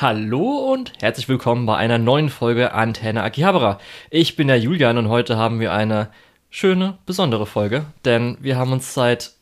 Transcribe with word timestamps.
Hallo 0.00 0.72
und 0.72 0.92
herzlich 1.00 1.28
willkommen 1.28 1.66
bei 1.66 1.76
einer 1.76 1.98
neuen 1.98 2.28
Folge 2.28 2.72
Antenne 2.72 3.24
Akihabara. 3.24 3.80
Ich 4.10 4.36
bin 4.36 4.46
der 4.46 4.60
Julian 4.60 4.96
und 4.96 5.08
heute 5.08 5.36
haben 5.36 5.58
wir 5.58 5.72
eine 5.72 6.10
schöne, 6.50 6.98
besondere 7.04 7.46
Folge, 7.46 7.84
denn 8.04 8.38
wir 8.40 8.56
haben 8.56 8.70
uns 8.70 8.94
seit, 8.94 9.32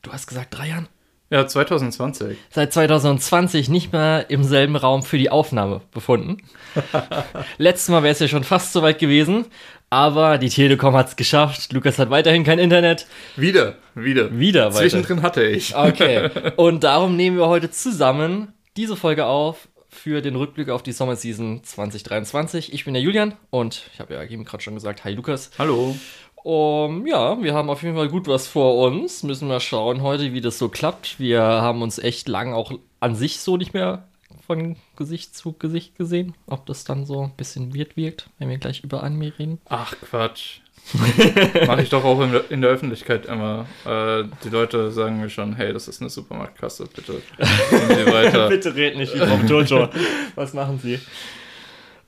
du 0.00 0.10
hast 0.10 0.26
gesagt, 0.26 0.56
drei 0.56 0.68
Jahren? 0.68 0.88
Ja, 1.28 1.46
2020. 1.46 2.38
Seit 2.48 2.72
2020 2.72 3.68
nicht 3.68 3.92
mehr 3.92 4.30
im 4.30 4.42
selben 4.42 4.74
Raum 4.74 5.02
für 5.02 5.18
die 5.18 5.28
Aufnahme 5.28 5.82
befunden. 5.90 6.38
Letztes 7.58 7.90
Mal 7.90 8.02
wäre 8.02 8.12
es 8.12 8.20
ja 8.20 8.28
schon 8.28 8.44
fast 8.44 8.72
so 8.72 8.80
weit 8.80 8.98
gewesen, 8.98 9.44
aber 9.90 10.38
die 10.38 10.48
Telekom 10.48 10.96
hat 10.96 11.08
es 11.08 11.16
geschafft. 11.16 11.74
Lukas 11.74 11.98
hat 11.98 12.08
weiterhin 12.08 12.42
kein 12.42 12.58
Internet. 12.58 13.06
Wieder, 13.36 13.74
wieder. 13.94 14.34
Wieder 14.38 14.68
weiter. 14.68 14.80
Zwischendrin 14.80 15.20
hatte 15.20 15.44
ich. 15.44 15.76
Okay. 15.76 16.30
Und 16.56 16.84
darum 16.84 17.16
nehmen 17.16 17.36
wir 17.36 17.48
heute 17.48 17.70
zusammen 17.70 18.54
diese 18.78 18.94
Folge 18.94 19.26
auf 19.26 19.68
für 19.88 20.22
den 20.22 20.36
Rückblick 20.36 20.70
auf 20.70 20.84
die 20.84 20.92
Sommerseason 20.92 21.64
2023. 21.64 22.72
Ich 22.72 22.84
bin 22.84 22.94
der 22.94 23.02
Julian 23.02 23.34
und 23.50 23.90
ich 23.92 23.98
habe 23.98 24.14
ja 24.14 24.22
eben 24.22 24.44
gerade 24.44 24.62
schon 24.62 24.74
gesagt, 24.74 25.02
hi 25.02 25.12
Lukas. 25.12 25.50
Hallo. 25.58 25.96
Um, 26.44 27.04
ja, 27.04 27.42
wir 27.42 27.54
haben 27.54 27.70
auf 27.70 27.82
jeden 27.82 27.96
Fall 27.96 28.08
gut 28.08 28.28
was 28.28 28.46
vor 28.46 28.78
uns. 28.86 29.24
Müssen 29.24 29.48
wir 29.48 29.58
schauen 29.58 30.02
heute, 30.02 30.32
wie 30.32 30.40
das 30.40 30.58
so 30.58 30.68
klappt. 30.68 31.18
Wir 31.18 31.42
haben 31.42 31.82
uns 31.82 31.98
echt 31.98 32.28
lang 32.28 32.52
auch 32.52 32.70
an 33.00 33.16
sich 33.16 33.40
so 33.40 33.56
nicht 33.56 33.74
mehr 33.74 34.06
von 34.46 34.76
Gesicht 34.94 35.36
zu 35.36 35.54
Gesicht 35.54 35.96
gesehen. 35.96 36.34
Ob 36.46 36.64
das 36.66 36.84
dann 36.84 37.04
so 37.04 37.22
ein 37.22 37.34
bisschen 37.36 37.74
weird 37.74 37.96
wirkt, 37.96 38.30
wenn 38.38 38.48
wir 38.48 38.58
gleich 38.58 38.84
über 38.84 39.02
Anime 39.02 39.36
reden. 39.36 39.60
Ach 39.68 39.92
Quatsch. 40.02 40.60
Mache 41.66 41.82
ich 41.82 41.90
doch 41.90 42.04
auch 42.04 42.20
in 42.20 42.32
der, 42.32 42.50
in 42.50 42.60
der 42.62 42.70
Öffentlichkeit 42.70 43.26
immer. 43.26 43.66
Äh, 43.84 44.24
die 44.44 44.48
Leute 44.48 44.90
sagen 44.90 45.20
mir 45.20 45.28
schon, 45.30 45.54
hey, 45.54 45.72
das 45.72 45.88
ist 45.88 46.00
eine 46.00 46.10
Supermarktkasse, 46.10 46.86
bitte. 46.94 47.20
Bitte 48.48 48.74
red 48.74 48.96
nicht 48.96 49.14
wie 49.14 49.18
Bob 49.18 49.48
Jojo. 49.48 49.88
Was 50.34 50.54
machen 50.54 50.78
Sie? 50.82 50.98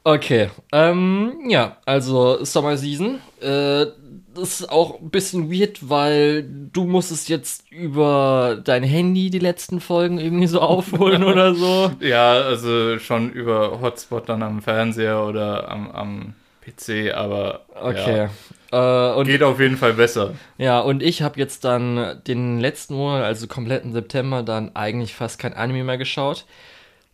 Okay, 0.03 0.49
ähm, 0.73 1.35
ja, 1.49 1.77
also 1.85 2.43
Summer 2.45 2.77
Season. 2.79 3.21
Äh, 3.41 3.87
das 4.35 4.61
ist 4.61 4.71
auch 4.71 5.01
ein 5.01 5.11
bisschen 5.11 5.53
weird, 5.53 5.91
weil 5.91 6.45
du 6.73 6.85
musstest 6.85 7.29
jetzt 7.29 7.71
über 7.71 8.61
dein 8.65 8.83
Handy 8.83 9.29
die 9.29 9.39
letzten 9.41 9.81
Folgen 9.81 10.19
irgendwie 10.19 10.47
so 10.47 10.61
aufholen 10.61 11.25
oder 11.25 11.55
so. 11.55 11.91
Ja, 12.01 12.33
also 12.33 12.99
schon 12.99 13.31
über 13.33 13.81
Hotspot 13.81 14.29
dann 14.29 14.43
am 14.43 14.63
Fernseher 14.63 15.23
oder 15.27 15.69
am, 15.71 15.91
am 15.91 16.35
PC, 16.65 17.13
aber 17.15 17.67
Okay. 17.83 18.17
ja, 18.17 18.31
Äh, 18.73 19.13
und 19.13 19.27
geht 19.27 19.43
auf 19.43 19.61
jeden 19.61 19.77
Fall 19.77 19.95
besser. 19.95 20.35
Ja, 20.59 20.81
und 20.81 21.03
ich 21.03 21.23
habe 21.23 21.39
jetzt 21.39 21.65
dann 21.65 22.21
den 22.27 22.61
letzten 22.61 22.95
Monat, 22.95 23.25
also 23.25 23.47
kompletten 23.47 23.93
September, 23.93 24.43
dann 24.43 24.75
eigentlich 24.77 25.15
fast 25.15 25.39
kein 25.39 25.55
Anime 25.55 25.85
mehr 25.85 25.99
geschaut. 25.99 26.47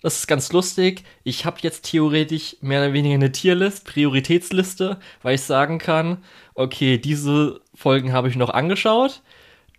Das 0.03 0.19
ist 0.19 0.27
ganz 0.27 0.53
lustig. 0.53 1.05
Ich 1.25 1.47
habe 1.47 1.57
jetzt 1.63 1.91
theoretisch 1.91 2.57
mehr 2.61 2.81
oder 2.83 2.93
weniger 2.93 3.15
eine 3.15 3.33
Tierlist, 3.33 3.87
Prioritätsliste, 3.87 4.99
weil 5.23 5.35
ich 5.35 5.43
sagen 5.43 5.79
kann, 5.79 6.19
okay, 6.55 6.99
diese 6.99 7.61
Folgen 7.75 8.13
habe 8.13 8.29
ich 8.29 8.37
noch 8.37 8.51
angeschaut. 8.51 9.23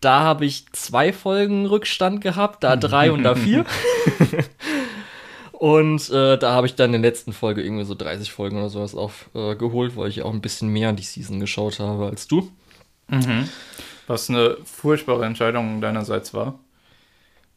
Da 0.01 0.19
habe 0.21 0.45
ich 0.45 0.65
zwei 0.73 1.13
Folgen 1.13 1.65
Rückstand 1.65 2.21
gehabt, 2.21 2.63
da 2.63 2.75
drei 2.75 3.11
und 3.11 3.23
da 3.23 3.35
vier. 3.35 3.65
Und 5.59 6.11
äh, 6.11 6.37
da 6.37 6.53
habe 6.53 6.67
ich 6.67 6.75
dann 6.75 6.93
in 6.93 7.01
der 7.01 7.09
letzten 7.09 7.33
Folge 7.33 7.63
irgendwie 7.63 7.83
so 7.83 7.95
30 7.95 8.31
Folgen 8.31 8.57
oder 8.57 8.69
sowas 8.69 8.93
aufgeholt, 8.93 9.93
äh, 9.93 9.97
weil 9.97 10.09
ich 10.09 10.21
auch 10.21 10.31
ein 10.31 10.39
bisschen 10.39 10.69
mehr 10.69 10.93
die 10.93 11.01
Season 11.01 11.39
geschaut 11.39 11.79
habe 11.79 12.05
als 12.05 12.27
du. 12.27 12.51
Was 14.05 14.29
eine 14.29 14.57
furchtbare 14.65 15.25
Entscheidung 15.25 15.81
deinerseits 15.81 16.35
war. 16.35 16.59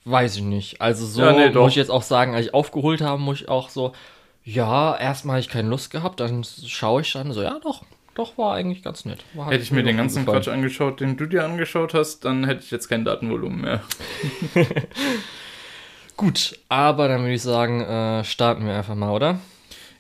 Weiß 0.07 0.37
ich 0.37 0.43
nicht. 0.43 0.81
Also 0.81 1.05
so 1.05 1.21
Ja, 1.21 1.33
nee, 1.33 1.51
muss 1.51 1.73
ich 1.73 1.77
jetzt 1.77 1.91
auch 1.91 2.03
sagen, 2.03 2.35
als 2.35 2.47
ich 2.47 2.55
aufgeholt 2.55 3.03
habe, 3.03 3.21
muss 3.21 3.43
ich 3.43 3.51
auch 3.51 3.69
so, 3.69 3.93
ja, 4.45 4.97
erstmal 4.97 5.35
habe 5.35 5.41
ich 5.41 5.51
keine 5.51 5.69
Lust 5.69 5.91
gehabt, 5.91 6.21
dann 6.21 6.43
schaue 6.43 7.03
ich 7.03 7.13
dann 7.13 7.33
so, 7.33 7.43
ja 7.43 7.59
doch, 7.63 7.85
doch, 8.15 8.39
war 8.39 8.55
eigentlich 8.55 8.83
ganz 8.83 9.05
nett. 9.05 9.25
War, 9.35 9.51
Hätte 9.51 9.63
ich 9.63 9.73
mir 9.73 9.83
den 9.83 9.99
ganzen 9.99 10.25
gefallen. 10.25 10.43
Quatsch 10.43 10.51
angeschaut, 10.51 11.01
den 11.01 11.19
du 11.19 11.27
dir 11.27 11.45
angeschaut 11.45 11.93
hast, 11.93 12.25
dann 12.25 12.45
hätte 12.47 12.65
ich 12.65 12.71
jetzt 12.71 12.89
kein 12.89 13.05
Datenvolumen 13.05 13.61
mehr. 13.61 13.83
Gut, 16.21 16.59
aber 16.69 17.09
dann 17.09 17.23
würde 17.23 17.33
ich 17.33 17.41
sagen, 17.43 17.81
äh, 17.81 18.25
starten 18.25 18.67
wir 18.67 18.75
einfach 18.75 18.95
mal, 18.95 19.11
oder? 19.11 19.39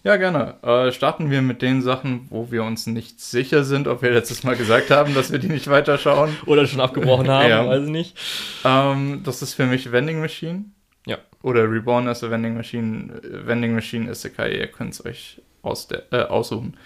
Ja, 0.05 0.17
gerne. 0.17 0.57
Äh, 0.63 0.93
starten 0.93 1.31
wir 1.31 1.41
mit 1.41 1.63
den 1.63 1.81
Sachen, 1.81 2.27
wo 2.29 2.51
wir 2.51 2.63
uns 2.63 2.87
nicht 2.87 3.21
sicher 3.21 3.65
sind, 3.65 3.89
ob 3.89 4.03
wir 4.03 4.11
letztes 4.11 4.45
Mal 4.45 4.55
gesagt 4.55 4.91
haben, 4.91 5.15
dass 5.15 5.33
wir 5.33 5.39
die 5.39 5.49
nicht 5.49 5.69
weiterschauen. 5.69 6.37
Oder 6.47 6.67
schon 6.67 6.83
abgebrochen 6.83 7.29
haben, 7.31 7.49
Ja. 7.49 7.67
weiß 7.67 7.85
ich 7.85 7.91
nicht. 7.91 8.19
Ähm, 8.67 9.23
das 9.25 9.41
ist 9.41 9.55
für 9.55 9.65
mich 9.65 9.93
Vending 9.93 10.21
Machine. 10.21 10.65
Ja. 11.07 11.17
Oder 11.43 11.71
Reborn 11.71 12.07
as 12.07 12.23
a 12.23 12.31
Vending 12.31 12.55
Machine. 12.55 13.15
Äh, 13.23 13.47
Vending 13.47 13.75
Machine 13.75 14.11
Isekai, 14.11 14.51
ihr 14.59 14.67
könnt 14.67 14.93
es 14.93 15.03
euch 15.07 15.41
aus 15.63 15.89
der, 15.89 16.03
äh, 16.13 16.25
aussuchen. 16.25 16.77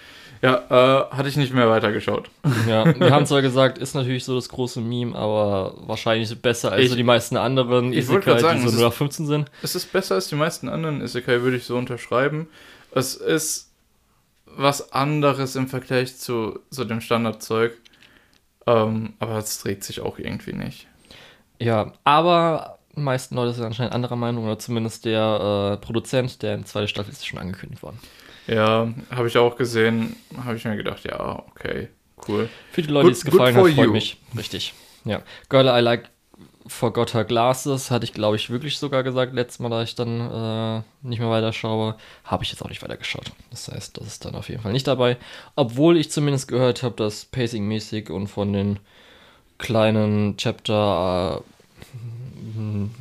Ja, 0.44 1.06
äh, 1.10 1.16
hatte 1.16 1.28
ich 1.30 1.36
nicht 1.38 1.54
mehr 1.54 1.70
weitergeschaut. 1.70 2.28
Ja, 2.68 2.84
wir 3.00 3.10
haben 3.10 3.24
zwar 3.24 3.40
gesagt, 3.40 3.78
ist 3.78 3.94
natürlich 3.94 4.24
so 4.24 4.34
das 4.34 4.48
große 4.50 4.80
Meme, 4.80 5.16
aber 5.16 5.74
wahrscheinlich 5.86 6.36
besser 6.42 6.72
als 6.72 6.82
Ich- 6.82 6.90
so 6.90 6.96
die 6.96 7.02
meisten 7.02 7.36
anderen 7.38 7.92
grad 7.92 8.40
sagen, 8.40 8.60
die 8.60 8.66
es 8.66 8.72
so 8.72 8.76
ist- 8.76 8.80
nur 8.80 8.84
nach 8.90 8.92
15 8.94 9.26
sind. 9.26 9.50
Es 9.62 9.74
ist 9.74 9.90
besser 9.92 10.16
als 10.16 10.28
die 10.28 10.34
meisten 10.34 10.68
anderen 10.68 11.00
Isekai, 11.00 11.40
würde 11.42 11.56
ich 11.56 11.64
so 11.64 11.76
unterschreiben. 11.78 12.48
Es 12.92 13.14
ist 13.14 13.70
was 14.44 14.92
anderes 14.92 15.56
im 15.56 15.66
Vergleich 15.68 16.16
zu, 16.18 16.60
zu 16.70 16.84
dem 16.84 17.00
Standardzeug. 17.00 17.72
Ähm, 18.66 19.14
aber 19.18 19.38
es 19.38 19.60
dreht 19.62 19.82
sich 19.84 20.00
auch 20.00 20.18
irgendwie 20.18 20.52
nicht. 20.52 20.86
Ja, 21.58 21.92
aber 22.04 22.78
meisten 23.02 23.34
Leute 23.34 23.52
sind 23.52 23.64
anscheinend 23.64 23.94
anderer 23.94 24.16
Meinung, 24.16 24.44
oder 24.44 24.58
zumindest 24.58 25.04
der 25.04 25.78
äh, 25.80 25.84
Produzent, 25.84 26.42
der 26.42 26.54
in 26.54 26.64
zweite 26.64 26.88
Staffel 26.88 27.12
ist 27.12 27.26
schon 27.26 27.38
angekündigt 27.38 27.82
worden. 27.82 27.98
Ja, 28.46 28.92
habe 29.10 29.28
ich 29.28 29.38
auch 29.38 29.56
gesehen. 29.56 30.16
Habe 30.44 30.56
ich 30.56 30.64
mir 30.64 30.76
gedacht, 30.76 31.04
ja, 31.04 31.42
okay, 31.50 31.88
cool. 32.28 32.48
Für 32.72 32.82
die 32.82 32.90
Leute, 32.90 33.08
die 33.08 33.12
es 33.12 33.24
gefallen 33.24 33.56
hat, 33.56 33.66
freut 33.72 33.90
mich. 33.90 34.18
Richtig. 34.36 34.74
Ja. 35.04 35.22
Girl, 35.48 35.66
I 35.66 35.80
like 35.80 36.10
Forgot 36.66 37.12
Her 37.12 37.24
Glasses, 37.24 37.90
hatte 37.90 38.04
ich, 38.04 38.14
glaube 38.14 38.36
ich, 38.36 38.48
wirklich 38.48 38.78
sogar 38.78 39.02
gesagt, 39.02 39.34
letztes 39.34 39.58
Mal, 39.58 39.68
da 39.68 39.82
ich 39.82 39.94
dann 39.94 40.20
äh, 40.20 40.82
nicht 41.06 41.18
mehr 41.18 41.30
weiter 41.30 41.52
schaue. 41.52 41.96
Habe 42.24 42.44
ich 42.44 42.50
jetzt 42.50 42.62
auch 42.62 42.70
nicht 42.70 42.82
weiter 42.82 42.96
geschaut. 42.96 43.32
Das 43.50 43.68
heißt, 43.68 43.98
das 43.98 44.06
ist 44.06 44.24
dann 44.24 44.34
auf 44.34 44.48
jeden 44.48 44.62
Fall 44.62 44.72
nicht 44.72 44.86
dabei. 44.86 45.18
Obwohl 45.56 45.98
ich 45.98 46.10
zumindest 46.10 46.48
gehört 46.48 46.82
habe, 46.82 46.96
dass 46.96 47.26
pacingmäßig 47.26 48.08
und 48.10 48.28
von 48.28 48.52
den 48.52 48.78
kleinen 49.58 50.36
Chapter 50.38 51.42
äh, 51.42 51.94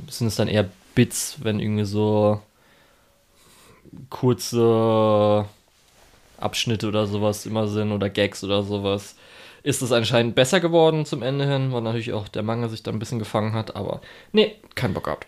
sind 0.10 0.28
es 0.28 0.36
dann 0.36 0.48
eher 0.48 0.70
Bits, 0.96 1.38
wenn 1.42 1.60
irgendwie 1.60 1.86
so 1.86 2.42
kurze 4.10 5.46
Abschnitte 6.38 6.88
oder 6.88 7.08
sowas 7.08 7.46
immer 7.46 7.68
sind 7.68 7.92
oder 7.92 8.10
Gags 8.10 8.44
oder 8.44 8.64
sowas, 8.64 9.16
ist 9.64 9.82
es 9.82 9.92
anscheinend 9.92 10.36
besser 10.36 10.60
geworden 10.60 11.06
zum 11.06 11.24
Ende 11.24 11.46
hin, 11.46 11.72
weil 11.72 11.82
natürlich 11.82 12.14
auch 12.14 12.28
der 12.28 12.44
Manga 12.44 12.68
sich 12.68 12.84
da 12.84 12.92
ein 12.92 13.00
bisschen 13.00 13.20
gefangen 13.20 13.54
hat, 13.54 13.76
aber 13.76 14.02
nee, 14.32 14.56
kein 14.76 14.94
Bock 14.94 15.06
gehabt. 15.06 15.28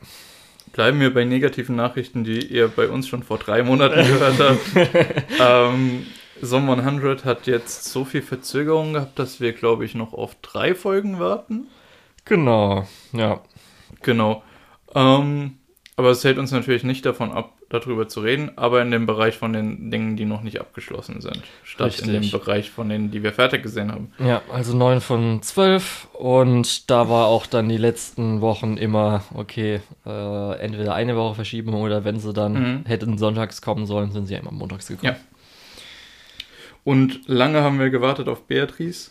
Bleiben 0.73 0.99
wir 0.99 1.13
bei 1.13 1.23
negativen 1.23 1.75
Nachrichten, 1.75 2.25
die 2.25 2.45
ihr 2.45 2.67
bei 2.67 2.89
uns 2.89 3.07
schon 3.07 3.23
vor 3.23 3.37
drei 3.37 3.63
Monaten 3.63 3.95
gehört 3.95 4.39
habt. 4.39 5.25
ähm, 5.39 6.05
Som 6.41 6.69
100 6.69 7.23
hat 7.23 7.47
jetzt 7.47 7.85
so 7.85 8.03
viel 8.03 8.21
Verzögerung 8.21 8.93
gehabt, 8.93 9.17
dass 9.17 9.39
wir, 9.39 9.53
glaube 9.53 9.85
ich, 9.85 9.95
noch 9.95 10.13
auf 10.13 10.35
drei 10.41 10.75
Folgen 10.75 11.17
warten. 11.17 11.67
Genau, 12.25 12.85
ja. 13.13 13.39
Genau. 14.01 14.43
Ähm, 14.93 15.57
aber 15.97 16.09
es 16.09 16.23
hält 16.23 16.37
uns 16.37 16.51
natürlich 16.51 16.83
nicht 16.83 17.05
davon 17.05 17.31
ab, 17.31 17.53
darüber 17.69 18.07
zu 18.07 18.19
reden, 18.19 18.51
aber 18.57 18.81
in 18.81 18.91
dem 18.91 19.05
Bereich 19.05 19.37
von 19.37 19.53
den 19.53 19.89
Dingen, 19.91 20.15
die 20.17 20.25
noch 20.25 20.41
nicht 20.43 20.59
abgeschlossen 20.59 21.21
sind, 21.21 21.41
statt 21.63 21.99
in 21.99 22.07
dem 22.07 22.21
Richtig. 22.21 22.31
Bereich 22.31 22.69
von 22.69 22.89
denen, 22.89 23.11
die 23.11 23.23
wir 23.23 23.33
fertig 23.33 23.63
gesehen 23.63 23.91
haben. 23.91 24.11
Ja, 24.19 24.41
also 24.53 24.75
9 24.75 24.99
von 25.01 25.41
12 25.41 26.07
und 26.13 26.89
da 26.91 27.09
war 27.09 27.27
auch 27.27 27.45
dann 27.47 27.67
die 27.69 27.77
letzten 27.77 28.41
Wochen 28.41 28.77
immer, 28.77 29.23
okay, 29.33 29.81
äh, 30.05 30.59
entweder 30.59 30.93
eine 30.95 31.15
Woche 31.15 31.35
verschieben 31.35 31.73
oder 31.73 32.03
wenn 32.03 32.19
sie 32.19 32.33
dann 32.33 32.53
Mhm. 32.53 32.85
hätten 32.85 33.17
sonntags 33.17 33.61
kommen 33.61 33.85
sollen, 33.87 34.11
sind 34.11 34.27
sie 34.27 34.33
ja 34.33 34.39
immer 34.41 34.51
montags 34.51 34.87
gekommen. 34.87 35.13
Ja. 35.13 35.19
Und 36.83 37.21
lange 37.27 37.61
haben 37.63 37.79
wir 37.79 37.89
gewartet 37.89 38.27
auf 38.27 38.43
Beatrice. 38.43 39.09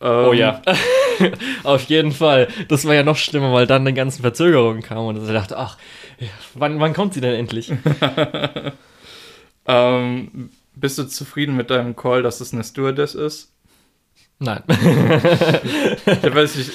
Oh 0.00 0.30
Ähm, 0.32 0.38
ja, 0.38 0.62
auf 1.64 1.82
jeden 1.84 2.12
Fall. 2.12 2.48
Das 2.68 2.84
war 2.86 2.94
ja 2.94 3.02
noch 3.02 3.16
schlimmer, 3.16 3.52
weil 3.52 3.66
dann 3.66 3.84
die 3.84 3.94
ganzen 3.94 4.22
Verzögerungen 4.22 4.82
kamen 4.82 5.08
und 5.08 5.22
ich 5.26 5.32
dachte, 5.32 5.56
ach, 5.58 5.76
wann, 6.54 6.80
wann 6.80 6.92
kommt 6.92 7.14
sie 7.14 7.20
denn 7.20 7.34
endlich? 7.34 7.72
Ähm, 9.66 10.50
bist 10.74 10.98
du 10.98 11.04
zufrieden 11.04 11.56
mit 11.56 11.70
deinem 11.70 11.94
Call, 11.94 12.22
dass 12.22 12.40
es 12.40 12.52
eine 12.52 12.64
Stewardess 12.64 13.14
ist? 13.14 13.52
Nein. 14.38 14.62
Ich 16.06 16.34
weiß 16.34 16.56
nicht. 16.56 16.72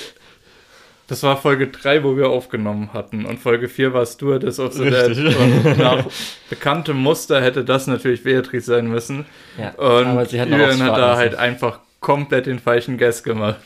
Das 1.08 1.22
war 1.22 1.38
Folge 1.38 1.68
3, 1.68 2.04
wo 2.04 2.18
wir 2.18 2.30
aufgenommen 2.30 2.92
hatten. 2.94 3.26
Und 3.26 3.40
Folge 3.40 3.70
4 3.70 3.94
war 3.94 4.06
Stewardess 4.06 4.60
of 4.60 4.74
the 4.74 4.90
Dead. 4.90 5.18
Und 5.38 5.78
nach 5.78 6.06
bekanntem 6.50 6.98
Muster 6.98 7.42
hätte 7.42 7.64
das 7.64 7.86
natürlich 7.86 8.24
Beatrice 8.24 8.66
sein 8.66 8.88
müssen. 8.88 9.26
ja, 9.58 9.70
Und 9.76 10.08
aber 10.08 10.26
sie 10.26 10.42
hat 10.42 10.50
hat 10.50 10.98
da 10.98 11.16
halt 11.16 11.36
einfach 11.36 11.80
komplett 12.00 12.48
den 12.48 12.60
falschen 12.60 12.98
Guess 12.98 13.24
gemacht. 13.24 13.58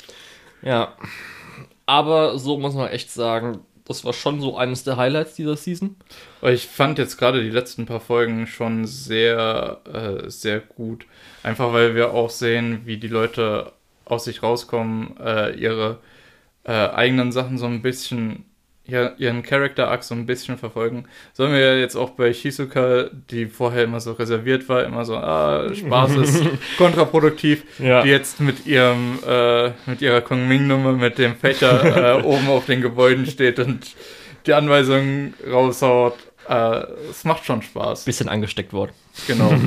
Ja. 0.62 0.96
Aber 1.86 2.38
so 2.38 2.58
muss 2.58 2.76
man 2.76 2.90
echt 2.90 3.12
sagen, 3.12 3.62
das 3.86 4.06
war 4.06 4.14
schon 4.14 4.40
so 4.40 4.56
eines 4.56 4.84
der 4.84 4.98
Highlights 4.98 5.34
dieser 5.34 5.58
Season. 5.58 5.96
Ich 6.44 6.68
fand 6.68 7.00
jetzt 7.00 7.18
gerade 7.18 7.42
die 7.42 7.50
letzten 7.50 7.88
paar 7.88 8.00
Folgen 8.00 8.46
schon 8.46 8.86
sehr, 8.86 9.82
äh, 9.92 10.30
sehr 10.30 10.60
gut. 10.60 11.08
Einfach 11.42 11.74
weil 11.74 11.96
wir 11.96 12.14
auch 12.14 12.30
sehen, 12.30 12.82
wie 12.86 12.98
die 12.98 13.08
Leute 13.08 13.74
aus 14.06 14.26
sich 14.26 14.44
rauskommen, 14.44 15.18
äh, 15.20 15.56
ihre 15.56 15.98
äh, 16.66 16.72
eigenen 16.72 17.32
Sachen 17.32 17.58
so 17.58 17.66
ein 17.66 17.82
bisschen 17.82 18.46
ihren 18.90 19.44
Character-Arc 19.44 20.04
so 20.04 20.16
ein 20.16 20.26
bisschen 20.26 20.58
verfolgen. 20.58 21.06
Sollen 21.34 21.54
wir 21.54 21.60
ja 21.60 21.76
jetzt 21.76 21.96
auch 21.96 22.12
bei 22.12 22.34
Shizuka, 22.34 23.10
die 23.30 23.46
vorher 23.46 23.84
immer 23.84 24.00
so 24.00 24.14
reserviert 24.14 24.68
war, 24.70 24.84
immer 24.84 25.06
so, 25.06 25.16
ah, 25.16 25.74
Spaß 25.74 26.16
ist 26.18 26.44
kontraproduktiv, 26.78 27.64
ja. 27.80 28.02
die 28.02 28.10
jetzt 28.10 28.40
mit 28.40 28.66
ihrem, 28.66 29.20
äh, 29.28 29.72
mit 29.86 30.02
ihrer 30.02 30.22
Kongming-Nummer, 30.22 30.94
mit 30.94 31.18
dem 31.18 31.36
Fächer 31.36 32.20
äh, 32.20 32.24
oben 32.24 32.48
auf 32.50 32.66
den 32.66 32.82
Gebäuden 32.82 33.26
steht 33.26 33.60
und 33.60 33.96
die 34.46 34.54
Anweisungen 34.54 35.34
raushaut. 35.50 36.18
Äh, 36.48 36.84
es 37.10 37.24
macht 37.24 37.46
schon 37.46 37.62
Spaß. 37.62 38.06
Bisschen 38.06 38.30
angesteckt 38.30 38.74
worden. 38.74 38.92
Genau. 39.28 39.54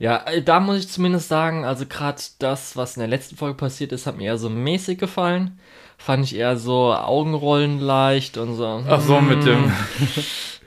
Ja, 0.00 0.24
äh, 0.24 0.42
da 0.42 0.60
muss 0.60 0.78
ich 0.78 0.88
zumindest 0.88 1.28
sagen, 1.28 1.64
also 1.66 1.84
gerade 1.86 2.20
das, 2.38 2.74
was 2.74 2.96
in 2.96 3.00
der 3.00 3.08
letzten 3.08 3.36
Folge 3.36 3.58
passiert 3.58 3.92
ist, 3.92 4.06
hat 4.06 4.16
mir 4.16 4.24
eher 4.24 4.38
so 4.38 4.48
mäßig 4.48 4.98
gefallen 4.98 5.60
fand 6.00 6.24
ich 6.24 6.34
eher 6.34 6.56
so 6.56 6.94
Augenrollen 6.94 7.78
leicht 7.78 8.38
und 8.38 8.54
so. 8.54 8.82
Ach 8.88 9.00
so, 9.02 9.20
mit 9.20 9.44
dem. 9.44 9.64
Hm. 9.64 9.72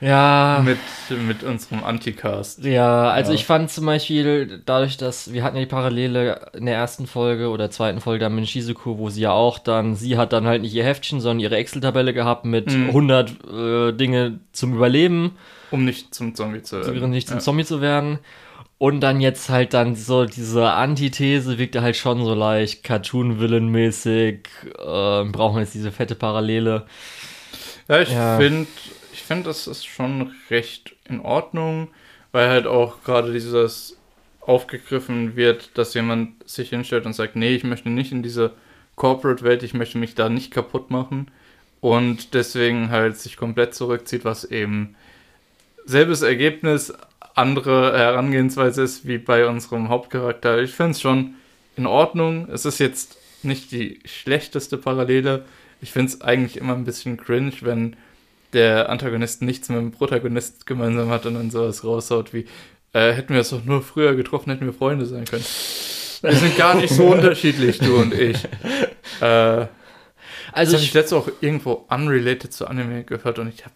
ja. 0.00 0.62
Mit, 0.64 0.78
mit 1.26 1.42
unserem 1.42 1.82
Anticast. 1.82 2.64
Ja, 2.64 3.10
also 3.10 3.32
ja. 3.32 3.34
ich 3.34 3.44
fand 3.44 3.68
zum 3.68 3.84
Beispiel, 3.84 4.62
dadurch, 4.64 4.96
dass 4.96 5.32
wir 5.32 5.42
hatten 5.42 5.56
ja 5.56 5.62
die 5.62 5.68
Parallele 5.68 6.52
in 6.54 6.66
der 6.66 6.76
ersten 6.76 7.08
Folge 7.08 7.48
oder 7.48 7.68
zweiten 7.68 8.00
Folge 8.00 8.20
dann 8.20 8.36
mit 8.36 8.48
Shizuku, 8.48 8.96
wo 8.96 9.10
sie 9.10 9.22
ja 9.22 9.32
auch 9.32 9.58
dann, 9.58 9.96
sie 9.96 10.16
hat 10.16 10.32
dann 10.32 10.46
halt 10.46 10.62
nicht 10.62 10.74
ihr 10.74 10.84
Heftchen, 10.84 11.20
sondern 11.20 11.40
ihre 11.40 11.56
Excel-Tabelle 11.56 12.14
gehabt 12.14 12.44
mit 12.44 12.72
mhm. 12.72 12.86
100 12.86 13.30
äh, 13.30 13.92
Dinge 13.92 14.38
zum 14.52 14.74
Überleben. 14.74 15.32
Um 15.72 15.84
nicht 15.84 16.14
zum 16.14 16.36
Zombie 16.36 16.62
zu 16.62 16.76
werden. 16.76 17.02
Um 17.02 17.10
nicht 17.10 17.26
zum 17.26 17.38
ja. 17.38 17.42
Zombie 17.42 17.64
zu 17.64 17.80
werden. 17.80 18.20
Und 18.78 19.00
dann 19.00 19.20
jetzt 19.20 19.48
halt 19.48 19.72
dann 19.72 19.94
so 19.94 20.24
diese 20.24 20.70
Antithese 20.70 21.58
wirkt 21.58 21.76
halt 21.76 21.96
schon 21.96 22.24
so 22.24 22.34
leicht 22.34 22.82
Cartoon-Villain-mäßig. 22.84 24.48
Äh, 24.64 25.24
brauchen 25.24 25.56
wir 25.56 25.60
jetzt 25.60 25.74
diese 25.74 25.92
fette 25.92 26.14
Parallele. 26.14 26.86
Ja, 27.88 28.00
ich 28.00 28.10
ja. 28.10 28.36
finde, 28.36 28.66
ich 29.12 29.22
finde, 29.22 29.44
das 29.44 29.66
ist 29.66 29.86
schon 29.86 30.32
recht 30.50 30.96
in 31.08 31.20
Ordnung, 31.20 31.88
weil 32.32 32.48
halt 32.48 32.66
auch 32.66 33.02
gerade 33.04 33.32
dieses 33.32 33.96
aufgegriffen 34.40 35.36
wird, 35.36 35.76
dass 35.78 35.94
jemand 35.94 36.48
sich 36.48 36.70
hinstellt 36.70 37.06
und 37.06 37.14
sagt, 37.14 37.36
nee, 37.36 37.54
ich 37.54 37.64
möchte 37.64 37.88
nicht 37.88 38.12
in 38.12 38.22
diese 38.22 38.52
Corporate-Welt, 38.96 39.62
ich 39.62 39.74
möchte 39.74 39.98
mich 39.98 40.14
da 40.14 40.28
nicht 40.28 40.50
kaputt 40.50 40.90
machen 40.90 41.30
und 41.80 42.34
deswegen 42.34 42.90
halt 42.90 43.18
sich 43.18 43.36
komplett 43.36 43.74
zurückzieht, 43.74 44.24
was 44.24 44.44
eben 44.44 44.96
selbes 45.84 46.22
Ergebnis, 46.22 46.92
andere 47.34 47.96
Herangehensweise 47.96 48.82
ist 48.82 49.06
wie 49.06 49.18
bei 49.18 49.46
unserem 49.46 49.88
Hauptcharakter. 49.88 50.58
Ich 50.62 50.72
finde 50.72 50.92
es 50.92 51.00
schon 51.00 51.34
in 51.76 51.86
Ordnung. 51.86 52.48
Es 52.50 52.64
ist 52.64 52.78
jetzt 52.78 53.16
nicht 53.42 53.72
die 53.72 54.00
schlechteste 54.04 54.78
Parallele. 54.78 55.44
Ich 55.80 55.92
finde 55.92 56.12
es 56.12 56.20
eigentlich 56.20 56.56
immer 56.56 56.74
ein 56.74 56.84
bisschen 56.84 57.16
cringe, 57.16 57.52
wenn 57.60 57.96
der 58.52 58.88
Antagonist 58.88 59.42
nichts 59.42 59.68
mit 59.68 59.78
dem 59.78 59.90
Protagonist 59.90 60.66
gemeinsam 60.66 61.10
hat 61.10 61.26
und 61.26 61.34
dann 61.34 61.50
sowas 61.50 61.84
raushaut 61.84 62.32
wie, 62.32 62.46
äh, 62.92 63.12
hätten 63.12 63.34
wir 63.34 63.40
es 63.40 63.50
doch 63.50 63.64
nur 63.64 63.82
früher 63.82 64.14
getroffen, 64.14 64.50
hätten 64.50 64.64
wir 64.64 64.72
Freunde 64.72 65.06
sein 65.06 65.24
können. 65.24 65.44
Wir 66.22 66.32
sind 66.32 66.56
gar 66.56 66.74
nicht 66.76 66.94
so 66.94 67.06
unterschiedlich, 67.12 67.78
du 67.80 67.96
und 67.96 68.14
ich. 68.14 68.38
Äh, 69.20 69.66
also 70.52 70.72
das 70.72 70.74
habe 70.74 70.84
ich 70.84 70.94
letztes 70.94 71.12
auch 71.12 71.28
irgendwo 71.40 71.84
unrelated 71.88 72.52
zu 72.52 72.68
Anime 72.68 73.02
gehört 73.02 73.40
und 73.40 73.48
ich 73.48 73.64
habe 73.64 73.74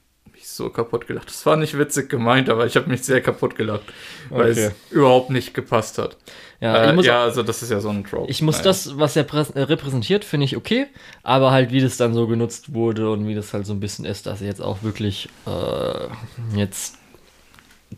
so 0.59 0.69
kaputt 0.69 1.07
gelacht. 1.07 1.29
Das 1.29 1.47
war 1.47 1.57
nicht 1.57 1.79
witzig 1.79 2.11
gemeint, 2.11 2.51
aber 2.51 2.67
ich 2.67 2.77
habe 2.77 2.91
mich 2.91 3.03
sehr 3.03 3.23
kaputt 3.23 3.57
gelacht, 3.57 3.85
weil 4.29 4.51
okay. 4.51 4.67
es 4.67 4.93
überhaupt 4.93 5.31
nicht 5.31 5.55
gepasst 5.55 5.97
hat. 5.97 6.19
Ja, 6.61 6.91
äh, 6.91 7.01
ja 7.03 7.23
also 7.23 7.43
das 7.43 7.63
ist 7.63 7.71
ja 7.71 7.81
so 7.81 7.89
ein 7.89 8.05
Trope. 8.05 8.31
Ich 8.31 8.43
muss 8.43 8.57
naja. 8.57 8.65
das, 8.65 8.99
was 8.99 9.17
er 9.17 9.25
äh, 9.55 9.63
repräsentiert, 9.63 10.25
finde 10.25 10.45
ich 10.45 10.57
okay, 10.57 10.87
aber 11.23 11.51
halt 11.51 11.73
wie 11.73 11.81
das 11.81 11.97
dann 11.97 12.13
so 12.13 12.27
genutzt 12.27 12.75
wurde 12.75 13.11
und 13.11 13.27
wie 13.27 13.35
das 13.35 13.55
halt 13.55 13.65
so 13.65 13.73
ein 13.73 13.81
bisschen 13.81 14.05
ist, 14.05 14.27
dass 14.27 14.43
er 14.43 14.49
jetzt 14.49 14.61
auch 14.61 14.83
wirklich 14.83 15.29
äh, 15.47 16.59
jetzt 16.59 16.99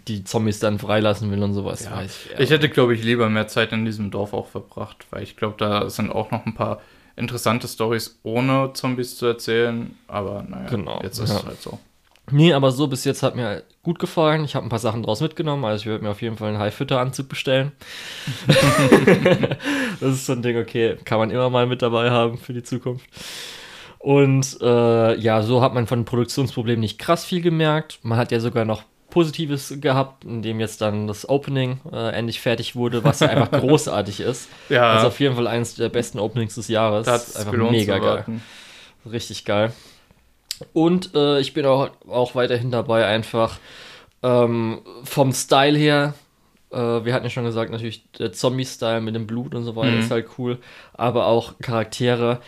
die 0.07 0.23
Zombies 0.25 0.61
dann 0.61 0.79
freilassen 0.79 1.31
will 1.31 1.43
und 1.43 1.55
sowas. 1.55 1.85
Ja. 1.85 2.03
Ich, 2.03 2.29
ich 2.39 2.51
hätte, 2.51 2.69
glaube 2.69 2.95
ich, 2.95 3.03
lieber 3.03 3.29
mehr 3.29 3.49
Zeit 3.49 3.73
in 3.73 3.85
diesem 3.85 4.11
Dorf 4.11 4.33
auch 4.35 4.47
verbracht, 4.47 5.07
weil 5.11 5.23
ich 5.23 5.37
glaube, 5.37 5.57
da 5.59 5.91
sind 5.91 6.11
auch 6.11 6.31
noch 6.31 6.47
ein 6.47 6.55
paar 6.55 6.81
interessante 7.17 7.69
Stories 7.69 8.19
ohne 8.23 8.73
Zombies 8.73 9.17
zu 9.17 9.27
erzählen, 9.27 9.97
aber 10.07 10.45
naja, 10.49 10.69
genau. 10.69 11.01
jetzt 11.03 11.19
ist 11.19 11.31
ja. 11.31 11.37
es 11.37 11.45
halt 11.45 11.61
so. 11.61 11.79
Nee, 12.31 12.53
aber 12.53 12.71
so 12.73 12.87
bis 12.87 13.05
jetzt 13.05 13.23
hat 13.23 13.37
mir 13.37 13.63
gut 13.83 13.99
gefallen. 13.99 14.45
Ich 14.45 14.55
habe 14.55 14.67
ein 14.67 14.69
paar 14.69 14.79
Sachen 14.79 15.03
draus 15.03 15.21
mitgenommen. 15.21 15.65
Also 15.65 15.83
ich 15.83 15.87
werde 15.87 16.05
mir 16.05 16.11
auf 16.11 16.23
jeden 16.23 16.37
Fall 16.37 16.49
einen 16.49 16.59
High-Fütter-Anzug 16.59 17.29
bestellen. 17.29 17.73
das 20.01 20.15
ist 20.15 20.27
so 20.27 20.33
ein 20.33 20.43
Ding, 20.43 20.59
okay, 20.59 20.97
kann 21.05 21.19
man 21.19 21.31
immer 21.31 21.51
mal 21.51 21.67
mit 21.67 21.83
dabei 21.83 22.11
haben 22.11 22.39
für 22.39 22.53
die 22.53 22.63
Zukunft. 22.63 23.07
Und 23.99 24.59
äh, 24.63 25.17
ja, 25.19 25.43
so 25.43 25.61
hat 25.61 25.75
man 25.75 25.87
von 25.87 26.05
Produktionsproblemen 26.05 26.81
nicht 26.81 26.99
krass 26.99 27.25
viel 27.25 27.43
gemerkt. 27.43 27.99
Man 28.03 28.19
hat 28.19 28.33
ja 28.33 28.41
sogar 28.41 28.65
noch 28.65 28.83
Positives 29.11 29.75
gehabt, 29.81 30.25
indem 30.25 30.61
jetzt 30.61 30.81
dann 30.81 31.07
das 31.07 31.29
Opening 31.29 31.81
äh, 31.93 32.13
endlich 32.13 32.41
fertig 32.41 32.77
wurde, 32.77 33.05
was 33.05 33.21
ja 33.21 33.29
einfach 33.29 33.51
großartig 33.61 34.21
ist. 34.21 34.49
Ja. 34.69 34.93
Also 34.93 35.09
auf 35.09 35.21
jeden 35.21 35.35
Fall 35.35 35.47
eines 35.47 35.75
der 35.75 35.91
besten 35.91 36.19
Openings 36.19 36.55
des 36.55 36.69
Jahres. 36.69 37.07
Das 37.07 37.37
einfach 37.37 37.53
mega 37.53 37.99
geil. 37.99 38.25
Richtig 39.11 39.45
geil. 39.45 39.73
Und 40.73 41.15
äh, 41.15 41.41
ich 41.41 41.55
bin 41.55 41.65
auch, 41.67 41.91
auch 42.09 42.35
weiterhin 42.35 42.71
dabei, 42.71 43.07
einfach 43.07 43.59
ähm, 44.23 44.81
vom 45.05 45.33
Style 45.33 45.79
her. 45.79 46.15
Äh, 46.71 46.77
wir 46.77 47.15
hatten 47.15 47.25
ja 47.25 47.31
schon 47.31 47.45
gesagt, 47.45 47.71
natürlich 47.71 48.05
der 48.19 48.33
Zombie-Style 48.33 49.01
mit 49.01 49.15
dem 49.15 49.27
Blut 49.27 49.55
und 49.55 49.65
so 49.65 49.77
weiter 49.77 49.93
mhm. 49.93 50.01
ist 50.01 50.11
halt 50.11 50.29
cool. 50.39 50.59
Aber 50.95 51.27
auch 51.27 51.55
Charaktere. 51.61 52.41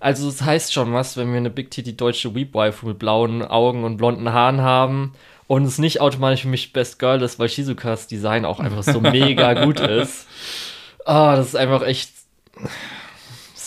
Also, 0.00 0.26
das 0.26 0.42
heißt 0.42 0.72
schon 0.72 0.94
was, 0.94 1.16
wenn 1.18 1.30
wir 1.30 1.36
eine 1.36 1.50
Big 1.50 1.70
Titty 1.70 1.96
deutsche 1.96 2.34
Weep-Wife 2.34 2.86
mit 2.86 2.98
blauen 2.98 3.42
Augen 3.42 3.84
und 3.84 3.98
blonden 3.98 4.32
Haaren 4.32 4.62
haben 4.62 5.12
und 5.46 5.64
es 5.64 5.78
nicht 5.78 6.00
automatisch 6.00 6.42
für 6.42 6.48
mich 6.48 6.72
Best 6.72 6.98
Girl 6.98 7.20
ist, 7.20 7.38
weil 7.38 7.48
Shizukas 7.48 8.06
Design 8.06 8.46
auch 8.46 8.60
einfach 8.60 8.82
so 8.82 9.00
mega 9.00 9.64
gut 9.64 9.80
ist. 9.80 10.26
Ah, 11.04 11.32
oh, 11.32 11.36
das 11.36 11.48
ist 11.48 11.56
einfach 11.56 11.82
echt 11.82 12.10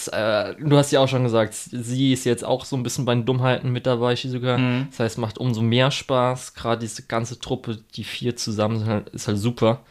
äh, 0.07 0.55
du 0.59 0.77
hast 0.77 0.91
ja 0.91 0.99
auch 0.99 1.07
schon 1.07 1.23
gesagt, 1.23 1.53
sie 1.53 2.13
ist 2.13 2.25
jetzt 2.25 2.43
auch 2.43 2.65
so 2.65 2.75
ein 2.75 2.83
bisschen 2.83 3.05
bei 3.05 3.13
den 3.13 3.25
Dummheiten 3.25 3.71
mit 3.71 3.85
dabei, 3.85 4.15
Shizuka. 4.15 4.57
Mhm. 4.57 4.87
Das 4.91 4.99
heißt, 4.99 5.17
macht 5.17 5.37
umso 5.37 5.61
mehr 5.61 5.91
Spaß. 5.91 6.53
Gerade 6.53 6.81
diese 6.81 7.03
ganze 7.03 7.39
Truppe, 7.39 7.79
die 7.95 8.03
vier 8.03 8.35
zusammen 8.35 8.79
sind, 8.79 8.87
halt, 8.87 9.09
ist 9.09 9.27
halt 9.27 9.37
super. 9.37 9.81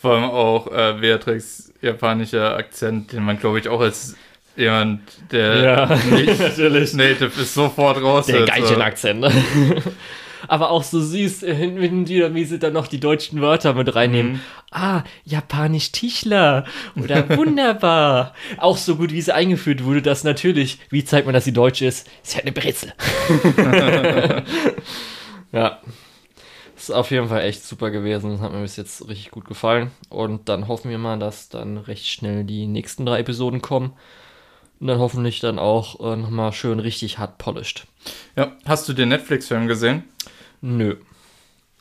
Vor 0.00 0.14
allem 0.14 0.24
auch 0.24 0.66
äh, 0.68 0.96
Beatrix 1.00 1.72
japanischer 1.80 2.56
Akzent, 2.56 3.12
den 3.12 3.24
man, 3.24 3.38
glaube 3.38 3.58
ich, 3.58 3.68
auch 3.68 3.80
als 3.80 4.16
jemand, 4.56 5.00
der 5.30 5.56
ja, 5.56 5.86
nicht 6.10 6.94
native 6.94 7.40
ist, 7.40 7.54
sofort 7.54 8.02
raus. 8.02 8.26
Der 8.26 8.44
Geilchen-Akzent. 8.44 9.20
Ne? 9.20 9.32
aber 10.48 10.70
auch 10.70 10.82
so 10.82 11.00
süß, 11.00 11.42
wenn 11.42 12.04
die, 12.04 12.34
wie 12.34 12.44
sie 12.44 12.58
dann 12.58 12.72
noch 12.72 12.86
die 12.86 13.00
deutschen 13.00 13.40
Wörter 13.40 13.74
mit 13.74 13.94
reinnehmen. 13.94 14.32
Mhm. 14.32 14.40
Ah, 14.70 15.04
japanisch 15.24 15.92
Tischler 15.92 16.64
oder 16.96 17.28
wunderbar. 17.36 18.34
auch 18.58 18.76
so 18.76 18.96
gut, 18.96 19.12
wie 19.12 19.22
sie 19.22 19.34
eingeführt 19.34 19.84
wurde, 19.84 20.02
dass 20.02 20.24
natürlich, 20.24 20.78
wie 20.90 21.04
zeigt 21.04 21.26
man, 21.26 21.34
dass 21.34 21.44
sie 21.44 21.52
deutsch 21.52 21.82
ist? 21.82 22.08
Ist 22.22 22.34
ja 22.34 22.40
eine 22.40 22.52
Brezel. 22.52 22.92
ja. 25.52 25.78
Ist 26.76 26.90
auf 26.90 27.10
jeden 27.10 27.28
Fall 27.28 27.42
echt 27.42 27.64
super 27.64 27.90
gewesen. 27.90 28.32
Das 28.32 28.40
hat 28.40 28.52
mir 28.52 28.60
bis 28.60 28.76
jetzt 28.76 29.08
richtig 29.08 29.30
gut 29.30 29.44
gefallen. 29.44 29.92
Und 30.10 30.48
dann 30.48 30.68
hoffen 30.68 30.90
wir 30.90 30.98
mal, 30.98 31.18
dass 31.18 31.48
dann 31.48 31.78
recht 31.78 32.06
schnell 32.06 32.44
die 32.44 32.66
nächsten 32.66 33.06
drei 33.06 33.20
Episoden 33.20 33.62
kommen. 33.62 33.94
Und 34.80 34.88
dann 34.88 34.98
hoffentlich 34.98 35.40
dann 35.40 35.58
auch 35.58 36.00
äh, 36.00 36.16
nochmal 36.16 36.52
schön 36.52 36.80
richtig 36.80 37.18
hart 37.18 37.38
polished. 37.38 37.86
Ja, 38.36 38.56
hast 38.66 38.88
du 38.88 38.92
den 38.92 39.08
Netflix-Film 39.08 39.68
gesehen? 39.68 40.04
Nö. 40.64 40.96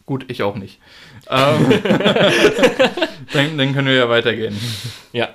Gut, 0.05 0.25
ich 0.27 0.43
auch 0.43 0.55
nicht. 0.55 0.81
Ähm, 1.29 1.81
dann, 3.31 3.57
dann, 3.57 3.73
können 3.73 3.87
wir 3.87 3.95
ja 3.95 4.09
weitergehen. 4.09 4.59
Ja. 5.13 5.29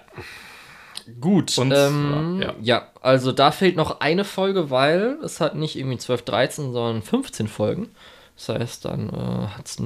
Gut. 1.18 1.56
Und, 1.56 1.72
ähm, 1.74 2.42
ja. 2.42 2.54
ja. 2.60 2.88
also 3.00 3.32
da 3.32 3.50
fehlt 3.50 3.76
noch 3.76 4.00
eine 4.00 4.24
Folge, 4.24 4.68
weil 4.68 5.16
es 5.24 5.40
hat 5.40 5.54
nicht 5.54 5.78
irgendwie 5.78 5.96
12, 5.96 6.22
13, 6.26 6.72
sondern 6.74 7.02
15 7.02 7.48
Folgen. 7.48 7.88
Das 8.36 8.50
heißt, 8.50 8.84
dann 8.84 9.08
äh, 9.08 9.46
hat 9.56 9.64
es 9.64 9.78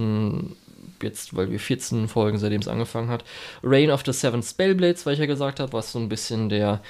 jetzt, 1.00 1.37
weil 1.37 1.52
wir 1.52 1.61
14 1.61 2.09
Folgen, 2.09 2.38
seitdem 2.38 2.62
es 2.62 2.69
angefangen 2.69 3.11
hat, 3.11 3.23
Reign 3.62 3.92
of 3.92 4.02
the 4.04 4.12
Seven 4.12 4.42
Spellblades, 4.42 5.07
weil 5.07 5.14
ich 5.14 5.21
ja 5.21 5.26
gesagt 5.26 5.61
habe, 5.61 5.73
was 5.73 5.92
so 5.92 6.00
ein 6.00 6.09
bisschen 6.09 6.49
der, 6.49 6.83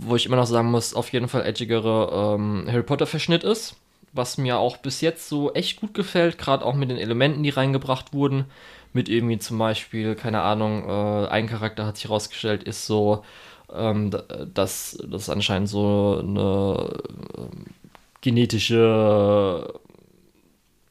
wo 0.00 0.16
ich 0.16 0.24
immer 0.24 0.36
noch 0.36 0.46
sagen 0.46 0.70
muss, 0.70 0.94
auf 0.94 1.12
jeden 1.12 1.28
Fall 1.28 1.44
edgigere 1.44 2.36
ähm, 2.36 2.66
Harry 2.70 2.82
Potter-Verschnitt 2.82 3.44
ist 3.44 3.76
was 4.12 4.38
mir 4.38 4.58
auch 4.58 4.76
bis 4.78 5.00
jetzt 5.00 5.28
so 5.28 5.52
echt 5.54 5.80
gut 5.80 5.94
gefällt, 5.94 6.38
gerade 6.38 6.64
auch 6.64 6.74
mit 6.74 6.90
den 6.90 6.98
Elementen, 6.98 7.42
die 7.42 7.50
reingebracht 7.50 8.12
wurden. 8.12 8.46
Mit 8.92 9.08
irgendwie 9.08 9.38
zum 9.38 9.58
Beispiel, 9.58 10.14
keine 10.14 10.42
Ahnung, 10.42 10.88
äh, 10.88 11.28
ein 11.28 11.46
Charakter 11.48 11.86
hat 11.86 11.96
sich 11.96 12.06
herausgestellt, 12.06 12.62
ist 12.64 12.86
so, 12.86 13.24
ähm, 13.72 14.10
dass 14.52 14.98
das 15.08 15.30
anscheinend 15.30 15.68
so 15.70 16.18
eine, 16.20 16.90
genetische 18.22 19.74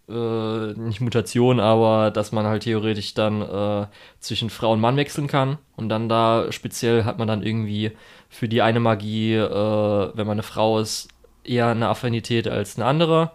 äh, 0.08 0.74
nicht 0.74 1.02
Mutation, 1.02 1.60
aber 1.60 2.12
dass 2.12 2.32
man 2.32 2.46
halt 2.46 2.64
theoretisch 2.64 3.14
dann 3.16 3.42
äh, 3.42 3.88
zwischen 4.20 4.50
Frau 4.52 4.74
und 4.74 4.82
Mann 4.82 4.98
wechseln 4.98 5.28
kann. 5.28 5.58
Und 5.76 5.90
dann 5.90 6.10
da 6.10 6.52
speziell 6.52 7.06
hat 7.06 7.18
man 7.18 7.28
dann 7.28 7.42
irgendwie 7.42 7.92
für 8.30 8.48
die 8.48 8.62
eine 8.62 8.80
Magie, 8.80 9.36
äh, 9.36 10.12
wenn 10.14 10.28
man 10.28 10.36
eine 10.36 10.44
Frau 10.44 10.80
ist, 10.80 11.08
eher 11.44 11.68
eine 11.68 11.90
Affinität 11.90 12.48
als 12.48 12.78
eine 12.78 12.86
andere. 12.86 13.32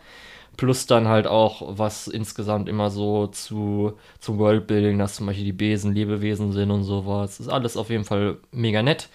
Plus 0.57 0.87
dann 0.87 1.09
halt 1.09 1.27
auch, 1.27 1.79
was 1.79 2.09
insgesamt 2.09 2.69
immer 2.69 2.89
so 2.89 3.27
zu, 3.27 3.93
zum 4.21 4.39
Worldbuilding, 4.39 4.99
dass 4.99 5.17
zum 5.17 5.27
Beispiel 5.27 5.45
die 5.45 5.53
Besen 5.53 5.95
Lebewesen 5.95 6.53
sind 6.53 6.71
und 6.71 6.83
sowas. 6.85 7.41
Ist 7.41 7.49
alles 7.49 7.77
auf 7.77 7.91
jeden 7.91 8.05
Fall 8.05 8.39
mega 8.53 8.83
nett. 8.83 9.09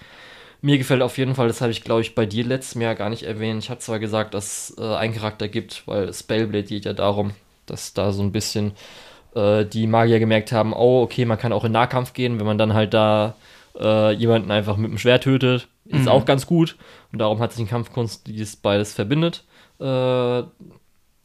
Mir 0.61 0.77
gefällt 0.77 1.01
auf 1.01 1.17
jeden 1.17 1.33
Fall, 1.33 1.47
das 1.47 1.61
habe 1.61 1.71
ich 1.71 1.83
glaube 1.83 2.01
ich 2.01 2.13
bei 2.13 2.27
dir 2.27 2.45
letztes 2.45 2.79
Jahr 2.79 2.93
gar 2.93 3.09
nicht 3.09 3.23
erwähnt. 3.23 3.63
Ich 3.63 3.71
habe 3.71 3.79
zwar 3.79 3.97
gesagt, 3.97 4.35
dass 4.35 4.69
es 4.69 4.77
äh, 4.77 4.95
einen 4.95 5.15
Charakter 5.15 5.47
gibt, 5.47 5.87
weil 5.87 6.13
Spellblade 6.13 6.65
geht 6.65 6.85
ja 6.85 6.93
darum, 6.93 7.31
dass 7.65 7.93
da 7.93 8.11
so 8.11 8.21
ein 8.21 8.31
bisschen 8.31 8.73
äh, 9.33 9.65
die 9.65 9.87
Magier 9.87 10.19
gemerkt 10.19 10.51
haben, 10.51 10.73
oh, 10.73 11.01
okay, 11.01 11.25
man 11.25 11.39
kann 11.39 11.53
auch 11.53 11.63
in 11.63 11.71
Nahkampf 11.71 12.13
gehen, 12.13 12.39
wenn 12.39 12.45
man 12.45 12.59
dann 12.59 12.73
halt 12.73 12.93
da 12.93 13.35
äh, 13.79 14.11
jemanden 14.13 14.51
einfach 14.51 14.77
mit 14.77 14.91
dem 14.91 14.97
Schwert 14.97 15.23
tötet, 15.23 15.67
ist 15.91 16.03
mhm. 16.03 16.07
auch 16.09 16.25
ganz 16.25 16.45
gut. 16.45 16.77
Und 17.11 17.19
darum 17.19 17.39
hat 17.39 17.51
sich 17.51 17.63
die 17.63 17.69
Kampfkunst, 17.69 18.27
die 18.27 18.37
das 18.37 18.55
beides 18.55 18.93
verbindet, 18.93 19.43
äh, 19.79 19.83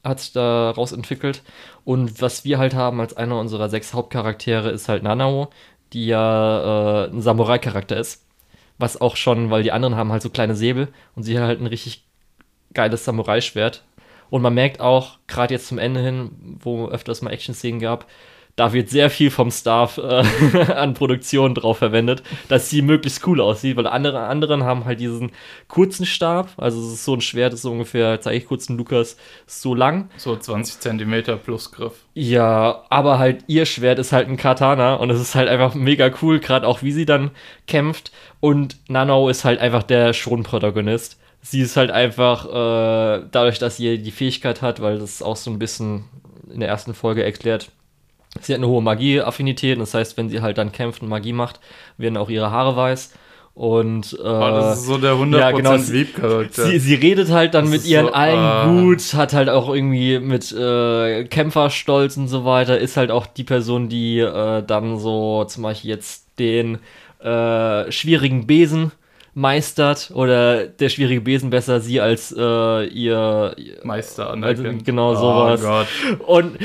hat 0.05 0.21
sich 0.21 0.33
daraus 0.33 0.93
entwickelt. 0.93 1.43
Und 1.85 2.21
was 2.21 2.45
wir 2.45 2.59
halt 2.59 2.75
haben 2.75 3.01
als 3.01 3.17
einer 3.17 3.39
unserer 3.39 3.69
sechs 3.69 3.95
Hauptcharaktere 3.95 4.71
ist 4.71 4.89
halt 4.89 5.03
Nanao, 5.03 5.49
die 5.93 6.07
ja 6.07 7.05
äh, 7.05 7.11
ein 7.11 7.23
Samurai-Charakter 7.23 7.97
ist. 7.97 8.25
Was 8.79 9.01
auch 9.01 9.17
schon, 9.17 9.51
weil 9.51 9.63
die 9.63 9.73
anderen 9.73 9.97
haben 9.97 10.13
halt 10.13 10.23
so 10.23 10.31
kleine 10.31 10.55
Säbel 10.55 10.89
und 11.15 11.23
sie 11.23 11.39
hat 11.39 11.47
halt 11.47 11.61
ein 11.61 11.67
richtig 11.67 12.05
geiles 12.75 13.05
Samurai-Schwert. 13.05 13.83
Und 14.29 14.43
man 14.43 14.55
merkt 14.55 14.81
auch, 14.81 15.19
gerade 15.29 15.55
jetzt 15.55 15.69
zum 15.69 15.79
Ende 15.79 16.01
hin, 16.01 16.59
wo 16.61 16.89
öfters 16.89 17.23
mal 17.23 17.31
Action-Szenen 17.31 17.81
gab, 17.81 18.07
da 18.57 18.73
wird 18.73 18.89
sehr 18.89 19.11
viel 19.11 19.31
vom 19.31 19.51
Staff 19.51 19.99
äh, 19.99 20.73
an 20.73 20.95
Produktion 20.95 21.55
drauf 21.55 21.79
verwendet, 21.79 22.23
dass 22.49 22.71
sie 22.71 22.81
möglichst 22.81 23.27
cool 23.27 23.41
aussieht, 23.41 23.77
weil 23.77 23.87
andere 23.87 24.21
anderen 24.21 24.65
haben 24.65 24.87
halt 24.87 24.99
diesen 24.99 25.31
kurzen 25.69 26.07
Stab, 26.07 26.51
also 26.57 26.81
es 26.81 26.95
ist 26.95 27.05
so 27.05 27.15
ein 27.15 27.21
Schwert, 27.21 27.53
das 27.53 27.61
ist 27.61 27.67
ungefähr, 27.67 28.21
zeige 28.21 28.39
ich 28.39 28.47
kurz 28.47 28.67
den 28.67 28.79
Lukas, 28.79 29.19
so 29.47 29.75
lang. 29.75 30.09
So 30.17 30.35
20 30.35 30.81
Zentimeter 30.81 31.37
plus 31.37 31.71
Griff. 31.71 31.93
Ja, 32.15 32.85
aber 32.89 33.19
halt 33.19 33.45
ihr 33.47 33.67
Schwert 33.67 33.99
ist 33.99 34.13
halt 34.13 34.29
ein 34.29 34.39
Katana 34.39 34.95
und 34.95 35.11
es 35.11 35.21
ist 35.21 35.35
halt 35.35 35.49
einfach 35.49 35.75
mega 35.75 36.11
cool, 36.23 36.41
gerade 36.41 36.67
auch 36.67 36.83
wie 36.83 36.93
sie 36.93 37.05
dann 37.05 37.33
kämpft 37.67 38.11
und 38.41 38.79
Nanao 38.89 39.29
ist 39.29 39.45
halt 39.45 39.61
einfach 39.61 39.83
der 39.83 40.15
Schonprotagonist. 40.15 41.21
Sie 41.43 41.61
ist 41.61 41.77
halt 41.77 41.91
einfach, 41.91 42.47
äh, 42.47 43.27
dadurch, 43.31 43.59
dass 43.59 43.77
sie 43.77 43.99
die 43.99 44.11
Fähigkeit 44.11 44.63
hat, 44.63 44.81
weil 44.81 44.99
das 44.99 45.23
auch 45.23 45.37
so 45.37 45.51
ein 45.51 45.61
bisschen 45.61 46.05
in 46.53 46.61
der 46.61 46.69
ersten 46.69 46.95
Folge 46.95 47.23
erklärt, 47.23 47.71
Sie 48.41 48.53
hat 48.53 48.59
eine 48.59 48.69
hohe 48.69 48.83
Magie-Affinität, 48.83 49.81
das 49.81 49.95
heißt, 49.95 50.17
wenn 50.17 50.29
sie 50.29 50.41
halt 50.41 50.59
dann 50.59 50.73
kämpft 50.73 51.03
und 51.03 51.09
Magie 51.09 51.33
macht, 51.33 51.61
werden 51.99 52.17
auch 52.17 52.31
ihre 52.31 52.51
Haare 52.51 52.77
weiß. 52.77 53.13
Und 53.57 54.13
äh, 54.13 54.23
oh, 54.23 54.51
das 54.51 54.81
ist 54.81 54.87
so 54.87 54.99
der 54.99 55.15
100% 55.15 55.39
ja, 55.39 55.51
genau, 55.51 55.77
Liebcharakter. 55.77 56.67
Sie, 56.67 56.79
sie 56.79 56.95
redet 56.95 57.31
halt 57.31 57.55
dann 57.55 57.65
das 57.65 57.73
mit 57.73 57.87
ihren 57.87 58.09
so, 58.09 58.13
allen 58.13 58.39
ah. 58.39 58.71
gut, 58.71 59.15
hat 59.15 59.33
halt 59.33 59.49
auch 59.49 59.75
irgendwie 59.75 60.19
mit 60.19 60.53
äh, 60.53 61.25
Kämpferstolz 61.25 62.19
und 62.19 62.29
so 62.29 62.45
weiter, 62.45 62.79
ist 62.79 62.99
halt 62.99 63.11
auch 63.11 63.25
die 63.25 63.45
Person, 63.45 63.89
die 63.89 64.19
äh, 64.19 64.63
dann 64.63 64.99
so 64.99 65.45
zum 65.45 65.63
Beispiel 65.63 65.89
jetzt 65.89 66.39
den 66.39 66.81
äh, 67.21 67.91
schwierigen 67.91 68.47
Besen 68.47 68.93
meistert 69.33 70.11
oder 70.15 70.67
der 70.67 70.91
schwierige 70.91 71.23
Besen 71.23 71.49
besser 71.49 71.81
sie 71.81 71.99
als 71.99 72.35
äh, 72.37 72.87
ihr 72.87 73.57
Meister 73.85 74.31
anerkennt. 74.31 74.67
Also, 74.67 74.85
genau 74.85 75.15
sowas. 75.15 75.63
Oh 75.65 75.67
Gott. 75.67 76.29
Und 76.29 76.59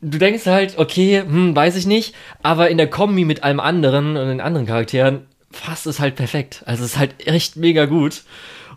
du 0.00 0.18
denkst 0.18 0.46
halt, 0.46 0.78
okay, 0.78 1.20
hm, 1.20 1.54
weiß 1.54 1.76
ich 1.76 1.86
nicht, 1.86 2.14
aber 2.42 2.68
in 2.70 2.78
der 2.78 2.90
Kombi 2.90 3.24
mit 3.24 3.42
allem 3.42 3.60
anderen 3.60 4.16
und 4.16 4.28
den 4.28 4.40
anderen 4.40 4.66
Charakteren 4.66 5.26
fasst 5.50 5.86
es 5.86 6.00
halt 6.00 6.16
perfekt. 6.16 6.62
Also 6.66 6.84
es 6.84 6.92
ist 6.92 6.98
halt 6.98 7.26
echt 7.26 7.56
mega 7.56 7.86
gut. 7.86 8.22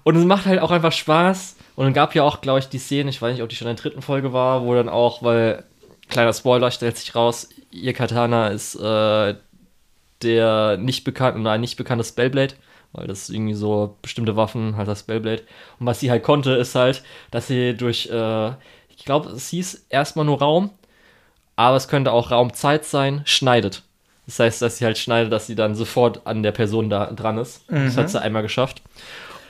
Und 0.04 0.16
es 0.16 0.26
macht 0.26 0.46
halt 0.46 0.60
auch 0.60 0.72
einfach 0.72 0.92
Spaß. 0.92 1.58
Und 1.76 1.86
dann 1.86 1.94
gab 1.94 2.16
ja 2.16 2.24
auch, 2.24 2.42
glaube 2.42 2.60
ich, 2.60 2.70
die 2.70 2.80
Szene, 2.80 3.10
ich 3.10 3.22
weiß 3.22 3.34
nicht, 3.34 3.44
ob 3.44 3.50
die 3.50 3.56
schon 3.56 3.68
in 3.68 3.76
der 3.76 3.82
dritten 3.82 4.02
Folge 4.02 4.34
war, 4.34 4.66
wo 4.66 4.74
dann 4.74 4.90
auch, 4.90 5.24
weil, 5.24 5.64
kleiner 6.10 6.34
Spoiler, 6.34 6.72
stellt 6.72 6.98
sich 6.98 7.16
raus, 7.16 7.50
ihr 7.72 7.94
Katana 7.94 8.48
ist 8.50 8.76
äh, 8.76 9.36
der 10.22 10.78
nicht 10.78 11.04
bekannte, 11.04 11.40
oder 11.40 11.52
ein 11.52 11.62
nicht 11.62 11.78
bekanntes 11.78 12.10
Spellblade, 12.10 12.56
weil 12.92 13.08
das 13.08 13.30
irgendwie 13.30 13.54
so 13.54 13.98
bestimmte 14.02 14.36
Waffen 14.36 14.76
halt 14.76 14.88
das 14.88 15.02
Spellblade. 15.02 15.44
Und 15.80 15.86
was 15.86 16.00
sie 16.00 16.12
halt 16.12 16.24
konnte, 16.24 16.52
ist 16.52 16.76
halt, 16.76 17.04
dass 17.32 17.48
sie 17.48 17.76
durch, 17.76 18.10
äh, 18.10 18.50
ich 18.90 19.06
glaube, 19.06 19.30
es 19.30 19.50
hieß 19.50 19.86
erstmal 19.90 20.26
nur 20.26 20.40
Raum, 20.40 20.72
aber 21.60 21.75
es 21.75 21.89
könnte 21.89 22.13
auch 22.13 22.32
Raumzeit 22.32 22.86
sein, 22.86 23.22
schneidet. 23.25 23.84
Das 24.25 24.39
heißt, 24.39 24.62
dass 24.62 24.78
sie 24.78 24.86
halt 24.86 24.98
schneidet, 24.98 25.34
dass 25.34 25.46
sie 25.46 25.56
dann 25.56 25.75
sofort 25.75 26.25
an 26.25 26.42
der 26.42 26.54
Person 26.54 26.89
da 26.89 27.08
dran 27.08 27.38
ist. 27.38 27.70
Mhm. 27.70 27.84
Das 27.84 27.98
hat 27.98 28.10
sie 28.10 28.22
einmal 28.22 28.44
geschafft. 28.44 28.82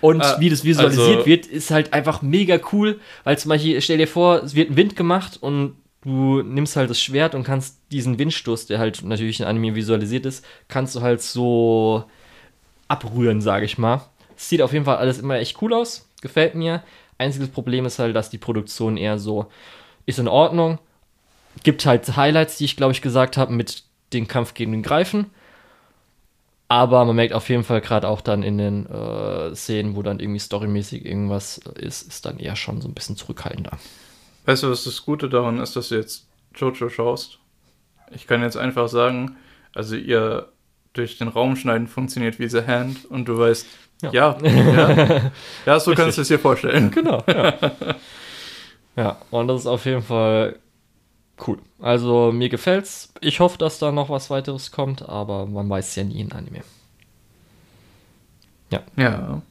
Und 0.02 0.22
äh, 0.22 0.40
wie 0.40 0.50
das 0.50 0.64
visualisiert 0.64 1.18
also, 1.18 1.26
wird, 1.28 1.46
ist 1.46 1.70
halt 1.70 1.94
einfach 1.94 2.24
mega 2.24 2.58
cool, 2.72 3.00
weil 3.26 3.38
zum 3.38 3.50
Beispiel, 3.50 3.80
stell 3.82 4.00
dir 4.00 4.08
vor, 4.08 4.42
es 4.42 4.56
wird 4.56 4.72
ein 4.72 4.76
Wind 4.76 4.96
gemacht 4.96 5.38
und 5.40 5.76
du 6.02 6.42
nimmst 6.42 6.76
halt 6.78 6.90
das 6.90 7.00
Schwert 7.00 7.36
und 7.36 7.44
kannst 7.44 7.78
diesen 7.92 8.18
Windstoß, 8.18 8.66
der 8.66 8.80
halt 8.80 9.04
natürlich 9.04 9.40
in 9.40 9.46
Anime 9.46 9.76
visualisiert 9.76 10.26
ist, 10.26 10.44
kannst 10.68 10.96
du 10.96 11.02
halt 11.02 11.22
so 11.22 12.06
abrühren, 12.88 13.40
sage 13.40 13.66
ich 13.66 13.78
mal. 13.78 14.02
Sieht 14.36 14.64
auf 14.64 14.74
jeden 14.74 14.86
Fall 14.86 14.98
alles 14.98 15.20
immer 15.20 15.36
echt 15.36 15.62
cool 15.62 15.76
aus, 15.76 16.10
gefällt 16.22 16.56
mir. 16.56 16.82
Einziges 17.20 17.50
Problem 17.50 17.86
ist 17.86 18.00
halt, 18.00 18.16
dass 18.16 18.32
die 18.32 18.40
Produktion 18.40 18.98
eher 18.98 19.20
so 19.20 19.46
ist 20.08 20.18
in 20.18 20.28
Ordnung, 20.28 20.80
gibt 21.64 21.86
halt 21.86 22.16
Highlights, 22.16 22.58
die 22.58 22.66
ich 22.66 22.78
glaube 22.78 22.94
ich 22.94 23.02
gesagt 23.02 23.38
habe, 23.38 23.54
mit 23.54 23.84
dem 24.14 24.28
Kampf 24.28 24.54
gegen 24.54 24.72
den 24.72 24.84
Greifen. 24.84 25.28
Aber 26.68 27.04
man 27.04 27.16
merkt 27.16 27.34
auf 27.34 27.50
jeden 27.50 27.64
Fall 27.64 27.82
gerade 27.82 28.08
auch 28.08 28.22
dann 28.22 28.44
in 28.44 28.60
den 28.60 28.86
äh, 28.86 29.56
Szenen, 29.56 29.96
wo 29.96 30.04
dann 30.04 30.20
irgendwie 30.20 30.40
storymäßig 30.40 31.04
irgendwas 31.04 31.58
ist, 31.58 32.08
ist 32.08 32.26
dann 32.28 32.38
eher 32.38 32.56
schon 32.56 32.80
so 32.80 32.88
ein 32.88 32.94
bisschen 32.94 33.16
zurückhaltender. 33.16 33.80
Weißt 34.46 34.64
du, 34.64 34.70
was 34.70 34.84
das 34.84 35.04
Gute 35.04 35.30
daran 35.30 35.60
ist, 35.60 35.76
dass 35.76 35.90
du 35.90 35.96
jetzt 35.96 36.28
Jojo 36.56 36.90
schaust? 36.90 37.40
Ich 38.12 38.28
kann 38.28 38.44
jetzt 38.44 38.56
einfach 38.56 38.88
sagen, 38.88 39.36
also 39.74 39.96
ihr 39.96 40.50
durch 40.94 41.18
den 41.18 41.28
Raum 41.28 41.56
schneiden 41.56 41.88
funktioniert 41.88 42.40
wie 42.40 42.48
The 42.48 42.66
Hand 42.66 43.06
und 43.06 43.26
du 43.26 43.38
weißt, 43.38 43.66
ja, 44.04 44.12
ja, 44.12 44.38
ja, 44.44 45.32
ja 45.66 45.80
so 45.80 45.94
kannst 45.94 46.18
du 46.18 46.22
es 46.22 46.28
dir 46.28 46.40
vorstellen. 46.40 46.92
Genau. 46.92 47.24
Ja. 47.28 47.54
ja, 48.96 49.18
und 49.32 49.48
das 49.48 49.62
ist 49.62 49.68
auf 49.68 49.86
jeden 49.86 50.04
Fall 50.04 50.56
cool. 51.48 51.60
Also 51.80 52.32
mir 52.32 52.50
gefällt's. 52.50 53.14
Ich 53.22 53.40
hoffe, 53.40 53.58
dass 53.58 53.80
da 53.80 53.92
noch 53.92 54.10
was 54.10 54.30
weiteres 54.30 54.72
kommt, 54.72 55.08
aber 55.08 55.46
man 55.46 55.70
weiß 55.70 55.96
ja 55.96 56.04
nie 56.04 56.20
in 56.20 56.32
Anime. 56.32 56.62
Ja. 58.72 58.82
Ja. 58.96 59.42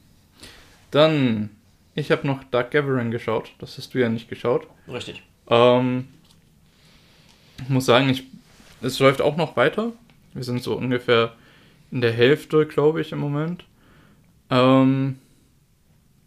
Dann, 0.91 1.49
ich 1.95 2.11
habe 2.11 2.25
noch 2.25 2.43
Dark 2.45 2.71
Gathering 2.71 3.11
geschaut. 3.11 3.51
Das 3.59 3.77
hast 3.77 3.93
du 3.93 3.99
ja 3.99 4.09
nicht 4.09 4.29
geschaut. 4.29 4.67
Richtig. 4.87 5.23
Ähm, 5.47 6.07
ich 7.61 7.69
muss 7.69 7.85
sagen, 7.85 8.09
ich, 8.09 8.23
es 8.81 8.99
läuft 8.99 9.21
auch 9.21 9.35
noch 9.35 9.55
weiter. 9.55 9.91
Wir 10.33 10.43
sind 10.43 10.63
so 10.63 10.75
ungefähr 10.75 11.33
in 11.91 12.01
der 12.01 12.13
Hälfte, 12.13 12.65
glaube 12.65 13.01
ich, 13.01 13.11
im 13.11 13.19
Moment. 13.19 13.65
Ähm, 14.49 15.19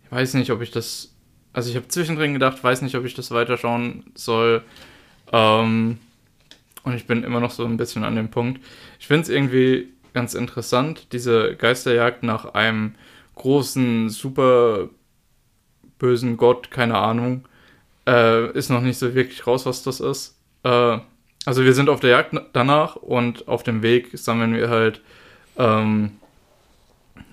ich 0.05 0.13
weiß 0.13 0.35
nicht, 0.35 0.51
ob 0.51 0.61
ich 0.61 0.71
das. 0.71 1.15
Also 1.53 1.71
ich 1.71 1.77
habe 1.77 1.89
zwischendrin 1.89 2.33
gedacht, 2.33 2.63
weiß 2.63 2.83
nicht, 2.83 2.95
ob 2.95 3.05
ich 3.05 3.15
das 3.15 3.31
weiterschauen 3.31 4.05
soll. 4.15 4.63
Ähm, 5.33 5.99
und 6.85 6.95
ich 6.95 7.07
bin 7.07 7.25
immer 7.25 7.41
noch 7.41 7.51
so 7.51 7.65
ein 7.65 7.77
bisschen 7.77 8.05
an 8.05 8.17
dem 8.17 8.31
Punkt. 8.31 8.61
Ich 8.99 9.07
finde 9.07 9.23
es 9.23 9.29
irgendwie 9.29 9.89
ganz 10.13 10.35
interessant, 10.35 11.13
diese 11.13 11.57
Geisterjagd 11.57 12.23
nach 12.23 12.55
einem 12.55 12.95
großen, 13.37 14.11
super 14.11 14.89
bösen 15.99 16.37
Gott, 16.37 16.71
keine 16.71 16.99
Ahnung, 16.99 17.47
äh, 18.07 18.51
ist 18.53 18.71
noch 18.71 18.83
nicht 18.83 18.99
so 18.99 19.15
wirklich 19.15 19.47
raus, 19.47 19.65
was 19.67 19.83
das 19.83 20.01
ist. 20.01 20.37
Äh, 20.65 20.99
also 21.45 21.65
wir 21.65 21.75
sind 21.75 21.89
auf 21.89 22.01
der 22.01 22.11
Jagd 22.11 22.35
danach 22.53 22.97
und 22.97 23.49
auf 23.49 23.63
dem 23.63 23.83
Weg 23.83 24.11
sammeln 24.13 24.55
wir 24.55 24.69
halt 24.69 25.01
ähm, 25.57 26.13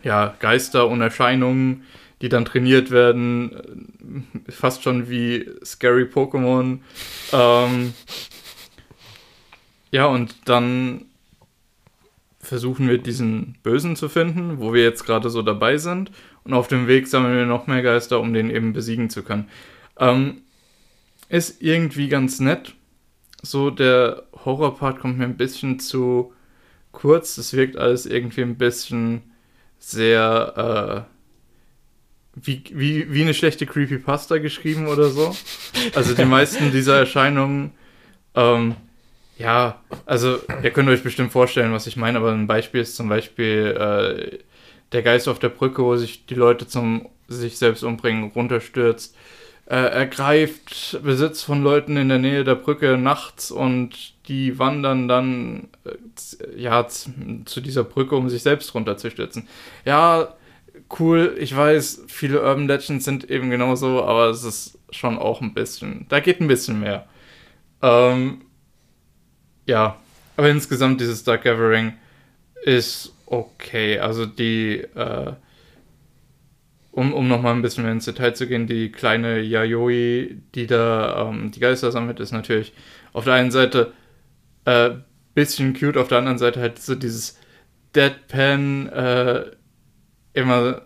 ja, 0.03 0.35
Geister 0.39 0.87
und 0.87 1.01
Erscheinungen, 1.01 1.85
die 2.21 2.29
dann 2.29 2.45
trainiert 2.45 2.91
werden, 2.91 3.87
äh, 4.47 4.51
fast 4.51 4.83
schon 4.83 5.09
wie 5.09 5.49
Scary 5.63 6.03
Pokémon. 6.03 6.79
Ähm, 7.31 7.93
ja, 9.91 10.05
und 10.05 10.35
dann 10.45 11.05
versuchen 12.39 12.87
wir 12.87 12.97
diesen 12.97 13.57
Bösen 13.63 13.95
zu 13.95 14.09
finden, 14.09 14.59
wo 14.59 14.73
wir 14.73 14.83
jetzt 14.83 15.05
gerade 15.05 15.29
so 15.29 15.41
dabei 15.41 15.77
sind. 15.77 16.11
Und 16.43 16.53
auf 16.53 16.67
dem 16.67 16.87
Weg 16.87 17.07
sammeln 17.07 17.37
wir 17.37 17.45
noch 17.45 17.67
mehr 17.67 17.81
Geister, 17.81 18.19
um 18.19 18.33
den 18.33 18.49
eben 18.49 18.73
besiegen 18.73 19.09
zu 19.09 19.23
können. 19.23 19.49
Ähm, 19.97 20.41
ist 21.27 21.61
irgendwie 21.61 22.07
ganz 22.07 22.39
nett. 22.39 22.73
So, 23.41 23.69
der 23.69 24.23
Horrorpart 24.33 24.99
kommt 24.99 25.17
mir 25.17 25.25
ein 25.25 25.37
bisschen 25.37 25.79
zu 25.79 26.33
kurz. 26.91 27.37
Es 27.37 27.53
wirkt 27.53 27.77
alles 27.77 28.05
irgendwie 28.05 28.41
ein 28.41 28.57
bisschen 28.57 29.21
sehr 29.77 31.05
äh, 31.07 31.18
wie, 32.41 32.63
wie, 32.71 33.13
wie 33.13 33.21
eine 33.21 33.33
schlechte 33.33 33.65
Creepypasta 33.65 34.37
geschrieben 34.37 34.87
oder 34.87 35.09
so. 35.09 35.35
Also 35.95 36.13
die 36.13 36.25
meisten 36.25 36.71
dieser 36.71 36.97
Erscheinungen, 36.97 37.71
ähm, 38.35 38.75
ja, 39.37 39.81
also 40.05 40.39
ihr 40.63 40.71
könnt 40.71 40.89
euch 40.89 41.03
bestimmt 41.03 41.31
vorstellen, 41.31 41.71
was 41.71 41.87
ich 41.87 41.95
meine, 41.95 42.17
aber 42.17 42.31
ein 42.31 42.47
Beispiel 42.47 42.81
ist 42.81 42.95
zum 42.95 43.09
Beispiel 43.09 43.75
äh, 43.77 44.37
der 44.91 45.01
Geist 45.01 45.27
auf 45.27 45.39
der 45.39 45.49
Brücke, 45.49 45.83
wo 45.83 45.95
sich 45.95 46.25
die 46.25 46.35
Leute 46.35 46.67
zum 46.67 47.07
sich 47.27 47.57
selbst 47.57 47.83
umbringen 47.83 48.31
runterstürzt. 48.31 49.15
Äh, 49.65 49.75
er 49.75 50.07
greift 50.07 50.99
Besitz 51.03 51.43
von 51.43 51.63
Leuten 51.63 51.95
in 51.95 52.09
der 52.09 52.17
Nähe 52.17 52.43
der 52.43 52.55
Brücke 52.55 52.97
nachts 52.97 53.51
und 53.51 54.13
die 54.27 54.57
wandern 54.57 55.07
dann 55.07 55.69
äh, 55.85 56.59
ja 56.59 56.87
zu 56.87 57.61
dieser 57.61 57.83
Brücke, 57.83 58.15
um 58.15 58.29
sich 58.29 58.41
selbst 58.41 58.73
runterzustürzen. 58.73 59.47
Ja, 59.85 60.33
cool. 60.99 61.35
Ich 61.39 61.55
weiß, 61.55 62.03
viele 62.07 62.41
Urban 62.41 62.67
Legends 62.67 63.05
sind 63.05 63.29
eben 63.29 63.49
genauso, 63.49 64.03
aber 64.03 64.29
es 64.29 64.43
ist 64.43 64.79
schon 64.91 65.17
auch 65.17 65.41
ein 65.41 65.53
bisschen. 65.53 66.05
Da 66.09 66.19
geht 66.19 66.41
ein 66.41 66.47
bisschen 66.47 66.79
mehr. 66.79 67.07
Ähm, 67.81 68.41
ja, 69.65 69.97
aber 70.37 70.49
insgesamt 70.49 71.01
dieses 71.01 71.23
Dark 71.23 71.43
Gathering 71.43 71.93
ist 72.63 73.13
okay. 73.25 73.99
Also 73.99 74.25
die, 74.25 74.79
äh, 74.95 75.33
um, 76.91 77.13
um 77.13 77.27
nochmal 77.27 77.53
ein 77.53 77.61
bisschen 77.61 77.83
mehr 77.83 77.93
ins 77.93 78.05
Detail 78.05 78.33
zu 78.33 78.47
gehen, 78.47 78.67
die 78.67 78.91
kleine 78.91 79.41
Yayoi, 79.41 80.37
die 80.55 80.67
da 80.67 81.29
ähm, 81.29 81.51
die 81.51 81.59
Geister 81.59 81.91
sammelt, 81.91 82.19
ist 82.19 82.31
natürlich 82.31 82.73
auf 83.13 83.25
der 83.25 83.33
einen 83.33 83.51
Seite 83.51 83.93
äh, 84.65 84.91
bisschen 85.35 85.73
cute, 85.73 85.97
auf 85.97 86.07
der 86.07 86.17
anderen 86.17 86.37
Seite 86.37 86.59
halt 86.59 86.79
so 86.79 86.95
dieses 86.95 87.37
Deadpan, 87.95 88.87
äh, 88.89 89.45
immer, 90.33 90.83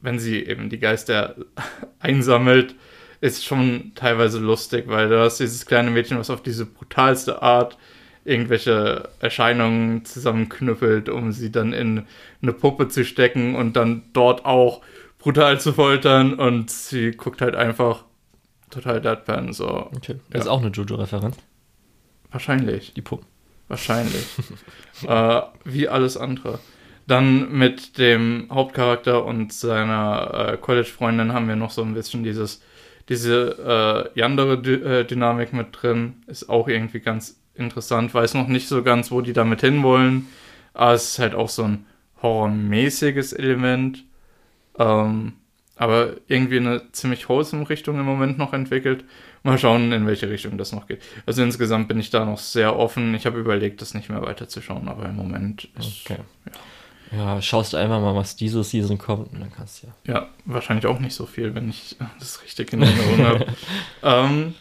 wenn 0.00 0.18
sie 0.18 0.44
eben 0.44 0.70
die 0.70 0.78
Geister 0.78 1.36
einsammelt, 1.98 2.74
ist 3.20 3.44
schon 3.44 3.92
teilweise 3.94 4.38
lustig, 4.38 4.84
weil 4.88 5.08
du 5.08 5.20
hast 5.20 5.38
dieses 5.38 5.66
kleine 5.66 5.90
Mädchen, 5.90 6.18
was 6.18 6.30
auf 6.30 6.42
diese 6.42 6.66
brutalste 6.66 7.42
Art 7.42 7.78
irgendwelche 8.24 9.08
Erscheinungen 9.20 10.04
zusammenknüppelt, 10.04 11.08
um 11.08 11.32
sie 11.32 11.50
dann 11.52 11.72
in 11.72 12.06
eine 12.42 12.52
Puppe 12.52 12.88
zu 12.88 13.04
stecken 13.04 13.54
und 13.54 13.76
dann 13.76 14.02
dort 14.12 14.44
auch 14.44 14.82
brutal 15.18 15.60
zu 15.60 15.72
foltern 15.72 16.34
und 16.34 16.70
sie 16.70 17.12
guckt 17.12 17.40
halt 17.40 17.54
einfach 17.54 18.04
total 18.70 19.00
deadpan 19.00 19.52
so. 19.52 19.90
Okay. 19.96 20.16
Das 20.30 20.34
ja. 20.34 20.40
ist 20.40 20.46
auch 20.48 20.60
eine 20.60 20.70
Jojo-Referenz. 20.70 21.36
Wahrscheinlich. 22.30 22.92
Die 22.94 23.02
Puppe. 23.02 23.24
Wahrscheinlich. 23.68 24.26
äh, 25.06 25.42
wie 25.64 25.88
alles 25.88 26.16
andere. 26.16 26.58
Dann 27.06 27.52
mit 27.52 27.98
dem 27.98 28.48
Hauptcharakter 28.50 29.24
und 29.24 29.52
seiner 29.52 30.52
äh, 30.52 30.56
College-Freundin 30.56 31.32
haben 31.32 31.48
wir 31.48 31.56
noch 31.56 31.70
so 31.70 31.82
ein 31.82 31.94
bisschen 31.94 32.24
dieses, 32.24 32.62
diese 33.08 34.12
äh, 34.16 34.22
andere 34.22 34.60
D 34.60 34.74
äh, 34.74 35.04
Dynamik 35.04 35.52
mit 35.52 35.68
drin. 35.70 36.24
Ist 36.26 36.48
auch 36.48 36.66
irgendwie 36.66 37.00
ganz 37.00 37.40
interessant. 37.54 38.12
Weiß 38.12 38.34
noch 38.34 38.48
nicht 38.48 38.66
so 38.66 38.82
ganz, 38.82 39.12
wo 39.12 39.20
die 39.20 39.32
damit 39.32 39.60
hinwollen. 39.60 40.26
Aber 40.74 40.94
es 40.94 41.10
ist 41.10 41.18
halt 41.20 41.34
auch 41.34 41.48
so 41.48 41.62
ein 41.62 41.86
horrormäßiges 42.22 43.32
Element. 43.32 44.04
Ähm, 44.78 45.34
aber 45.76 46.14
irgendwie 46.26 46.56
eine 46.56 46.90
ziemlich 46.92 47.28
wholesome 47.28 47.68
Richtung 47.68 48.00
im 48.00 48.06
Moment 48.06 48.38
noch 48.38 48.52
entwickelt. 48.52 49.04
Mal 49.42 49.58
schauen, 49.58 49.92
in 49.92 50.06
welche 50.06 50.28
Richtung 50.28 50.58
das 50.58 50.72
noch 50.72 50.86
geht. 50.86 51.02
Also 51.24 51.42
insgesamt 51.42 51.86
bin 51.86 52.00
ich 52.00 52.10
da 52.10 52.24
noch 52.24 52.38
sehr 52.38 52.76
offen. 52.76 53.14
Ich 53.14 53.26
habe 53.26 53.38
überlegt, 53.38 53.80
das 53.80 53.94
nicht 53.94 54.08
mehr 54.08 54.22
weiterzuschauen, 54.22 54.88
aber 54.88 55.06
im 55.06 55.16
Moment 55.16 55.68
ist. 55.78 56.10
Okay. 56.10 56.18
Ja. 56.46 56.52
Ja, 57.12 57.40
schaust 57.40 57.72
du 57.72 57.76
einfach 57.76 58.00
mal, 58.00 58.14
was 58.14 58.36
diese 58.36 58.64
Season 58.64 58.98
kommt 58.98 59.32
und 59.32 59.40
dann 59.40 59.52
kannst 59.52 59.82
du 59.82 59.86
ja. 59.86 60.14
Ja, 60.14 60.26
wahrscheinlich 60.44 60.86
auch 60.86 60.98
nicht 60.98 61.14
so 61.14 61.26
viel, 61.26 61.54
wenn 61.54 61.68
ich 61.70 61.96
das 62.18 62.42
richtig 62.42 62.72
in 62.72 62.82
Erinnerung 62.82 63.26
habe. 63.26 63.46
Ähm, 64.02 64.54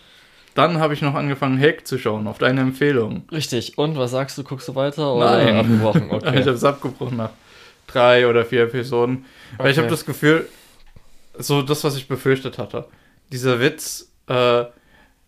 dann 0.55 0.79
habe 0.79 0.93
ich 0.93 1.01
noch 1.01 1.13
angefangen, 1.15 1.59
Hack 1.59 1.85
zu 1.85 1.97
schauen, 1.97 2.27
auf 2.27 2.37
deine 2.37 2.61
Empfehlung. 2.61 3.23
Richtig. 3.31 3.77
Und 3.77 3.97
was 3.97 4.11
sagst 4.11 4.37
du? 4.37 4.43
Guckst 4.43 4.67
du 4.69 4.75
weiter 4.75 5.13
oder 5.13 5.43
Nein. 5.43 5.57
abgebrochen? 5.57 6.07
Okay. 6.11 6.39
ich 6.39 6.45
habe 6.45 6.51
es 6.51 6.63
abgebrochen 6.63 7.17
nach 7.17 7.31
drei 7.87 8.27
oder 8.27 8.45
vier 8.45 8.63
Episoden. 8.63 9.25
Weil 9.57 9.71
ich 9.71 9.77
habe 9.77 9.89
das 9.89 10.05
Gefühl, 10.05 10.47
so 11.37 11.61
das, 11.61 11.83
was 11.83 11.97
ich 11.97 12.07
befürchtet 12.07 12.57
hatte. 12.57 12.85
Dieser 13.31 13.59
Witz, 13.59 14.11
äh, 14.27 14.63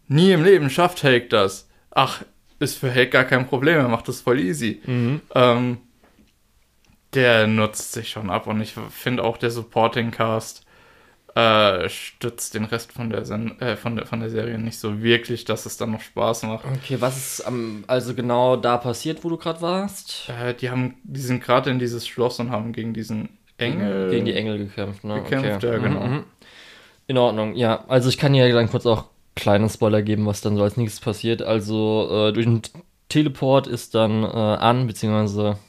nie 0.08 0.32
im 0.32 0.44
Leben 0.44 0.70
schafft 0.70 1.04
Hake 1.04 1.28
das. 1.28 1.68
Ach, 1.92 2.22
ist 2.60 2.78
für 2.78 2.90
Hake 2.90 3.10
gar 3.10 3.26
kein 3.26 3.48
Problem, 3.48 3.78
er 3.78 3.88
macht 3.90 4.08
das 4.08 4.22
voll 4.22 4.40
easy. 4.40 4.82
Mhm. 4.86 5.22
Ähm, 5.36 5.78
der 7.14 7.48
nutzt 7.48 7.94
sich 7.94 8.10
schon 8.10 8.30
ab 8.30 8.48
und 8.48 8.62
ich 8.62 8.74
finde 8.90 9.24
auch 9.24 9.38
der 9.38 9.52
Supporting 9.52 10.12
Cast 10.12 10.66
äh, 11.38 11.88
stützt 11.90 12.56
den 12.56 12.66
Rest 12.66 12.92
von 12.92 13.12
der, 13.12 13.24
Sen 13.24 13.62
äh, 13.62 13.76
von, 13.76 13.96
der, 13.96 14.08
von 14.08 14.20
der 14.20 14.30
Serie 14.32 14.58
nicht 14.58 14.80
so 14.80 15.04
wirklich, 15.04 15.46
dass 15.46 15.68
es 15.68 15.78
dann 15.78 15.92
noch 15.92 16.02
Spaß 16.02 16.44
macht. 16.44 16.66
Okay, 16.66 16.98
was 17.00 17.16
ist 17.16 17.42
am, 17.42 17.84
also 17.86 18.16
genau 18.16 18.56
da 18.56 18.78
passiert, 18.78 19.24
wo 19.24 19.30
du 19.30 19.38
gerade 19.38 19.62
warst? 19.62 20.30
Äh, 20.30 20.56
die 20.56 20.72
haben, 20.72 20.96
die 21.04 21.20
sind 21.20 21.44
gerade 21.44 21.70
in 21.70 21.78
dieses 21.78 22.08
Schloss 22.08 22.40
und 22.40 22.50
haben 22.50 22.74
gegen 22.74 22.94
diesen 22.94 23.30
Engel. 23.58 24.10
Gegen 24.10 24.26
die 24.26 24.34
Engel 24.34 24.58
gekämpft, 24.58 25.04
ne? 25.04 25.22
Gekämpft, 25.22 25.64
okay. 25.64 25.74
ja, 25.74 25.78
genau. 25.78 26.00
Mhm, 26.00 26.14
mhm. 26.14 26.24
In 27.06 27.18
Ordnung, 27.20 27.56
ja. 27.56 27.86
Also 27.88 28.10
ich 28.10 28.18
kann 28.18 28.34
dir 28.34 28.52
dann 28.52 28.70
kurz 28.70 28.88
auch 28.88 29.06
kleinen 29.36 29.70
Spoiler 29.70 30.02
geben, 30.02 30.26
was 30.26 30.42
dann 30.42 30.58
so 30.58 30.64
als 30.64 30.76
nächstes 30.76 31.02
passiert. 31.02 31.44
Also 31.44 32.10
äh, 32.30 32.34
durch 32.34 32.48
den 32.48 32.62
Teleport 33.10 33.68
ist 33.68 33.94
dann 33.94 34.24
äh, 34.24 34.28
an, 34.28 34.88
beziehungsweise 34.88 35.60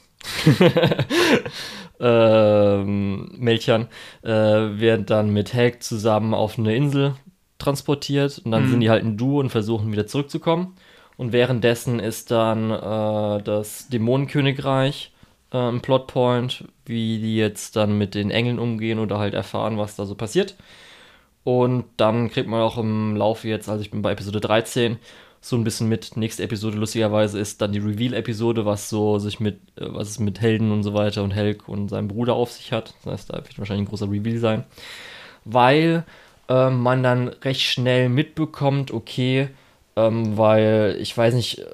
ähm, 1.99 3.31
Melchian 3.37 3.87
äh, 4.23 4.29
werden 4.29 5.05
dann 5.05 5.31
mit 5.31 5.53
Helg 5.53 5.83
zusammen 5.83 6.33
auf 6.33 6.57
eine 6.57 6.75
Insel 6.75 7.15
transportiert 7.57 8.41
und 8.43 8.51
dann 8.51 8.65
mhm. 8.65 8.69
sind 8.71 8.79
die 8.81 8.89
halt 8.89 9.03
ein 9.03 9.17
Duo 9.17 9.39
und 9.39 9.49
versuchen 9.49 9.91
wieder 9.91 10.07
zurückzukommen. 10.07 10.75
Und 11.17 11.33
währenddessen 11.33 11.99
ist 11.99 12.31
dann 12.31 12.71
äh, 12.71 13.43
das 13.43 13.89
Dämonenkönigreich 13.89 15.11
äh, 15.51 15.57
ein 15.57 15.81
Plotpoint, 15.81 16.65
wie 16.85 17.19
die 17.19 17.35
jetzt 17.35 17.75
dann 17.75 17.97
mit 17.97 18.15
den 18.15 18.31
Engeln 18.31 18.59
umgehen 18.59 18.99
oder 18.99 19.19
halt 19.19 19.33
erfahren, 19.33 19.77
was 19.77 19.97
da 19.97 20.05
so 20.05 20.15
passiert. 20.15 20.55
Und 21.43 21.85
dann 21.97 22.29
kriegt 22.29 22.47
man 22.47 22.61
auch 22.61 22.77
im 22.77 23.15
Laufe 23.15 23.47
jetzt, 23.47 23.69
also 23.69 23.81
ich 23.81 23.91
bin 23.91 24.01
bei 24.01 24.11
Episode 24.11 24.39
13, 24.39 24.97
so 25.41 25.55
ein 25.55 25.63
bisschen 25.63 25.87
mit. 25.87 26.17
Nächste 26.17 26.43
Episode 26.43 26.77
lustigerweise 26.77 27.39
ist 27.39 27.61
dann 27.61 27.71
die 27.71 27.79
Reveal-Episode, 27.79 28.65
was 28.65 28.89
so 28.89 29.19
sich 29.19 29.39
mit, 29.39 29.55
äh, 29.77 29.85
was 29.87 30.09
es 30.09 30.19
mit 30.19 30.41
Helden 30.41 30.71
und 30.71 30.83
so 30.83 30.93
weiter 30.93 31.23
und 31.23 31.31
Helk 31.31 31.67
und 31.67 31.89
seinem 31.89 32.07
Bruder 32.07 32.33
auf 32.33 32.51
sich 32.51 32.71
hat. 32.71 32.93
Das 33.03 33.13
heißt, 33.13 33.29
da 33.31 33.37
wird 33.37 33.57
wahrscheinlich 33.57 33.87
ein 33.87 33.89
großer 33.89 34.09
Reveal 34.09 34.37
sein. 34.37 34.63
Weil 35.45 36.03
äh, 36.49 36.69
man 36.69 37.03
dann 37.03 37.29
recht 37.29 37.61
schnell 37.61 38.09
mitbekommt, 38.09 38.91
okay, 38.91 39.49
ähm, 39.95 40.37
weil 40.37 40.97
ich 40.99 41.17
weiß 41.17 41.33
nicht, 41.33 41.59
äh, 41.59 41.65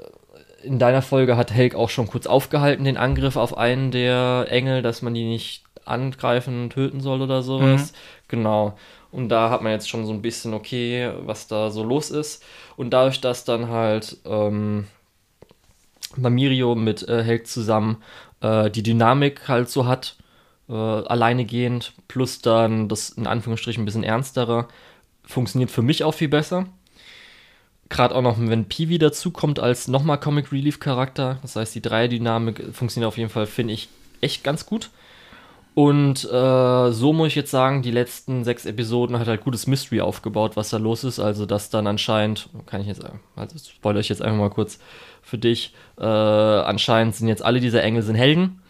in 0.63 0.80
deiner 0.80 1.01
Folge 1.01 1.38
hat 1.38 1.51
Helk 1.51 1.75
auch 1.75 1.89
schon 1.89 2.08
kurz 2.08 2.25
aufgehalten, 2.28 2.86
den 2.86 2.97
Angriff 2.97 3.36
auf 3.36 3.58
einen 3.58 3.91
der 3.91 4.47
Engel, 4.49 4.82
dass 4.82 5.01
man 5.01 5.13
die 5.13 5.25
nicht 5.25 5.63
angreifen 5.86 6.63
und 6.63 6.69
töten 6.71 7.01
soll 7.01 7.21
oder 7.21 7.43
sowas. 7.43 7.91
Mhm. 7.91 7.95
Genau. 8.28 8.78
Und 9.15 9.30
da 9.30 9.49
hat 9.49 9.62
man 9.62 9.71
jetzt 9.71 9.88
schon 9.88 10.06
so 10.06 10.12
ein 10.12 10.21
bisschen, 10.21 10.54
okay, 10.54 11.10
was 11.21 11.47
da 11.47 11.69
so 11.69 11.86
los 11.86 12.12
ist. 12.12 12.43
Und 12.75 12.89
dadurch, 12.89 13.21
dass 13.21 13.45
dann 13.45 13.69
halt 13.69 14.17
ähm, 14.25 14.88
Mamirio 16.17 16.75
mit 16.75 17.08
äh, 17.08 17.23
Helk 17.23 17.47
zusammen 17.47 18.04
äh, 18.41 18.69
die 18.69 18.84
Dynamik 18.84 19.47
halt 19.47 19.69
so 19.69 19.86
hat, 19.88 20.17
äh, 20.67 20.73
alleine 20.73 21.45
gehend, 21.45 21.93
plus 22.10 22.41
dann 22.41 22.89
das 22.89 23.12
in 23.12 23.25
Anführungsstrichen 23.25 23.84
ein 23.84 23.86
bisschen 23.86 24.04
ernstere, 24.04 24.67
funktioniert 25.23 25.71
für 25.71 25.82
mich 25.82 26.04
auch 26.04 26.13
viel 26.13 26.28
besser. 26.28 26.65
Gerade 27.88 28.15
auch 28.15 28.21
noch, 28.21 28.36
wenn 28.38 28.65
Peewee 28.65 28.97
dazukommt 28.97 29.60
als 29.60 29.88
nochmal 29.88 30.19
Comic 30.19 30.51
Relief 30.51 30.82
Charakter. 30.82 31.38
Das 31.41 31.56
heißt, 31.56 31.73
die 31.73 31.82
Dreier-Dynamik 31.82 32.73
funktioniert 32.73 33.08
auf 33.08 33.17
jeden 33.17 33.30
Fall, 33.30 33.45
finde 33.45 33.75
ich, 33.75 33.88
echt 34.19 34.43
ganz 34.43 34.65
gut. 34.65 34.89
Und 35.75 36.23
äh, 36.23 36.91
so 36.91 37.11
muss 37.11 37.27
ich 37.27 37.35
jetzt 37.35 37.51
sagen, 37.51 37.81
die 37.81 37.91
letzten 37.91 38.45
sechs 38.45 38.65
Episoden 38.65 39.19
hat 39.19 39.27
halt 39.27 39.43
gutes 39.43 39.67
Mystery 39.67 39.99
aufgebaut, 39.99 40.55
was 40.55 40.69
da 40.69 40.77
los 40.77 41.03
ist. 41.03 41.19
Also, 41.19 41.45
dass 41.45 41.69
dann 41.69 41.85
anscheinend, 41.85 42.47
kann 42.65 42.79
ich 42.79 42.88
jetzt, 42.88 43.03
also 43.35 43.57
spoilere 43.57 43.99
ich 43.99 44.07
jetzt 44.07 44.21
einfach 44.21 44.38
mal 44.38 44.49
kurz 44.49 44.79
für 45.21 45.38
dich, 45.38 45.73
äh, 45.99 46.05
anscheinend 46.05 47.15
sind 47.15 47.27
jetzt 47.27 47.43
alle 47.43 47.59
dieser 47.59 47.83
Engel 47.83 48.03
sind 48.03 48.15
Helden. 48.15 48.61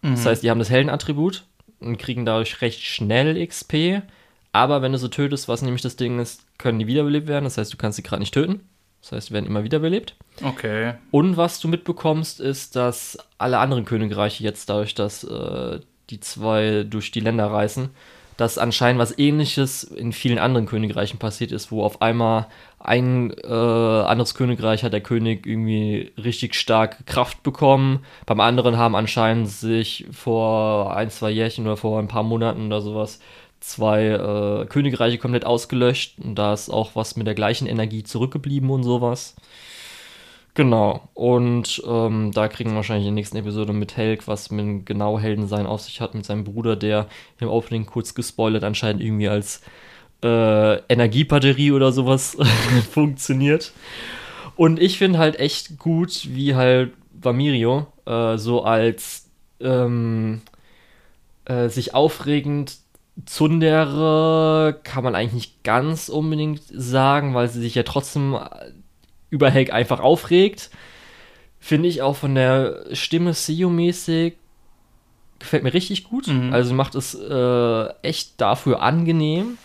Mhm. 0.00 0.12
Das 0.12 0.24
heißt, 0.24 0.42
die 0.42 0.50
haben 0.50 0.58
das 0.58 0.70
Heldenattribut 0.70 1.44
und 1.80 1.98
kriegen 1.98 2.24
dadurch 2.24 2.62
recht 2.62 2.80
schnell 2.80 3.46
XP. 3.46 4.00
Aber 4.52 4.80
wenn 4.80 4.92
du 4.92 4.98
so 4.98 5.08
tötest, 5.08 5.48
was 5.48 5.60
nämlich 5.60 5.82
das 5.82 5.96
Ding 5.96 6.18
ist, 6.18 6.46
können 6.56 6.78
die 6.78 6.86
wiederbelebt 6.86 7.28
werden. 7.28 7.44
Das 7.44 7.58
heißt, 7.58 7.70
du 7.70 7.76
kannst 7.76 7.96
sie 7.96 8.02
gerade 8.02 8.20
nicht 8.20 8.32
töten. 8.32 8.60
Das 9.02 9.12
heißt, 9.12 9.28
sie 9.28 9.34
werden 9.34 9.44
immer 9.44 9.62
wiederbelebt. 9.62 10.16
Okay. 10.42 10.94
Und 11.10 11.36
was 11.36 11.60
du 11.60 11.68
mitbekommst, 11.68 12.40
ist, 12.40 12.76
dass 12.76 13.18
alle 13.36 13.58
anderen 13.58 13.84
Königreiche 13.84 14.42
jetzt 14.42 14.70
dadurch, 14.70 14.94
dass 14.94 15.22
äh, 15.22 15.80
die 16.10 16.20
zwei 16.20 16.84
durch 16.88 17.10
die 17.10 17.20
Länder 17.20 17.46
reisen, 17.46 17.90
dass 18.36 18.58
anscheinend 18.58 19.00
was 19.00 19.18
ähnliches 19.18 19.82
in 19.82 20.12
vielen 20.12 20.38
anderen 20.38 20.66
Königreichen 20.66 21.18
passiert 21.18 21.52
ist, 21.52 21.72
wo 21.72 21.82
auf 21.82 22.02
einmal 22.02 22.46
ein 22.78 23.32
äh, 23.42 23.46
anderes 23.46 24.34
Königreich 24.34 24.84
hat 24.84 24.92
der 24.92 25.00
König 25.00 25.46
irgendwie 25.46 26.12
richtig 26.22 26.54
starke 26.54 27.02
Kraft 27.04 27.42
bekommen. 27.42 28.04
Beim 28.26 28.40
anderen 28.40 28.76
haben 28.76 28.94
anscheinend 28.94 29.48
sich 29.48 30.06
vor 30.12 30.94
ein, 30.94 31.10
zwei 31.10 31.30
Jährchen 31.30 31.66
oder 31.66 31.76
vor 31.76 31.98
ein 31.98 32.08
paar 32.08 32.22
Monaten 32.22 32.66
oder 32.66 32.82
sowas 32.82 33.20
zwei 33.60 34.04
äh, 34.06 34.66
Königreiche 34.66 35.18
komplett 35.18 35.44
ausgelöscht 35.44 36.18
und 36.22 36.36
da 36.36 36.52
ist 36.52 36.70
auch 36.70 36.90
was 36.94 37.16
mit 37.16 37.26
der 37.26 37.34
gleichen 37.34 37.66
Energie 37.66 38.04
zurückgeblieben 38.04 38.70
und 38.70 38.84
sowas. 38.84 39.34
Genau, 40.56 41.06
und 41.12 41.82
ähm, 41.86 42.32
da 42.32 42.48
kriegen 42.48 42.70
wir 42.70 42.76
wahrscheinlich 42.76 43.06
in 43.06 43.14
der 43.14 43.20
nächsten 43.20 43.36
Episode 43.36 43.74
mit 43.74 43.98
Helk, 43.98 44.26
was 44.26 44.50
mit 44.50 44.86
genau 44.86 45.18
Heldensein 45.18 45.66
auf 45.66 45.82
sich 45.82 46.00
hat, 46.00 46.14
mit 46.14 46.24
seinem 46.24 46.44
Bruder, 46.44 46.76
der 46.76 47.08
im 47.38 47.48
Opening 47.50 47.84
kurz 47.84 48.14
gespoilert 48.14 48.64
anscheinend 48.64 49.02
irgendwie 49.02 49.28
als 49.28 49.60
äh, 50.24 50.76
Energiebatterie 50.90 51.72
oder 51.72 51.92
sowas 51.92 52.38
funktioniert. 52.90 53.72
Und 54.56 54.80
ich 54.80 54.96
finde 54.96 55.18
halt 55.18 55.38
echt 55.38 55.78
gut, 55.78 56.26
wie 56.30 56.54
halt 56.54 56.94
Vamirio 57.12 57.88
äh, 58.06 58.38
so 58.38 58.64
als 58.64 59.28
ähm, 59.60 60.40
äh, 61.44 61.68
sich 61.68 61.94
aufregend 61.94 62.78
Zundere 63.26 64.80
kann 64.84 65.04
man 65.04 65.14
eigentlich 65.14 65.32
nicht 65.32 65.64
ganz 65.64 66.08
unbedingt 66.08 66.62
sagen, 66.70 67.34
weil 67.34 67.48
sie 67.48 67.60
sich 67.60 67.74
ja 67.74 67.82
trotzdem 67.82 68.38
über 69.30 69.50
Helg 69.50 69.72
einfach 69.72 70.00
aufregt. 70.00 70.70
Finde 71.58 71.88
ich 71.88 72.02
auch 72.02 72.16
von 72.16 72.34
der 72.34 72.84
Stimme 72.92 73.32
SEO-mäßig 73.32 74.34
gefällt 75.38 75.62
mir 75.64 75.74
richtig 75.74 76.04
gut. 76.04 76.28
Mhm. 76.28 76.52
Also 76.52 76.74
macht 76.74 76.94
es 76.94 77.14
äh, 77.14 77.86
echt 78.02 78.40
dafür 78.40 78.82
angenehm. 78.82 79.58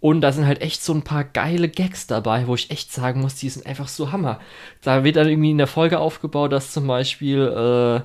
Und 0.00 0.22
da 0.22 0.32
sind 0.32 0.46
halt 0.46 0.62
echt 0.62 0.82
so 0.82 0.94
ein 0.94 1.02
paar 1.02 1.24
geile 1.24 1.68
Gags 1.68 2.06
dabei, 2.06 2.46
wo 2.46 2.54
ich 2.54 2.70
echt 2.70 2.90
sagen 2.90 3.20
muss, 3.20 3.34
die 3.34 3.50
sind 3.50 3.66
einfach 3.66 3.86
so 3.86 4.12
Hammer. 4.12 4.40
Da 4.82 5.04
wird 5.04 5.16
dann 5.16 5.28
irgendwie 5.28 5.50
in 5.50 5.58
der 5.58 5.66
Folge 5.66 5.98
aufgebaut, 5.98 6.52
dass 6.52 6.72
zum 6.72 6.86
Beispiel 6.86 7.40
äh, 7.40 8.00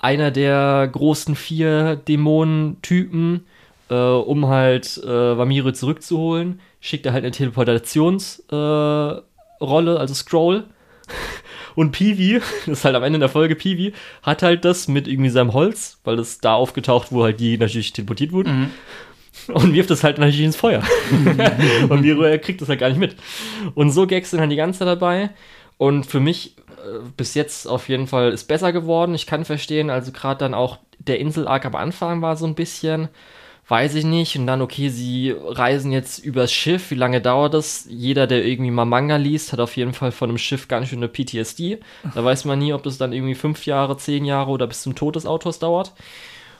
einer 0.00 0.30
der 0.30 0.88
großen 0.90 1.36
vier 1.36 1.96
Dämonen-Typen, 1.96 3.44
äh, 3.90 3.94
um 3.94 4.46
halt 4.46 4.96
äh, 5.04 5.36
Vamire 5.36 5.74
zurückzuholen, 5.74 6.60
schickt 6.80 7.04
er 7.04 7.12
halt 7.12 7.24
eine 7.24 7.32
Teleportationsrolle, 7.32 9.24
äh, 9.60 9.64
also 9.64 10.14
Scroll. 10.14 10.64
Und 11.74 11.92
Peewee, 11.92 12.40
das 12.66 12.78
ist 12.78 12.84
halt 12.84 12.94
am 12.94 13.02
Ende 13.02 13.18
der 13.18 13.28
Folge, 13.28 13.54
Peewee 13.54 13.92
hat 14.22 14.42
halt 14.42 14.64
das 14.64 14.88
mit 14.88 15.06
irgendwie 15.06 15.28
seinem 15.28 15.52
Holz, 15.52 16.00
weil 16.04 16.16
das 16.16 16.38
da 16.38 16.54
aufgetaucht, 16.54 17.08
wo 17.10 17.22
halt 17.22 17.38
die 17.38 17.58
natürlich 17.58 17.92
teleportiert 17.92 18.32
wurden. 18.32 18.60
Mhm 18.60 18.70
und 19.48 19.74
wirft 19.74 19.90
es 19.90 20.04
halt 20.04 20.18
natürlich 20.18 20.44
ins 20.44 20.56
Feuer. 20.56 20.82
und 21.88 22.00
Miro, 22.00 22.22
er 22.22 22.38
kriegt 22.38 22.60
das 22.60 22.68
halt 22.68 22.80
gar 22.80 22.88
nicht 22.88 22.98
mit. 22.98 23.16
Und 23.74 23.90
so 23.90 24.06
Gags 24.06 24.30
sind 24.30 24.40
halt 24.40 24.50
die 24.50 24.56
ganze 24.56 24.80
Zeit 24.80 24.88
dabei. 24.88 25.30
Und 25.78 26.06
für 26.06 26.20
mich 26.20 26.56
äh, 26.58 27.00
bis 27.16 27.34
jetzt 27.34 27.66
auf 27.66 27.88
jeden 27.88 28.06
Fall 28.06 28.32
ist 28.32 28.44
besser 28.44 28.72
geworden. 28.72 29.14
Ich 29.14 29.26
kann 29.26 29.44
verstehen, 29.44 29.90
also 29.90 30.12
gerade 30.12 30.38
dann 30.38 30.54
auch 30.54 30.78
der 30.98 31.20
Insel-Arc 31.20 31.66
am 31.66 31.74
Anfang 31.74 32.22
war 32.22 32.36
so 32.36 32.46
ein 32.46 32.54
bisschen, 32.54 33.08
weiß 33.68 33.94
ich 33.96 34.04
nicht. 34.04 34.36
Und 34.38 34.46
dann, 34.46 34.62
okay, 34.62 34.88
sie 34.88 35.34
reisen 35.36 35.92
jetzt 35.92 36.18
übers 36.18 36.52
Schiff. 36.52 36.90
Wie 36.90 36.96
lange 36.96 37.20
dauert 37.20 37.54
das? 37.54 37.86
Jeder, 37.88 38.26
der 38.26 38.44
irgendwie 38.44 38.70
mal 38.70 38.84
Manga 38.84 39.16
liest, 39.16 39.52
hat 39.52 39.60
auf 39.60 39.76
jeden 39.76 39.92
Fall 39.92 40.12
von 40.12 40.28
einem 40.28 40.38
Schiff 40.38 40.68
ganz 40.68 40.88
schön 40.88 40.98
eine 40.98 41.08
PTSD. 41.08 41.78
Da 42.14 42.24
weiß 42.24 42.44
man 42.44 42.58
nie, 42.58 42.72
ob 42.72 42.82
das 42.82 42.98
dann 42.98 43.12
irgendwie 43.12 43.34
fünf 43.34 43.66
Jahre, 43.66 43.96
zehn 43.96 44.24
Jahre 44.24 44.50
oder 44.50 44.66
bis 44.66 44.82
zum 44.82 44.94
Tod 44.94 45.16
des 45.16 45.26
Autors 45.26 45.58
dauert. 45.58 45.92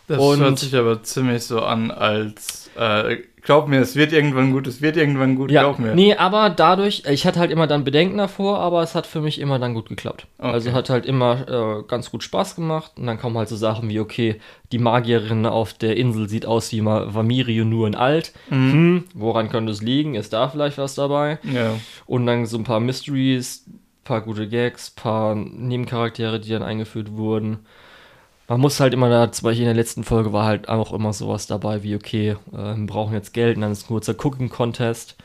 Das 0.09 0.19
und 0.19 0.39
hört 0.39 0.59
sich 0.59 0.75
aber 0.77 1.03
ziemlich 1.03 1.43
so 1.43 1.63
an, 1.63 1.91
als 1.91 2.71
äh, 2.77 3.17
glaub 3.47 3.69
mir, 3.69 3.81
es 3.81 3.95
wird 3.95 4.13
irgendwann 4.13 4.53
gut, 4.53 4.67
es 4.67 4.83
wird 4.83 4.97
irgendwann 4.97 5.37
gut, 5.37 5.53
ja, 5.53 5.63
glaub 5.63 5.79
mir. 5.79 5.95
Nee, 5.95 6.17
aber 6.17 6.51
dadurch, 6.51 7.05
ich 7.09 7.25
hatte 7.27 7.39
halt 7.39 7.53
immer 7.53 7.69
dann 7.69 7.85
Bedenken 7.85 8.19
davor, 8.19 8.59
aber 8.59 8.83
es 8.83 8.97
hat 8.97 9.07
für 9.07 9.21
mich 9.21 9.41
immer 9.41 9.61
dann 9.61 9.73
gut 9.73 9.89
geklappt. 9.89 10.27
Okay. 10.39 10.49
Also 10.49 10.73
hat 10.73 10.91
halt 10.91 11.07
immer 11.07 11.49
äh, 11.49 11.83
ganz 11.87 12.11
gut 12.11 12.25
Spaß 12.25 12.57
gemacht 12.57 12.93
und 12.97 13.07
dann 13.07 13.19
kommen 13.21 13.39
halt 13.39 13.49
so 13.49 13.55
Sachen 13.55 13.89
wie, 13.89 14.01
okay, 14.01 14.41
die 14.73 14.79
Magierin 14.79 15.47
auf 15.47 15.75
der 15.75 15.97
Insel 15.97 16.29
sieht 16.29 16.45
aus 16.45 16.73
wie 16.73 16.85
Vamirio 16.85 17.65
nur 17.65 17.87
in 17.87 17.95
alt. 17.95 18.33
Mhm. 18.51 18.73
Hm, 18.73 19.05
woran 19.15 19.49
könnte 19.49 19.71
es 19.71 19.81
liegen? 19.81 20.17
Ist 20.17 20.33
da 20.33 20.49
vielleicht 20.49 20.77
was 20.77 20.97
dabei? 20.97 21.39
Ja. 21.45 21.77
Und 22.05 22.27
dann 22.27 22.47
so 22.47 22.59
ein 22.59 22.65
paar 22.65 22.81
Mysteries, 22.81 23.65
paar 24.03 24.23
gute 24.23 24.49
Gags, 24.49 24.91
paar 24.91 25.37
Nebencharaktere, 25.37 26.41
die 26.41 26.51
dann 26.51 26.65
eingeführt 26.65 27.13
wurden 27.13 27.61
man 28.49 28.61
muss 28.61 28.81
halt 28.81 28.95
immer 28.95 29.09
da, 29.09 29.33
zum 29.33 29.45
Beispiel 29.45 29.63
in 29.63 29.69
der 29.69 29.75
letzten 29.75 30.05
Folge 30.05 30.33
war 30.33 30.45
halt 30.45 30.69
auch 30.69 30.93
immer 30.93 31.13
sowas 31.13 31.47
dabei 31.47 31.83
wie, 31.83 31.97
okay, 31.97 32.37
äh, 32.53 32.77
wir 32.77 32.87
brauchen 32.87 33.15
jetzt 33.15 33.33
Geld 33.33 33.57
und 33.57 33.63
dann 33.63 33.73
ist 33.73 33.85
ein 33.85 33.89
kurzer 33.89 34.15
Cooking-Contest 34.15 35.17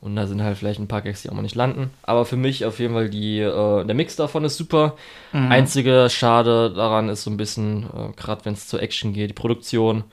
und 0.00 0.16
da 0.16 0.26
sind 0.26 0.42
halt 0.42 0.56
vielleicht 0.56 0.80
ein 0.80 0.88
paar 0.88 1.02
Gags, 1.02 1.22
die 1.22 1.28
auch 1.28 1.34
mal 1.34 1.42
nicht 1.42 1.54
landen. 1.54 1.90
Aber 2.02 2.24
für 2.24 2.36
mich 2.36 2.64
auf 2.64 2.78
jeden 2.78 2.94
Fall 2.94 3.10
die, 3.10 3.40
äh, 3.40 3.84
der 3.84 3.94
Mix 3.94 4.16
davon 4.16 4.44
ist 4.44 4.56
super. 4.56 4.96
Mhm. 5.32 5.52
Einzige 5.52 6.08
Schade 6.08 6.72
daran 6.72 7.10
ist 7.10 7.24
so 7.24 7.30
ein 7.30 7.36
bisschen, 7.36 7.84
äh, 7.84 8.12
gerade 8.16 8.44
wenn 8.46 8.54
es 8.54 8.66
zur 8.66 8.82
Action 8.82 9.12
geht, 9.12 9.30
die 9.30 9.34
Produktion. 9.34 10.04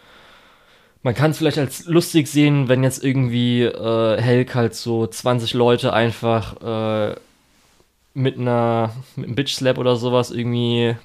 Man 1.03 1.13
kann 1.15 1.31
es 1.31 1.37
vielleicht 1.37 1.57
als 1.57 1.85
lustig 1.85 2.27
sehen, 2.27 2.67
wenn 2.67 2.83
jetzt 2.83 3.01
irgendwie 3.01 3.63
äh, 3.63 4.21
Helk 4.21 4.55
halt 4.55 4.75
so 4.75 5.07
20 5.07 5.53
Leute 5.53 5.93
einfach 5.93 6.61
äh, 6.61 7.15
mit 8.13 8.37
einer 8.37 8.91
mit 9.15 9.27
einem 9.27 9.35
Bitch 9.35 9.53
Slap 9.53 9.77
oder 9.77 9.95
sowas 9.95 10.31
irgendwie 10.31 10.97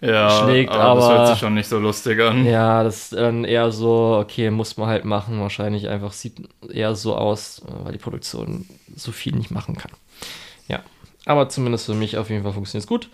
ja, 0.00 0.30
schlägt, 0.30 0.70
aber, 0.70 0.82
aber, 0.82 1.00
das 1.00 1.08
hört 1.10 1.28
sich 1.28 1.38
schon 1.38 1.54
nicht 1.54 1.68
so 1.68 1.78
lustig 1.78 2.20
an. 2.20 2.44
Ja, 2.44 2.82
das 2.84 2.96
ist 2.96 3.12
dann 3.14 3.44
eher 3.44 3.72
so, 3.72 4.18
okay, 4.20 4.50
muss 4.50 4.76
man 4.76 4.88
halt 4.88 5.04
machen. 5.04 5.40
Wahrscheinlich 5.40 5.88
einfach 5.88 6.12
sieht 6.12 6.34
eher 6.70 6.94
so 6.94 7.16
aus, 7.16 7.62
weil 7.66 7.92
die 7.92 7.98
Produktion 7.98 8.66
so 8.94 9.10
viel 9.12 9.34
nicht 9.34 9.50
machen 9.50 9.76
kann. 9.76 9.92
Ja, 10.68 10.80
aber 11.24 11.48
zumindest 11.48 11.86
für 11.86 11.94
mich 11.94 12.18
auf 12.18 12.28
jeden 12.28 12.42
Fall 12.42 12.52
funktioniert 12.52 12.84
es 12.84 12.88
gut. 12.88 13.08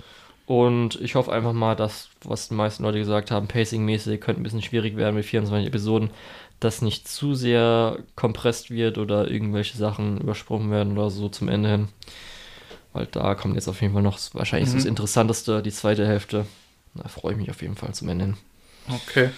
Und 0.47 1.01
ich 1.01 1.15
hoffe 1.15 1.33
einfach 1.33 1.53
mal, 1.53 1.77
dass, 1.77 2.09
was 2.25 2.49
die 2.49 2.55
meisten 2.55 2.83
Leute 2.83 2.99
gesagt 2.99 3.31
haben, 3.31 3.47
pacing-mäßig 3.47 4.21
könnte 4.21 4.41
ein 4.41 4.43
bisschen 4.43 4.63
schwierig 4.63 4.97
werden 4.97 5.15
mit 5.15 5.25
24 5.25 5.69
Episoden, 5.69 6.11
dass 6.59 6.83
nicht 6.83 7.07
zu 7.07 7.35
sehr 7.35 7.99
kompresst 8.17 8.71
wird 8.71 8.99
oder 8.99 9.31
irgendwelche 9.31 9.77
Sachen 9.77 10.21
übersprungen 10.21 10.71
werden 10.71 10.99
oder 10.99 11.11
so 11.11 11.29
zum 11.29 11.49
Ende 11.49 11.71
hin. 11.71 11.89
Weil 12.93 13.07
da 13.07 13.37
kommt 13.37 13.55
jetzt 13.55 13.69
auf 13.69 13.81
jeden 13.81 13.95
Fall 13.95 14.03
noch 14.03 14.19
wahrscheinlich 14.33 14.71
mhm. 14.71 14.75
das 14.75 14.85
Interessanteste, 14.85 15.63
die 15.63 15.71
zweite 15.71 16.07
Hälfte. 16.07 16.47
Da 16.95 17.09
freue 17.09 17.33
ich 17.33 17.39
mich 17.39 17.51
auf 17.51 17.63
jeden 17.63 17.77
Fall 17.77 17.95
zum 17.95 18.09
Ende. 18.09 18.35
Okay. 18.89 19.31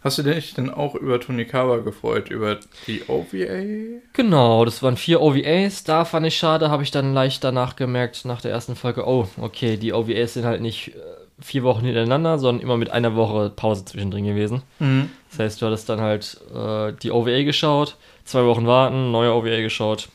Hast 0.00 0.18
du 0.18 0.22
dich 0.22 0.54
denn 0.54 0.70
auch 0.70 0.94
über 0.94 1.18
Tonikawa 1.18 1.78
gefreut, 1.78 2.30
über 2.30 2.60
die 2.86 3.02
OVA? 3.08 4.00
Genau, 4.12 4.64
das 4.64 4.82
waren 4.82 4.96
vier 4.96 5.20
OVAs. 5.20 5.82
Da 5.82 6.04
fand 6.04 6.26
ich 6.26 6.36
schade, 6.36 6.70
habe 6.70 6.84
ich 6.84 6.92
dann 6.92 7.14
leicht 7.14 7.42
danach 7.42 7.74
gemerkt, 7.74 8.24
nach 8.24 8.40
der 8.40 8.52
ersten 8.52 8.76
Folge, 8.76 9.06
oh, 9.06 9.26
okay, 9.40 9.76
die 9.76 9.92
OVAs 9.92 10.34
sind 10.34 10.44
halt 10.44 10.60
nicht 10.60 10.94
äh, 10.94 11.00
vier 11.40 11.64
Wochen 11.64 11.84
hintereinander, 11.84 12.38
sondern 12.38 12.62
immer 12.62 12.76
mit 12.76 12.90
einer 12.90 13.16
Woche 13.16 13.50
Pause 13.50 13.84
zwischendrin 13.84 14.24
gewesen. 14.24 14.62
Mhm. 14.78 15.10
Das 15.30 15.40
heißt, 15.40 15.62
du 15.62 15.66
hattest 15.66 15.88
dann 15.88 16.00
halt 16.00 16.40
äh, 16.54 16.92
die 17.02 17.10
OVA 17.10 17.42
geschaut, 17.42 17.96
zwei 18.24 18.44
Wochen 18.44 18.66
warten, 18.68 19.10
neue 19.10 19.32
OVA 19.32 19.60
geschaut, 19.60 20.08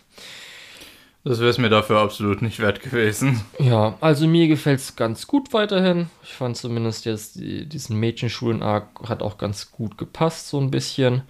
das 1.24 1.40
wäre 1.40 1.50
es 1.50 1.58
mir 1.58 1.70
dafür 1.70 2.00
absolut 2.00 2.42
nicht 2.42 2.60
wert 2.60 2.82
gewesen. 2.82 3.42
Ja, 3.58 3.96
also 4.02 4.28
mir 4.28 4.48
gefällt 4.48 4.80
es 4.80 4.96
ganz 4.98 5.26
gut 5.26 5.54
weiterhin. 5.54 6.10
Ich 6.24 6.34
fand 6.34 6.58
zumindest 6.58 7.06
jetzt 7.06 7.36
die, 7.36 7.66
diesen 7.66 7.98
Mädchenschulen-Arc 8.00 9.08
hat 9.08 9.24
auch 9.24 9.38
ganz 9.38 9.72
gut 9.72 9.98
gepasst, 9.98 10.50
so 10.50 10.60
ein 10.60 10.70
bisschen. 10.70 11.22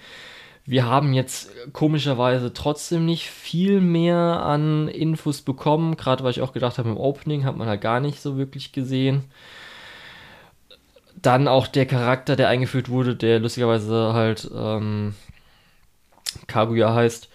Wir 0.65 0.85
haben 0.85 1.13
jetzt 1.13 1.51
komischerweise 1.73 2.53
trotzdem 2.53 3.05
nicht 3.05 3.29
viel 3.29 3.81
mehr 3.81 4.17
an 4.17 4.87
Infos 4.87 5.41
bekommen, 5.41 5.95
gerade 5.95 6.23
weil 6.23 6.31
ich 6.31 6.41
auch 6.41 6.53
gedacht 6.53 6.79
habe, 6.79 6.89
im 6.89 6.97
Opening 6.97 7.43
hat 7.43 7.57
man 7.57 7.67
halt 7.67 7.81
gar 7.81 7.99
nicht 7.99 8.19
so 8.19 8.37
wirklich 8.37 8.71
gesehen. 8.71 9.25
Dann 11.21 11.47
auch 11.47 11.67
der 11.67 11.85
Charakter, 11.85 12.35
der 12.35 12.47
eingeführt 12.47 12.89
wurde, 12.89 13.15
der 13.15 13.39
lustigerweise 13.39 14.13
halt 14.13 14.49
ähm, 14.55 15.13
Kaguya 16.47 16.95
heißt, 16.95 17.29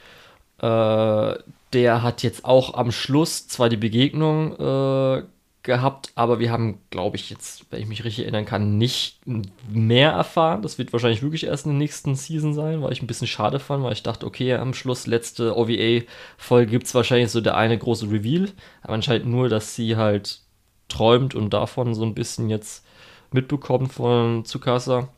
äh, 0.60 1.34
der 1.72 2.02
hat 2.02 2.22
jetzt 2.22 2.44
auch 2.44 2.74
am 2.74 2.92
Schluss 2.92 3.48
zwar 3.48 3.68
die 3.68 3.76
Begegnung 3.76 4.56
äh, 4.58 5.22
gehabt, 5.62 6.12
aber 6.14 6.38
wir 6.38 6.50
haben, 6.50 6.80
glaube 6.90 7.16
ich, 7.16 7.30
jetzt, 7.30 7.66
wenn 7.70 7.80
ich 7.80 7.88
mich 7.88 8.04
richtig 8.04 8.24
erinnern 8.24 8.46
kann, 8.46 8.78
nicht 8.78 9.20
mehr 9.68 10.10
erfahren. 10.10 10.62
Das 10.62 10.78
wird 10.78 10.92
wahrscheinlich 10.92 11.22
wirklich 11.22 11.44
erst 11.44 11.66
in 11.66 11.72
der 11.72 11.78
nächsten 11.78 12.14
Season 12.14 12.54
sein, 12.54 12.80
weil 12.82 12.92
ich 12.92 13.02
ein 13.02 13.06
bisschen 13.06 13.26
schade 13.26 13.58
fand, 13.58 13.84
weil 13.84 13.92
ich 13.92 14.02
dachte, 14.02 14.26
okay, 14.26 14.54
am 14.54 14.72
Schluss, 14.72 15.06
letzte 15.06 15.56
OVA-Folge 15.56 16.70
gibt 16.70 16.86
es 16.86 16.94
wahrscheinlich 16.94 17.30
so 17.30 17.40
der 17.40 17.56
eine 17.56 17.76
große 17.76 18.10
Reveal, 18.10 18.48
aber 18.82 18.94
anscheinend 18.94 19.26
nur, 19.28 19.48
dass 19.48 19.74
sie 19.74 19.96
halt 19.96 20.40
träumt 20.88 21.34
und 21.34 21.50
davon 21.50 21.94
so 21.94 22.02
ein 22.02 22.14
bisschen 22.14 22.48
jetzt 22.48 22.86
mitbekommt 23.30 23.92
von 23.92 24.44
Tsukasa. 24.44 25.08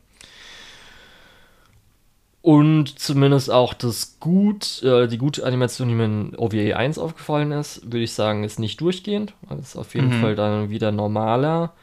Und 2.41 2.99
zumindest 2.99 3.51
auch 3.51 3.75
das 3.75 4.19
gut, 4.19 4.81
äh, 4.81 5.07
die 5.07 5.19
gute 5.19 5.45
Animation, 5.45 5.89
die 5.89 5.93
mir 5.93 6.05
in 6.05 6.35
OVA 6.35 6.75
1 6.75 6.97
aufgefallen 6.97 7.51
ist, 7.51 7.83
würde 7.83 7.99
ich 8.03 8.13
sagen, 8.13 8.43
ist 8.43 8.59
nicht 8.59 8.81
durchgehend. 8.81 9.33
Das 9.47 9.59
ist 9.59 9.75
auf 9.75 9.93
jeden 9.93 10.17
mhm. 10.17 10.21
Fall 10.21 10.35
dann 10.35 10.71
wieder 10.71 10.91
normaler. 10.91 11.73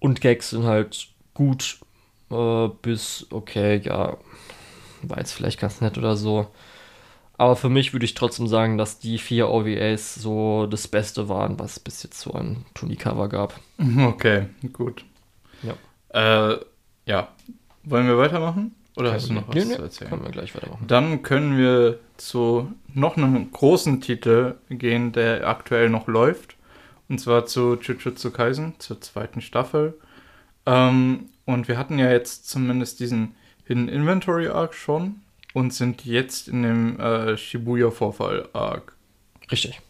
Und 0.00 0.20
Gags 0.20 0.50
sind 0.50 0.64
halt 0.64 1.08
gut 1.34 1.78
äh, 2.30 2.68
bis, 2.82 3.26
okay, 3.30 3.80
ja, 3.84 4.16
war 5.02 5.18
jetzt 5.18 5.32
vielleicht 5.32 5.60
ganz 5.60 5.80
nett 5.80 5.98
oder 5.98 6.16
so. 6.16 6.48
Aber 7.36 7.56
für 7.56 7.68
mich 7.68 7.92
würde 7.92 8.04
ich 8.04 8.14
trotzdem 8.14 8.46
sagen, 8.46 8.78
dass 8.78 8.98
die 8.98 9.18
vier 9.18 9.48
OVAs 9.48 10.14
so 10.14 10.66
das 10.66 10.86
Beste 10.88 11.28
waren, 11.28 11.58
was 11.58 11.72
es 11.72 11.80
bis 11.80 12.02
jetzt 12.02 12.20
so 12.20 12.32
an 12.32 12.64
Tony-Cover 12.74 13.28
gab. 13.28 13.60
Okay, 13.98 14.46
gut. 14.72 15.04
Ja. 15.62 15.74
Äh, 16.52 16.58
ja. 17.06 17.28
Wollen 17.84 18.06
wir 18.06 18.18
weitermachen? 18.18 18.74
Oder 18.96 19.12
hast 19.12 19.28
du 19.28 19.32
noch 19.32 19.48
was 19.48 19.54
nee, 19.54 19.74
zu 19.74 19.82
erzählen? 19.82 20.10
Können 20.10 20.24
wir 20.24 20.30
gleich 20.30 20.54
weitermachen. 20.54 20.86
Dann 20.86 21.22
können 21.22 21.58
wir 21.58 21.98
zu 22.16 22.72
noch 22.92 23.16
einem 23.16 23.50
großen 23.50 24.00
Titel 24.00 24.54
gehen, 24.70 25.12
der 25.12 25.48
aktuell 25.48 25.88
noch 25.88 26.06
läuft. 26.06 26.56
Und 27.08 27.20
zwar 27.20 27.46
zu 27.46 27.76
Jujutsu 27.80 28.30
Kaisen, 28.30 28.74
zur 28.78 29.00
zweiten 29.00 29.40
Staffel. 29.40 29.98
Ähm, 30.64 31.28
und 31.44 31.68
wir 31.68 31.76
hatten 31.76 31.98
ja 31.98 32.10
jetzt 32.10 32.48
zumindest 32.48 33.00
diesen 33.00 33.34
Hidden 33.66 33.88
Inventory 33.88 34.48
Arc 34.48 34.74
schon 34.74 35.16
und 35.52 35.74
sind 35.74 36.04
jetzt 36.04 36.48
in 36.48 36.62
dem 36.62 37.00
äh, 37.00 37.36
Shibuya 37.36 37.90
Vorfall 37.90 38.48
Arc. 38.52 38.94
Richtig. 39.50 39.80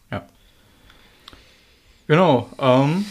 Genau. 2.07 2.49
Ähm, 2.59 3.05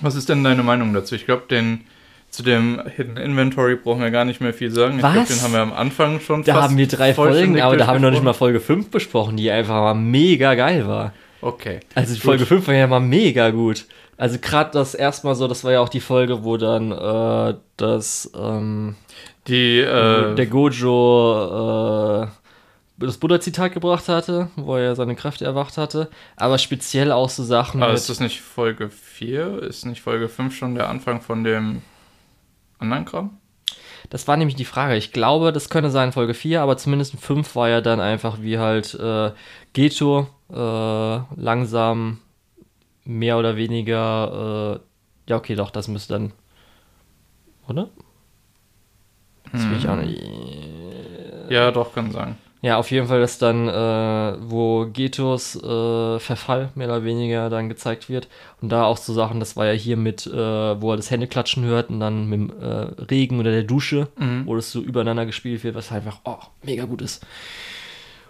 was 0.00 0.14
ist 0.14 0.28
denn 0.28 0.44
deine 0.44 0.62
Meinung 0.62 0.92
dazu? 0.92 1.14
Ich 1.14 1.24
glaube, 1.24 1.46
den 1.48 1.86
zu 2.30 2.42
dem 2.42 2.82
Hidden 2.96 3.16
Inventory 3.16 3.76
brauchen 3.76 4.02
wir 4.02 4.10
gar 4.10 4.24
nicht 4.24 4.40
mehr 4.40 4.52
viel 4.52 4.70
sagen. 4.70 4.98
Ich 4.98 5.02
Was? 5.02 5.12
glaube, 5.12 5.28
den 5.28 5.42
haben 5.42 5.52
wir 5.52 5.60
am 5.60 5.72
Anfang 5.72 6.20
schon 6.20 6.44
Da 6.44 6.62
haben 6.62 6.76
wir 6.76 6.86
drei 6.86 7.14
Folgen, 7.14 7.60
aber 7.60 7.76
da 7.76 7.86
haben 7.86 7.96
wir 7.96 8.00
noch 8.00 8.10
nicht 8.10 8.24
mal. 8.24 8.34
Folge 8.34 8.60
5 8.60 8.90
besprochen, 8.90 9.36
die 9.36 9.50
einfach 9.50 9.74
mal 9.74 9.94
mega 9.94 10.54
geil 10.54 10.86
war. 10.86 11.12
Okay. 11.40 11.80
Also 11.94 12.14
die 12.14 12.20
Gut. 12.20 12.24
Folge 12.24 12.46
5 12.46 12.66
war 12.66 12.74
ja 12.74 12.86
mal 12.86 13.00
mega 13.00 13.50
gut. 13.50 13.86
Also 14.18 14.38
gerade 14.40 14.70
das 14.72 14.94
erstmal 14.94 15.34
so, 15.34 15.46
das 15.46 15.62
war 15.64 15.72
ja 15.72 15.80
auch 15.80 15.88
die 15.88 16.00
Folge, 16.00 16.44
wo 16.44 16.56
dann 16.56 16.90
äh, 16.92 17.54
das 17.76 18.30
ähm, 18.36 18.96
Die, 19.46 19.78
äh, 19.78 20.34
der 20.34 20.46
Gojo 20.46 22.22
äh, 22.24 22.26
das 22.98 23.18
Buddha-Zitat 23.18 23.74
gebracht 23.74 24.08
hatte, 24.08 24.48
wo 24.56 24.76
er 24.76 24.96
seine 24.96 25.14
Kräfte 25.16 25.44
erwacht 25.44 25.76
hatte. 25.76 26.08
Aber 26.36 26.56
speziell 26.58 27.12
auch 27.12 27.28
so 27.28 27.44
Sachen 27.44 27.82
aber 27.82 27.92
ist 27.92 28.08
das 28.08 28.20
nicht 28.20 28.40
Folge 28.40 28.88
4? 28.88 29.62
Ist 29.62 29.84
nicht 29.84 30.00
Folge 30.00 30.28
5 30.28 30.56
schon 30.56 30.74
der 30.74 30.88
Anfang 30.88 31.20
von 31.20 31.44
dem 31.44 31.82
anderen 32.78 33.04
Kram? 33.04 33.38
Das 34.10 34.28
war 34.28 34.36
nämlich 34.36 34.56
die 34.56 34.64
Frage. 34.64 34.96
Ich 34.96 35.12
glaube, 35.12 35.52
das 35.52 35.68
könnte 35.68 35.90
sein 35.90 36.12
Folge 36.12 36.34
4, 36.34 36.62
aber 36.62 36.76
zumindest 36.76 37.14
in 37.14 37.20
5 37.20 37.56
war 37.56 37.68
ja 37.68 37.80
dann 37.80 38.00
einfach 38.00 38.40
wie 38.40 38.58
halt 38.58 38.94
äh, 38.94 39.32
Geto 39.72 40.28
äh, 40.50 41.40
langsam 41.40 42.20
mehr 43.04 43.38
oder 43.38 43.56
weniger. 43.56 44.80
Äh, 45.26 45.30
ja, 45.30 45.36
okay, 45.36 45.56
doch, 45.56 45.70
das 45.70 45.88
müsste 45.88 46.14
dann. 46.14 46.32
Oder? 47.68 47.88
Das 49.52 49.68
will 49.68 49.78
ich 49.78 49.88
auch 49.88 49.96
nicht. 49.96 50.22
Ja, 51.50 51.70
doch, 51.70 51.94
kann 51.94 52.12
sein. 52.12 52.36
Ja, 52.66 52.78
auf 52.78 52.90
jeden 52.90 53.06
Fall 53.06 53.22
ist 53.22 53.42
dann, 53.42 53.68
äh, 53.68 54.36
wo 54.40 54.86
Getos 54.86 55.54
äh, 55.54 56.18
Verfall 56.18 56.70
mehr 56.74 56.88
oder 56.88 57.04
weniger 57.04 57.48
dann 57.48 57.68
gezeigt 57.68 58.08
wird. 58.08 58.26
Und 58.60 58.70
da 58.72 58.82
auch 58.86 58.96
so 58.96 59.12
Sachen, 59.14 59.38
das 59.38 59.54
war 59.56 59.66
ja 59.66 59.72
hier 59.72 59.96
mit, 59.96 60.26
äh, 60.26 60.32
wo 60.80 60.90
er 60.90 60.96
das 60.96 61.12
Händeklatschen 61.12 61.64
hört 61.64 61.90
und 61.90 62.00
dann 62.00 62.28
mit 62.28 62.40
dem 62.40 62.50
äh, 62.60 63.02
Regen 63.08 63.38
oder 63.38 63.52
der 63.52 63.62
Dusche, 63.62 64.08
Mhm. 64.18 64.46
wo 64.46 64.56
das 64.56 64.72
so 64.72 64.80
übereinander 64.80 65.26
gespielt 65.26 65.62
wird, 65.62 65.76
was 65.76 65.92
einfach, 65.92 66.18
oh, 66.24 66.38
mega 66.64 66.86
gut 66.86 67.02
ist. 67.02 67.24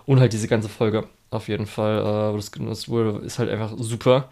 Und 0.05 0.21
halt 0.21 0.35
diese 0.35 0.49
ganze 0.49 0.69
Folge, 0.69 1.05
auf 1.31 1.49
jeden 1.49 1.65
Fall, 1.67 2.01
äh, 2.01 2.33
wo 2.35 2.37
das 2.37 2.53
genutzt 2.53 2.91
wurde, 2.91 3.25
ist 3.25 3.39
halt 3.39 3.49
einfach 3.49 3.73
super. 3.79 4.29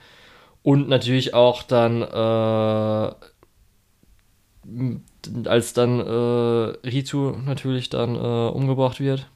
Und 0.63 0.87
natürlich 0.87 1.33
auch 1.33 1.63
dann, 1.63 2.03
äh, 2.03 3.11
als 5.49 5.73
dann 5.73 6.01
Ritu 6.01 7.33
natürlich 7.47 7.89
dann 7.89 8.17
umgebracht 8.17 9.01
wird. 9.01 9.31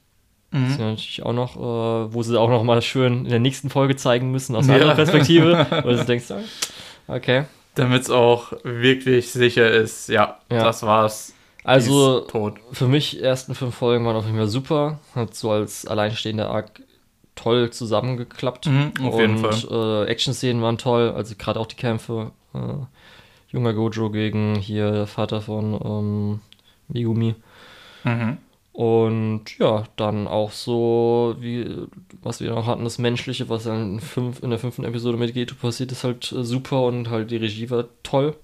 Das 0.51 0.61
ist 0.61 0.77
Mhm. 0.77 0.79
ja 0.83 0.89
natürlich 0.89 1.23
auch 1.23 1.33
noch, 1.33 1.55
äh, 1.57 2.13
wo 2.13 2.23
sie 2.23 2.39
auch 2.39 2.49
noch 2.49 2.63
mal 2.63 2.81
schön 2.81 3.25
in 3.25 3.29
der 3.29 3.39
nächsten 3.39 3.69
Folge 3.69 3.95
zeigen 3.95 4.31
müssen, 4.31 4.55
aus 4.55 4.65
Ja. 4.67 4.73
einer 4.75 4.89
anderen 4.89 5.05
Perspektive. 5.05 5.67
Wo 5.83 5.89
du 5.89 6.03
denkst, 6.05 6.25
okay. 7.07 7.43
Damit 7.75 8.01
es 8.03 8.09
auch 8.09 8.51
wirklich 8.63 9.31
sicher 9.31 9.69
ist, 9.69 10.09
ja, 10.09 10.39
Ja. 10.51 10.63
das 10.63 10.81
war's. 10.83 11.33
Also 11.63 12.21
Die 12.21 12.75
für 12.75 12.87
mich, 12.87 13.21
ersten 13.21 13.53
fünf 13.53 13.75
Folgen 13.75 14.05
waren 14.05 14.15
auf 14.15 14.25
jeden 14.25 14.37
Fall 14.37 14.47
super. 14.47 14.99
Hat 15.13 15.35
so 15.35 15.51
als 15.51 15.85
alleinstehender 15.85 16.49
Arc 16.49 16.81
toll 17.35 17.69
zusammengeklappt. 17.69 18.65
Mhm, 18.65 18.93
auf 19.03 19.19
jeden 19.19 19.45
Und 19.45 19.69
äh, 19.69 20.05
Action-Szenen 20.05 20.61
waren 20.63 20.77
toll, 20.79 21.13
also 21.15 21.35
gerade 21.37 21.59
auch 21.59 21.67
die 21.67 21.75
Kämpfe. 21.75 22.31
Äh, 22.55 22.59
junger 23.51 23.73
Gojo 23.73 24.09
gegen 24.09 24.55
hier 24.55 24.91
der 24.91 25.07
Vater 25.07 25.41
von 25.41 25.73
ähm, 25.83 26.39
Megumi. 26.87 27.35
Mhm. 28.03 28.37
Und 28.79 29.57
ja, 29.57 29.83
dann 29.97 30.25
auch 30.25 30.53
so, 30.53 31.35
wie, 31.41 31.69
was 32.23 32.39
wir 32.39 32.51
noch 32.51 32.65
hatten, 32.65 32.85
das 32.85 32.97
Menschliche, 32.97 33.49
was 33.49 33.65
dann 33.65 33.95
in, 33.95 33.99
fünf, 33.99 34.41
in 34.41 34.51
der 34.51 34.59
fünften 34.59 34.85
Episode 34.85 35.17
mit 35.17 35.33
Geto 35.33 35.53
passiert, 35.55 35.91
ist 35.91 36.05
halt 36.05 36.31
äh, 36.31 36.45
super 36.45 36.83
und 36.83 37.09
halt 37.09 37.29
die 37.29 37.35
Regie 37.35 37.69
war 37.69 37.87
toll. 38.03 38.37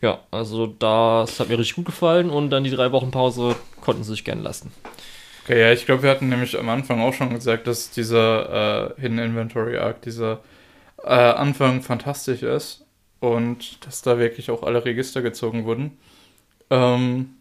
Ja, 0.00 0.18
also 0.32 0.66
das 0.66 1.38
hat 1.38 1.50
mir 1.50 1.60
richtig 1.60 1.76
gut 1.76 1.84
gefallen 1.84 2.30
und 2.30 2.50
dann 2.50 2.64
die 2.64 2.70
drei 2.70 2.90
Wochen 2.90 3.12
Pause 3.12 3.54
konnten 3.80 4.02
sie 4.02 4.10
sich 4.10 4.24
gern 4.24 4.42
lassen. 4.42 4.72
Okay, 5.44 5.60
ja, 5.60 5.70
ich 5.70 5.86
glaube, 5.86 6.02
wir 6.02 6.10
hatten 6.10 6.30
nämlich 6.30 6.58
am 6.58 6.68
Anfang 6.68 7.00
auch 7.00 7.14
schon 7.14 7.32
gesagt, 7.32 7.68
dass 7.68 7.92
dieser 7.92 8.90
äh, 8.96 9.00
Hidden 9.00 9.20
Inventory 9.20 9.76
Arc, 9.78 10.02
dieser 10.02 10.40
äh, 11.04 11.10
Anfang 11.10 11.82
fantastisch 11.82 12.42
ist 12.42 12.84
und 13.20 13.86
dass 13.86 14.02
da 14.02 14.18
wirklich 14.18 14.50
auch 14.50 14.64
alle 14.64 14.84
Register 14.84 15.22
gezogen 15.22 15.64
wurden. 15.64 15.96
Ähm, 16.70 17.35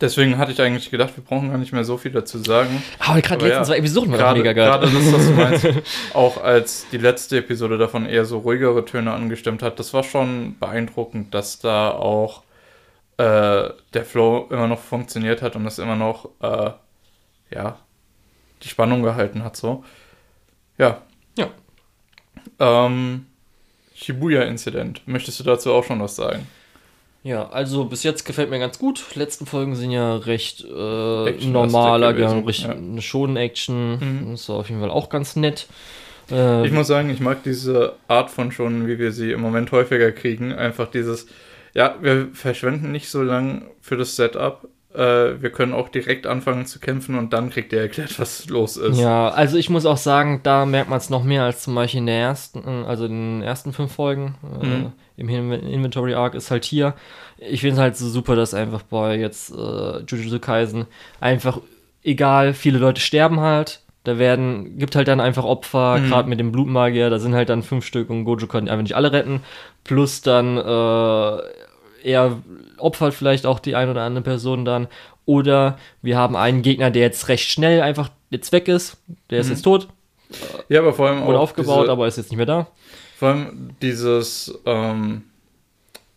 deswegen 0.00 0.38
hatte 0.38 0.52
ich 0.52 0.60
eigentlich 0.60 0.90
gedacht, 0.90 1.16
wir 1.16 1.24
brauchen 1.24 1.50
gar 1.50 1.58
nicht 1.58 1.72
mehr 1.72 1.84
so 1.84 1.96
viel 1.96 2.10
dazu 2.10 2.38
sagen. 2.38 2.82
Aber 2.98 3.20
gerade 3.20 3.44
die 3.44 3.46
Aber 3.46 3.46
letzten 3.46 3.60
ja, 3.60 3.64
zwei 3.64 3.76
Episoden 3.78 4.12
waren 4.12 4.20
auch 4.20 4.24
Gerade, 4.24 4.38
mega 4.40 4.52
geil. 4.52 4.66
gerade 4.66 4.90
das, 4.90 5.12
was 5.12 5.26
du 5.26 5.32
meinst, 5.32 5.68
auch 6.14 6.42
als 6.42 6.86
die 6.92 6.98
letzte 6.98 7.38
Episode 7.38 7.78
davon 7.78 8.06
eher 8.06 8.24
so 8.24 8.38
ruhigere 8.38 8.84
Töne 8.84 9.12
angestimmt 9.12 9.62
hat, 9.62 9.78
das 9.78 9.94
war 9.94 10.02
schon 10.02 10.58
beeindruckend, 10.58 11.34
dass 11.34 11.58
da 11.58 11.90
auch 11.90 12.42
äh, 13.18 13.70
der 13.94 14.04
Flow 14.04 14.46
immer 14.50 14.66
noch 14.68 14.80
funktioniert 14.80 15.42
hat 15.42 15.56
und 15.56 15.66
es 15.66 15.78
immer 15.78 15.96
noch, 15.96 16.30
äh, 16.40 16.70
ja, 17.50 17.78
die 18.62 18.68
Spannung 18.68 19.02
gehalten 19.02 19.44
hat, 19.44 19.56
so. 19.56 19.84
Ja. 20.78 21.02
Ja. 21.36 21.48
Ähm, 22.58 23.26
Shibuya-Incident. 23.94 25.06
Möchtest 25.06 25.38
du 25.40 25.44
dazu 25.44 25.72
auch 25.72 25.84
schon 25.84 26.00
was 26.00 26.16
sagen? 26.16 26.46
Ja, 27.24 27.48
also 27.50 27.84
bis 27.84 28.02
jetzt 28.02 28.24
gefällt 28.24 28.50
mir 28.50 28.58
ganz 28.58 28.78
gut. 28.78 29.14
Letzten 29.14 29.46
Folgen 29.46 29.76
sind 29.76 29.92
ja 29.92 30.16
recht 30.16 30.64
äh, 30.64 30.66
normaler, 31.46 32.12
gewesen, 32.14 32.36
genau, 32.36 32.46
recht 32.46 32.64
ja. 32.64 32.70
eine 32.72 33.00
Shonen-Action. 33.00 34.24
Mhm. 34.24 34.30
Das 34.32 34.48
war 34.48 34.56
auf 34.56 34.68
jeden 34.68 34.80
Fall 34.80 34.90
auch 34.90 35.08
ganz 35.08 35.36
nett. 35.36 35.66
Äh, 36.30 36.66
Ich 36.66 36.72
muss 36.72 36.88
sagen, 36.88 37.10
ich 37.10 37.20
mag 37.20 37.44
diese 37.44 37.94
Art 38.08 38.30
von 38.30 38.50
schon, 38.50 38.88
wie 38.88 38.98
wir 38.98 39.12
sie 39.12 39.30
im 39.30 39.40
Moment 39.40 39.70
häufiger 39.70 40.10
kriegen. 40.10 40.52
Einfach 40.52 40.90
dieses, 40.90 41.26
ja, 41.74 41.94
wir 42.00 42.28
verschwenden 42.32 42.90
nicht 42.90 43.08
so 43.08 43.22
lang 43.22 43.66
für 43.80 43.96
das 43.96 44.16
Setup. 44.16 44.68
Äh, 44.94 45.40
wir 45.40 45.50
können 45.50 45.72
auch 45.72 45.88
direkt 45.88 46.26
anfangen 46.26 46.66
zu 46.66 46.78
kämpfen 46.78 47.16
und 47.16 47.32
dann 47.32 47.48
kriegt 47.50 47.72
ihr 47.72 47.80
erklärt, 47.80 48.18
was 48.20 48.46
los 48.50 48.76
ist. 48.76 48.98
Ja, 49.00 49.28
also 49.30 49.56
ich 49.56 49.70
muss 49.70 49.86
auch 49.86 49.96
sagen, 49.96 50.40
da 50.42 50.66
merkt 50.66 50.90
man 50.90 50.98
es 50.98 51.08
noch 51.08 51.24
mehr 51.24 51.44
als 51.44 51.62
zum 51.62 51.74
Beispiel 51.74 51.98
in 52.00 52.06
der 52.06 52.18
ersten, 52.20 52.58
äh, 52.66 52.84
also 52.86 53.06
in 53.06 53.38
den 53.40 53.42
ersten 53.42 53.72
fünf 53.72 53.92
Folgen 53.92 54.34
äh, 54.60 54.66
Mhm. 54.66 54.92
im 55.16 55.28
In- 55.28 55.52
Inventory 55.66 56.14
Arc 56.14 56.34
ist 56.34 56.50
halt 56.50 56.64
hier. 56.64 56.94
Ich 57.38 57.60
finde 57.62 57.74
es 57.76 57.80
halt 57.80 57.96
so 57.96 58.08
super, 58.08 58.36
dass 58.36 58.52
einfach 58.54 58.82
bei 58.82 59.16
jetzt 59.16 59.50
äh, 59.50 60.00
Jujutsu 60.06 60.38
Kaisen 60.40 60.86
einfach 61.20 61.58
egal, 62.02 62.52
viele 62.52 62.78
Leute 62.78 63.00
sterben 63.00 63.40
halt. 63.40 63.80
Da 64.04 64.18
werden, 64.18 64.78
gibt 64.78 64.96
halt 64.96 65.06
dann 65.08 65.20
einfach 65.20 65.44
Opfer, 65.44 65.98
Mhm. 65.98 66.08
gerade 66.08 66.28
mit 66.28 66.40
dem 66.40 66.50
Blutmagier, 66.52 67.08
da 67.08 67.18
sind 67.20 67.34
halt 67.34 67.48
dann 67.48 67.62
fünf 67.62 67.86
Stück 67.86 68.10
und 68.10 68.24
Gojo 68.24 68.46
kann 68.48 68.68
einfach 68.68 68.82
nicht 68.82 68.96
alle 68.96 69.12
retten. 69.12 69.40
Plus 69.84 70.20
dann 70.22 70.58
äh, 70.58 71.38
er 72.04 72.42
opfert 72.78 73.14
vielleicht 73.14 73.46
auch 73.46 73.58
die 73.60 73.74
ein 73.76 73.88
oder 73.90 74.02
andere 74.02 74.24
Person 74.24 74.64
dann. 74.64 74.88
Oder 75.24 75.78
wir 76.02 76.16
haben 76.16 76.34
einen 76.36 76.62
Gegner, 76.62 76.90
der 76.90 77.02
jetzt 77.02 77.28
recht 77.28 77.48
schnell 77.48 77.80
einfach 77.80 78.10
jetzt 78.30 78.52
weg 78.52 78.68
ist. 78.68 78.96
Der 79.30 79.40
ist 79.40 79.46
Mhm. 79.46 79.52
jetzt 79.52 79.62
tot, 79.62 79.88
Ja, 80.68 80.80
aber 80.80 80.92
vor 80.94 81.08
allem 81.08 81.24
wurde 81.24 81.38
auch 81.38 81.42
aufgebaut, 81.42 81.82
diese, 81.84 81.92
aber 81.92 82.06
ist 82.08 82.16
jetzt 82.16 82.30
nicht 82.30 82.38
mehr 82.38 82.46
da. 82.46 82.66
vor 83.18 83.28
allem 83.28 83.70
dieses, 83.82 84.58
ähm, 84.66 85.22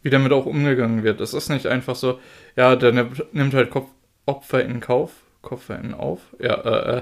wie 0.01 0.09
damit 0.09 0.31
auch 0.31 0.45
umgegangen 0.45 1.03
wird. 1.03 1.19
Es 1.21 1.33
ist 1.33 1.49
nicht 1.49 1.67
einfach 1.67 1.95
so, 1.95 2.19
ja, 2.55 2.75
der 2.75 2.91
nimmt, 2.93 3.23
nimmt 3.33 3.53
halt 3.53 3.69
Kopf, 3.71 3.89
Opfer 4.25 4.63
in 4.63 4.79
Kauf, 4.79 5.11
Kopfer 5.41 5.77
in 5.79 5.93
auf, 5.93 6.19
ja, 6.39 6.53
äh, 6.55 6.97
äh, 6.97 7.01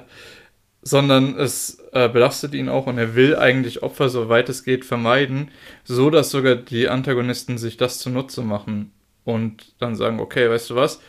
sondern 0.82 1.38
es 1.40 1.83
äh, 1.94 2.10
belastet 2.10 2.54
ihn 2.54 2.70
auch 2.70 2.88
und 2.88 2.98
er 2.98 3.16
will 3.16 3.36
eigentlich 3.36 3.84
Opfer, 3.84 4.10
soweit 4.10 4.50
es 4.50 4.64
geht, 4.64 4.84
vermeiden, 4.84 5.52
so 5.84 6.10
dass 6.10 6.32
sogar 6.32 6.56
die 6.56 6.90
Antagonisten 6.90 7.58
sich 7.58 7.78
das 7.78 8.00
zunutze 8.00 8.42
machen 8.42 8.92
und 9.26 9.74
dann 9.80 9.96
sagen, 9.96 10.20
okay, 10.20 10.50
weißt 10.50 10.72
du 10.72 10.76
was, 10.76 11.02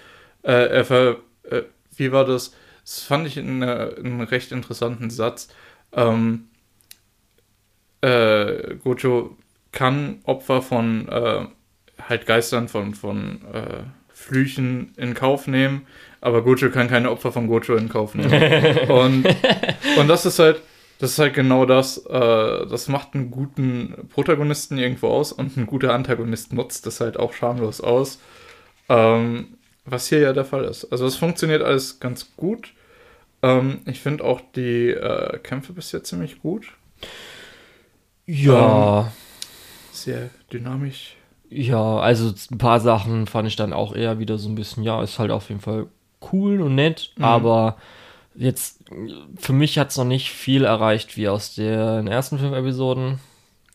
äh, 0.42 0.53
er 0.53 0.85
ver, 0.85 1.16
äh, 1.51 1.62
wie 1.97 2.12
war 2.12 2.25
das? 2.25 2.55
Das 2.83 3.03
fand 3.03 3.27
ich 3.27 3.38
in, 3.38 3.62
einen 3.62 4.20
recht 4.20 4.53
interessanten 4.53 5.09
Satz. 5.09 5.49
Ähm, 5.92 6.49
äh, 8.03 8.75
Gojo 8.77 9.38
kann 9.73 10.20
Opfer 10.25 10.61
von 10.61 11.09
äh, 11.09 11.47
halt 12.09 12.27
Geistern, 12.27 12.68
von, 12.68 12.94
von 12.94 13.40
äh, 13.53 13.85
Flüchen 14.12 14.92
in 14.97 15.14
Kauf 15.14 15.47
nehmen, 15.47 15.87
aber 16.20 16.42
Gojo 16.42 16.70
kann 16.70 16.88
keine 16.88 17.11
Opfer 17.11 17.33
von 17.33 17.47
Gojo 17.47 17.75
in 17.77 17.88
Kauf 17.88 18.14
nehmen. 18.14 18.79
und, 18.90 19.27
und 19.97 20.09
das 20.09 20.27
ist 20.27 20.38
halt, 20.38 20.61
das 20.99 21.13
ist 21.13 21.19
halt 21.19 21.35
genau 21.35 21.67
das, 21.67 21.99
äh, 22.07 22.67
das 22.67 22.89
macht 22.89 23.15
einen 23.15 23.31
guten 23.31 24.09
Protagonisten 24.13 24.79
irgendwo 24.79 25.09
aus 25.09 25.33
und 25.33 25.57
ein 25.57 25.67
guter 25.67 25.93
Antagonist 25.93 26.53
nutzt 26.53 26.87
das 26.87 27.01
halt 27.01 27.19
auch 27.19 27.33
schamlos 27.33 27.81
aus. 27.81 28.19
Ähm, 28.89 29.57
was 29.87 30.09
hier 30.09 30.21
ja 30.21 30.33
der 30.33 30.45
Fall 30.45 30.65
ist. 30.65 30.85
Also 30.93 31.07
es 31.07 31.17
funktioniert 31.17 31.63
alles 31.63 32.01
ganz 32.01 32.37
gut. 32.37 32.73
Ähm, 33.43 33.81
ich 33.87 34.01
finde 34.01 34.25
auch 34.25 34.41
die 34.55 34.89
äh, 34.91 35.39
Kämpfe 35.39 35.73
bis 35.75 35.93
jetzt 35.93 36.09
ziemlich 36.09 36.41
gut. 36.41 36.73
Ja. 38.27 39.01
Ähm, 39.01 39.07
sehr 39.93 40.31
dynamisch. 40.53 41.17
Ja, 41.51 41.99
also 41.99 42.33
ein 42.51 42.59
paar 42.59 42.81
Sachen 42.81 43.27
fand 43.27 43.47
ich 43.49 43.57
dann 43.57 43.73
auch 43.73 43.95
eher 43.95 44.19
wieder 44.19 44.39
so 44.39 44.49
ein 44.49 44.55
bisschen, 44.55 44.83
ja, 44.83 45.03
ist 45.03 45.19
halt 45.19 45.31
auf 45.31 45.49
jeden 45.51 45.61
Fall 45.61 45.87
cool 46.33 46.61
und 46.63 46.75
nett, 46.75 47.13
Mhm. 47.17 47.25
aber 47.25 47.77
jetzt 48.37 48.79
für 49.38 49.53
mich 49.53 49.79
hat 49.79 49.90
es 49.90 49.97
noch 49.97 50.05
nicht 50.05 50.31
viel 50.31 50.64
erreicht 50.64 51.16
wie 51.16 51.29
aus 51.29 51.55
den 51.55 52.07
ersten 52.07 52.38
fünf 52.38 52.55
Episoden. 52.55 53.18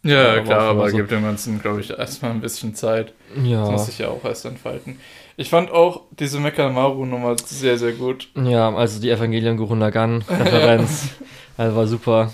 Ja, 0.04 0.32
aber 0.34 0.41
klar, 0.43 0.62
aber 0.62 0.89
so- 0.89 0.95
gibt 0.98 1.12
dem 1.12 1.24
Ganzen, 1.24 1.62
glaube 1.62 1.82
ich, 1.82 1.89
erstmal 1.89 2.32
ein 2.32 2.39
bisschen 2.41 2.74
Zeit. 2.74 3.13
Das 3.36 3.45
Ja, 3.48 3.69
muss 3.69 3.86
sich 3.88 3.98
ja 4.00 4.08
auch 4.08 4.24
erst 4.24 4.45
entfalten. 4.45 4.98
Ich 5.36 5.50
fand 5.50 5.72
auch 5.72 6.04
diese 6.17 6.39
Mekamaru-Nummer 6.39 7.36
sehr, 7.45 7.78
sehr 7.78 7.93
gut. 7.93 8.30
ja, 8.36 8.74
also 8.74 9.00
die 9.02 9.10
Evangelion 9.10 9.58
Gurren 9.58 9.80
Lagann 9.80 10.22
Referenz, 10.30 11.10
also 11.58 11.76
war 11.76 11.88
super. 11.88 12.32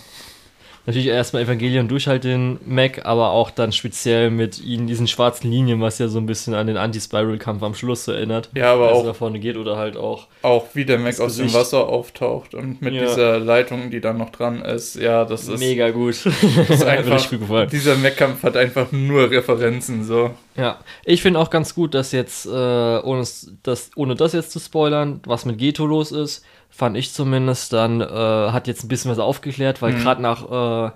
Natürlich 0.86 1.08
erstmal 1.08 1.42
Evangelion 1.44 1.88
durch 1.88 2.08
halt 2.08 2.24
den 2.24 2.60
Mac, 2.66 3.06
aber 3.06 3.32
auch 3.32 3.50
dann 3.50 3.72
speziell 3.72 4.30
mit 4.30 4.62
ihnen 4.64 4.86
diesen 4.86 5.08
schwarzen 5.08 5.50
Linien, 5.50 5.82
was 5.82 5.98
ja 5.98 6.08
so 6.08 6.20
ein 6.20 6.28
bisschen 6.28 6.54
an 6.54 6.68
den 6.68 6.78
Anti-Spiral-Kampf 6.78 7.64
am 7.64 7.74
Schluss 7.74 8.08
erinnert. 8.08 8.50
Ja, 8.56 8.74
aber 8.74 8.92
auch, 8.94 9.04
da 9.04 9.14
vorne 9.14 9.40
geht 9.40 9.58
oder 9.58 9.78
halt 9.78 9.98
auch 9.98 10.28
auch 10.44 10.66
wie 10.74 10.86
der 10.86 11.00
Mac 11.00 11.20
aus 11.20 11.38
dem 11.38 11.46
Gesicht. 11.48 11.56
Wasser 11.60 11.88
auftaucht 11.90 12.54
und 12.54 12.82
mit 12.84 12.94
Ja. 12.94 13.02
dieser 13.08 13.40
Leitung, 13.40 13.90
die 13.90 14.00
dann 14.00 14.18
noch 14.20 14.30
dran 14.30 14.62
ist. 14.62 14.96
Ja, 14.96 15.26
das 15.26 15.48
ist, 15.48 15.60
mega 15.60 15.90
gut. 15.90 16.18
das 16.24 16.70
ist 16.70 16.84
einfach, 16.86 17.30
gut 17.30 17.40
gefallen. 17.40 17.70
dieser 17.72 17.96
Mac-Kampf 17.96 18.44
hat 18.44 18.56
einfach 18.56 18.92
nur 18.92 19.32
Referenzen, 19.32 20.04
so. 20.04 20.32
Ja, 20.56 20.80
ich 21.04 21.22
finde 21.22 21.40
auch 21.40 21.50
ganz 21.50 21.74
gut, 21.74 21.94
dass 21.96 22.12
jetzt, 22.12 22.46
äh, 22.46 22.50
ohne, 22.50 23.24
das, 23.64 23.90
ohne 23.96 24.16
das 24.16 24.34
jetzt 24.34 24.52
zu 24.52 24.60
spoilern, 24.60 25.20
was 25.26 25.46
mit 25.46 25.58
Geto 25.58 25.86
los 25.86 26.12
ist, 26.12 26.46
fand 26.70 26.98
ich 26.98 27.14
zumindest, 27.14 27.72
dann 27.74 28.02
äh, 28.02 28.06
hat 28.06 28.68
jetzt 28.68 28.84
ein 28.84 28.88
bisschen 28.90 29.12
was 29.12 29.20
aufgeklärt, 29.20 29.82
weil 29.82 29.94
Mhm. 29.94 29.98
gerade 30.00 30.22
nach 30.22 30.90
äh, 30.90 30.92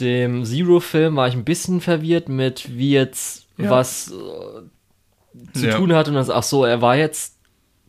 dem 0.00 0.44
Zero-Film 0.44 1.16
war 1.16 1.28
ich 1.28 1.34
ein 1.34 1.44
bisschen 1.44 1.80
verwirrt 1.80 2.28
mit, 2.28 2.76
wie 2.76 2.90
jetzt 2.92 3.46
Ja. 3.56 3.70
was 3.70 4.10
äh, 4.10 5.52
zu 5.58 5.66
Ja. 5.68 5.76
tun 5.76 5.92
hat 5.94 6.08
und 6.08 6.14
das, 6.14 6.30
ach 6.30 6.42
so, 6.42 6.64
er 6.64 6.80
war 6.82 6.96
jetzt, 6.96 7.36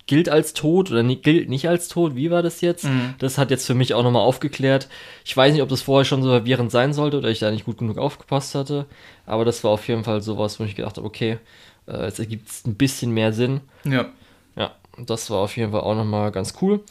gilt 0.07 0.29
als 0.29 0.53
tot 0.53 0.91
oder 0.91 1.01
nicht, 1.01 1.23
gilt 1.23 1.49
nicht 1.49 1.67
als 1.67 1.87
tot, 1.87 2.15
wie 2.15 2.29
war 2.29 2.43
das 2.43 2.61
jetzt? 2.61 2.83
Mhm. 2.85 3.15
Das 3.17 3.39
hat 3.39 3.49
jetzt 3.49 3.65
für 3.65 3.73
mich 3.73 3.95
auch 3.95 4.03
nochmal 4.03 4.21
aufgeklärt. 4.21 4.87
Ich 5.23 5.35
weiß 5.35 5.51
nicht, 5.53 5.63
ob 5.63 5.69
das 5.69 5.81
vorher 5.81 6.05
schon 6.05 6.21
so 6.21 6.29
verwirrend 6.29 6.69
sein 6.69 6.93
sollte 6.93 7.17
oder 7.17 7.29
ich 7.29 7.39
da 7.39 7.49
nicht 7.49 7.65
gut 7.65 7.79
genug 7.79 7.97
aufgepasst 7.97 8.53
hatte, 8.53 8.85
aber 9.25 9.45
das 9.45 9.63
war 9.63 9.71
auf 9.71 9.87
jeden 9.87 10.03
Fall 10.03 10.21
sowas, 10.21 10.59
wo 10.59 10.63
ich 10.63 10.75
gedacht 10.75 10.97
habe, 10.97 11.07
okay, 11.07 11.39
äh, 11.87 12.03
jetzt 12.05 12.19
ergibt 12.19 12.49
es 12.49 12.65
ein 12.67 12.75
bisschen 12.75 13.11
mehr 13.11 13.33
Sinn. 13.33 13.61
Ja. 13.83 14.05
Das 14.97 15.29
war 15.29 15.39
auf 15.39 15.57
jeden 15.57 15.71
Fall 15.71 15.81
auch 15.81 15.95
nochmal 15.95 16.31
ganz 16.31 16.53
cool. 16.61 16.83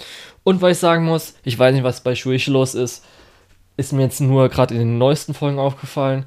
Und 0.43 0.61
weil 0.61 0.73
ich 0.73 0.79
sagen 0.79 1.05
muss, 1.05 1.35
ich 1.45 1.59
weiß 1.59 1.75
nicht, 1.75 1.85
was 1.85 2.03
bei 2.03 2.15
Shuichi 2.15 2.51
los 2.51 2.75
ist, 2.75 3.05
ist 3.77 3.93
mir 3.93 4.03
jetzt 4.03 4.21
nur 4.21 4.49
gerade 4.49 4.75
in 4.75 4.81
den 4.81 4.99
neuesten 4.99 5.35
Folgen 5.35 5.59
aufgefallen, 5.59 6.27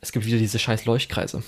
es 0.00 0.10
gibt 0.12 0.26
wieder 0.26 0.38
diese 0.38 0.58
scheiß 0.58 0.84
Leuchtkreise. 0.84 1.42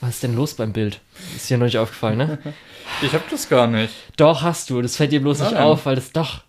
Was 0.00 0.10
ist 0.10 0.22
denn 0.22 0.34
los 0.34 0.54
beim 0.54 0.72
Bild? 0.72 1.00
Ist 1.36 1.50
dir 1.50 1.58
noch 1.58 1.66
nicht 1.66 1.78
aufgefallen, 1.78 2.18
ne? 2.18 2.38
Ich 3.02 3.12
hab 3.12 3.28
das 3.30 3.48
gar 3.48 3.66
nicht. 3.66 3.94
Doch, 4.16 4.42
hast 4.42 4.68
du. 4.68 4.82
Das 4.82 4.96
fällt 4.96 5.12
dir 5.12 5.20
bloß 5.20 5.40
nicht 5.40 5.52
Nein. 5.52 5.62
auf, 5.62 5.86
weil 5.86 5.94
das 5.94 6.12
doch. 6.12 6.42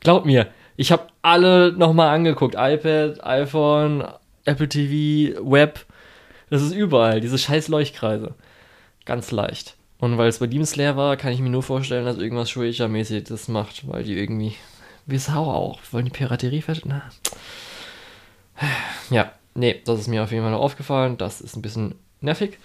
Glaub 0.00 0.26
mir, 0.26 0.48
ich 0.76 0.92
habe 0.92 1.06
alle 1.22 1.72
nochmal 1.72 2.14
angeguckt. 2.14 2.54
iPad, 2.58 3.24
iPhone, 3.24 4.04
Apple 4.44 4.68
TV, 4.68 5.40
Web. 5.42 5.86
Das 6.50 6.60
ist 6.60 6.72
überall, 6.72 7.20
diese 7.20 7.38
scheiß 7.38 7.68
Leuchtkreise. 7.68 8.34
Ganz 9.04 9.30
leicht. 9.30 9.76
Und 10.00 10.16
weil 10.16 10.28
es 10.28 10.38
bei 10.38 10.46
Demon 10.46 10.66
Slayer 10.66 10.96
war, 10.96 11.16
kann 11.16 11.32
ich 11.32 11.40
mir 11.40 11.50
nur 11.50 11.62
vorstellen, 11.62 12.06
dass 12.06 12.18
irgendwas 12.18 12.50
Shueisha-mäßig 12.50 13.24
das 13.28 13.48
macht, 13.48 13.86
weil 13.88 14.02
die 14.04 14.18
irgendwie. 14.18 14.54
Wir 15.06 15.20
Sau 15.20 15.44
auch. 15.44 15.80
Wollen 15.90 16.06
die 16.06 16.10
Piraterie? 16.10 16.62
Na. 16.84 17.02
Ja, 19.10 19.32
nee, 19.54 19.80
das 19.84 20.00
ist 20.00 20.08
mir 20.08 20.22
auf 20.22 20.30
jeden 20.30 20.42
Fall 20.42 20.52
noch 20.52 20.60
aufgefallen. 20.60 21.16
Das 21.18 21.40
ist 21.40 21.56
ein 21.56 21.62
bisschen 21.62 21.94
nervig. 22.20 22.58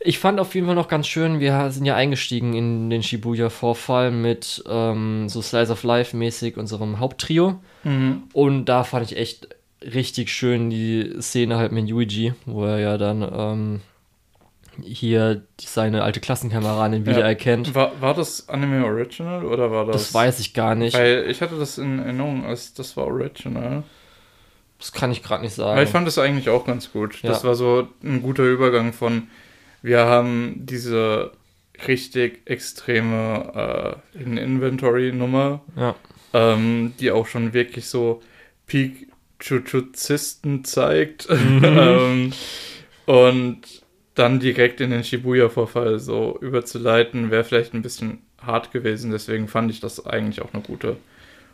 Ich 0.00 0.18
fand 0.18 0.38
auf 0.38 0.54
jeden 0.54 0.66
Fall 0.66 0.76
noch 0.76 0.88
ganz 0.88 1.08
schön, 1.08 1.40
wir 1.40 1.70
sind 1.72 1.84
ja 1.84 1.96
eingestiegen 1.96 2.54
in 2.54 2.88
den 2.88 3.02
Shibuya-Vorfall 3.02 4.12
mit 4.12 4.62
ähm, 4.68 5.28
so 5.28 5.42
Slice 5.42 5.72
of 5.72 5.82
Life-mäßig 5.82 6.56
unserem 6.56 7.00
Haupttrio. 7.00 7.60
Mhm. 7.82 8.22
Und 8.32 8.66
da 8.66 8.84
fand 8.84 9.10
ich 9.10 9.18
echt 9.18 9.48
richtig 9.82 10.32
schön 10.32 10.70
die 10.70 11.16
Szene 11.20 11.56
halt 11.56 11.72
mit 11.72 11.88
Yuiji, 11.88 12.34
wo 12.46 12.64
er 12.64 12.78
ja 12.78 12.96
dann 12.96 13.28
ähm, 13.32 13.80
hier 14.82 15.42
seine 15.60 16.02
alte 16.02 16.20
Klassenkameraden 16.20 17.04
wieder 17.06 17.20
Ja. 17.20 17.26
erkennt. 17.26 17.74
War, 17.74 18.00
war 18.00 18.14
das 18.14 18.48
Anime 18.48 18.84
Original 18.84 19.44
oder 19.44 19.70
war 19.70 19.86
das. 19.86 19.96
Das 19.96 20.14
weiß 20.14 20.40
ich 20.40 20.54
gar 20.54 20.74
nicht. 20.74 20.96
Weil 20.96 21.26
ich 21.28 21.40
hatte 21.42 21.58
das 21.58 21.78
in 21.78 21.98
Erinnerung, 21.98 22.44
als 22.46 22.74
das 22.74 22.96
war 22.96 23.06
Original. 23.06 23.82
Das 24.78 24.92
kann 24.92 25.10
ich 25.10 25.22
gerade 25.22 25.42
nicht 25.42 25.54
sagen. 25.54 25.72
Aber 25.72 25.82
ich 25.82 25.88
fand 25.90 26.06
das 26.06 26.18
eigentlich 26.18 26.48
auch 26.48 26.64
ganz 26.64 26.92
gut. 26.92 27.18
Das 27.22 27.42
Ja. 27.42 27.48
war 27.48 27.54
so 27.54 27.88
ein 28.02 28.22
guter 28.22 28.44
Übergang 28.44 28.92
von, 28.92 29.28
wir 29.82 30.00
haben 30.04 30.54
diese 30.66 31.32
richtig 31.86 32.42
extreme 32.46 33.98
äh, 34.14 34.20
In-Inventory-Nummer, 34.22 35.60
ja. 35.76 35.94
ähm, 36.32 36.92
die 37.00 37.10
auch 37.10 37.26
schon 37.26 37.52
wirklich 37.52 37.86
so 37.86 38.22
Peak 38.66 39.08
Jujuzisten 39.40 40.64
zeigt. 40.64 41.28
Mhm. 41.30 41.60
ähm, 41.64 42.32
und 43.06 43.77
dann 44.18 44.40
direkt 44.40 44.80
in 44.80 44.90
den 44.90 45.04
Shibuya-Vorfall 45.04 45.98
so 45.98 46.38
überzuleiten, 46.40 47.30
wäre 47.30 47.44
vielleicht 47.44 47.74
ein 47.74 47.82
bisschen 47.82 48.18
hart 48.40 48.72
gewesen. 48.72 49.10
Deswegen 49.10 49.48
fand 49.48 49.70
ich 49.70 49.80
das 49.80 50.04
eigentlich 50.04 50.42
auch 50.42 50.52
eine 50.52 50.62
gute 50.62 50.96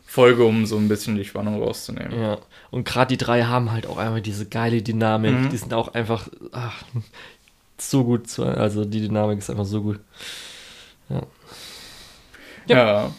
Folge, 0.04 0.44
um 0.44 0.66
so 0.66 0.76
ein 0.76 0.88
bisschen 0.88 1.16
die 1.16 1.24
Spannung 1.24 1.62
rauszunehmen. 1.62 2.20
Ja, 2.20 2.38
und 2.70 2.84
gerade 2.84 3.16
die 3.16 3.24
drei 3.24 3.44
haben 3.44 3.72
halt 3.72 3.86
auch 3.86 3.98
einfach 3.98 4.20
diese 4.20 4.46
geile 4.46 4.82
Dynamik. 4.82 5.32
Mhm. 5.32 5.50
Die 5.50 5.56
sind 5.56 5.74
auch 5.74 5.94
einfach 5.94 6.28
ach, 6.52 6.82
so 7.78 8.04
gut. 8.04 8.28
Zu, 8.28 8.44
also 8.44 8.84
die 8.84 9.00
Dynamik 9.00 9.38
ist 9.38 9.50
einfach 9.50 9.64
so 9.64 9.82
gut. 9.82 10.00
Ja. 11.08 11.22
Ja. 12.66 12.76
Ja, 12.76 13.14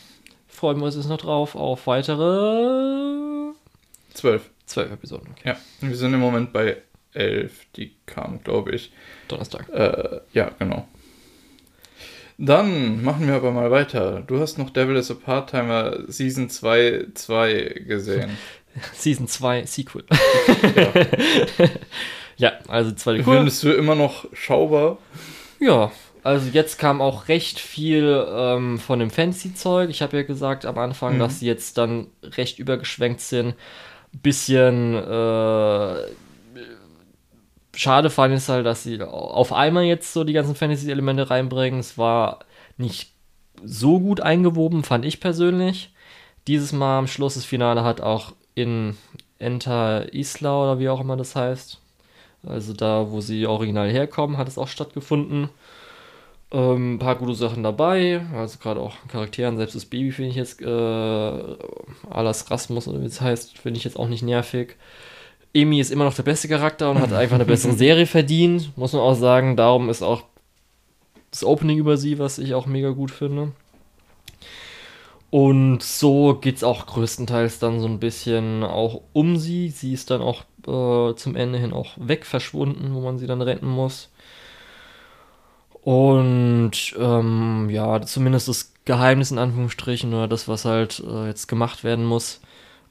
Freuen 0.48 0.78
wir 0.80 0.86
uns 0.86 0.96
jetzt 0.96 1.10
noch 1.10 1.18
drauf 1.18 1.56
auf 1.56 1.86
weitere 1.86 3.52
zwölf. 4.14 4.50
zwölf 4.66 4.92
Episoden. 4.92 5.28
Okay. 5.32 5.50
Ja, 5.50 5.58
wir 5.82 5.96
sind 5.96 6.14
im 6.14 6.20
Moment 6.22 6.54
bei 6.54 6.78
elf. 7.16 7.66
Die 7.76 7.94
kamen, 8.06 8.42
glaube 8.44 8.72
ich. 8.72 8.92
Donnerstag. 9.28 9.68
Äh, 9.70 10.20
ja, 10.34 10.52
genau. 10.60 10.88
Dann 12.38 13.02
machen 13.04 13.28
wir 13.28 13.36
aber 13.36 13.52
mal 13.52 13.72
weiter. 13.72 14.22
Du 14.28 14.40
hast 14.40 14.58
noch 14.58 14.70
Devil 14.70 14.98
is 14.98 15.10
a 15.10 15.14
Part-Timer 15.14 16.00
Season 16.08 16.50
2 16.50 17.08
2 17.14 17.84
gesehen. 17.88 18.38
Season 18.94 19.28
2 19.28 19.66
Sequel. 19.66 20.04
Ja. 20.76 21.68
ja, 22.38 22.52
also 22.68 22.92
zweite 22.92 23.24
Kur. 23.24 23.36
Findest 23.36 23.64
du 23.64 23.72
immer 23.72 23.96
noch 23.96 24.26
schaubar? 24.34 24.98
Ja, 25.62 25.94
also 26.24 26.50
jetzt 26.52 26.78
kam 26.78 27.02
auch 27.02 27.30
recht 27.30 27.58
viel 27.60 28.26
ähm, 28.30 28.80
von 28.80 29.00
dem 29.00 29.12
Fantasy-Zeug. 29.12 29.90
Ich 29.90 30.02
habe 30.02 30.18
ja 30.18 30.24
gesagt 30.24 30.66
am 30.66 30.78
Anfang, 30.78 31.16
Mhm. 31.16 31.20
dass 31.20 31.40
sie 31.40 31.46
jetzt 31.48 31.78
dann 31.78 32.08
recht 32.22 32.60
übergeschwenkt 32.60 33.22
sind. 33.22 33.56
Bisschen 34.12 34.94
äh, 34.96 35.96
schade 37.76 38.10
fand 38.10 38.34
ich 38.34 38.40
es 38.40 38.50
halt, 38.50 38.66
dass 38.66 38.84
sie 38.84 39.02
auf 39.02 39.54
einmal 39.54 39.84
jetzt 39.84 40.14
so 40.14 40.24
die 40.24 40.34
ganzen 40.34 40.56
Fantasy-Elemente 40.56 41.30
reinbringen. 41.30 41.80
Es 41.80 41.98
war 41.98 42.40
nicht 42.78 43.12
so 43.64 44.00
gut 44.00 44.22
eingewoben, 44.22 44.84
fand 44.84 45.06
ich 45.06 45.20
persönlich. 45.20 45.94
Dieses 46.48 46.72
Mal 46.74 47.00
am 47.00 47.08
Schluss, 47.08 47.36
das 47.36 47.46
Finale 47.46 47.84
hat 47.84 48.02
auch 48.02 48.34
in 48.54 48.98
Enter 49.40 50.14
Isla 50.14 50.64
oder 50.64 50.80
wie 50.80 50.90
auch 50.90 51.02
immer 51.02 51.18
das 51.18 51.36
heißt. 51.36 51.80
Also 52.44 52.74
da, 52.74 53.12
wo 53.12 53.22
sie 53.22 53.48
original 53.48 53.90
herkommen, 53.90 54.38
hat 54.38 54.48
es 54.48 54.58
auch 54.58 54.68
stattgefunden. 54.68 55.50
Ähm, 56.52 56.96
ein 56.96 57.00
paar 57.00 57.16
gute 57.16 57.34
Sachen 57.34 57.64
dabei, 57.64 58.22
also 58.34 58.60
gerade 58.60 58.80
auch 58.80 58.96
Charakteren, 59.08 59.58
selbst 59.58 59.76
das 59.76 59.86
Baby 59.86 60.12
finde 60.12 60.30
ich 60.30 60.36
jetzt, 60.36 60.62
äh, 60.62 60.66
Alas 62.10 62.50
Rasmus 62.52 62.88
oder 62.88 63.02
wie 63.02 63.06
es 63.08 63.20
heißt, 63.20 63.58
finde 63.58 63.80
ich 63.80 63.84
jetzt 63.84 63.98
auch 63.98 64.08
nicht 64.08 64.22
nervig. 64.22 64.76
Emi 65.56 65.80
ist 65.80 65.92
immer 65.92 66.04
noch 66.04 66.14
der 66.14 66.24
beste 66.24 66.48
Charakter 66.48 66.92
und 66.92 67.00
hat 67.00 67.14
einfach 67.14 67.36
eine 67.36 67.46
bessere 67.46 67.74
Serie 67.74 68.06
verdient, 68.06 68.78
muss 68.78 68.94
man 68.94 69.02
auch 69.02 69.16
sagen. 69.16 69.56
Darum 69.56 69.90
ist 69.90 70.04
auch 70.04 70.24
das 71.32 71.44
Opening 71.44 71.78
über 71.78 71.98
sie, 71.98 72.20
was 72.20 72.38
ich 72.38 72.54
auch 72.54 72.66
mega 72.66 72.90
gut 72.92 73.12
finde. 73.12 73.52
Und 75.32 75.84
so 75.84 76.36
geht 76.36 76.58
es 76.58 76.64
auch 76.64 76.86
größtenteils 76.86 77.60
dann 77.60 77.80
so 77.80 77.88
ein 77.88 78.00
bisschen 78.00 78.64
auch 78.64 79.02
um 79.12 79.38
sie. 79.38 79.70
Sie 79.70 79.92
ist 79.92 80.12
dann 80.12 80.22
auch 80.22 80.44
äh, 80.66 81.16
zum 81.16 81.36
Ende 81.36 81.58
hin 81.58 81.74
auch 81.74 81.92
weg 81.98 82.26
verschwunden, 82.26 82.94
wo 82.94 83.02
man 83.02 83.18
sie 83.18 83.28
dann 83.28 83.42
retten 83.42 83.68
muss. 83.68 84.10
Und 85.82 86.96
ähm, 86.98 87.70
ja, 87.70 88.02
zumindest 88.02 88.48
das 88.48 88.74
Geheimnis 88.86 89.32
in 89.32 89.38
Anführungsstrichen 89.38 90.14
oder 90.14 90.28
das, 90.28 90.48
was 90.48 90.66
halt 90.66 91.04
äh, 91.06 91.28
jetzt 91.28 91.48
gemacht 91.48 91.84
werden 91.84 92.06
muss, 92.06 92.40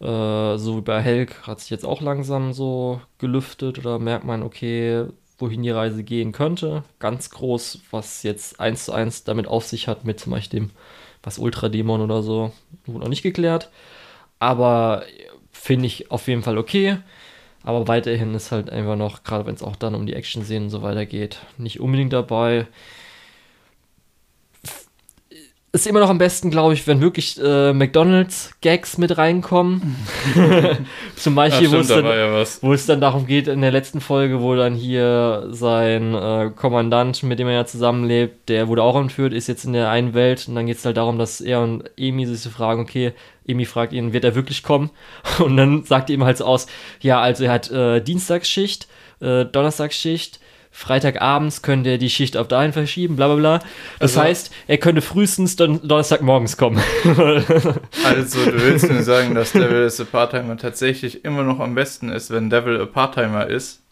äh, 0.01 0.57
so 0.59 0.77
wie 0.77 0.83
bei 0.83 1.01
Helg, 1.01 1.47
hat 1.47 1.61
sich 1.61 1.71
jetzt 1.71 1.85
auch 1.85 2.01
langsam 2.01 2.53
so 2.53 3.01
gelüftet 3.19 3.79
oder 3.79 3.99
merkt 3.99 4.25
man, 4.25 4.43
okay, 4.43 5.07
wohin 5.39 5.63
die 5.63 5.71
Reise 5.71 6.05
gehen 6.05 6.33
könnte. 6.33 6.85
Ganz 6.99 7.31
groß, 7.31 7.81
was 7.91 8.23
jetzt 8.23 8.61
eins 8.61 8.85
zu 8.87 8.93
eins 8.93 9.25
damit 9.25 9.47
auf 9.47 9.65
sich 9.65 9.89
hat, 9.89 10.05
mit 10.05 10.21
zum 10.21 10.33
Beispiel 10.33 10.61
dem, 10.61 10.71
was 11.23 11.39
Ultradämon 11.39 12.01
oder 12.01 12.23
so, 12.23 12.53
wurde 12.87 13.01
noch 13.01 13.09
nicht 13.09 13.23
geklärt. 13.23 13.71
Aber 14.39 15.05
finde 15.51 15.87
ich 15.87 16.11
auf 16.11 16.29
jeden 16.29 16.43
Fall 16.43 16.59
okay. 16.59 16.99
Aber 17.63 17.89
weiterhin 17.89 18.35
ist 18.35 18.53
halt 18.53 18.69
einfach 18.71 18.97
noch, 18.97 19.25
gerade 19.25 19.47
wenn 19.47 19.55
es 19.55 19.63
auch 19.63 19.77
dann 19.77 19.95
um 19.95 20.07
die 20.07 20.15
Action-Szenen 20.15 20.65
und 20.65 20.71
so 20.71 20.83
weiter 20.83 21.07
geht, 21.07 21.39
nicht 21.57 21.81
unbedingt 21.81 22.13
dabei 22.13 22.67
ist 25.75 25.89
immer 25.89 25.99
noch 25.99 26.09
am 26.09 26.19
besten, 26.19 26.53
glaube 26.53 26.73
ich, 26.75 26.87
wenn 26.87 27.01
wirklich 27.01 27.37
äh, 27.43 27.73
McDonalds-Gags 27.73 28.97
mit 28.97 29.19
reinkommen. 29.19 29.97
Zum 31.17 31.35
Beispiel, 31.35 31.69
wo, 31.73 31.79
es 31.79 31.89
dann, 31.89 32.05
ja 32.05 32.77
dann 32.87 33.01
darum 33.01 33.27
geht, 33.27 33.49
in 33.49 33.61
der 33.61 33.73
letzten 33.73 34.01
Folge, 34.01 34.41
wo 34.41 34.55
dann 34.55 34.77
hier 34.77 35.49
sein 35.51 36.15
äh, 36.15 36.53
Kommandant, 36.55 37.25
mit 37.25 37.41
dem 37.41 37.49
er 37.49 37.55
ja 37.55 37.67
zusammenlebt, 37.67 38.49
der 38.49 38.69
wurde 38.69 38.85
auch 38.85 38.95
entführt, 38.95 39.33
ist 39.33 39.49
jetzt 39.49 39.65
in 39.65 39.73
der 39.73 39.91
einen 39.91 40.15
Welt. 40.15 40.47
Und 40.47 40.55
dann 40.55 40.67
geht 40.67 40.77
es 40.77 40.85
halt 40.85 40.97
darum, 40.97 41.19
dass 41.19 41.41
er 41.41 41.61
und 41.61 41.91
Amy 41.99 42.25
sich 42.25 42.41
so 42.41 42.51
fragen, 42.51 42.81
okay, 42.81 43.13
Amy 43.51 43.65
fragt 43.65 43.93
ihn, 43.93 44.13
wird 44.13 44.23
er 44.23 44.37
wirklich 44.37 44.63
kommen? 44.63 44.91
Und 45.41 45.57
dann 45.57 45.83
sagt 45.83 46.09
er 46.09 46.15
ihm 46.15 46.25
halt 46.25 46.39
so 46.39 46.45
aus, 46.45 46.69
ja, 47.01 47.21
also 47.21 47.45
er 47.45 47.53
hat 47.53 47.71
äh, 47.73 48.01
Dienstagsschicht, 48.01 48.87
äh, 49.21 49.45
Donnerstagsschicht, 49.45 50.39
Freitagabends 50.77 51.63
könnte 51.63 51.91
er 51.91 51.99
die 51.99 52.11
Schicht 52.11 52.37
auf 52.37 52.49
dahin 52.49 52.73
verschieben, 52.73 53.15
bla 53.15 53.29
bla 53.29 53.37
bla. 53.37 53.59
Das 54.01 54.17
also, 54.17 54.23
heißt, 54.23 54.51
er 54.67 54.79
könnte 54.79 55.03
frühestens 55.03 55.55
don 55.55 55.81
Donnerstagmorgens 55.87 56.57
kommen. 56.57 56.83
also, 58.05 58.45
du 58.45 58.61
willst 58.61 58.91
mir 58.91 59.05
sagen, 59.05 59.37
dass 59.37 59.53
Devil 59.53 59.85
is 59.85 60.01
a 60.01 60.05
Part-Timer 60.05 60.57
tatsächlich 60.57 61.25
immer 61.25 61.45
noch 61.45 61.61
am 61.61 61.77
besten 61.77 62.09
ist, 62.09 62.31
wenn 62.31 62.51
Devil 62.51 62.81
a 62.81 62.87
Part-Timer 62.87 63.47
ist? 63.47 63.83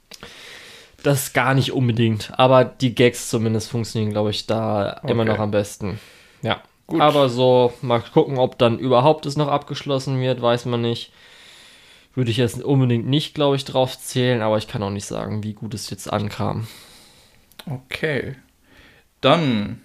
Das 1.05 1.33
gar 1.33 1.55
nicht 1.55 1.70
unbedingt, 1.70 2.33
aber 2.37 2.64
die 2.64 2.97
Gags 2.97 3.30
zumindest 3.30 3.70
funktionieren, 3.70 4.11
glaube 4.11 4.30
ich, 4.30 4.49
da 4.49 4.99
okay. 5.03 5.12
immer 5.12 5.24
noch 5.24 5.39
am 5.39 5.53
besten. 5.53 6.01
Ja. 6.43 6.62
Gut. 6.89 7.01
Aber 7.01 7.28
so, 7.28 7.72
mal 7.80 8.03
gucken, 8.12 8.39
ob 8.39 8.59
dann 8.59 8.80
überhaupt 8.80 9.24
es 9.24 9.37
noch 9.37 9.49
abgeschlossen 9.49 10.20
wird, 10.20 10.43
weiß 10.43 10.64
man 10.64 10.83
nicht 10.83 11.12
würde 12.14 12.30
ich 12.30 12.36
jetzt 12.36 12.62
unbedingt 12.62 13.06
nicht, 13.06 13.34
glaube 13.34 13.56
ich, 13.56 13.64
drauf 13.64 13.98
zählen, 13.98 14.42
aber 14.42 14.58
ich 14.58 14.68
kann 14.68 14.82
auch 14.82 14.90
nicht 14.90 15.06
sagen, 15.06 15.42
wie 15.42 15.54
gut 15.54 15.74
es 15.74 15.90
jetzt 15.90 16.12
ankam. 16.12 16.66
Okay. 17.66 18.36
Dann, 19.20 19.80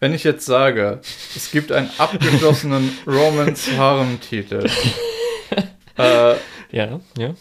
wenn 0.00 0.12
ich 0.12 0.24
jetzt 0.24 0.44
sage, 0.44 1.00
es 1.34 1.50
gibt 1.50 1.72
einen 1.72 1.90
abgeschlossenen 1.98 2.90
Romance-Harem-Titel. 3.06 4.68
äh, 5.96 6.34
ja, 6.70 7.00
ja. 7.16 7.34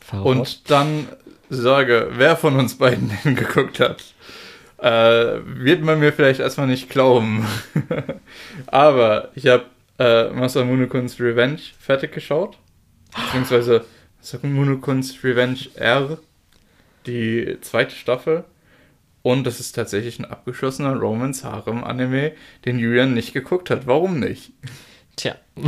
Fahrrad. 0.00 0.26
Und 0.26 0.70
dann 0.70 1.08
sage, 1.48 2.10
wer 2.12 2.36
von 2.36 2.58
uns 2.58 2.76
beiden 2.76 3.12
den 3.24 3.36
geguckt 3.36 3.80
hat, 3.80 4.02
äh, 4.78 5.40
wird 5.46 5.82
man 5.82 6.00
mir 6.00 6.12
vielleicht 6.12 6.40
erstmal 6.40 6.66
nicht 6.66 6.90
glauben. 6.90 7.46
Aber 8.66 9.30
ich 9.34 9.46
habe 9.46 9.64
äh, 9.98 10.28
Masamune 10.30 10.88
Kunst 10.88 11.20
Revenge 11.20 11.60
fertig 11.78 12.12
geschaut 12.12 12.58
beziehungsweise 13.14 13.84
Sakumuno-Kunst 14.20 15.22
Revenge 15.24 15.68
R, 15.74 16.18
die 17.06 17.58
zweite 17.60 17.94
Staffel. 17.94 18.44
Und 19.22 19.44
das 19.44 19.58
ist 19.58 19.72
tatsächlich 19.72 20.18
ein 20.18 20.26
abgeschlossener 20.26 20.96
Romance 20.96 21.44
Harem 21.44 21.82
Anime, 21.82 22.32
den 22.64 22.78
Julian 22.78 23.14
nicht 23.14 23.32
geguckt 23.32 23.70
hat. 23.70 23.86
Warum 23.86 24.20
nicht? 24.20 24.52
Tja. 25.16 25.36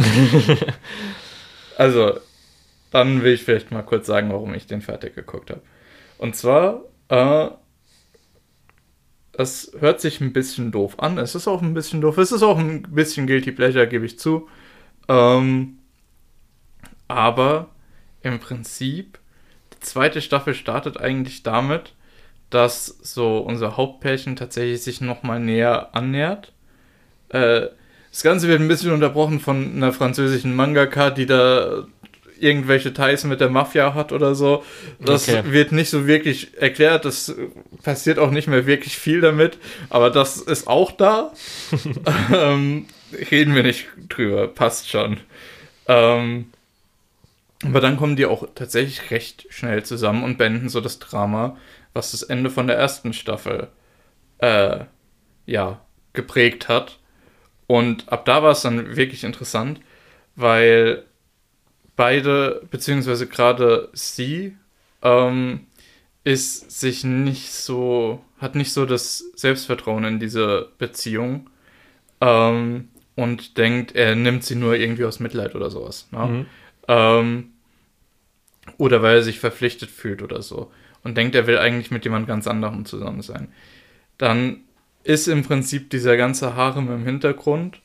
also, 1.79 2.19
dann 2.91 3.23
will 3.23 3.33
ich 3.33 3.43
vielleicht 3.43 3.71
mal 3.71 3.83
kurz 3.83 4.07
sagen, 4.07 4.31
warum 4.31 4.53
ich 4.55 4.67
den 4.67 4.83
fertig 4.83 5.15
geguckt 5.15 5.51
habe. 5.51 5.63
Und 6.19 6.37
zwar, 6.37 6.83
äh, 7.09 7.49
es 9.33 9.73
hört 9.79 10.01
sich 10.01 10.21
ein 10.21 10.33
bisschen 10.33 10.73
doof 10.73 10.99
an. 10.99 11.19
Es 11.19 11.35
ist 11.35 11.49
auch 11.49 11.63
ein 11.63 11.75
bisschen 11.75 12.01
doof. 12.01 12.19
Es 12.19 12.33
ist 12.33 12.43
auch 12.43 12.59
ein 12.59 12.83
bisschen 12.83 13.27
Guilty 13.27 13.53
Pleasure, 13.53 13.87
gebe 13.87 14.07
ich 14.07 14.19
zu. 14.19 14.49
Ähm, 15.09 15.79
aber 17.09 17.69
im 18.23 18.39
Prinzip, 18.39 19.19
die 19.73 19.81
zweite 19.81 20.21
Staffel 20.21 20.55
startet 20.55 20.99
eigentlich 20.99 21.43
damit, 21.43 21.95
dass 22.51 22.87
so 22.87 23.39
unser 23.39 23.77
Hauptpärchen 23.77 24.37
tatsächlich 24.37 24.83
sich 24.83 25.01
nochmal 25.01 25.41
näher 25.41 25.95
annähert. 25.95 26.53
Äh, 27.29 27.69
das 28.11 28.23
Ganze 28.23 28.49
wird 28.49 28.61
ein 28.61 28.69
bisschen 28.69 28.93
unterbrochen 28.93 29.41
von 29.41 29.77
einer 29.77 29.93
französischen 29.93 30.55
Mangaka, 30.55 31.11
die 31.11 31.27
da 31.27 31.87
irgendwelche 32.39 32.93
Ties 32.93 33.25
mit 33.25 33.41
der 33.41 33.51
Mafia 33.51 33.95
hat 33.95 34.13
oder 34.13 34.35
so. 34.35 34.65
Das 35.01 35.29
okay. 35.29 35.43
wird 35.53 35.73
nicht 35.73 35.91
so 35.91 36.07
wirklich 36.07 36.57
erklärt. 36.61 37.05
Das 37.05 37.35
passiert 37.83 38.19
auch 38.19 38.31
nicht 38.31 38.49
mehr 38.49 38.67
wirklich 38.67 38.97
viel 38.97 39.21
damit. 39.21 39.59
Aber 39.91 40.11
das 40.11 40.37
ist 40.39 40.67
auch 40.67 40.93
da. 40.93 41.33
ähm, 42.35 42.87
reden 43.31 43.55
wir 43.55 43.63
nicht 43.63 43.87
drüber. 44.09 44.49
Passt 44.49 44.89
schon. 44.91 45.19
Ähm, 45.89 46.47
aber 47.65 47.81
dann 47.81 47.97
kommen 47.97 48.17
die 48.17 48.27
auch 48.27 48.47
tatsächlich 48.55 49.11
recht 49.11 49.47
schnell 49.51 49.83
zusammen 49.85 50.25
und 50.25 50.39
beenden 50.39 50.69
so 50.69 50.81
das 50.81 50.99
Drama, 50.99 51.57
was 51.95 52.11
das 52.11 52.23
Ende 52.23 52.51
von 52.51 52.67
der 52.67 52.77
ersten 52.77 53.13
Staffel 53.13 53.69
äh, 54.39 54.85
ja, 55.47 55.81
geprägt 56.13 56.69
hat. 56.69 56.99
Und 57.67 58.13
ab 58.13 58.25
da 58.27 58.43
war 58.43 58.53
es 58.53 58.63
dann 58.63 58.97
wirklich 58.97 59.25
interessant, 59.25 59.81
weil 60.37 61.05
beide, 61.97 62.63
beziehungsweise 62.71 63.27
gerade 63.27 63.89
sie, 63.93 64.57
ähm, 65.03 65.67
ist 66.25 66.71
sich 66.81 67.05
nicht 67.05 67.53
so, 67.53 68.23
hat 68.39 68.55
nicht 68.55 68.73
so 68.73 68.85
das 68.85 69.25
Selbstvertrauen 69.37 70.05
in 70.05 70.21
diese 70.21 70.71
Beziehung 70.79 71.49
ähm, 72.21 72.89
und 73.15 73.57
denkt, 73.57 73.95
er 73.95 74.15
nimmt 74.17 74.45
sie 74.45 74.57
nur 74.57 74.75
irgendwie 74.75 75.05
aus 75.05 75.21
Mitleid 75.21 75.55
oder 75.55 75.71
sowas. 75.71 76.09
Ne? 76.11 76.27
Mhm. 76.27 76.47
Ähm, 76.89 77.53
oder 78.79 79.03
weil 79.03 79.17
er 79.17 79.23
sich 79.23 79.39
verpflichtet 79.39 79.91
fühlt 79.91 80.23
oder 80.23 80.43
so. 80.43 80.71
Und 81.03 81.17
denkt, 81.17 81.35
er 81.35 81.47
will 81.47 81.59
eigentlich 81.59 81.91
mit 81.91 82.05
jemand 82.05 82.27
ganz 82.27 82.47
anderem 82.47 82.85
zusammen 82.85 83.23
sein. 83.23 83.49
Dann 84.19 84.63
ist 85.05 85.29
im 85.29 85.45
Prinzip 85.45 85.91
dieser 85.91 86.17
ganze 86.17 86.57
Harem 86.57 86.91
im 86.93 87.05
Hintergrund. 87.05 87.81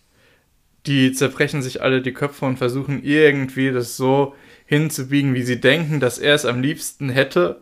Die 0.87 1.11
zerbrechen 1.11 1.61
sich 1.61 1.83
alle 1.83 2.01
die 2.01 2.13
Köpfe 2.13 2.45
und 2.45 2.57
versuchen 2.57 3.03
irgendwie 3.03 3.71
das 3.71 3.95
so 3.95 4.35
hinzubiegen, 4.65 5.35
wie 5.35 5.43
sie 5.43 5.61
denken, 5.61 5.99
dass 5.99 6.17
er 6.17 6.33
es 6.33 6.45
am 6.45 6.61
liebsten 6.61 7.09
hätte. 7.09 7.61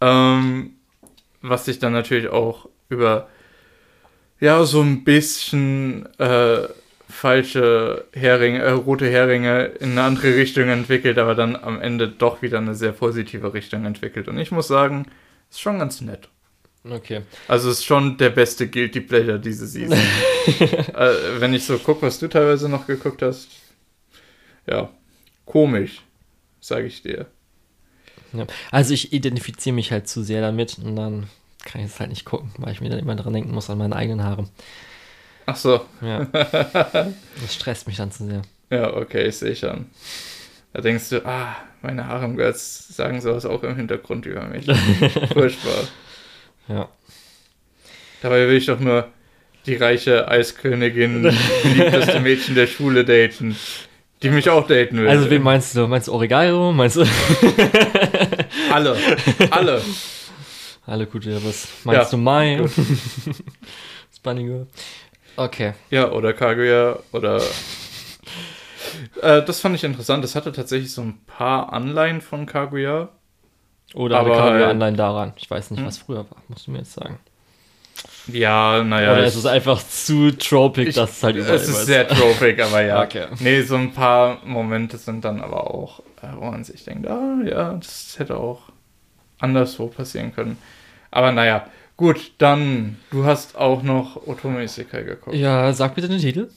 Ähm, 0.00 0.72
was 1.40 1.64
sich 1.64 1.78
dann 1.78 1.92
natürlich 1.92 2.28
auch 2.28 2.68
über 2.88 3.28
ja 4.40 4.64
so 4.64 4.80
ein 4.80 5.04
bisschen 5.04 6.06
äh, 6.18 6.66
falsche 7.12 8.06
Heringe, 8.12 8.60
äh, 8.60 8.70
rote 8.70 9.08
Heringe 9.08 9.66
in 9.80 9.92
eine 9.92 10.02
andere 10.02 10.34
Richtung 10.34 10.68
entwickelt, 10.68 11.18
aber 11.18 11.34
dann 11.34 11.54
am 11.56 11.80
Ende 11.80 12.08
doch 12.08 12.42
wieder 12.42 12.58
eine 12.58 12.74
sehr 12.74 12.92
positive 12.92 13.54
Richtung 13.54 13.84
entwickelt. 13.84 14.28
Und 14.28 14.38
ich 14.38 14.50
muss 14.50 14.68
sagen, 14.68 15.06
ist 15.50 15.60
schon 15.60 15.78
ganz 15.78 16.00
nett. 16.00 16.28
Okay. 16.84 17.22
Also 17.46 17.70
ist 17.70 17.84
schon 17.84 18.16
der 18.16 18.30
beste 18.30 18.68
Guilty 18.68 19.00
Pleasure 19.00 19.38
diese 19.38 19.66
Season. 19.66 19.96
äh, 20.46 21.14
wenn 21.38 21.54
ich 21.54 21.64
so 21.64 21.78
gucke, 21.78 22.02
was 22.02 22.18
du 22.18 22.28
teilweise 22.28 22.68
noch 22.68 22.86
geguckt 22.86 23.22
hast, 23.22 23.48
ja, 24.66 24.90
komisch, 25.44 26.02
sage 26.60 26.86
ich 26.86 27.02
dir. 27.02 27.26
Ja. 28.32 28.46
Also 28.70 28.94
ich 28.94 29.12
identifiziere 29.12 29.74
mich 29.74 29.92
halt 29.92 30.08
zu 30.08 30.22
sehr 30.22 30.40
damit 30.40 30.78
und 30.78 30.96
dann 30.96 31.28
kann 31.64 31.82
ich 31.82 31.88
es 31.88 32.00
halt 32.00 32.10
nicht 32.10 32.24
gucken, 32.24 32.50
weil 32.58 32.72
ich 32.72 32.80
mir 32.80 32.90
dann 32.90 32.98
immer 32.98 33.14
dran 33.14 33.32
denken 33.32 33.52
muss 33.52 33.70
an 33.70 33.78
meine 33.78 33.94
eigenen 33.94 34.24
Haare. 34.24 34.48
Ach 35.46 35.56
so. 35.56 35.80
Ja. 36.00 36.26
Das 37.42 37.54
stresst 37.54 37.86
mich 37.86 37.96
dann 37.96 38.12
zu 38.12 38.26
sehr. 38.26 38.42
Ja, 38.70 38.94
okay, 38.94 39.26
ich 39.26 39.36
sehe 39.36 39.56
schon. 39.56 39.86
Da 40.72 40.80
denkst 40.80 41.10
du, 41.10 41.26
ah, 41.26 41.56
meine 41.82 42.06
Harem 42.06 42.36
Girls 42.36 42.88
sagen 42.88 43.20
sowas 43.20 43.44
auch 43.44 43.62
im 43.62 43.76
Hintergrund 43.76 44.26
über 44.26 44.44
mich. 44.44 44.66
Furchtbar. 45.32 45.88
Ja. 46.68 46.88
Dabei 48.22 48.48
will 48.48 48.56
ich 48.56 48.66
doch 48.66 48.78
nur 48.78 49.08
die 49.66 49.74
reiche 49.74 50.28
Eiskönigin, 50.28 51.22
beliebteste 51.62 52.20
Mädchen 52.20 52.54
der 52.54 52.66
Schule 52.66 53.04
daten. 53.04 53.56
Die 54.22 54.30
mich 54.30 54.48
auch 54.48 54.66
daten 54.66 54.98
will. 54.98 55.08
Also 55.08 55.28
wen 55.28 55.42
meinst 55.42 55.74
du? 55.74 55.88
Meinst 55.88 56.06
du 56.06 56.12
Origairo? 56.12 56.72
Meinst 56.72 56.96
du? 56.96 57.04
alle. 58.72 58.96
Alle. 59.50 59.82
Alle 60.86 61.06
gut, 61.06 61.24
ja, 61.24 61.34
was 61.44 61.66
meinst 61.84 62.04
ja, 62.04 62.10
du 62.10 62.16
Mai? 62.16 62.64
Girl. 64.22 64.66
Okay. 65.36 65.72
Ja, 65.90 66.10
oder 66.10 66.32
Kaguya 66.32 66.98
oder. 67.12 67.40
äh, 69.22 69.42
das 69.42 69.60
fand 69.60 69.74
ich 69.74 69.84
interessant. 69.84 70.22
Das 70.24 70.34
hatte 70.34 70.52
tatsächlich 70.52 70.92
so 70.92 71.02
ein 71.02 71.20
paar 71.26 71.72
Anleihen 71.72 72.20
von 72.20 72.46
Kaguya. 72.46 73.08
Oder 73.94 74.18
aber 74.18 74.36
Kaguya 74.36 74.70
Anleihen 74.70 74.96
daran. 74.96 75.32
Ich 75.36 75.50
weiß 75.50 75.70
nicht, 75.70 75.80
hm? 75.80 75.86
was 75.86 75.98
früher 75.98 76.30
war, 76.30 76.42
musst 76.48 76.66
du 76.66 76.70
mir 76.70 76.78
jetzt 76.78 76.92
sagen. 76.92 77.18
Ja, 78.28 78.82
naja. 78.84 79.12
Oder 79.12 79.24
ist 79.24 79.34
es 79.34 79.46
einfach 79.46 79.82
zu 79.82 80.30
tropic, 80.30 80.88
ich, 80.88 80.94
dass 80.94 81.18
es 81.18 81.22
halt 81.22 81.36
überall 81.36 81.56
ist? 81.56 81.62
Es 81.62 81.68
ist 81.68 81.86
sehr 81.86 82.06
tropic, 82.06 82.60
aber 82.60 82.82
ja. 82.82 83.02
okay. 83.04 83.26
Nee, 83.40 83.62
so 83.62 83.76
ein 83.76 83.92
paar 83.92 84.38
Momente 84.44 84.96
sind 84.96 85.24
dann 85.24 85.40
aber 85.40 85.72
auch, 85.74 86.00
äh, 86.22 86.28
wo 86.36 86.44
man 86.50 86.64
sich 86.64 86.84
denkt, 86.84 87.08
ah 87.08 87.38
ja, 87.44 87.72
das 87.74 88.14
hätte 88.18 88.36
auch 88.36 88.62
anderswo 89.40 89.88
passieren 89.88 90.34
können. 90.34 90.56
Aber 91.10 91.32
naja, 91.32 91.66
gut, 91.96 92.32
dann, 92.38 92.96
du 93.10 93.24
hast 93.24 93.56
auch 93.56 93.82
noch 93.82 94.26
Otome 94.26 94.64
Isekai 94.64 95.02
geguckt. 95.02 95.36
Ja, 95.36 95.72
sag 95.72 95.94
bitte 95.94 96.08
den 96.08 96.18
Titel. 96.20 96.48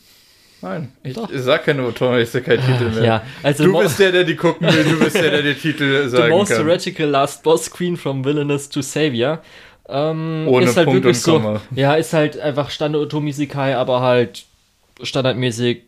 Nein, 0.61 0.91
ich 1.03 1.13
Doch. 1.13 1.29
sag 1.31 1.65
keine 1.65 1.85
Otome 1.85 2.21
Isekai-Titel 2.21 2.89
mehr. 2.95 3.03
Ja, 3.03 3.23
also 3.43 3.65
Du 3.65 3.77
bist 3.77 3.99
der, 3.99 4.11
der 4.11 4.23
die 4.23 4.35
gucken 4.35 4.67
will, 4.67 4.83
du 4.83 4.97
bist 4.97 5.15
der, 5.15 5.29
der 5.29 5.41
die 5.43 5.53
Titel 5.61 6.03
The 6.05 6.09
sagen 6.09 6.29
Most 6.31 6.53
kann. 6.53 6.65
Heretical 6.65 7.07
Last 7.07 7.43
Boss 7.43 7.69
Queen 7.69 7.95
from 7.97 8.23
Villainous 8.25 8.69
to 8.69 8.81
Savior. 8.81 9.41
Ähm, 9.87 10.47
Ohne 10.47 10.65
ist 10.65 10.75
halt 10.77 10.85
Punkt 10.87 11.03
wirklich 11.03 11.21
so. 11.21 11.33
Komma. 11.33 11.61
Ja, 11.75 11.93
ist 11.95 12.13
halt 12.13 12.39
einfach 12.39 12.71
Standard 12.71 13.03
Otomi 13.03 13.29
Isekai, 13.29 13.75
aber 13.75 14.01
halt 14.01 14.45
standardmäßig 15.03 15.83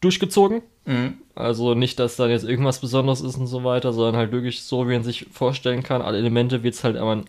durchgezogen. 0.00 0.62
Mhm. 0.86 1.18
Also 1.34 1.74
nicht, 1.74 1.98
dass 2.00 2.16
dann 2.16 2.30
jetzt 2.30 2.44
irgendwas 2.44 2.80
Besonderes 2.80 3.20
ist 3.20 3.36
und 3.36 3.46
so 3.46 3.62
weiter, 3.64 3.92
sondern 3.92 4.16
halt 4.16 4.32
wirklich 4.32 4.62
so, 4.62 4.88
wie 4.88 4.92
man 4.94 5.04
sich 5.04 5.26
vorstellen 5.32 5.82
kann. 5.82 6.02
Alle 6.02 6.18
Elemente 6.18 6.62
wird 6.64 6.74
es 6.74 6.82
halt 6.82 6.96
aber 6.96 7.22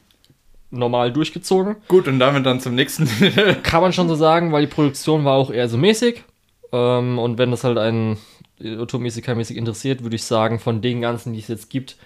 normal 0.74 1.12
durchgezogen. 1.12 1.78
Gut, 1.88 2.08
und 2.08 2.20
damit 2.20 2.46
dann 2.46 2.60
zum 2.60 2.76
nächsten. 2.76 3.08
Kann 3.64 3.82
man 3.82 3.94
schon 3.94 4.08
so 4.08 4.16
sagen, 4.16 4.52
weil 4.52 4.66
die 4.66 4.74
Produktion 4.74 5.26
war 5.26 5.36
auch 5.36 5.52
eher 5.52 5.70
so 5.70 5.78
mäßig. 5.78 6.24
Ähm, 6.72 7.20
und 7.20 7.38
wenn 7.38 7.52
das 7.52 7.64
halt 7.64 7.78
einen 7.78 8.18
Otomi 8.62 9.08
Isekai-mäßig 9.08 9.58
interessiert, 9.58 10.04
würde 10.04 10.16
ich 10.16 10.24
sagen, 10.24 10.60
von 10.60 10.82
den 10.82 11.02
ganzen, 11.02 11.34
die 11.34 11.40
es 11.40 11.48
jetzt 11.48 11.70
gibt, 11.70 11.98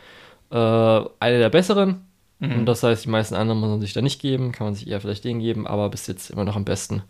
äh, 0.52 0.56
eine 0.56 1.40
der 1.40 1.50
besseren. 1.50 2.04
Und 2.40 2.68
das 2.68 2.84
heißt, 2.84 3.06
die 3.06 3.10
meisten 3.10 3.34
anderen 3.34 3.60
muss 3.60 3.70
man 3.70 3.82
sich 3.82 3.94
da 3.94 4.02
nicht 4.04 4.22
geben, 4.22 4.52
kann 4.52 4.68
man 4.68 4.76
sich 4.76 4.88
eher 4.88 5.02
vielleicht 5.02 5.24
den 5.24 5.40
geben, 5.40 5.66
aber 5.66 5.90
bis 5.90 6.06
jetzt 6.06 6.30
immer 6.30 6.44
noch 6.44 6.56
am 6.56 6.66
besten 6.66 7.02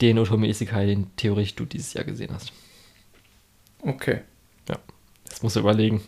den 0.00 0.18
Otomi 0.18 0.48
Isekai, 0.48 0.86
den 0.86 1.14
theoretisch 1.16 1.54
du 1.54 1.66
dieses 1.66 1.92
Jahr 1.92 2.04
gesehen 2.04 2.30
hast. 2.32 2.50
Okay. 3.82 4.20
Das 5.30 5.42
musst 5.42 5.56
du 5.56 5.60
überlegen. 5.60 6.02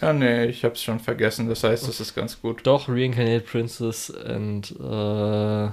Ja, 0.00 0.12
nee, 0.12 0.46
ich 0.46 0.64
hab's 0.64 0.82
schon 0.82 0.98
vergessen, 1.00 1.48
das 1.48 1.62
heißt, 1.64 1.86
das 1.86 2.00
ist 2.00 2.14
ganz 2.14 2.40
gut. 2.40 2.60
Doch, 2.66 2.88
Reincarnated 2.88 3.46
Princess 3.46 4.10
and 4.12 4.70
äh, 4.72 5.68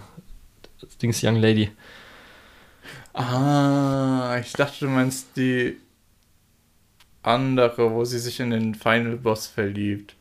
Dings 1.02 1.24
Young 1.24 1.38
Lady. 1.38 1.72
Ah, 3.14 4.38
ich 4.40 4.54
dachte, 4.54 4.86
du 4.86 4.88
meinst 4.88 5.36
die 5.36 5.78
andere, 7.24 7.92
wo 7.92 8.06
sie 8.06 8.20
sich 8.20 8.40
in 8.40 8.52
den 8.52 8.76
Final 8.76 9.18
Boss 9.18 9.48
verliebt. 9.48 10.16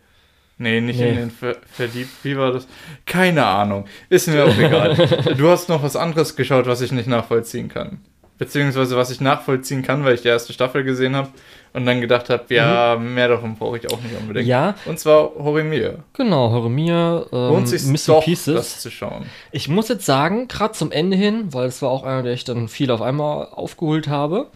Nee, 0.59 0.81
nicht 0.81 1.01
in 1.01 1.07
Nee. 1.07 1.15
den 1.17 1.31
ver 1.31 1.57
verliebt. 1.73 2.11
Wie 2.23 2.37
war 2.37 2.53
das? 2.53 2.67
Keine 3.07 3.47
Ahnung. 3.47 3.87
Ist 4.11 4.29
mir 4.29 4.45
auch 4.45 4.59
egal. 4.59 4.95
Du 5.37 5.49
hast 5.49 5.69
noch 5.71 5.83
was 5.83 5.97
anderes 5.97 6.37
geschaut, 6.37 6.67
was 6.67 6.83
ich 6.83 6.93
nicht 6.93 7.07
nachvollziehen 7.09 7.69
kann. 7.69 8.01
Beziehungsweise 8.37 8.97
was 8.97 9.11
ich 9.11 9.21
nachvollziehen 9.23 9.83
kann, 9.83 10.05
weil 10.05 10.15
ich 10.15 10.23
die 10.23 10.29
erste 10.29 10.53
Staffel 10.53 10.85
gesehen 10.85 11.17
habe 11.17 11.31
und 11.73 11.87
dann 11.87 12.01
gedacht 12.01 12.31
habe, 12.31 12.53
ja, 12.55 12.97
mehr 12.97 13.29
davon 13.29 13.57
brauche 13.57 13.79
ich 13.79 13.91
auch 13.93 14.01
nicht 14.01 14.15
unbedingt. 14.21 14.47
Mhm. 14.47 14.51
Ja, 14.51 14.75
Und 14.87 14.99
zwar 14.99 15.31
Horimiya. 15.39 15.95
genau, 16.15 16.51
Horimiya, 16.51 17.27
ähm, 17.33 17.63
Missing 17.63 17.97
doch, 18.15 18.25
Pieces. 18.25 18.55
das 18.55 18.81
zu 18.81 18.91
schauen. 18.91 19.27
Ich 19.53 19.69
muss 19.69 19.89
jetzt 19.89 20.05
sagen, 20.07 20.49
gerade 20.49 20.73
zum 20.73 20.91
Ende 20.93 21.17
hin, 21.17 21.53
weil 21.53 21.67
es 21.69 21.81
war 21.83 21.91
auch 21.91 22.03
einer, 22.05 22.23
der 22.23 22.33
ich 22.33 22.45
dann 22.45 22.69
viel 22.69 22.91
auf 22.91 23.03
einmal 23.03 23.47
aufgeholt 23.53 24.09
habe, 24.09 24.49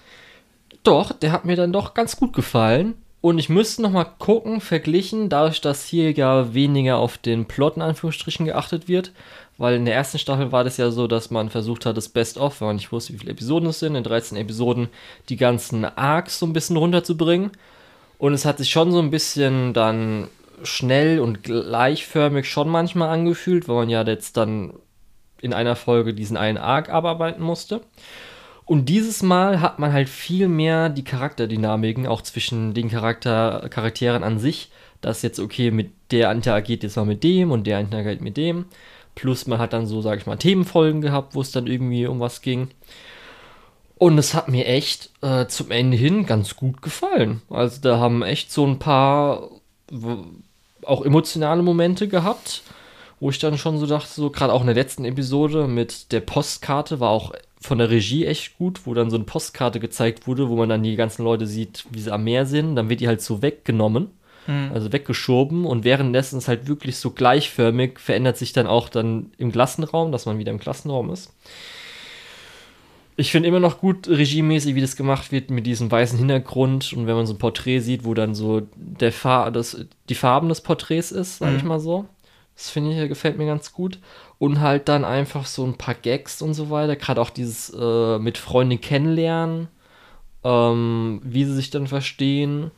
doch, 0.82 1.12
der 1.12 1.32
hat 1.32 1.44
mir 1.44 1.56
dann 1.56 1.72
doch 1.72 1.94
ganz 1.94 2.16
gut 2.16 2.32
gefallen. 2.32 2.94
Und 3.20 3.38
ich 3.38 3.48
müsste 3.48 3.80
noch 3.80 3.90
mal 3.90 4.04
gucken, 4.04 4.60
verglichen, 4.60 5.30
dadurch, 5.30 5.62
dass 5.62 5.86
hier 5.86 6.12
ja 6.12 6.52
weniger 6.52 6.98
auf 6.98 7.16
den 7.16 7.46
Plot 7.46 7.76
in 7.76 7.82
Anführungsstrichen 7.82 8.44
geachtet 8.44 8.86
wird. 8.86 9.12
Weil 9.56 9.76
in 9.76 9.84
der 9.84 9.94
ersten 9.94 10.18
Staffel 10.18 10.50
war 10.50 10.64
das 10.64 10.78
ja 10.78 10.90
so, 10.90 11.06
dass 11.06 11.30
man 11.30 11.48
versucht 11.48 11.86
hat, 11.86 11.96
das 11.96 12.08
Best-of, 12.08 12.60
weil 12.60 12.68
man 12.68 12.76
nicht 12.76 12.90
wusste, 12.90 13.12
wie 13.12 13.18
viele 13.18 13.32
Episoden 13.32 13.68
es 13.68 13.78
sind, 13.78 13.94
in 13.94 14.02
13 14.02 14.36
Episoden 14.36 14.88
die 15.28 15.36
ganzen 15.36 15.84
Arcs 15.84 16.40
so 16.40 16.46
ein 16.46 16.52
bisschen 16.52 16.76
runterzubringen. 16.76 17.52
Und 18.18 18.32
es 18.32 18.44
hat 18.44 18.58
sich 18.58 18.70
schon 18.70 18.90
so 18.90 18.98
ein 18.98 19.10
bisschen 19.10 19.72
dann 19.72 20.28
schnell 20.62 21.20
und 21.20 21.42
gleichförmig 21.42 22.50
schon 22.50 22.68
manchmal 22.68 23.10
angefühlt, 23.10 23.68
weil 23.68 23.76
man 23.76 23.90
ja 23.90 24.02
jetzt 24.02 24.36
dann 24.36 24.74
in 25.40 25.52
einer 25.52 25.76
Folge 25.76 26.14
diesen 26.14 26.36
einen 26.36 26.58
Arc 26.58 26.88
abarbeiten 26.88 27.42
musste. 27.42 27.82
Und 28.64 28.88
dieses 28.88 29.22
Mal 29.22 29.60
hat 29.60 29.78
man 29.78 29.92
halt 29.92 30.08
viel 30.08 30.48
mehr 30.48 30.88
die 30.88 31.04
Charakterdynamiken, 31.04 32.06
auch 32.06 32.22
zwischen 32.22 32.72
den 32.72 32.88
Charakter 32.88 33.68
Charakteren 33.68 34.24
an 34.24 34.38
sich, 34.38 34.70
dass 35.02 35.20
jetzt, 35.20 35.38
okay, 35.38 35.70
mit 35.70 35.92
der 36.10 36.32
interagiert 36.32 36.82
jetzt 36.82 36.96
mal 36.96 37.04
mit 37.04 37.22
dem 37.22 37.50
und 37.50 37.66
der 37.66 37.80
interagiert 37.80 38.22
mit 38.22 38.38
dem. 38.38 38.64
Plus 39.14 39.46
man 39.46 39.58
hat 39.58 39.72
dann 39.72 39.86
so, 39.86 40.00
sag 40.00 40.18
ich 40.18 40.26
mal, 40.26 40.36
Themenfolgen 40.36 41.00
gehabt, 41.00 41.34
wo 41.34 41.40
es 41.40 41.52
dann 41.52 41.66
irgendwie 41.66 42.06
um 42.06 42.20
was 42.20 42.42
ging. 42.42 42.68
Und 43.96 44.18
es 44.18 44.34
hat 44.34 44.48
mir 44.48 44.66
echt 44.66 45.10
äh, 45.22 45.46
zum 45.46 45.70
Ende 45.70 45.96
hin 45.96 46.26
ganz 46.26 46.56
gut 46.56 46.82
gefallen. 46.82 47.42
Also 47.48 47.80
da 47.80 47.98
haben 47.98 48.22
echt 48.22 48.50
so 48.50 48.66
ein 48.66 48.78
paar 48.78 49.50
auch 50.84 51.04
emotionale 51.04 51.62
Momente 51.62 52.08
gehabt, 52.08 52.62
wo 53.20 53.30
ich 53.30 53.38
dann 53.38 53.56
schon 53.56 53.78
so 53.78 53.86
dachte, 53.86 54.12
so 54.12 54.30
gerade 54.30 54.52
auch 54.52 54.60
in 54.60 54.66
der 54.66 54.74
letzten 54.74 55.04
Episode 55.04 55.66
mit 55.68 56.12
der 56.12 56.20
Postkarte 56.20 57.00
war 57.00 57.10
auch 57.10 57.32
von 57.60 57.78
der 57.78 57.90
Regie 57.90 58.26
echt 58.26 58.58
gut, 58.58 58.86
wo 58.86 58.92
dann 58.92 59.10
so 59.10 59.16
eine 59.16 59.24
Postkarte 59.24 59.80
gezeigt 59.80 60.26
wurde, 60.26 60.50
wo 60.50 60.56
man 60.56 60.68
dann 60.68 60.82
die 60.82 60.96
ganzen 60.96 61.22
Leute 61.24 61.46
sieht, 61.46 61.86
wie 61.90 62.00
sie 62.00 62.12
am 62.12 62.24
Meer 62.24 62.44
sind. 62.44 62.76
Dann 62.76 62.90
wird 62.90 63.00
die 63.00 63.08
halt 63.08 63.22
so 63.22 63.40
weggenommen, 63.40 64.10
also 64.46 64.92
weggeschoben 64.92 65.64
und 65.64 65.84
währenddessen 65.84 66.38
ist 66.38 66.48
halt 66.48 66.68
wirklich 66.68 66.96
so 66.96 67.10
gleichförmig, 67.10 67.98
verändert 67.98 68.36
sich 68.36 68.52
dann 68.52 68.66
auch 68.66 68.88
dann 68.88 69.32
im 69.38 69.52
Klassenraum, 69.52 70.12
dass 70.12 70.26
man 70.26 70.38
wieder 70.38 70.52
im 70.52 70.60
Klassenraum 70.60 71.10
ist. 71.10 71.32
Ich 73.16 73.30
finde 73.30 73.48
immer 73.48 73.60
noch 73.60 73.78
gut 73.78 74.08
regiemäßig, 74.08 74.74
wie 74.74 74.80
das 74.80 74.96
gemacht 74.96 75.30
wird 75.30 75.50
mit 75.50 75.66
diesem 75.66 75.90
weißen 75.90 76.18
Hintergrund 76.18 76.92
und 76.92 77.06
wenn 77.06 77.14
man 77.14 77.26
so 77.26 77.34
ein 77.34 77.38
Porträt 77.38 77.78
sieht, 77.80 78.04
wo 78.04 78.12
dann 78.12 78.34
so 78.34 78.62
der 78.74 79.12
Far 79.12 79.52
das, 79.52 79.86
die 80.08 80.16
Farben 80.16 80.48
des 80.48 80.60
Porträts 80.60 81.12
ist, 81.12 81.38
sag 81.38 81.54
ich 81.56 81.62
mal 81.62 81.80
so. 81.80 82.06
Das 82.56 82.70
finde 82.70 82.92
ich, 82.92 83.08
gefällt 83.08 83.38
mir 83.38 83.46
ganz 83.46 83.72
gut. 83.72 83.98
Und 84.38 84.60
halt 84.60 84.88
dann 84.88 85.04
einfach 85.04 85.46
so 85.46 85.64
ein 85.64 85.74
paar 85.74 85.94
Gags 85.94 86.40
und 86.42 86.54
so 86.54 86.70
weiter. 86.70 86.96
Gerade 86.96 87.20
auch 87.20 87.30
dieses 87.30 87.70
äh, 87.70 88.18
mit 88.18 88.38
Freundin 88.38 88.80
kennenlernen, 88.80 89.68
ähm, 90.44 91.20
wie 91.24 91.44
sie 91.44 91.54
sich 91.54 91.70
dann 91.70 91.86
verstehen, 91.86 92.70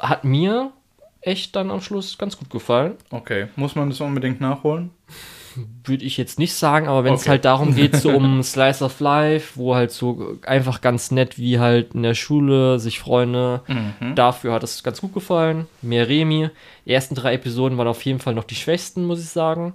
hat 0.00 0.24
mir 0.24 0.72
echt 1.20 1.56
dann 1.56 1.70
am 1.70 1.80
Schluss 1.80 2.18
ganz 2.18 2.36
gut 2.38 2.50
gefallen. 2.50 2.94
Okay, 3.10 3.46
muss 3.56 3.74
man 3.74 3.88
das 3.90 4.00
unbedingt 4.00 4.40
nachholen? 4.40 4.90
Würde 5.84 6.04
ich 6.04 6.16
jetzt 6.16 6.38
nicht 6.38 6.52
sagen, 6.54 6.88
aber 6.88 7.04
wenn 7.04 7.14
es 7.14 7.20
Okay. 7.22 7.30
halt 7.30 7.44
darum 7.44 7.74
geht, 7.76 7.94
so 7.96 8.10
um 8.10 8.42
Slice 8.42 8.84
of 8.84 8.98
Life, 9.00 9.52
wo 9.54 9.74
halt 9.76 9.92
so 9.92 10.36
einfach 10.44 10.80
ganz 10.80 11.10
nett 11.12 11.38
wie 11.38 11.60
halt 11.60 11.94
in 11.94 12.02
der 12.02 12.14
Schule 12.14 12.78
sich 12.80 12.98
Freunde, 12.98 13.62
Mhm. 13.68 14.14
dafür 14.16 14.52
hat 14.52 14.64
es 14.64 14.82
ganz 14.82 15.00
gut 15.00 15.14
gefallen. 15.14 15.66
Mehr 15.80 16.08
Remi. 16.08 16.50
Die 16.86 16.92
ersten 16.92 17.14
drei 17.14 17.34
Episoden 17.34 17.78
waren 17.78 17.86
auf 17.88 18.04
jeden 18.04 18.18
Fall 18.18 18.34
noch 18.34 18.44
die 18.44 18.56
schwächsten, 18.56 19.06
muss 19.06 19.20
ich 19.20 19.28
sagen. 19.30 19.74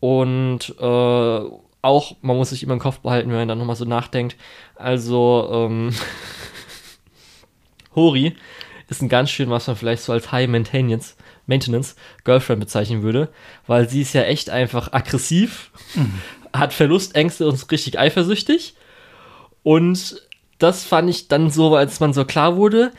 Und 0.00 0.74
äh, 0.78 1.40
auch, 1.82 2.16
man 2.20 2.36
muss 2.36 2.50
sich 2.50 2.62
immer 2.62 2.74
im 2.74 2.78
Kopf 2.78 2.98
behalten, 2.98 3.30
wenn 3.30 3.38
man 3.38 3.48
dann 3.48 3.58
nochmal 3.58 3.76
so 3.76 3.86
nachdenkt. 3.86 4.36
Also, 4.76 5.48
ähm, 5.50 5.94
Hori 7.94 8.36
ist 8.90 9.02
ein 9.02 9.08
ganz 9.08 9.30
schön, 9.30 9.50
was 9.50 9.66
man 9.68 9.76
vielleicht 9.76 10.02
so 10.02 10.12
als 10.12 10.32
High 10.32 10.48
Maintenance, 10.48 11.16
Maintenance 11.46 11.94
Girlfriend 12.24 12.60
bezeichnen 12.60 13.02
würde, 13.02 13.28
weil 13.66 13.88
sie 13.88 14.02
ist 14.02 14.12
ja 14.12 14.22
echt 14.22 14.50
einfach 14.50 14.92
aggressiv, 14.92 15.70
hat 16.52 16.72
Verlustängste 16.72 17.46
und 17.46 17.54
ist 17.54 17.70
richtig 17.70 17.98
eifersüchtig. 17.98 18.74
Und 19.62 20.20
das 20.58 20.84
fand 20.84 21.08
ich 21.08 21.28
dann 21.28 21.50
so, 21.50 21.74
als 21.76 22.00
man 22.00 22.12
so 22.12 22.24
klar 22.24 22.56
wurde, 22.56 22.92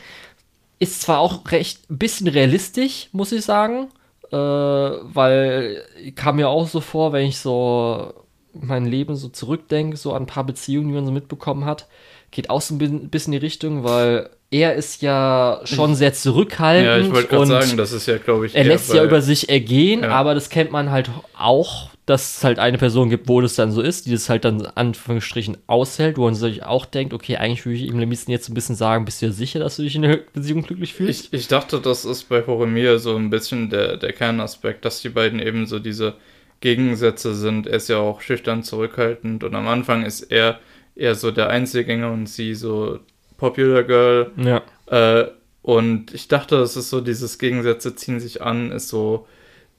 ist 0.78 1.02
zwar 1.02 1.18
auch 1.18 1.50
recht 1.52 1.90
ein 1.90 1.98
bisschen 1.98 2.26
realistisch, 2.26 3.08
muss 3.12 3.30
ich 3.30 3.44
sagen, 3.44 3.88
äh, 4.32 4.36
weil 4.36 5.84
kam 6.16 6.36
mir 6.36 6.48
auch 6.48 6.68
so 6.68 6.80
vor, 6.80 7.12
wenn 7.12 7.26
ich 7.26 7.38
so 7.38 8.14
mein 8.54 8.84
Leben 8.86 9.14
so 9.14 9.28
zurückdenke, 9.28 9.96
so 9.96 10.12
an 10.12 10.24
ein 10.24 10.26
paar 10.26 10.44
Beziehungen, 10.44 10.88
die 10.88 10.94
man 10.94 11.06
so 11.06 11.12
mitbekommen 11.12 11.64
hat, 11.64 11.86
geht 12.32 12.50
auch 12.50 12.60
so 12.60 12.74
ein 12.74 12.78
bi- 12.78 12.88
bisschen 12.88 13.32
in 13.32 13.38
die 13.38 13.44
Richtung, 13.46 13.84
weil 13.84 14.28
er 14.50 14.74
ist 14.74 15.00
ja 15.02 15.60
schon 15.64 15.94
sehr 15.94 16.12
zurückhaltend 16.12 16.86
Ja, 16.86 16.98
ich 16.98 17.10
wollte 17.14 17.28
gerade 17.28 17.42
und 17.42 17.48
sagen, 17.48 17.76
das 17.76 17.92
ist 17.92 18.06
ja, 18.06 18.18
glaube 18.18 18.46
ich, 18.46 18.54
er 18.54 18.64
lässt 18.64 18.92
ja 18.92 19.00
bei- 19.02 19.06
über 19.06 19.22
sich 19.22 19.48
ergehen, 19.48 20.02
Ja. 20.02 20.08
aber 20.10 20.34
das 20.34 20.50
kennt 20.50 20.70
man 20.72 20.90
halt 20.90 21.08
auch, 21.38 21.90
dass 22.04 22.38
es 22.38 22.44
halt 22.44 22.58
eine 22.58 22.76
Person 22.78 23.08
gibt, 23.10 23.28
wo 23.28 23.40
das 23.40 23.54
dann 23.54 23.70
so 23.70 23.80
ist, 23.80 24.06
die 24.06 24.10
das 24.10 24.28
halt 24.28 24.44
dann 24.44 24.66
Anführungsstrichen 24.74 25.56
aushält, 25.68 26.18
wo 26.18 26.24
man 26.24 26.34
sich 26.34 26.64
auch 26.64 26.84
denkt, 26.84 27.14
okay, 27.14 27.36
eigentlich 27.36 27.64
würde 27.64 27.78
ich 27.78 27.84
ihm 27.86 27.94
am 27.94 28.00
liebsten 28.00 28.30
jetzt 28.32 28.46
so 28.46 28.52
ein 28.52 28.54
bisschen 28.54 28.74
sagen, 28.76 29.04
bist 29.04 29.22
du 29.22 29.26
dir 29.26 29.32
sicher, 29.32 29.60
dass 29.60 29.76
du 29.76 29.82
dich 29.82 29.94
in 29.94 30.02
der 30.02 30.18
Beziehung 30.34 30.62
glücklich 30.62 30.94
fühlst? 30.94 31.26
Ich, 31.26 31.40
ich 31.40 31.48
dachte, 31.48 31.80
das 31.80 32.04
ist 32.04 32.24
bei 32.28 32.44
Horimiya 32.46 32.98
so 32.98 33.14
ein 33.16 33.30
bisschen 33.30 33.70
der, 33.70 33.96
der 33.98 34.12
Kernaspekt, 34.12 34.84
dass 34.84 35.00
die 35.00 35.10
beiden 35.10 35.38
eben 35.40 35.66
so 35.66 35.78
diese 35.78 36.14
Gegensätze 36.60 37.34
sind. 37.34 37.66
Er 37.66 37.76
ist 37.76 37.88
ja 37.88 37.98
auch 37.98 38.20
schüchtern 38.20 38.62
zurückhaltend 38.62 39.44
und 39.44 39.54
am 39.54 39.66
Anfang 39.68 40.04
ist 40.04 40.22
er 40.22 40.58
eher 40.94 41.14
so 41.14 41.30
der 41.30 41.48
Einzelgänger 41.48 42.10
und 42.10 42.28
sie 42.28 42.54
so 42.54 42.98
Popular 43.36 43.82
Girl. 43.82 44.30
ja. 44.36 44.62
Äh, 44.86 45.30
und 45.62 46.12
ich 46.12 46.26
dachte, 46.26 46.58
das 46.58 46.76
ist 46.76 46.90
so, 46.90 47.00
dieses 47.00 47.38
Gegensätze 47.38 47.94
ziehen 47.94 48.18
sich 48.18 48.42
an, 48.42 48.72
ist 48.72 48.88
so 48.88 49.28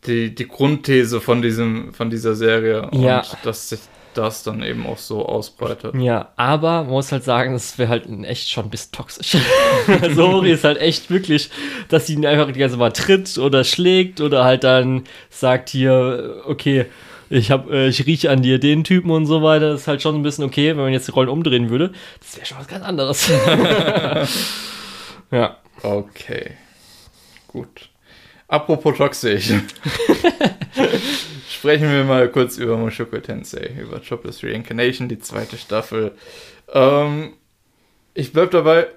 die, 0.08 0.34
die 0.34 0.48
Grundthese 0.48 1.20
von 1.20 1.42
diesem, 1.42 1.94
von 1.94 2.10
dieser 2.10 2.36
Serie. 2.36 2.90
Ja. 2.94 3.20
Und 3.20 3.38
dass 3.44 3.70
sich 3.70 3.80
das 4.14 4.44
dann 4.44 4.64
eben 4.64 4.86
auch 4.86 4.98
so 4.98 5.26
ausbreitet. 5.26 5.96
Ja, 5.96 6.30
aber 6.36 6.84
man 6.84 6.92
muss 6.92 7.12
halt 7.12 7.24
sagen, 7.24 7.54
das 7.54 7.78
wäre 7.78 7.90
halt 7.90 8.08
echt 8.24 8.50
schon 8.50 8.66
ein 8.66 8.70
bisschen 8.70 8.92
toxisch. 8.92 9.36
Sori 10.16 10.52
ist 10.52 10.64
halt 10.64 10.78
echt 10.78 11.10
wirklich, 11.10 11.50
dass 11.90 12.08
sie 12.08 12.14
ihn 12.14 12.26
einfach 12.26 12.52
die 12.52 12.60
ganze 12.60 12.78
Mal 12.78 12.92
tritt 12.92 13.38
oder 13.38 13.64
schlägt 13.64 14.22
oder 14.22 14.44
halt 14.44 14.64
dann 14.64 15.04
sagt 15.30 15.70
hier, 15.70 16.44
okay, 16.46 16.86
ich 17.34 17.50
hab, 17.50 17.70
äh, 17.72 17.88
ich 17.88 18.06
rieche 18.06 18.30
an 18.30 18.44
dir 18.44 18.60
den 18.60 18.84
Typen 18.84 19.10
und 19.10 19.26
so 19.26 19.42
weiter. 19.42 19.72
Das 19.72 19.82
ist 19.82 19.88
halt 19.88 20.04
schon 20.04 20.16
ein 20.16 20.22
bisschen 20.22 20.44
okay, 20.44 20.70
wenn 20.70 20.84
man 20.84 20.94
jetzt 20.94 21.08
die 21.08 21.12
Rollen 21.12 21.30
umdrehen 21.30 21.72
würde. 21.72 21.92
Das 22.20 22.38
wäre 22.38 22.46
schon 22.46 22.60
was 22.60 22.68
ganz 22.68 22.86
anderes. 22.86 23.28
ja. 25.32 25.58
Okay. 25.82 26.52
Gut. 27.48 27.90
Apropos 28.48 28.98
toxisch. 28.98 29.48
Sprechen 31.50 31.92
wir 31.92 32.04
mal 32.04 32.30
kurz 32.30 32.58
über 32.58 32.78
Mushoku 32.78 33.18
Tensei, 33.18 33.78
über 33.82 34.00
Jobless 34.00 34.44
Reincarnation, 34.44 35.10
die 35.10 35.18
zweite 35.18 35.58
Staffel. 35.58 36.12
Ähm, 36.72 37.34
ich 38.14 38.32
bleib 38.32 38.52
dabei, 38.52 38.90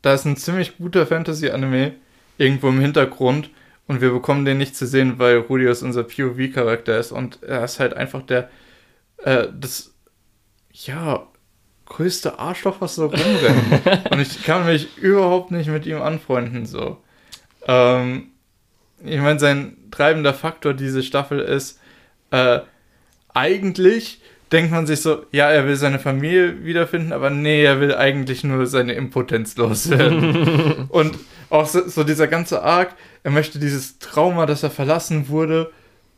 da 0.00 0.14
ist 0.14 0.24
ein 0.24 0.38
ziemlich 0.38 0.78
guter 0.78 1.06
Fantasy-Anime 1.06 1.92
irgendwo 2.38 2.68
im 2.68 2.80
Hintergrund 2.80 3.50
und 3.88 4.00
wir 4.00 4.10
bekommen 4.10 4.44
den 4.44 4.58
nicht 4.58 4.76
zu 4.76 4.86
sehen, 4.86 5.18
weil 5.18 5.38
Rudius 5.38 5.82
unser 5.82 6.04
POV-Charakter 6.04 6.98
ist 6.98 7.12
und 7.12 7.42
er 7.42 7.64
ist 7.64 7.80
halt 7.80 7.94
einfach 7.94 8.22
der, 8.22 8.50
äh, 9.18 9.48
das, 9.58 9.94
ja, 10.72 11.26
größte 11.86 12.38
Arschloch, 12.38 12.80
was 12.80 12.96
so 12.96 13.06
rumrennt. 13.06 14.10
und 14.10 14.20
ich 14.20 14.42
kann 14.42 14.66
mich 14.66 14.96
überhaupt 14.98 15.50
nicht 15.50 15.68
mit 15.68 15.86
ihm 15.86 16.02
anfreunden, 16.02 16.66
so. 16.66 16.98
Ähm, 17.66 18.30
ich 19.04 19.20
meine, 19.20 19.38
sein 19.38 19.76
treibender 19.90 20.34
Faktor 20.34 20.74
diese 20.74 21.02
Staffel 21.02 21.38
ist, 21.38 21.80
äh, 22.30 22.60
eigentlich 23.34 24.20
denkt 24.52 24.70
man 24.70 24.86
sich 24.86 25.00
so, 25.00 25.26
ja, 25.32 25.50
er 25.50 25.66
will 25.66 25.76
seine 25.76 25.98
Familie 25.98 26.64
wiederfinden, 26.64 27.12
aber 27.12 27.30
nee, 27.30 27.64
er 27.64 27.80
will 27.80 27.94
eigentlich 27.94 28.44
nur 28.44 28.66
seine 28.66 28.94
Impotenz 28.94 29.56
loswerden. 29.56 30.86
und 30.88 31.18
auch 31.50 31.66
so, 31.66 31.88
so, 31.88 32.04
dieser 32.04 32.28
ganze 32.28 32.62
Arc, 32.62 32.94
er 33.22 33.30
möchte 33.30 33.58
dieses 33.58 33.98
Trauma, 33.98 34.46
dass 34.46 34.62
er 34.62 34.70
verlassen 34.70 35.28
wurde, 35.28 35.72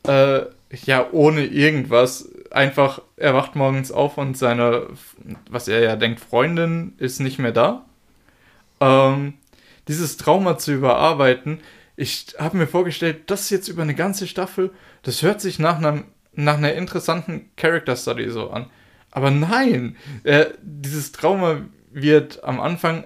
äh, 0.07 0.41
ja, 0.85 1.07
ohne 1.13 1.45
irgendwas, 1.45 2.29
einfach, 2.51 3.01
er 3.17 3.35
wacht 3.35 3.57
morgens 3.57 3.91
auf 3.91 4.19
und 4.19 4.37
seine, 4.37 4.89
was 5.51 5.69
er 5.69 5.81
ja 5.81 5.97
denkt, 5.97 6.21
Freundin 6.21 6.95
ist 6.99 7.21
nicht 7.21 7.39
mehr 7.39 7.53
da. 7.53 7.85
Ähm, 8.81 9.35
dieses 9.89 10.17
Trauma 10.17 10.59
zu 10.59 10.73
überarbeiten, 10.73 11.61
ich 11.97 12.37
habe 12.39 12.59
mir 12.59 12.67
vorgestellt, 12.67 13.31
das 13.31 13.51
jetzt 13.51 13.69
über 13.69 13.83
eine 13.83 13.95
ganze 13.95 14.27
Staffel, 14.27 14.71
das 15.03 15.23
hört 15.23 15.41
sich 15.41 15.59
nach, 15.59 15.79
einem, 15.79 16.05
nach 16.33 16.57
einer 16.57 16.75
interessanten 16.75 17.51
Character 17.57 17.97
Study 17.97 18.31
so 18.31 18.51
an. 18.51 18.67
Aber 19.11 19.31
nein, 19.31 19.97
äh, 20.23 20.47
dieses 20.63 21.13
Trauma 21.13 21.63
wird 21.91 22.45
am 22.45 22.61
Anfang 22.61 23.05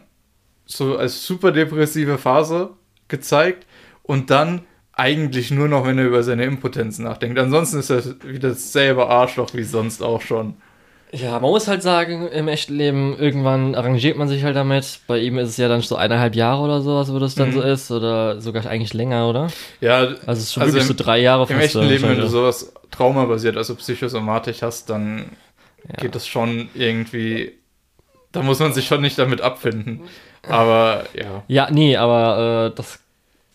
so 0.67 0.97
als 0.97 1.25
super 1.27 1.53
depressive 1.53 2.19
Phase 2.19 2.71
gezeigt 3.09 3.67
und 4.03 4.31
dann 4.31 4.63
eigentlich 4.95 5.51
nur 5.51 5.69
noch, 5.69 5.87
wenn 5.87 5.99
er 5.99 6.07
über 6.07 6.23
seine 6.23 6.45
Impotenz 6.45 6.99
nachdenkt. 6.99 7.39
Ansonsten 7.39 7.79
ist 7.79 7.91
er 7.91 8.05
wieder 8.25 8.51
dasselbe 8.51 9.09
Arschloch 9.09 9.55
wie 9.55 9.65
sonst 9.65 10.03
auch 10.03 10.21
schon. 10.21 10.55
Ja, 11.15 11.33
man 11.41 11.51
muss 11.51 11.69
halt 11.69 11.83
sagen, 11.83 12.27
im 12.29 12.49
echten 12.49 12.75
Leben, 12.75 13.19
irgendwann 13.19 13.75
arrangiert 13.75 14.17
man 14.17 14.29
sich 14.29 14.45
halt 14.45 14.57
damit. 14.57 15.01
Bei 15.07 15.19
ihm 15.19 15.37
ist 15.37 15.51
es 15.51 15.57
ja 15.59 15.69
dann 15.69 15.83
so 15.83 15.97
eineinhalb 15.97 16.35
Jahre 16.35 16.63
oder 16.63 16.81
sowas, 16.81 17.13
wo 17.13 17.19
das 17.19 17.35
dann 17.35 17.51
mhm. 17.51 17.53
so 17.53 17.61
ist. 17.61 17.91
Oder 17.91 18.41
sogar 18.41 18.65
eigentlich 18.65 18.95
länger, 18.95 19.29
oder? 19.29 19.49
Ja, 19.83 19.99
also 19.99 20.33
es 20.33 20.39
ist 20.45 20.55
schon 20.55 20.63
also 20.63 20.75
wirklich 20.75 20.91
im, 20.91 20.97
so 20.97 21.05
drei 21.05 21.19
Jahre 21.19 21.53
Im 21.53 21.61
echten 21.61 21.83
Leben, 21.83 22.05
wenn 22.05 22.19
du 22.19 22.29
sowas 22.29 22.73
traumabasiert, 22.91 23.59
also 23.59 23.75
psychosomatisch 23.75 24.63
hast, 24.63 24.89
dann 24.89 25.33
ja. 25.87 25.97
geht 26.01 26.15
das 26.15 26.27
schon 26.27 26.71
irgendwie. 26.75 27.53
Da 28.31 28.43
muss 28.43 28.59
man 28.61 28.73
sich 28.73 28.87
schon 28.87 29.03
nicht 29.03 29.19
damit 29.19 29.43
abfinden. 29.43 30.01
Aber 30.49 31.05
ja. 31.15 31.43
Ja, 31.49 31.71
nee, 31.71 31.97
aber 31.97 32.73
äh, 32.73 32.77
das 32.77 33.01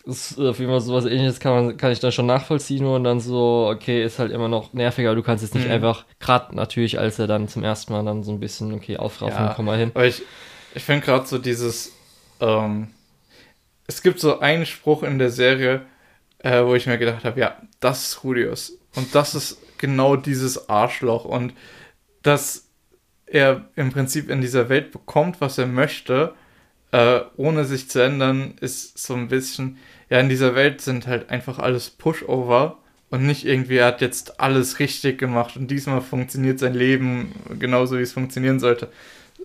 ist 0.04 0.38
auf 0.38 0.58
jeden 0.58 0.70
Fall 0.70 0.80
sowas 0.80 1.04
ähnliches 1.04 1.38
kann, 1.38 1.52
man, 1.52 1.76
kann 1.76 1.92
ich 1.92 2.00
dann 2.00 2.12
schon 2.12 2.26
nachvollziehen 2.26 2.86
und 2.86 3.04
dann 3.04 3.20
so, 3.20 3.68
okay, 3.70 4.02
ist 4.02 4.18
halt 4.18 4.32
immer 4.32 4.48
noch 4.48 4.72
nerviger, 4.72 5.14
du 5.14 5.22
kannst 5.22 5.44
jetzt 5.44 5.54
nicht 5.54 5.66
mhm. 5.66 5.72
einfach, 5.72 6.06
gerade 6.18 6.56
natürlich, 6.56 6.98
als 6.98 7.18
er 7.18 7.26
dann 7.26 7.46
zum 7.46 7.62
ersten 7.62 7.92
Mal 7.92 8.04
dann 8.04 8.22
so 8.22 8.32
ein 8.32 8.40
bisschen, 8.40 8.72
okay, 8.72 8.96
aufraffen, 8.96 9.44
ja, 9.44 9.52
komm 9.54 9.66
mal 9.66 9.78
hin. 9.78 9.90
Aber 9.94 10.06
ich, 10.06 10.22
ich 10.74 10.82
finde 10.82 11.04
gerade 11.04 11.26
so 11.26 11.36
dieses, 11.36 11.92
ähm, 12.40 12.88
es 13.86 14.02
gibt 14.02 14.18
so 14.18 14.40
einen 14.40 14.64
Spruch 14.64 15.02
in 15.02 15.18
der 15.18 15.30
Serie, 15.30 15.82
äh, 16.38 16.64
wo 16.64 16.74
ich 16.74 16.86
mir 16.86 16.98
gedacht 16.98 17.24
habe, 17.24 17.38
ja, 17.38 17.56
das 17.80 18.08
ist 18.08 18.24
Rudius. 18.24 18.78
Und 18.94 19.14
das 19.14 19.34
ist 19.34 19.58
genau 19.76 20.16
dieses 20.16 20.68
Arschloch 20.68 21.24
und 21.24 21.52
dass 22.22 22.68
er 23.26 23.68
im 23.76 23.92
Prinzip 23.92 24.30
in 24.30 24.40
dieser 24.40 24.68
Welt 24.68 24.90
bekommt, 24.90 25.40
was 25.40 25.58
er 25.58 25.66
möchte, 25.66 26.34
äh, 26.92 27.20
ohne 27.36 27.64
sich 27.64 27.88
zu 27.88 28.02
ändern, 28.02 28.54
ist 28.60 28.98
so 28.98 29.14
ein 29.14 29.28
bisschen, 29.28 29.78
ja, 30.10 30.20
in 30.20 30.28
dieser 30.28 30.54
Welt 30.54 30.80
sind 30.80 31.06
halt 31.06 31.30
einfach 31.30 31.58
alles 31.58 31.90
Pushover 31.90 32.78
und 33.10 33.26
nicht 33.26 33.44
irgendwie, 33.44 33.76
er 33.76 33.86
hat 33.86 34.00
jetzt 34.00 34.40
alles 34.40 34.78
richtig 34.78 35.18
gemacht 35.18 35.56
und 35.56 35.70
diesmal 35.70 36.00
funktioniert 36.00 36.58
sein 36.58 36.74
Leben 36.74 37.32
genauso, 37.58 37.98
wie 37.98 38.02
es 38.02 38.12
funktionieren 38.12 38.60
sollte. 38.60 38.88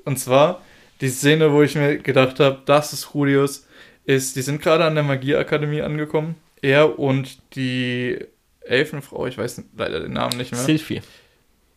Und 0.06 0.20
zwar 0.20 0.62
die 1.02 1.10
Szene, 1.10 1.52
wo 1.52 1.62
ich 1.62 1.76
mir 1.76 1.98
gedacht 1.98 2.40
habe, 2.40 2.62
das 2.66 2.94
ist 2.94 3.14
Rudius, 3.14 3.68
ist, 4.06 4.36
die 4.36 4.42
sind 4.42 4.62
gerade 4.62 4.86
an 4.86 4.96
der 4.96 5.04
Magieakademie 5.04 5.82
angekommen. 5.82 6.36
Er 6.62 6.98
und 7.00 7.40
die 7.56 8.20
Elfenfrau, 8.62 9.28
ich 9.28 9.38
weiß 9.38 9.64
leider 9.78 10.00
den 10.00 10.14
Namen 10.14 10.38
nicht 10.38 10.52
mehr. 10.52 10.62
Sylphie. 10.62 11.02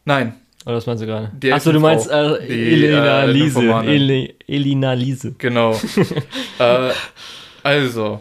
Nein. 0.05 0.35
Oder 0.67 0.77
was 0.77 0.87
meinst 0.87 1.03
du 1.03 1.07
gerade? 1.07 1.31
Achso, 1.53 1.71
du 1.71 1.79
meinst 1.79 2.11
äh, 2.11 2.45
die, 2.45 2.73
Elena 2.73 3.23
äh, 3.23 3.31
Liese. 3.31 3.63
Ele 3.85 4.35
Elina 4.49 4.93
Liese. 4.95 5.33
Genau. 5.39 5.81
äh, 6.59 6.91
also, 7.63 8.21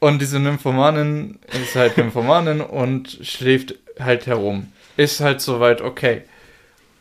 und 0.00 0.22
diese 0.22 0.40
Nymphomanin 0.40 1.38
ist 1.62 1.76
halt 1.76 1.98
Nymphomanin 1.98 2.62
und 2.62 3.18
schläft 3.22 3.74
halt 4.00 4.26
herum. 4.26 4.72
Ist 4.96 5.20
halt 5.20 5.42
soweit 5.42 5.82
okay. 5.82 6.22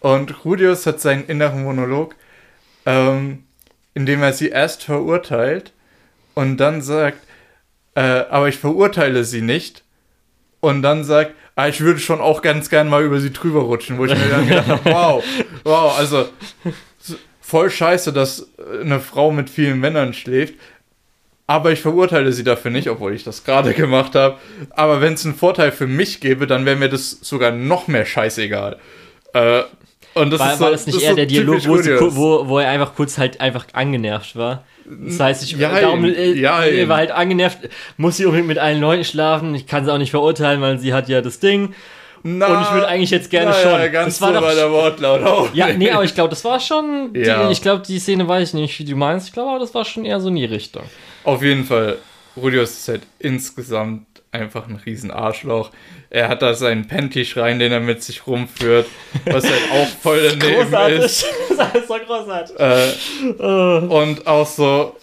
Und 0.01 0.43
Rudius 0.43 0.85
hat 0.85 0.99
seinen 0.99 1.25
inneren 1.27 1.63
Monolog, 1.63 2.15
ähm, 2.85 3.45
indem 3.93 4.21
er 4.21 4.33
sie 4.33 4.49
erst 4.49 4.83
verurteilt 4.83 5.71
und 6.33 6.57
dann 6.57 6.81
sagt, 6.81 7.19
äh, 7.95 8.01
aber 8.01 8.49
ich 8.49 8.57
verurteile 8.57 9.23
sie 9.23 9.41
nicht. 9.41 9.83
Und 10.61 10.83
dann 10.83 11.03
sagt, 11.03 11.33
ah, 11.55 11.67
ich 11.67 11.81
würde 11.81 11.99
schon 11.99 12.21
auch 12.21 12.41
ganz 12.41 12.69
gern 12.69 12.87
mal 12.87 13.03
über 13.03 13.19
sie 13.19 13.33
drüber 13.33 13.61
rutschen, 13.61 13.97
wo 13.97 14.05
ich 14.05 14.13
mir 14.13 14.29
dann 14.29 14.47
gedacht 14.47 14.67
habe, 14.67 14.85
wow, 14.85 15.23
wow, 15.63 15.97
also 15.97 16.29
voll 17.41 17.69
scheiße, 17.69 18.13
dass 18.13 18.47
eine 18.81 18.99
Frau 18.99 19.31
mit 19.31 19.49
vielen 19.49 19.79
Männern 19.79 20.13
schläft, 20.13 20.53
aber 21.47 21.71
ich 21.73 21.81
verurteile 21.81 22.31
sie 22.31 22.45
dafür 22.45 22.71
nicht, 22.71 22.89
obwohl 22.89 23.13
ich 23.13 23.25
das 23.25 23.43
gerade 23.43 23.73
gemacht 23.75 24.15
habe. 24.15 24.37
Aber 24.69 25.01
wenn 25.01 25.13
es 25.13 25.25
einen 25.25 25.35
Vorteil 25.35 25.73
für 25.73 25.87
mich 25.87 26.21
gäbe, 26.21 26.47
dann 26.47 26.65
wäre 26.65 26.77
mir 26.77 26.87
das 26.87 27.11
sogar 27.21 27.51
noch 27.51 27.87
mehr 27.87 28.05
scheißegal. 28.05 28.77
Äh, 29.33 29.63
und 30.13 30.31
das 30.31 30.39
war, 30.39 30.51
ist 30.51 30.57
so, 30.57 30.63
war 30.63 30.71
das 30.71 30.85
nicht 30.85 30.97
das 30.97 31.03
eher 31.03 31.09
so 31.11 31.15
der 31.15 31.25
Dialog, 31.25 31.67
wo, 31.67 31.77
sie, 31.77 31.99
wo, 31.99 32.47
wo, 32.47 32.59
er 32.59 32.69
einfach 32.69 32.95
kurz 32.95 33.17
halt 33.17 33.39
einfach 33.39 33.65
angenervt 33.73 34.35
war? 34.35 34.63
Das 34.85 35.19
heißt, 35.19 35.43
ich 35.43 35.51
ja, 35.53 35.79
darum, 35.79 36.03
äh, 36.03 36.33
ja, 36.33 36.63
er 36.63 36.89
war 36.89 36.97
halt 36.97 37.11
angenervt, 37.11 37.69
muss 37.97 38.17
sie 38.17 38.25
unbedingt 38.25 38.47
mit 38.47 38.57
allen 38.57 38.81
Leuten 38.81 39.05
schlafen. 39.05 39.55
Ich 39.55 39.67
kann 39.67 39.85
sie 39.85 39.93
auch 39.93 39.97
nicht 39.97 40.11
verurteilen, 40.11 40.59
weil 40.61 40.79
sie 40.79 40.93
hat 40.93 41.07
ja 41.07 41.21
das 41.21 41.39
Ding. 41.39 41.73
Na, 42.23 42.47
und 42.47 42.61
ich 42.61 42.71
würde 42.71 42.87
eigentlich 42.87 43.09
jetzt 43.09 43.31
gerne 43.31 43.51
na, 43.51 43.61
schon. 43.61 43.79
Ja, 43.79 43.87
ganz 43.87 44.19
das 44.19 44.21
war 44.21 44.33
so 44.33 44.39
doch, 44.41 44.53
der 44.53 44.71
Wortlaut 44.71 45.23
auch. 45.23 45.53
Ja, 45.53 45.67
nee, 45.73 45.89
aber 45.89 46.03
ich 46.03 46.13
glaube, 46.13 46.29
das 46.29 46.43
war 46.45 46.59
schon. 46.59 47.11
Ja. 47.15 47.45
Die, 47.47 47.53
ich 47.53 47.61
glaube, 47.61 47.83
die 47.85 47.99
Szene 47.99 48.27
weiß 48.27 48.49
ich 48.49 48.53
nicht, 48.53 48.79
wie 48.79 48.85
du 48.85 48.95
meinst. 48.95 49.27
Ich 49.27 49.33
glaube, 49.33 49.49
aber 49.49 49.59
das 49.59 49.73
war 49.73 49.85
schon 49.85 50.05
eher 50.05 50.19
so 50.19 50.27
in 50.27 50.35
die 50.35 50.45
Richtung. 50.45 50.83
Auf 51.23 51.41
jeden 51.41 51.63
Fall, 51.63 51.97
Rudius 52.37 52.71
ist 52.71 52.87
halt 52.87 53.01
insgesamt 53.19 54.05
einfach 54.31 54.67
ein 54.67 54.79
riesen 54.85 55.11
Arschloch. 55.11 55.71
Er 56.13 56.27
hat 56.27 56.41
da 56.41 56.53
seinen 56.53 56.87
Panty-Schrein, 56.89 57.57
den 57.57 57.71
er 57.71 57.79
mit 57.79 58.03
sich 58.03 58.27
rumführt, 58.27 58.85
was 59.25 59.45
halt 59.45 59.61
auch 59.73 59.87
voll 59.87 60.21
daneben 60.39 60.61
großartig. 60.63 60.99
ist. 60.99 61.25
das 61.57 61.73
ist 61.75 61.87
so 61.87 61.95
großartig. 62.05 62.59
Äh, 62.59 63.87
und 63.87 64.27
auch 64.27 64.45
so, 64.45 64.97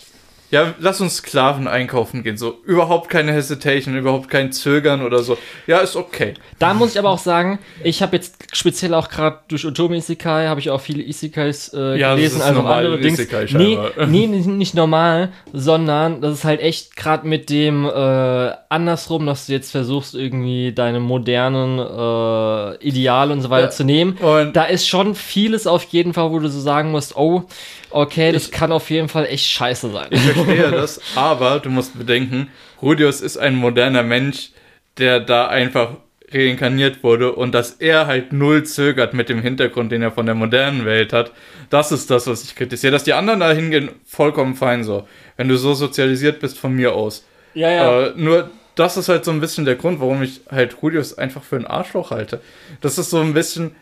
ja, 0.50 0.74
lass 0.78 1.00
uns 1.00 1.16
Sklaven 1.16 1.68
einkaufen 1.68 2.22
gehen. 2.22 2.38
So, 2.38 2.58
überhaupt 2.64 3.10
keine 3.10 3.32
Hesitation, 3.32 3.96
überhaupt 3.96 4.30
kein 4.30 4.50
Zögern 4.50 5.02
oder 5.02 5.22
so. 5.22 5.36
Ja, 5.66 5.78
ist 5.78 5.94
okay. 5.94 6.34
Da 6.58 6.72
muss 6.72 6.92
ich 6.92 6.98
aber 6.98 7.10
auch 7.10 7.18
sagen, 7.18 7.58
ich 7.84 8.00
habe 8.02 8.16
jetzt 8.16 8.56
speziell 8.56 8.94
auch 8.94 9.10
gerade 9.10 9.40
durch 9.48 9.66
Otomi 9.66 9.98
Isekai, 9.98 10.46
habe 10.46 10.60
ich 10.60 10.70
auch 10.70 10.80
viele 10.80 11.02
Isekais 11.02 11.72
äh, 11.74 11.98
ja, 11.98 12.14
gelesen, 12.14 12.40
also 12.40 12.62
andere 12.62 12.98
Dings. 12.98 13.18
Nee, 13.52 13.78
nee, 14.06 14.26
nicht 14.26 14.74
normal, 14.74 15.32
sondern 15.52 16.22
das 16.22 16.38
ist 16.38 16.44
halt 16.44 16.60
echt 16.60 16.96
gerade 16.96 17.26
mit 17.26 17.50
dem 17.50 17.84
äh, 17.84 18.52
andersrum, 18.70 19.26
dass 19.26 19.46
du 19.46 19.52
jetzt 19.52 19.70
versuchst, 19.70 20.14
irgendwie 20.14 20.72
deine 20.72 21.00
modernen 21.00 21.78
äh, 21.78 22.76
Ideale 22.86 23.34
und 23.34 23.42
so 23.42 23.50
weiter 23.50 23.66
ja. 23.66 23.70
zu 23.70 23.84
nehmen. 23.84 24.16
Und 24.18 24.56
da 24.56 24.64
ist 24.64 24.88
schon 24.88 25.14
vieles 25.14 25.66
auf 25.66 25.84
jeden 25.84 26.14
Fall, 26.14 26.30
wo 26.30 26.38
du 26.38 26.48
so 26.48 26.60
sagen 26.60 26.90
musst, 26.90 27.16
oh, 27.16 27.44
okay, 27.90 28.32
das 28.32 28.46
ich, 28.46 28.52
kann 28.52 28.72
auf 28.72 28.90
jeden 28.90 29.08
Fall 29.08 29.26
echt 29.26 29.46
scheiße 29.46 29.90
sein. 29.90 30.08
Ich 30.10 30.20
verstehe 30.20 30.70
das, 30.70 31.00
aber 31.14 31.60
du 31.60 31.70
musst 31.70 31.98
bedenken, 31.98 32.50
Rudius 32.82 33.20
ist 33.20 33.36
ein 33.36 33.54
moderner 33.54 34.02
Mensch, 34.02 34.50
der 34.98 35.20
da 35.20 35.48
einfach 35.48 35.96
reinkarniert 36.30 37.02
wurde 37.02 37.32
und 37.32 37.54
dass 37.54 37.72
er 37.72 38.06
halt 38.06 38.32
null 38.32 38.64
zögert 38.64 39.14
mit 39.14 39.28
dem 39.28 39.40
Hintergrund, 39.40 39.92
den 39.92 40.02
er 40.02 40.12
von 40.12 40.26
der 40.26 40.34
modernen 40.34 40.84
Welt 40.84 41.12
hat. 41.12 41.32
Das 41.70 41.92
ist 41.92 42.10
das, 42.10 42.26
was 42.26 42.44
ich 42.44 42.54
kritisiere. 42.54 42.92
Dass 42.92 43.04
die 43.04 43.14
anderen 43.14 43.40
da 43.40 43.50
hingehen, 43.52 43.90
vollkommen 44.04 44.54
fein 44.54 44.84
so. 44.84 45.08
Wenn 45.36 45.48
du 45.48 45.56
so 45.56 45.74
sozialisiert 45.74 46.40
bist 46.40 46.58
von 46.58 46.74
mir 46.74 46.94
aus. 46.94 47.26
Ja, 47.54 47.70
ja. 47.70 48.06
Äh, 48.06 48.12
nur 48.16 48.50
das 48.74 48.96
ist 48.96 49.08
halt 49.08 49.24
so 49.24 49.30
ein 49.30 49.40
bisschen 49.40 49.64
der 49.64 49.74
Grund, 49.74 50.00
warum 50.00 50.22
ich 50.22 50.42
halt 50.50 50.82
Rudius 50.82 51.16
einfach 51.16 51.42
für 51.42 51.56
einen 51.56 51.66
Arschloch 51.66 52.10
halte. 52.10 52.40
Das 52.80 52.98
ist 52.98 53.10
so 53.10 53.20
ein 53.20 53.34
bisschen, 53.34 53.74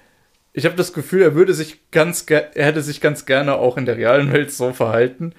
ich 0.57 0.65
habe 0.65 0.75
das 0.75 0.95
Gefühl, 0.95 1.21
er 1.21 1.35
würde 1.35 1.53
sich 1.53 1.91
ganz, 1.91 2.25
er 2.29 2.65
hätte 2.65 2.81
sich 2.81 3.03
ganz 3.03 3.27
gerne 3.27 3.57
auch 3.57 3.77
in 3.77 3.85
der 3.85 3.99
realen 3.99 4.33
Welt 4.33 4.51
so 4.51 4.73
verhalten. 4.73 5.35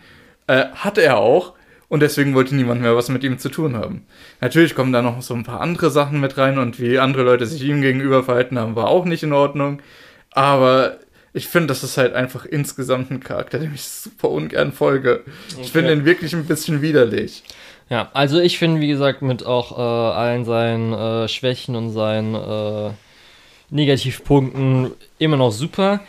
Äh, 0.46 0.66
hatte 0.76 1.02
er 1.02 1.18
auch. 1.18 1.54
Und 1.90 2.02
deswegen 2.02 2.36
wollte 2.36 2.54
niemand 2.54 2.82
mehr 2.82 2.96
was 2.96 3.10
mit 3.10 3.24
ihm 3.24 3.40
zu 3.40 3.50
tun 3.50 3.76
haben. 3.76 4.06
Natürlich 4.42 4.76
kommen 4.76 4.94
da 4.94 5.02
noch 5.02 5.22
so 5.24 5.34
ein 5.34 5.44
paar 5.44 5.62
andere 5.62 5.90
Sachen 5.90 6.20
mit 6.20 6.38
rein 6.38 6.60
und 6.60 6.80
wie 6.80 7.00
andere 7.00 7.24
Leute 7.24 7.48
sich 7.48 7.64
ihm 7.64 7.82
gegenüber 7.82 8.24
verhalten 8.24 8.60
haben, 8.60 8.76
war 8.76 8.90
auch 8.90 9.06
nicht 9.06 9.24
in 9.24 9.34
Ordnung. 9.34 9.82
Aber 10.32 10.98
ich 11.34 11.48
finde, 11.48 11.68
das 11.68 11.84
ist 11.84 11.98
halt 11.98 12.14
einfach 12.14 12.46
insgesamt 12.46 13.10
ein 13.10 13.20
Charakter, 13.20 13.58
dem 13.58 13.74
ich 13.74 13.84
super 13.84 14.30
ungern 14.30 14.72
folge. 14.72 15.22
Okay. 15.54 15.62
Ich 15.64 15.72
finde 15.72 15.94
ihn 15.94 16.06
wirklich 16.06 16.36
ein 16.36 16.46
bisschen 16.46 16.84
widerlich. 16.84 17.44
Ja, 17.90 18.12
also 18.14 18.40
ich 18.40 18.60
finde, 18.60 18.82
wie 18.82 18.88
gesagt, 18.90 19.24
mit 19.24 19.46
auch 19.46 19.72
äh, 19.72 20.16
allen 20.16 20.46
seinen 20.46 20.94
äh, 20.94 21.28
Schwächen 21.28 21.76
und 21.76 21.90
seinen 21.90 22.36
äh, 22.36 22.92
Negativpunkten 23.70 24.92
immer 25.18 25.38
noch 25.38 25.52
super. 25.52 26.02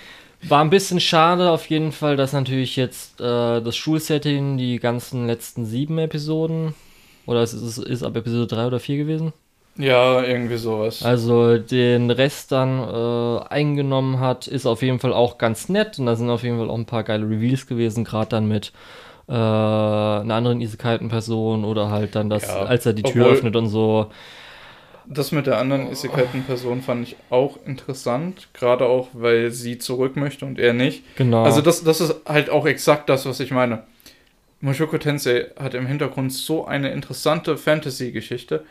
War 0.43 0.63
ein 0.63 0.71
bisschen 0.71 1.01
schade 1.01 1.51
auf 1.51 1.69
jeden 1.69 1.91
Fall, 1.91 2.17
dass 2.17 2.33
natürlich 2.33 2.77
jetzt 2.77 3.21
äh, 3.21 3.61
das 3.61 3.77
Schulsetting, 3.77 4.57
die 4.57 4.79
ganzen 4.79 5.27
letzten 5.27 5.67
sieben 5.67 5.99
Episoden, 5.99 6.75
oder 7.27 7.43
es 7.43 7.53
ist, 7.53 7.79
ist 7.79 8.03
ab 8.05 8.17
Episode 8.17 8.47
3 8.47 8.67
oder 8.69 8.81
4 8.81 8.97
gewesen? 8.97 9.33
Ja, 9.77 10.23
irgendwie 10.23 10.57
sowas. 10.57 11.05
Also 11.05 11.59
den 11.59 12.11
Rest 12.11 12.51
dann 12.53 12.81
äh, 12.81 13.43
eingenommen 13.49 14.19
hat, 14.19 14.49
ist 14.49 14.67
auf 14.67 14.83
jeden 14.83 14.99
Fall 14.99 15.13
auch 15.13 15.39
ganz 15.39 15.69
nett. 15.69 15.99
Und 15.99 16.07
da 16.07 16.17
sind 16.17 16.31
auf 16.31 16.43
jeden 16.43 16.59
Fall 16.59 16.71
auch 16.71 16.79
ein 16.79 16.87
paar 16.87 17.05
geile 17.05 17.29
Reveals 17.29 17.67
gewesen, 17.67 18.05
gerade 18.05 18.31
dann 18.31 18.49
mit 18.49 18.73
äh, 19.29 19.33
einer 19.33 20.35
anderen 20.35 20.61
Isekalten-Person 20.61 21.65
oder 21.65 21.91
halt 21.91 22.17
dann 22.17 22.29
das, 22.29 22.49
ja, 22.49 22.63
als 22.63 22.87
er 22.87 22.93
die 22.93 23.05
Tür 23.05 23.27
öffnet 23.27 23.55
und 23.55 23.69
so. 23.69 24.07
Das 25.11 25.33
mit 25.33 25.47
der 25.47 25.59
anderen 25.59 25.91
Isekalten-Person 25.91 26.83
fand 26.83 27.09
ich 27.09 27.17
auch 27.31 27.59
interessant, 27.65 28.49
gerade 28.53 28.85
auch, 28.85 29.09
weil 29.15 29.51
sie 29.51 29.79
zurück 29.79 30.17
möchte 30.17 30.45
und 30.45 30.59
er 30.59 30.75
nicht. 30.75 31.03
Genau. 31.17 31.45
Also 31.45 31.63
das, 31.63 31.83
das 31.83 32.03
ist 32.03 32.15
halt 32.27 32.51
auch 32.51 32.67
exakt 32.67 33.09
das, 33.09 33.25
was 33.25 33.41
ich 33.41 33.51
meine. 33.51 33.85
Mushoku 34.61 34.99
Tensei 34.99 35.47
hat 35.59 35.75
im 35.75 35.87
Hintergrund 35.87 36.33
so 36.33 36.67
eine 36.67 36.91
interessante 36.91 37.57
Fantasy-Geschichte. 37.57 38.65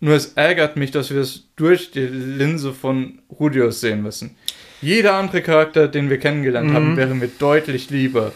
Nur 0.00 0.14
es 0.14 0.32
ärgert 0.34 0.76
mich, 0.76 0.92
dass 0.92 1.10
wir 1.10 1.20
es 1.20 1.44
durch 1.56 1.90
die 1.90 2.06
Linse 2.06 2.72
von 2.72 3.18
Rudius 3.38 3.80
sehen 3.80 4.02
müssen. 4.02 4.36
Jeder 4.80 5.14
andere 5.14 5.42
Charakter, 5.42 5.88
den 5.88 6.10
wir 6.10 6.18
kennengelernt 6.18 6.70
mhm. 6.70 6.74
haben, 6.74 6.96
wäre 6.96 7.14
mir 7.14 7.28
deutlich 7.38 7.90
lieber. 7.90 8.32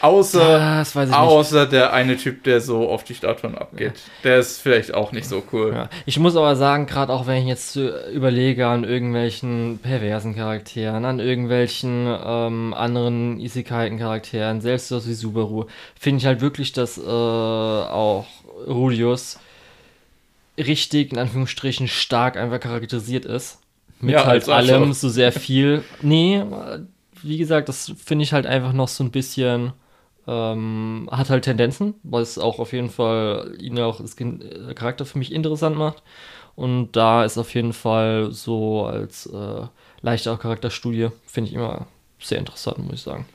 Außer, 0.00 0.84
außer 1.12 1.66
der 1.66 1.92
eine 1.92 2.16
Typ, 2.16 2.44
der 2.44 2.60
so 2.60 2.88
auf 2.88 3.04
die 3.04 3.14
Statuen 3.14 3.56
abgeht. 3.56 3.92
Ja. 3.94 4.02
Der 4.24 4.38
ist 4.38 4.60
vielleicht 4.60 4.94
auch 4.94 5.12
nicht 5.12 5.28
so 5.28 5.42
cool. 5.52 5.72
Ja. 5.74 5.88
Ich 6.06 6.18
muss 6.18 6.36
aber 6.36 6.56
sagen, 6.56 6.86
gerade 6.86 7.12
auch 7.12 7.26
wenn 7.26 7.42
ich 7.42 7.48
jetzt 7.48 7.76
überlege 7.76 8.66
an 8.66 8.84
irgendwelchen 8.84 9.78
perversen 9.82 10.34
Charakteren, 10.34 11.04
an 11.04 11.20
irgendwelchen 11.20 12.06
ähm, 12.24 12.74
anderen 12.74 13.38
Isekai-Charakteren, 13.40 14.60
selbst 14.60 14.88
so 14.88 15.06
wie 15.06 15.12
Subaru, 15.12 15.66
finde 15.98 16.18
ich 16.18 16.26
halt 16.26 16.40
wirklich, 16.40 16.72
dass 16.72 16.96
äh, 16.96 17.02
auch 17.02 18.26
Rudius 18.66 19.38
richtig, 20.56 21.12
in 21.12 21.18
Anführungsstrichen, 21.18 21.88
stark 21.88 22.36
einfach 22.36 22.60
charakterisiert 22.60 23.24
ist. 23.24 23.58
Mit 24.00 24.14
ja, 24.14 24.24
halt 24.24 24.48
allem 24.48 24.94
so 24.94 25.10
sehr 25.10 25.30
viel. 25.30 25.84
Nee, 26.00 26.42
wie 27.22 27.36
gesagt, 27.36 27.68
das 27.68 27.92
finde 28.02 28.22
ich 28.22 28.32
halt 28.32 28.46
einfach 28.46 28.72
noch 28.72 28.88
so 28.88 29.04
ein 29.04 29.10
bisschen 29.10 29.72
ähm, 30.26 31.08
hat 31.10 31.30
halt 31.30 31.44
Tendenzen, 31.44 31.94
was 32.02 32.38
auch 32.38 32.58
auf 32.58 32.72
jeden 32.72 32.90
Fall 32.90 33.56
ihn 33.60 33.78
auch 33.78 34.00
das 34.00 34.18
äh, 34.18 34.74
Charakter 34.74 35.04
für 35.04 35.18
mich 35.18 35.32
interessant 35.32 35.76
macht. 35.76 36.02
Und 36.56 36.92
da 36.92 37.24
ist 37.24 37.38
auf 37.38 37.54
jeden 37.54 37.72
Fall 37.72 38.32
so 38.32 38.84
als 38.84 39.26
äh, 39.26 39.66
leichte 40.02 40.36
Charakterstudie, 40.36 41.08
finde 41.26 41.48
ich 41.50 41.56
immer 41.56 41.86
sehr 42.20 42.38
interessant, 42.38 42.78
muss 42.78 42.94
ich 42.94 43.02
sagen. 43.02 43.26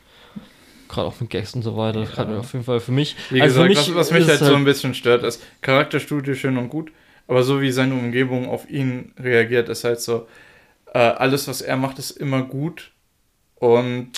Gerade 0.88 1.08
auch 1.08 1.20
mit 1.20 1.30
Gags 1.32 1.56
und 1.56 1.64
so 1.64 1.76
weiter. 1.76 2.04
Ja. 2.04 2.40
auf 2.40 2.54
jeden 2.54 2.66
Fall 2.66 2.80
für 2.80 2.92
mich. 2.92 3.16
Wie 3.32 3.42
also 3.42 3.64
gesagt, 3.64 3.70
mich 3.70 3.96
was, 3.96 3.96
was 3.96 4.12
mich 4.12 4.28
halt, 4.28 4.42
halt 4.42 4.52
so 4.52 4.56
ein 4.56 4.66
bisschen 4.66 4.94
stört, 4.94 5.24
ist 5.24 5.42
Charakterstudie 5.62 6.36
schön 6.36 6.58
und 6.58 6.70
gut, 6.70 6.92
aber 7.28 7.44
so 7.44 7.62
wie 7.62 7.72
seine 7.72 7.96
Umgebung 7.96 8.48
auf 8.48 8.70
ihn 8.70 9.12
reagiert, 9.18 9.70
ist 9.70 9.84
halt 9.84 10.00
so, 10.00 10.28
äh, 10.94 11.00
alles, 11.00 11.48
was 11.48 11.62
er 11.62 11.78
macht, 11.78 12.00
ist 12.00 12.12
immer 12.12 12.44
gut. 12.44 12.92
Und 13.56 14.12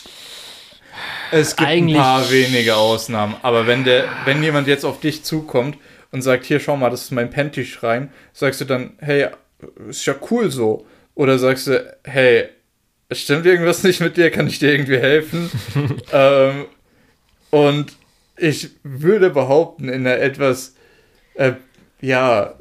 es 1.31 1.55
gibt 1.55 1.69
Eigentlich 1.69 1.97
ein 1.97 2.03
paar 2.03 2.31
wenige 2.31 2.75
Ausnahmen, 2.75 3.35
aber 3.41 3.67
wenn 3.67 3.83
der, 3.83 4.05
wenn 4.25 4.41
jemand 4.41 4.67
jetzt 4.67 4.85
auf 4.85 4.99
dich 4.99 5.23
zukommt 5.23 5.77
und 6.11 6.21
sagt, 6.21 6.45
hier 6.45 6.59
schau 6.59 6.77
mal, 6.77 6.89
das 6.89 7.03
ist 7.03 7.11
mein 7.11 7.29
Panty-Schrein, 7.29 8.11
sagst 8.33 8.61
du 8.61 8.65
dann, 8.65 8.91
hey, 8.99 9.27
ist 9.89 10.05
ja 10.05 10.15
cool 10.31 10.51
so. 10.51 10.85
Oder 11.15 11.39
sagst 11.39 11.67
du, 11.67 11.97
hey, 12.03 12.49
stimmt 13.11 13.45
irgendwas 13.45 13.83
nicht 13.83 14.01
mit 14.01 14.17
dir, 14.17 14.31
kann 14.31 14.47
ich 14.47 14.59
dir 14.59 14.71
irgendwie 14.71 14.99
helfen? 14.99 15.49
ähm, 16.13 16.65
und 17.49 17.93
ich 18.37 18.69
würde 18.83 19.29
behaupten, 19.29 19.89
in 19.89 20.05
einer 20.05 20.19
etwas, 20.19 20.75
äh, 21.33 21.53
ja, 22.01 22.53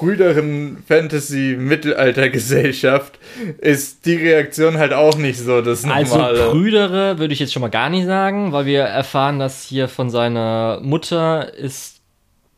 brüderen 0.00 0.82
Fantasy-Mittelalter-Gesellschaft 0.88 3.18
ist 3.58 4.06
die 4.06 4.16
Reaktion 4.16 4.78
halt 4.78 4.94
auch 4.94 5.16
nicht 5.16 5.38
so 5.38 5.60
das 5.60 5.84
also 5.84 6.16
normale. 6.16 6.40
Also 6.40 6.52
Brüdere 6.52 7.18
würde 7.18 7.34
ich 7.34 7.40
jetzt 7.40 7.52
schon 7.52 7.60
mal 7.60 7.68
gar 7.68 7.90
nicht 7.90 8.06
sagen, 8.06 8.52
weil 8.52 8.64
wir 8.64 8.80
erfahren, 8.80 9.38
dass 9.38 9.64
hier 9.64 9.88
von 9.88 10.08
seiner 10.08 10.80
Mutter 10.82 11.52
ist 11.52 12.00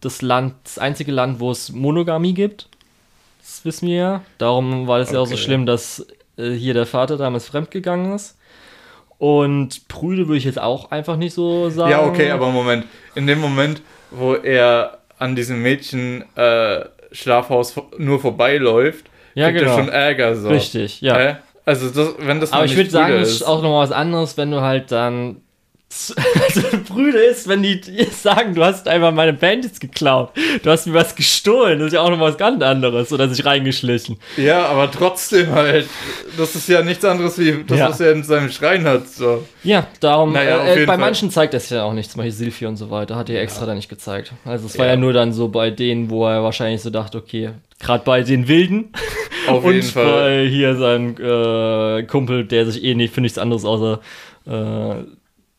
das 0.01 0.23
Land, 0.23 0.55
das 0.63 0.79
einzige 0.79 1.11
Land, 1.11 1.41
wo 1.41 1.51
es 1.51 1.73
Monogamie 1.73 2.33
gibt. 2.33 2.69
Das 3.41 3.65
wissen 3.65 3.89
wir 3.89 3.97
ja. 3.97 4.23
Darum 4.39 4.87
war 4.87 5.01
es 5.01 5.09
okay. 5.09 5.17
ja 5.17 5.23
auch 5.23 5.27
so 5.27 5.37
schlimm, 5.37 5.67
dass 5.67 6.07
äh, 6.37 6.53
hier 6.53 6.75
der 6.75 6.87
Vater 6.87 7.17
damals 7.17 7.47
fremdgegangen 7.47 8.15
ist. 8.15 8.39
Und 9.19 9.89
Brüde 9.89 10.29
würde 10.29 10.39
ich 10.39 10.45
jetzt 10.45 10.61
auch 10.61 10.93
einfach 10.93 11.17
nicht 11.17 11.35
so 11.35 11.71
sagen. 11.71 11.91
Ja, 11.91 12.05
okay, 12.05 12.31
aber 12.31 12.51
Moment. 12.51 12.87
In 13.17 13.27
dem 13.27 13.41
Moment, 13.41 13.83
wo 14.13 14.35
er 14.35 14.99
an 15.19 15.35
diesem 15.37 15.63
Mädchen 15.63 16.25
äh, 16.37 16.85
Schlafhaus 17.13 17.75
nur 17.99 18.21
vorbeiläuft, 18.21 19.07
ja, 19.35 19.51
gibt 19.51 19.65
genau. 19.65 19.77
schon 19.77 19.89
Ärger. 19.89 20.35
So. 20.35 20.49
Richtig, 20.49 21.01
ja. 21.01 21.19
Äh? 21.19 21.35
Also, 21.65 21.91
das, 21.91 22.15
wenn 22.19 22.41
das 22.41 22.53
Aber 22.53 22.65
ich 22.65 22.77
würde 22.77 22.91
sagen, 22.91 23.15
es 23.15 23.31
ist 23.31 23.43
auch 23.43 23.63
nochmal 23.63 23.85
was 23.85 23.93
anderes, 23.93 24.37
wenn 24.37 24.51
du 24.51 24.63
halt 24.63 24.91
dann 24.91 25.42
Brüder 26.89 27.25
ist, 27.25 27.49
wenn 27.49 27.63
die 27.63 27.81
sagen, 28.11 28.55
du 28.55 28.65
hast 28.65 28.89
einfach 28.89 29.13
meine 29.13 29.33
Bandits 29.33 29.79
geklaut, 29.79 30.31
du 30.63 30.71
hast 30.71 30.87
mir 30.87 30.95
was 30.95 31.15
gestohlen, 31.15 31.79
das 31.79 31.89
ist 31.89 31.93
ja 31.95 32.01
auch 32.01 32.11
noch 32.11 32.21
was 32.21 32.37
ganz 32.37 32.63
anderes 32.63 33.13
oder 33.13 33.29
sich 33.29 33.45
reingeschlichen. 33.45 34.19
Ja, 34.37 34.67
aber 34.67 34.91
trotzdem 34.91 35.51
halt, 35.53 35.89
das 36.37 36.55
ist 36.55 36.69
ja 36.69 36.83
nichts 36.83 37.05
anderes 37.05 37.39
wie 37.39 37.65
das, 37.67 37.79
ja. 37.79 37.89
was 37.89 38.01
er 38.01 38.13
in 38.13 38.23
seinem 38.23 38.51
Schrein 38.51 38.85
hat. 38.85 39.09
So. 39.09 39.45
Ja, 39.63 39.87
darum, 40.01 40.33
naja, 40.33 40.65
äh, 40.65 40.81
bei 40.81 40.87
Fall. 40.87 40.99
manchen 40.99 41.31
zeigt 41.31 41.55
das 41.55 41.71
ja 41.71 41.85
auch 41.85 41.93
nicht, 41.93 42.11
zum 42.11 42.19
Beispiel 42.19 42.33
Silphi 42.33 42.67
und 42.67 42.77
so 42.77 42.91
weiter, 42.91 43.17
hat 43.17 43.29
er 43.29 43.37
ja. 43.37 43.43
extra 43.43 43.67
da 43.67 43.75
nicht 43.75 43.89
gezeigt. 43.89 44.33
Also 44.45 44.67
es 44.67 44.79
war 44.79 44.87
ja. 44.87 44.93
ja 44.93 44.97
nur 44.97 45.13
dann 45.13 45.33
so 45.33 45.49
bei 45.49 45.71
denen, 45.71 46.11
wo 46.11 46.27
er 46.27 46.43
wahrscheinlich 46.43 46.83
so 46.83 46.91
dachte, 46.91 47.19
okay, 47.19 47.51
gerade 47.81 48.05
bei 48.05 48.23
den 48.23 48.49
Wilden 48.49 48.93
Auf 49.47 49.65
und 49.65 49.75
jeden 49.75 49.87
Fall. 49.87 50.05
bei 50.05 50.49
hier 50.49 50.77
sein 50.77 51.17
äh, 51.19 52.05
Kumpel, 52.05 52.45
der 52.45 52.67
sich 52.67 52.83
eh 52.83 52.95
nicht 52.95 53.13
für 53.13 53.21
nichts 53.21 53.39
anderes 53.39 53.65
außer 53.65 54.01
äh, 54.47 54.95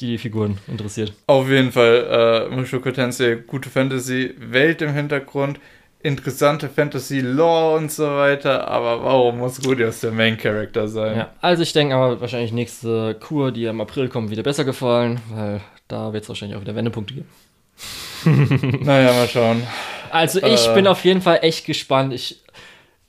die 0.04 0.18
Figuren 0.18 0.58
interessiert. 0.68 1.14
Auf 1.28 1.50
jeden 1.50 1.72
Fall, 1.72 2.50
äh, 2.52 2.56
Mushoku 2.56 2.92
Tensei, 2.92 3.36
gute 3.36 3.70
Fantasy, 3.70 4.36
Welt 4.38 4.82
im 4.82 4.94
Hintergrund, 4.94 5.60
interessante 6.02 6.68
Fantasy-Lore 6.68 7.78
und 7.78 7.92
so 7.92 8.06
weiter, 8.06 8.68
aber 8.68 9.04
warum 9.04 9.40
muss 9.40 9.66
Rudius 9.66 10.02
der 10.02 10.12
Main-Character 10.12 10.88
sein? 10.88 11.18
Ja, 11.18 11.30
also 11.40 11.64
ich 11.64 11.72
denke 11.72 11.96
aber 11.96 12.20
wahrscheinlich 12.20 12.52
nächste 12.52 13.16
Kur, 13.16 13.52
die 13.52 13.66
im 13.66 13.80
April 13.80 14.10
kommt, 14.10 14.30
wieder 14.30 14.44
besser 14.44 14.66
gefallen, 14.66 15.22
weil 15.34 15.62
da 15.88 16.12
wird 16.12 16.24
es 16.24 16.30
wahrscheinlich 16.30 16.58
auch 16.58 16.62
wieder 16.62 16.76
Wendepunkte 16.76 17.14
geben. 17.14 17.30
naja, 18.84 19.14
mal 19.14 19.28
schauen. 19.28 19.64
Also 20.12 20.42
ich 20.44 20.68
äh, 20.68 20.74
bin 20.76 20.88
auf 20.88 21.04
jeden 21.06 21.22
Fall 21.22 21.40
echt 21.42 21.66
gespannt. 21.66 22.14
Ich 22.14 22.44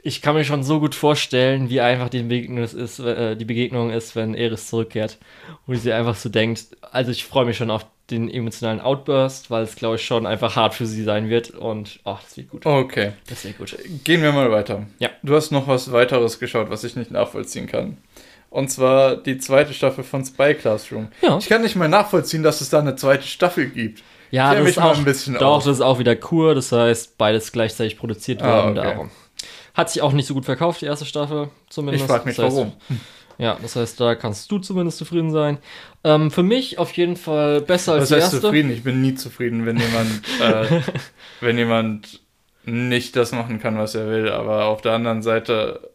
ich 0.06 0.20
kann 0.20 0.34
mir 0.34 0.44
schon 0.44 0.62
so 0.62 0.80
gut 0.80 0.94
vorstellen, 0.94 1.70
wie 1.70 1.80
einfach 1.80 2.10
die 2.10 2.22
Begegnung 2.22 2.62
ist, 2.62 2.98
äh, 2.98 3.36
die 3.36 3.46
Begegnung 3.46 3.90
ist, 3.90 4.14
wenn 4.14 4.34
Eris 4.34 4.68
zurückkehrt. 4.68 5.16
Wo 5.66 5.74
sie 5.74 5.94
einfach 5.94 6.14
so 6.14 6.28
denkt, 6.28 6.76
also 6.92 7.10
ich 7.10 7.24
freue 7.24 7.46
mich 7.46 7.56
schon 7.56 7.70
auf 7.70 7.86
den 8.10 8.28
emotionalen 8.28 8.82
Outburst, 8.82 9.50
weil 9.50 9.62
es, 9.62 9.76
glaube 9.76 9.96
ich, 9.96 10.04
schon 10.04 10.26
einfach 10.26 10.56
hart 10.56 10.74
für 10.74 10.84
sie 10.84 11.02
sein 11.04 11.30
wird. 11.30 11.52
Und 11.52 12.00
ach, 12.04 12.22
das 12.22 12.36
wird 12.36 12.50
gut. 12.50 12.66
Okay. 12.66 13.12
Das 13.30 13.46
wird 13.46 13.56
gut. 13.56 13.78
Gehen 14.04 14.22
wir 14.22 14.32
mal 14.32 14.50
weiter. 14.50 14.86
Ja. 14.98 15.08
Du 15.22 15.34
hast 15.34 15.50
noch 15.52 15.68
was 15.68 15.90
weiteres 15.90 16.38
geschaut, 16.38 16.68
was 16.68 16.84
ich 16.84 16.96
nicht 16.96 17.10
nachvollziehen 17.10 17.66
kann. 17.66 17.96
Und 18.50 18.70
zwar 18.70 19.16
die 19.16 19.38
zweite 19.38 19.72
Staffel 19.72 20.04
von 20.04 20.22
Spy 20.22 20.52
Classroom. 20.52 21.08
Ja. 21.22 21.38
Ich 21.38 21.48
kann 21.48 21.62
nicht 21.62 21.76
mal 21.76 21.88
nachvollziehen, 21.88 22.42
dass 22.42 22.60
es 22.60 22.68
da 22.68 22.80
eine 22.80 22.94
zweite 22.94 23.26
Staffel 23.26 23.70
gibt. 23.70 24.02
Ja, 24.30 24.54
das 24.54 24.68
ist 24.68 24.78
auch, 24.78 24.98
ein 24.98 25.04
bisschen 25.04 25.34
doch, 25.34 25.56
auf. 25.56 25.64
das 25.64 25.76
ist 25.76 25.80
auch 25.80 25.98
wieder 25.98 26.14
Kur, 26.14 26.54
das 26.54 26.72
heißt, 26.72 27.16
beides 27.16 27.52
gleichzeitig 27.52 27.96
produziert 27.96 28.42
ah, 28.42 28.64
worden. 28.64 28.78
Ah, 28.78 28.80
okay. 28.80 28.90
Darum. 28.90 29.10
Hat 29.74 29.90
sich 29.90 30.02
auch 30.02 30.12
nicht 30.12 30.26
so 30.26 30.34
gut 30.34 30.44
verkauft, 30.44 30.80
die 30.80 30.86
erste 30.86 31.04
Staffel 31.04 31.50
zumindest. 31.68 32.04
Ich 32.04 32.10
frage 32.10 32.26
mich, 32.26 32.36
das 32.36 32.46
heißt, 32.46 32.56
warum. 32.56 32.72
Ja, 33.38 33.58
das 33.60 33.74
heißt, 33.76 34.00
da 34.00 34.14
kannst 34.14 34.50
du 34.50 34.58
zumindest 34.58 34.98
zufrieden 34.98 35.30
sein. 35.30 35.58
Ähm, 36.04 36.30
für 36.30 36.44
mich 36.44 36.78
auf 36.78 36.92
jeden 36.92 37.16
Fall 37.16 37.60
besser 37.60 37.94
als 37.94 38.08
die 38.08 38.14
heißt 38.14 38.24
erste. 38.26 38.40
zufrieden? 38.40 38.70
Ich 38.70 38.84
bin 38.84 39.02
nie 39.02 39.14
zufrieden, 39.14 39.66
wenn 39.66 39.78
jemand, 39.78 40.22
äh, 40.40 40.80
wenn 41.40 41.58
jemand 41.58 42.20
nicht 42.64 43.16
das 43.16 43.32
machen 43.32 43.60
kann, 43.60 43.76
was 43.76 43.94
er 43.94 44.08
will. 44.08 44.30
Aber 44.30 44.66
auf 44.66 44.80
der 44.82 44.92
anderen 44.92 45.22
Seite 45.22 45.90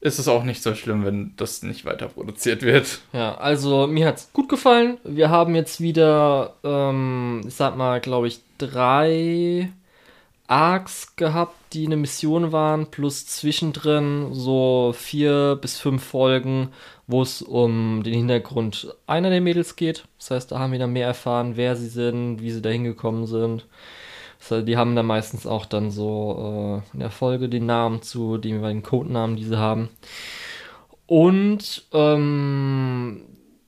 ist 0.00 0.18
es 0.18 0.28
auch 0.28 0.44
nicht 0.44 0.62
so 0.62 0.74
schlimm, 0.74 1.04
wenn 1.04 1.34
das 1.36 1.62
nicht 1.62 1.84
weiter 1.84 2.08
produziert 2.08 2.62
wird. 2.62 3.00
Ja, 3.12 3.36
also 3.36 3.86
mir 3.86 4.06
hat's 4.06 4.30
gut 4.32 4.48
gefallen. 4.48 4.98
Wir 5.04 5.30
haben 5.30 5.54
jetzt 5.54 5.80
wieder, 5.80 6.54
ähm, 6.64 7.42
ich 7.46 7.54
sag 7.54 7.76
mal, 7.76 8.00
glaube 8.00 8.28
ich, 8.28 8.40
drei 8.58 9.70
Arcs 10.48 11.16
gehabt, 11.16 11.54
die 11.72 11.86
eine 11.86 11.96
Mission 11.96 12.52
waren, 12.52 12.90
plus 12.90 13.26
zwischendrin 13.26 14.32
so 14.32 14.94
vier 14.96 15.58
bis 15.60 15.78
fünf 15.78 16.04
Folgen, 16.04 16.68
wo 17.06 17.22
es 17.22 17.42
um 17.42 18.02
den 18.02 18.14
Hintergrund 18.14 18.94
einer 19.06 19.30
der 19.30 19.40
Mädels 19.40 19.76
geht. 19.76 20.04
Das 20.18 20.30
heißt, 20.30 20.52
da 20.52 20.58
haben 20.58 20.72
wir 20.72 20.78
dann 20.78 20.92
mehr 20.92 21.06
erfahren, 21.06 21.56
wer 21.56 21.76
sie 21.76 21.88
sind, 21.88 22.40
wie 22.40 22.50
sie 22.50 22.62
da 22.62 22.70
hingekommen 22.70 23.26
sind. 23.26 23.66
Das 24.38 24.50
heißt, 24.50 24.68
die 24.68 24.76
haben 24.76 24.94
dann 24.94 25.06
meistens 25.06 25.46
auch 25.46 25.66
dann 25.66 25.90
so 25.90 26.82
äh, 26.92 26.94
in 26.94 27.00
der 27.00 27.10
Folge 27.10 27.48
den 27.48 27.66
Namen 27.66 28.02
zu 28.02 28.38
den 28.38 28.56
jeweiligen 28.56 28.82
Codenamen, 28.82 29.36
die 29.36 29.44
sie 29.44 29.58
haben. 29.58 29.88
Und 31.06 31.86
ähm, 31.92 33.22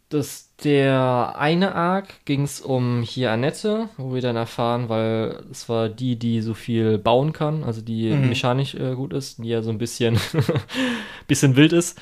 das, 0.08 0.47
der 0.64 1.34
eine 1.38 1.74
Arc 1.74 2.24
ging 2.24 2.42
es 2.42 2.60
um 2.60 3.02
hier 3.02 3.30
Annette, 3.30 3.88
wo 3.96 4.12
wir 4.14 4.20
dann 4.22 4.36
erfahren, 4.36 4.88
weil 4.88 5.44
es 5.50 5.68
war 5.68 5.88
die, 5.88 6.16
die 6.18 6.40
so 6.42 6.54
viel 6.54 6.98
bauen 6.98 7.32
kann, 7.32 7.62
also 7.64 7.80
die 7.80 8.10
Mhm. 8.10 8.28
mechanisch 8.28 8.74
äh, 8.74 8.94
gut 8.94 9.12
ist, 9.12 9.38
die 9.42 9.48
ja 9.48 9.62
so 9.62 9.70
ein 9.70 9.78
bisschen, 9.78 10.18
bisschen 11.28 11.56
wild 11.56 11.72
ist. 11.72 11.98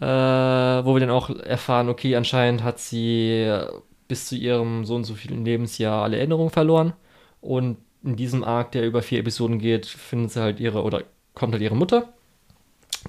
Äh, 0.00 0.04
wo 0.06 0.94
wir 0.94 1.00
dann 1.00 1.10
auch 1.10 1.30
erfahren, 1.30 1.88
okay, 1.90 2.16
anscheinend 2.16 2.62
hat 2.64 2.78
sie 2.78 3.42
äh, 3.42 3.66
bis 4.08 4.26
zu 4.26 4.36
ihrem 4.36 4.84
so 4.86 4.94
und 4.94 5.04
so 5.04 5.14
vielen 5.14 5.44
Lebensjahr 5.44 6.02
alle 6.02 6.16
Erinnerungen 6.18 6.50
verloren. 6.50 6.94
Und 7.42 7.76
in 8.02 8.16
diesem 8.16 8.44
Arc, 8.44 8.72
der 8.72 8.86
über 8.86 9.02
vier 9.02 9.18
Episoden 9.20 9.58
geht, 9.58 9.86
findet 9.86 10.32
sie 10.32 10.40
halt 10.40 10.58
ihre, 10.60 10.82
oder 10.84 11.02
kommt 11.34 11.52
halt 11.52 11.62
ihre 11.62 11.76
Mutter 11.76 12.08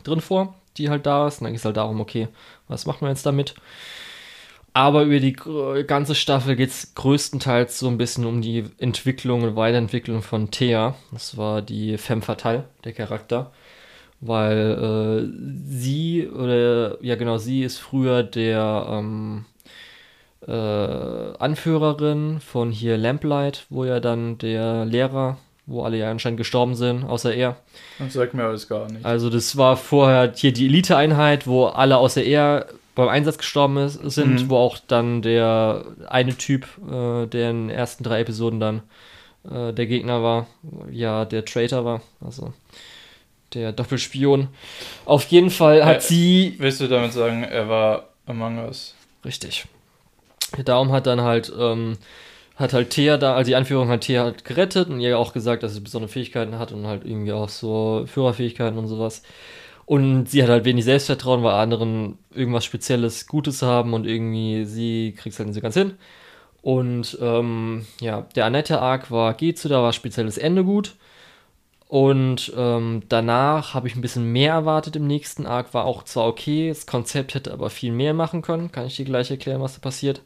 drin 0.03 0.21
vor, 0.21 0.55
die 0.77 0.89
halt 0.89 1.05
da 1.05 1.27
ist. 1.27 1.39
Und 1.39 1.45
dann 1.45 1.53
geht 1.53 1.59
es 1.59 1.65
halt 1.65 1.77
darum, 1.77 2.01
okay, 2.01 2.27
was 2.67 2.86
macht 2.86 3.01
man 3.01 3.11
jetzt 3.11 3.25
damit? 3.25 3.55
Aber 4.74 5.03
über 5.03 5.19
die 5.19 5.36
ganze 5.86 6.15
Staffel 6.15 6.55
geht 6.55 6.69
es 6.69 6.95
größtenteils 6.95 7.80
so 7.80 7.89
ein 7.89 7.97
bisschen 7.97 8.26
um 8.26 8.41
die 8.41 8.65
Entwicklung 8.78 9.43
und 9.43 9.55
Weiterentwicklung 9.55 10.22
von 10.22 10.49
Thea. 10.49 10.95
Das 11.11 11.36
war 11.36 11.61
die 11.61 11.97
Femme 11.97 12.22
Fatale, 12.22 12.65
der 12.86 12.93
Charakter. 12.93 13.51
Weil 14.22 15.28
äh, 15.28 15.67
sie, 15.67 16.28
oder 16.28 17.03
ja 17.03 17.15
genau, 17.15 17.38
sie 17.38 17.63
ist 17.63 17.80
früher 17.80 18.24
der 18.24 18.86
ähm, 18.89 19.45
äh, 20.47 20.51
Anführerin 20.51 22.39
von 22.39 22.72
hier 22.72 22.97
Lamplight, 22.97 23.65
wo 23.69 23.84
ja 23.84 23.99
dann 23.99 24.38
der 24.38 24.86
Lehrer, 24.86 25.38
wo 25.65 25.84
alle 25.84 25.97
ja 25.97 26.11
anscheinend 26.11 26.38
gestorben 26.38 26.76
sind, 26.76 27.03
außer 27.03 27.34
er. 27.34 27.57
Das 27.99 28.13
sagt 28.13 28.34
mir 28.34 28.43
alles 28.43 28.69
gar 28.69 28.89
nicht. 28.91 29.03
Also 29.03 29.30
das 29.30 29.57
war 29.57 29.76
vorher 29.76 30.32
hier 30.36 30.53
die 30.53 30.67
Elite-Einheit, 30.67 31.47
wo 31.47 31.65
alle 31.65 31.97
außer 31.97 32.24
er 32.24 32.67
beim 33.05 33.09
Einsatz 33.09 33.37
gestorben 33.37 33.77
ist, 33.77 33.95
sind, 34.11 34.43
Mhm. 34.43 34.49
wo 34.49 34.57
auch 34.57 34.77
dann 34.87 35.21
der 35.21 35.85
eine 36.07 36.35
Typ, 36.37 36.67
äh, 36.89 37.25
der 37.27 37.49
in 37.51 37.67
den 37.67 37.69
ersten 37.69 38.03
drei 38.03 38.21
Episoden 38.21 38.59
dann 38.59 38.81
äh, 39.49 39.73
der 39.73 39.85
Gegner 39.87 40.21
war, 40.23 40.47
ja, 40.91 41.25
der 41.25 41.45
Traitor 41.45 41.83
war, 41.85 42.01
also 42.23 42.53
der 43.53 43.71
Doppelspion. 43.73 44.47
Auf 45.05 45.25
jeden 45.25 45.49
Fall 45.49 45.83
hat 45.83 45.97
Äh, 45.97 46.01
sie 46.01 46.55
Willst 46.59 46.79
du 46.79 46.87
damit 46.87 47.11
sagen, 47.13 47.43
er 47.43 47.67
war 47.67 48.09
Among 48.27 48.59
Us? 48.65 48.95
Richtig. 49.25 49.65
Darum 50.65 50.91
hat 50.91 51.07
dann 51.07 51.21
halt, 51.21 51.51
ähm, 51.57 51.97
hat 52.55 52.73
halt 52.73 52.91
Thea 52.91 53.17
da, 53.17 53.35
also 53.35 53.49
die 53.49 53.55
Anführung 53.55 53.89
hat 53.89 54.01
Thea 54.01 54.23
halt 54.23 54.45
gerettet 54.45 54.89
und 54.89 54.99
ihr 54.99 55.17
auch 55.17 55.33
gesagt, 55.33 55.63
dass 55.63 55.73
sie 55.73 55.79
besondere 55.79 56.11
Fähigkeiten 56.11 56.59
hat 56.59 56.71
und 56.71 56.85
halt 56.85 57.03
irgendwie 57.05 57.31
auch 57.33 57.49
so 57.49 58.03
Führerfähigkeiten 58.05 58.77
und 58.77 58.87
sowas. 58.87 59.23
Und 59.91 60.29
sie 60.29 60.41
hat 60.41 60.49
halt 60.49 60.63
wenig 60.63 60.85
Selbstvertrauen, 60.85 61.43
weil 61.43 61.55
anderen 61.55 62.17
irgendwas 62.33 62.63
Spezielles 62.63 63.27
Gutes 63.27 63.61
haben 63.61 63.93
und 63.93 64.07
irgendwie 64.07 64.63
sie 64.63 65.13
kriegt 65.17 65.33
es 65.33 65.39
halt 65.39 65.47
nicht 65.49 65.55
so 65.55 65.61
ganz 65.61 65.73
hin. 65.73 65.95
Und 66.61 67.17
ähm, 67.21 67.85
ja, 67.99 68.21
der 68.33 68.45
Annette-Arc 68.45 69.11
war, 69.11 69.33
geht 69.33 69.59
so, 69.59 69.67
da 69.67 69.83
war 69.83 69.91
spezielles 69.91 70.37
Ende 70.37 70.63
gut. 70.63 70.95
Und 71.89 72.53
ähm, 72.55 73.03
danach 73.09 73.73
habe 73.73 73.89
ich 73.89 73.97
ein 73.97 74.01
bisschen 74.01 74.31
mehr 74.31 74.53
erwartet 74.53 74.95
im 74.95 75.07
nächsten 75.07 75.45
Arc. 75.45 75.73
War 75.73 75.83
auch 75.83 76.03
zwar 76.03 76.25
okay, 76.25 76.69
das 76.69 76.85
Konzept 76.85 77.33
hätte 77.33 77.51
aber 77.51 77.69
viel 77.69 77.91
mehr 77.91 78.13
machen 78.13 78.41
können. 78.41 78.71
Kann 78.71 78.87
ich 78.87 78.95
dir 78.95 79.03
gleich 79.03 79.29
erklären, 79.29 79.59
was 79.61 79.73
da 79.73 79.81
passiert. 79.81 80.21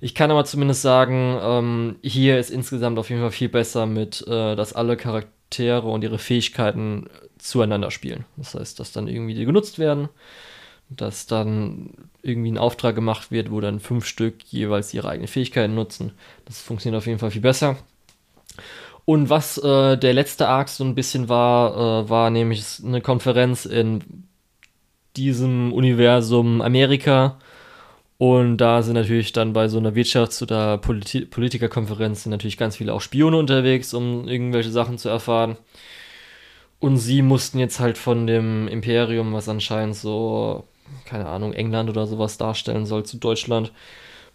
Ich 0.00 0.14
kann 0.14 0.30
aber 0.30 0.44
zumindest 0.44 0.82
sagen, 0.82 1.40
ähm, 1.42 1.96
hier 2.02 2.38
ist 2.38 2.50
insgesamt 2.50 3.00
auf 3.00 3.10
jeden 3.10 3.22
Fall 3.22 3.32
viel 3.32 3.48
besser 3.48 3.86
mit, 3.86 4.24
äh, 4.28 4.54
dass 4.54 4.74
alle 4.74 4.96
Charaktere 4.96 5.41
und 5.60 6.04
ihre 6.04 6.18
Fähigkeiten 6.18 7.06
zueinander 7.38 7.90
spielen. 7.90 8.24
Das 8.36 8.54
heißt, 8.54 8.78
dass 8.80 8.92
dann 8.92 9.08
irgendwie 9.08 9.34
die 9.34 9.44
genutzt 9.44 9.78
werden, 9.78 10.08
dass 10.88 11.26
dann 11.26 11.90
irgendwie 12.22 12.52
ein 12.52 12.58
Auftrag 12.58 12.94
gemacht 12.94 13.30
wird, 13.30 13.50
wo 13.50 13.60
dann 13.60 13.80
fünf 13.80 14.06
Stück 14.06 14.42
jeweils 14.44 14.94
ihre 14.94 15.08
eigenen 15.08 15.28
Fähigkeiten 15.28 15.74
nutzen. 15.74 16.12
Das 16.44 16.60
funktioniert 16.60 16.98
auf 16.98 17.06
jeden 17.06 17.18
Fall 17.18 17.30
viel 17.30 17.40
besser. 17.40 17.76
Und 19.04 19.30
was 19.30 19.58
äh, 19.58 19.96
der 19.96 20.14
letzte 20.14 20.48
Arc 20.48 20.68
so 20.68 20.84
ein 20.84 20.94
bisschen 20.94 21.28
war, 21.28 22.04
äh, 22.04 22.08
war 22.08 22.30
nämlich 22.30 22.80
eine 22.84 23.00
Konferenz 23.00 23.64
in 23.64 24.26
diesem 25.16 25.72
Universum 25.72 26.60
Amerika. 26.60 27.38
Und 28.22 28.58
da 28.58 28.82
sind 28.82 28.94
natürlich 28.94 29.32
dann 29.32 29.52
bei 29.52 29.66
so 29.66 29.78
einer 29.78 29.96
Wirtschafts- 29.96 30.44
oder 30.44 30.78
Politi 30.78 31.22
Politikerkonferenz 31.24 32.24
natürlich 32.26 32.56
ganz 32.56 32.76
viele 32.76 32.94
auch 32.94 33.00
Spione 33.00 33.36
unterwegs, 33.36 33.94
um 33.94 34.28
irgendwelche 34.28 34.70
Sachen 34.70 34.96
zu 34.96 35.08
erfahren. 35.08 35.56
Und 36.78 36.98
sie 36.98 37.20
mussten 37.20 37.58
jetzt 37.58 37.80
halt 37.80 37.98
von 37.98 38.28
dem 38.28 38.68
Imperium, 38.68 39.32
was 39.32 39.48
anscheinend 39.48 39.96
so, 39.96 40.62
keine 41.04 41.26
Ahnung, 41.26 41.52
England 41.52 41.90
oder 41.90 42.06
sowas 42.06 42.38
darstellen 42.38 42.86
soll, 42.86 43.02
zu 43.02 43.16
Deutschland, 43.16 43.72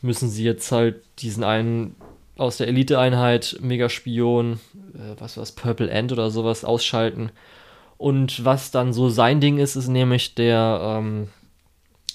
müssen 0.01 0.27
sie 0.27 0.43
jetzt 0.43 0.69
halt 0.73 0.97
diesen 1.19 1.45
einen 1.45 1.95
aus 2.35 2.57
der 2.57 2.67
Elite-Einheit, 2.67 3.57
Megaspion, 3.61 4.59
äh, 4.95 5.15
was 5.17 5.37
war's, 5.37 5.53
Purple 5.53 5.89
End 5.89 6.11
oder 6.11 6.29
sowas 6.29 6.65
ausschalten. 6.65 7.31
Und 7.97 8.43
was 8.43 8.69
dann 8.69 8.91
so 8.91 9.07
sein 9.07 9.39
Ding 9.39 9.59
ist, 9.59 9.77
ist 9.77 9.87
nämlich, 9.87 10.35
der 10.35 10.81
ähm, 10.83 11.29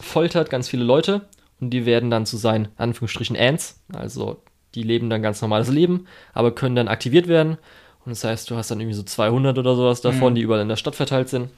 foltert 0.02 0.50
ganz 0.50 0.68
viele 0.68 0.84
Leute 0.84 1.22
und 1.62 1.70
die 1.70 1.86
werden 1.86 2.10
dann 2.10 2.26
zu 2.26 2.36
seinen 2.36 2.68
Anführungsstrichen 2.76 3.36
Ants, 3.36 3.80
also 3.94 4.42
die 4.74 4.82
leben 4.82 5.08
dann 5.08 5.22
ganz 5.22 5.40
normales 5.40 5.68
Leben, 5.68 6.06
aber 6.34 6.54
können 6.54 6.76
dann 6.76 6.88
aktiviert 6.88 7.28
werden. 7.28 7.56
Und 8.04 8.10
das 8.10 8.24
heißt, 8.24 8.50
du 8.50 8.56
hast 8.56 8.70
dann 8.70 8.80
irgendwie 8.80 8.96
so 8.96 9.04
200 9.04 9.56
oder 9.56 9.76
sowas 9.76 10.00
davon, 10.00 10.32
Mhm. 10.32 10.34
die 10.34 10.42
überall 10.42 10.60
in 10.62 10.68
der 10.68 10.76
Stadt 10.76 10.96
verteilt 10.96 11.28
sind. 11.28 11.48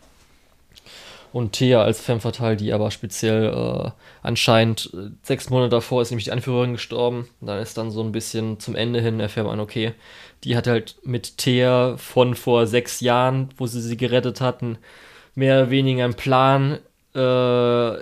Und 1.32 1.52
Thea 1.52 1.82
als 1.82 2.00
Femme 2.00 2.20
fatale, 2.20 2.56
die 2.56 2.72
aber 2.72 2.90
speziell 2.92 3.46
äh, 3.46 3.90
anscheinend 4.22 4.90
äh, 4.94 5.10
sechs 5.22 5.50
Monate 5.50 5.70
davor 5.70 6.00
ist 6.02 6.10
nämlich 6.10 6.26
die 6.26 6.32
Anführerin 6.32 6.74
gestorben. 6.74 7.28
Und 7.40 7.46
dann 7.48 7.58
ist 7.60 7.76
dann 7.76 7.90
so 7.90 8.02
ein 8.02 8.12
bisschen 8.12 8.60
zum 8.60 8.76
Ende 8.76 9.00
hin 9.00 9.18
erfährt 9.18 9.46
man, 9.46 9.58
okay, 9.58 9.94
die 10.44 10.56
hat 10.56 10.66
halt 10.68 10.96
mit 11.02 11.38
Thea 11.38 11.96
von 11.96 12.34
vor 12.36 12.66
sechs 12.68 13.00
Jahren, 13.00 13.48
wo 13.56 13.66
sie 13.66 13.80
sie 13.80 13.96
gerettet 13.96 14.40
hatten, 14.40 14.78
mehr 15.34 15.62
oder 15.62 15.70
weniger 15.70 16.04
einen 16.04 16.14
Plan 16.14 16.78
äh, 17.16 17.94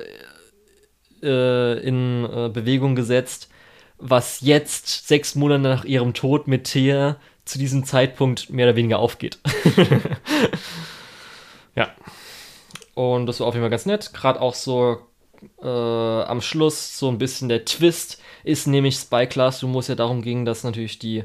äh, 1.22 1.78
in 1.80 2.24
äh, 2.24 2.48
Bewegung 2.48 2.94
gesetzt, 2.94 3.48
was 3.98 4.40
jetzt 4.40 5.06
sechs 5.08 5.34
Monate 5.34 5.62
nach 5.62 5.84
ihrem 5.84 6.14
Tod 6.14 6.48
mit 6.48 6.64
Thea 6.64 7.16
zu 7.44 7.58
diesem 7.58 7.84
Zeitpunkt 7.84 8.50
mehr 8.50 8.66
oder 8.66 8.76
weniger 8.76 8.98
aufgeht. 8.98 9.38
ja. 11.76 11.88
Und 12.94 13.26
das 13.26 13.40
war 13.40 13.46
auf 13.46 13.54
jeden 13.54 13.62
Fall 13.62 13.70
ganz 13.70 13.86
nett. 13.86 14.12
Gerade 14.12 14.40
auch 14.40 14.54
so 14.54 14.98
äh, 15.62 15.66
am 15.66 16.40
Schluss 16.40 16.98
so 16.98 17.08
ein 17.08 17.18
bisschen 17.18 17.48
der 17.48 17.64
Twist 17.64 18.20
ist 18.44 18.66
nämlich 18.66 18.96
Spy 18.96 19.26
Classroom, 19.26 19.74
wo 19.74 19.80
es 19.80 19.88
ja 19.88 19.94
darum 19.94 20.22
ging, 20.22 20.44
dass 20.44 20.64
natürlich 20.64 20.98
die 20.98 21.24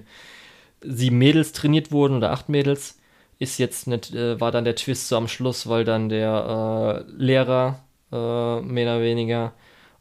sieben 0.82 1.18
Mädels 1.18 1.52
trainiert 1.52 1.92
wurden 1.92 2.18
oder 2.18 2.32
acht 2.32 2.50
Mädels. 2.50 3.00
Ist 3.40 3.60
jetzt 3.60 3.88
nicht, 3.88 4.14
äh, 4.16 4.40
war 4.40 4.52
dann 4.52 4.66
der 4.66 4.76
Twist 4.76 5.08
so 5.08 5.18
am 5.18 5.28
Schluss, 5.28 5.68
weil 5.68 5.84
dann 5.84 6.10
der 6.10 7.06
äh, 7.08 7.12
Lehrer 7.12 7.84
äh, 8.12 8.62
mehr 8.62 8.96
oder 8.96 9.02
weniger 9.02 9.54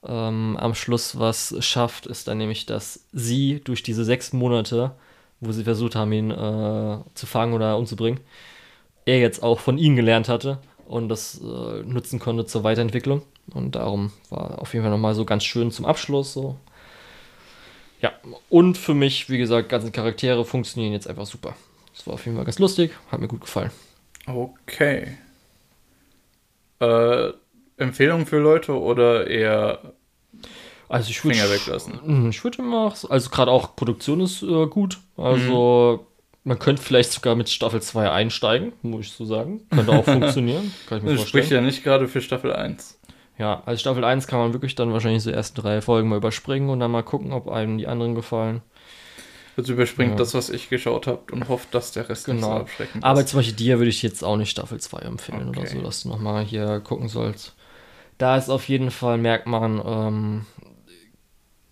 ähm, 0.09 0.57
am 0.59 0.75
Schluss 0.75 1.19
was 1.19 1.55
schafft, 1.65 2.07
ist 2.07 2.29
dann 2.29 2.39
nämlich, 2.39 2.67
dass 2.67 3.07
sie 3.13 3.61
durch 3.65 3.83
diese 3.83 4.05
sechs 4.05 4.33
Monate, 4.33 4.93
wo 5.41 5.53
sie 5.53 5.65
versucht 5.65 5.95
haben, 5.95 6.13
ihn 6.13 6.31
äh, 6.31 6.99
zu 7.15 7.27
fangen 7.27 7.55
oder 7.55 7.77
umzubringen, 7.79 8.21
er 9.05 9.19
jetzt 9.19 9.43
auch 9.43 9.61
von 9.61 9.79
ihnen 9.79 9.97
gelernt 9.97 10.29
hatte 10.29 10.59
und 10.87 11.09
das 11.09 11.41
äh, 11.41 11.83
nutzen 11.83 12.19
konnte 12.19 12.47
zur 12.47 12.65
Weiterentwicklung. 12.65 13.23
Und 13.55 13.77
darum 13.77 14.13
war 14.31 14.61
auf 14.61 14.73
jeden 14.75 14.85
Fall 14.85 14.91
nochmal 14.91 15.15
so 15.15 15.25
ganz 15.25 15.45
schön 15.45 15.71
zum 15.71 15.85
Abschluss 15.85 16.33
so. 16.33 16.57
Ja, 18.01 18.13
und 18.51 18.77
für 18.77 18.95
mich, 18.95 19.31
wie 19.31 19.39
gesagt, 19.39 19.69
ganze 19.69 19.91
Charaktere 19.91 20.45
funktionieren 20.45 20.93
jetzt 20.93 21.09
einfach 21.09 21.27
super. 21.27 21.57
Das 21.95 22.07
war 22.07 22.15
auf 22.15 22.25
jeden 22.27 22.37
Fall 22.37 22.45
ganz 22.45 22.59
lustig, 22.59 22.93
hat 23.11 23.21
mir 23.21 23.29
gut 23.29 23.41
gefallen. 23.41 23.71
Okay. 24.27 25.17
Äh, 26.81 27.31
Empfehlung 27.79 28.27
für 28.27 28.39
Leute 28.39 28.79
oder 28.79 29.27
eher 29.27 29.93
Also 30.89 31.11
ich 31.11 31.25
würde 31.25 31.37
Finger 31.37 31.51
weglassen? 31.51 32.01
Hm, 32.05 32.31
Ich 32.31 32.43
würde 32.45 32.59
immer, 32.59 32.93
also 33.09 33.31
gerade 33.31 33.51
auch 33.51 33.75
Produktion 33.77 34.21
ist 34.21 34.43
äh, 34.43 34.67
gut. 34.67 34.99
Also 35.17 36.07
man 36.45 36.59
könnte 36.59 36.83
vielleicht 36.83 37.13
sogar 37.13 37.35
mit 37.35 37.49
Staffel 37.49 37.83
2 37.83 38.11
einsteigen, 38.11 38.73
muss 38.83 39.07
ich 39.07 39.13
so 39.13 39.25
sagen. 39.25 39.63
Könnte 39.71 39.93
auch 39.93 40.05
funktionieren. 40.05 40.73
Kann 40.87 40.99
ich 40.99 41.05
mir 41.05 41.11
Das 41.11 41.19
vorstellen. 41.19 41.29
spricht 41.29 41.51
ja 41.51 41.61
nicht 41.61 41.83
gerade 41.83 42.07
für 42.09 42.21
Staffel 42.21 42.53
1. 42.53 42.99
Ja, 43.39 43.63
also 43.67 43.79
Staffel 43.81 44.05
1 44.05 44.27
kann 44.29 44.39
man 44.39 44.53
wirklich 44.55 44.75
dann 44.77 44.93
wahrscheinlich 44.93 45.23
so 45.23 45.31
die 45.31 45.37
ersten 45.37 45.61
drei 45.61 45.83
Folgen 45.83 46.09
mal 46.09 46.17
überspringen 46.17 46.71
und 46.71 46.81
dann 46.81 46.91
mal 46.91 47.03
gucken, 47.03 47.33
ob 47.33 47.49
einem 47.51 47.77
die 47.79 47.87
anderen 47.87 48.15
gefallen. 48.15 48.63
Das 49.57 49.69
überspringt 49.69 50.13
Ja. 50.13 50.17
das, 50.17 50.35
was 50.35 50.51
ich 50.51 50.69
geschaut 50.69 51.07
habe 51.07 51.33
und 51.33 51.49
hofft, 51.49 51.75
dass 51.75 51.91
der 51.93 52.09
Rest 52.09 52.29
nicht 52.29 52.41
so 52.41 52.47
Genau. 52.47 52.61
abschreckend 52.61 53.03
Aber 53.05 53.23
ist. 53.23 53.31
zum 53.31 53.39
Beispiel 53.39 53.57
dir 53.57 53.79
würde 53.79 53.89
ich 53.91 54.03
jetzt 54.03 54.23
auch 54.23 54.37
nicht 54.37 54.51
Staffel 54.51 54.79
2 54.81 55.01
empfehlen 55.01 55.49
oder 55.49 55.61
Okay. 55.63 55.71
so, 55.71 55.83
dass 55.83 56.03
du 56.03 56.09
nochmal 56.11 56.45
hier 56.45 56.81
gucken 56.81 57.09
sollst. 57.09 57.55
Da 58.19 58.37
ist 58.37 58.49
auf 58.51 58.69
jeden 58.69 58.91
Fall, 58.91 59.19
merkt 59.19 59.47
man, 59.47 59.83
ähm, 59.85 60.47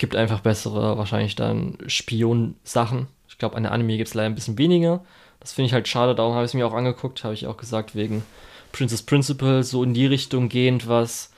gibt 0.05 0.17
einfach 0.17 0.41
bessere, 0.41 0.99
wahrscheinlich 0.99 1.35
dann 1.35 1.79
Spion-Sachen. 1.87 3.07
Ich 3.27 3.39
glaube, 3.39 3.57
an 3.57 3.63
der 3.63 3.73
Anime 3.73 3.97
gibt 3.97 4.09
es 4.09 4.13
leider 4.13 4.27
ein 4.27 4.35
bisschen 4.35 4.59
weniger. 4.59 5.03
Das 5.41 5.55
finde 5.55 5.69
ich 5.69 5.73
halt 5.73 5.89
schade, 5.89 6.15
darum 6.15 6.35
habe 6.35 6.45
ich 6.45 6.51
es 6.51 6.55
mir 6.55 6.67
auch 6.67 6.75
angeguckt, 6.75 7.25
habe 7.25 7.33
ich 7.33 7.47
auch 7.47 7.57
gesagt, 7.57 7.97
wegen 7.97 8.23
Princess 8.71 9.01
Principal, 9.01 9.63
so 9.63 9.83
in 9.83 9.95
die 9.95 10.05
Richtung 10.05 10.51
gehend, 10.51 10.89
was 10.89 11.33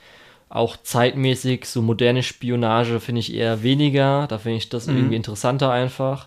auch 0.48 0.76
zeitmäßig, 0.76 1.66
so 1.66 1.80
moderne 1.80 2.24
Spionage 2.24 2.98
finde 2.98 3.20
ich 3.20 3.32
eher 3.32 3.62
weniger. 3.62 4.26
Da 4.26 4.38
finde 4.38 4.58
ich 4.58 4.68
das 4.68 4.88
Mhm. 4.88 4.96
irgendwie 4.96 5.16
interessanter 5.16 5.70
einfach. 5.70 6.26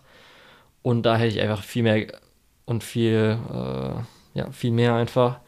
Und 0.81 1.03
da 1.03 1.17
hätte 1.17 1.35
ich 1.35 1.41
einfach 1.41 1.61
viel 1.61 1.83
mehr 1.83 2.07
und 2.65 2.85
viel, 2.85 3.37
äh, 3.53 4.39
ja, 4.39 4.49
viel 4.51 4.71
mehr 4.71 4.95
einfach. 4.95 5.39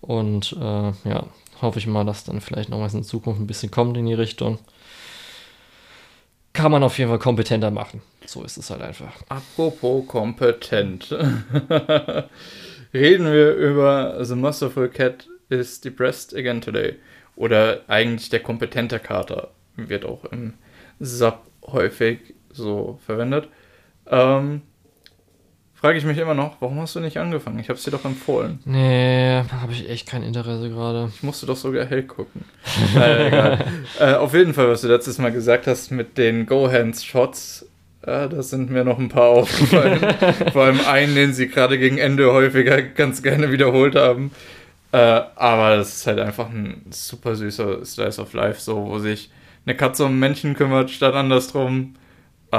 Und 0.00 0.56
äh, 0.60 0.92
ja, 1.08 1.26
hoffe 1.62 1.78
ich 1.78 1.86
mal, 1.86 2.04
dass 2.04 2.24
dann 2.24 2.40
vielleicht 2.40 2.68
noch 2.68 2.80
was 2.80 2.94
in 2.94 3.04
Zukunft 3.04 3.40
ein 3.40 3.46
bisschen 3.46 3.70
kommt 3.70 3.96
in 3.96 4.06
die 4.06 4.14
Richtung. 4.14 4.58
Kann 6.56 6.72
man 6.72 6.82
auf 6.82 6.98
jeden 6.98 7.10
Fall 7.10 7.18
kompetenter 7.18 7.70
machen. 7.70 8.00
So 8.24 8.42
ist 8.42 8.56
es 8.56 8.70
halt 8.70 8.80
einfach. 8.80 9.12
Apropos 9.28 10.06
kompetent. 10.06 11.10
Reden 12.94 13.26
wir 13.26 13.54
über 13.54 14.24
The 14.24 14.36
Masterful 14.36 14.88
Cat 14.88 15.28
is 15.50 15.82
Depressed 15.82 16.34
Again 16.34 16.62
Today. 16.62 16.94
Oder 17.36 17.82
eigentlich 17.88 18.30
der 18.30 18.40
kompetente 18.40 18.98
Kater. 18.98 19.50
Wird 19.76 20.06
auch 20.06 20.24
im 20.32 20.54
Sub 20.98 21.42
häufig 21.66 22.34
so 22.50 22.98
verwendet. 23.04 23.48
Ähm, 24.06 24.62
Frage 25.86 25.98
ich 25.98 26.04
mich 26.04 26.18
immer 26.18 26.34
noch, 26.34 26.56
warum 26.58 26.80
hast 26.80 26.96
du 26.96 27.00
nicht 27.00 27.16
angefangen? 27.16 27.60
Ich 27.60 27.68
habe 27.68 27.78
es 27.78 27.84
dir 27.84 27.92
doch 27.92 28.04
empfohlen. 28.04 28.58
Nee, 28.64 29.40
habe 29.52 29.70
ich 29.70 29.88
echt 29.88 30.08
kein 30.08 30.24
Interesse 30.24 30.68
gerade. 30.68 31.12
Ich 31.14 31.22
musste 31.22 31.46
doch 31.46 31.54
sogar 31.54 31.86
hell 31.86 32.02
gucken. 32.02 32.44
äh, 32.96 33.28
egal. 33.28 33.64
äh, 34.00 34.14
auf 34.14 34.34
jeden 34.34 34.52
Fall, 34.52 34.68
was 34.68 34.80
du 34.80 34.88
letztes 34.88 35.18
Mal 35.18 35.30
gesagt 35.30 35.68
hast 35.68 35.92
mit 35.92 36.18
den 36.18 36.44
Go-Hands-Shots, 36.46 37.68
äh, 38.02 38.28
da 38.28 38.42
sind 38.42 38.68
mir 38.68 38.82
noch 38.82 38.98
ein 38.98 39.08
paar 39.08 39.28
aufgefallen. 39.28 40.00
Vor 40.52 40.64
allem 40.64 40.80
einen, 40.88 41.14
den 41.14 41.32
sie 41.32 41.46
gerade 41.46 41.78
gegen 41.78 41.98
Ende 41.98 42.32
häufiger 42.32 42.82
ganz 42.82 43.22
gerne 43.22 43.52
wiederholt 43.52 43.94
haben. 43.94 44.32
Äh, 44.90 44.96
aber 45.36 45.76
das 45.76 45.98
ist 45.98 46.06
halt 46.08 46.18
einfach 46.18 46.50
ein 46.50 46.82
super 46.90 47.36
süßer 47.36 47.84
Slice 47.84 48.20
of 48.20 48.32
Life, 48.32 48.60
so, 48.60 48.88
wo 48.88 48.98
sich 48.98 49.30
eine 49.64 49.76
Katze 49.76 50.06
um 50.06 50.18
Menschen 50.18 50.54
kümmert, 50.54 50.90
statt 50.90 51.14
andersrum. 51.14 51.94
Äh, 52.50 52.56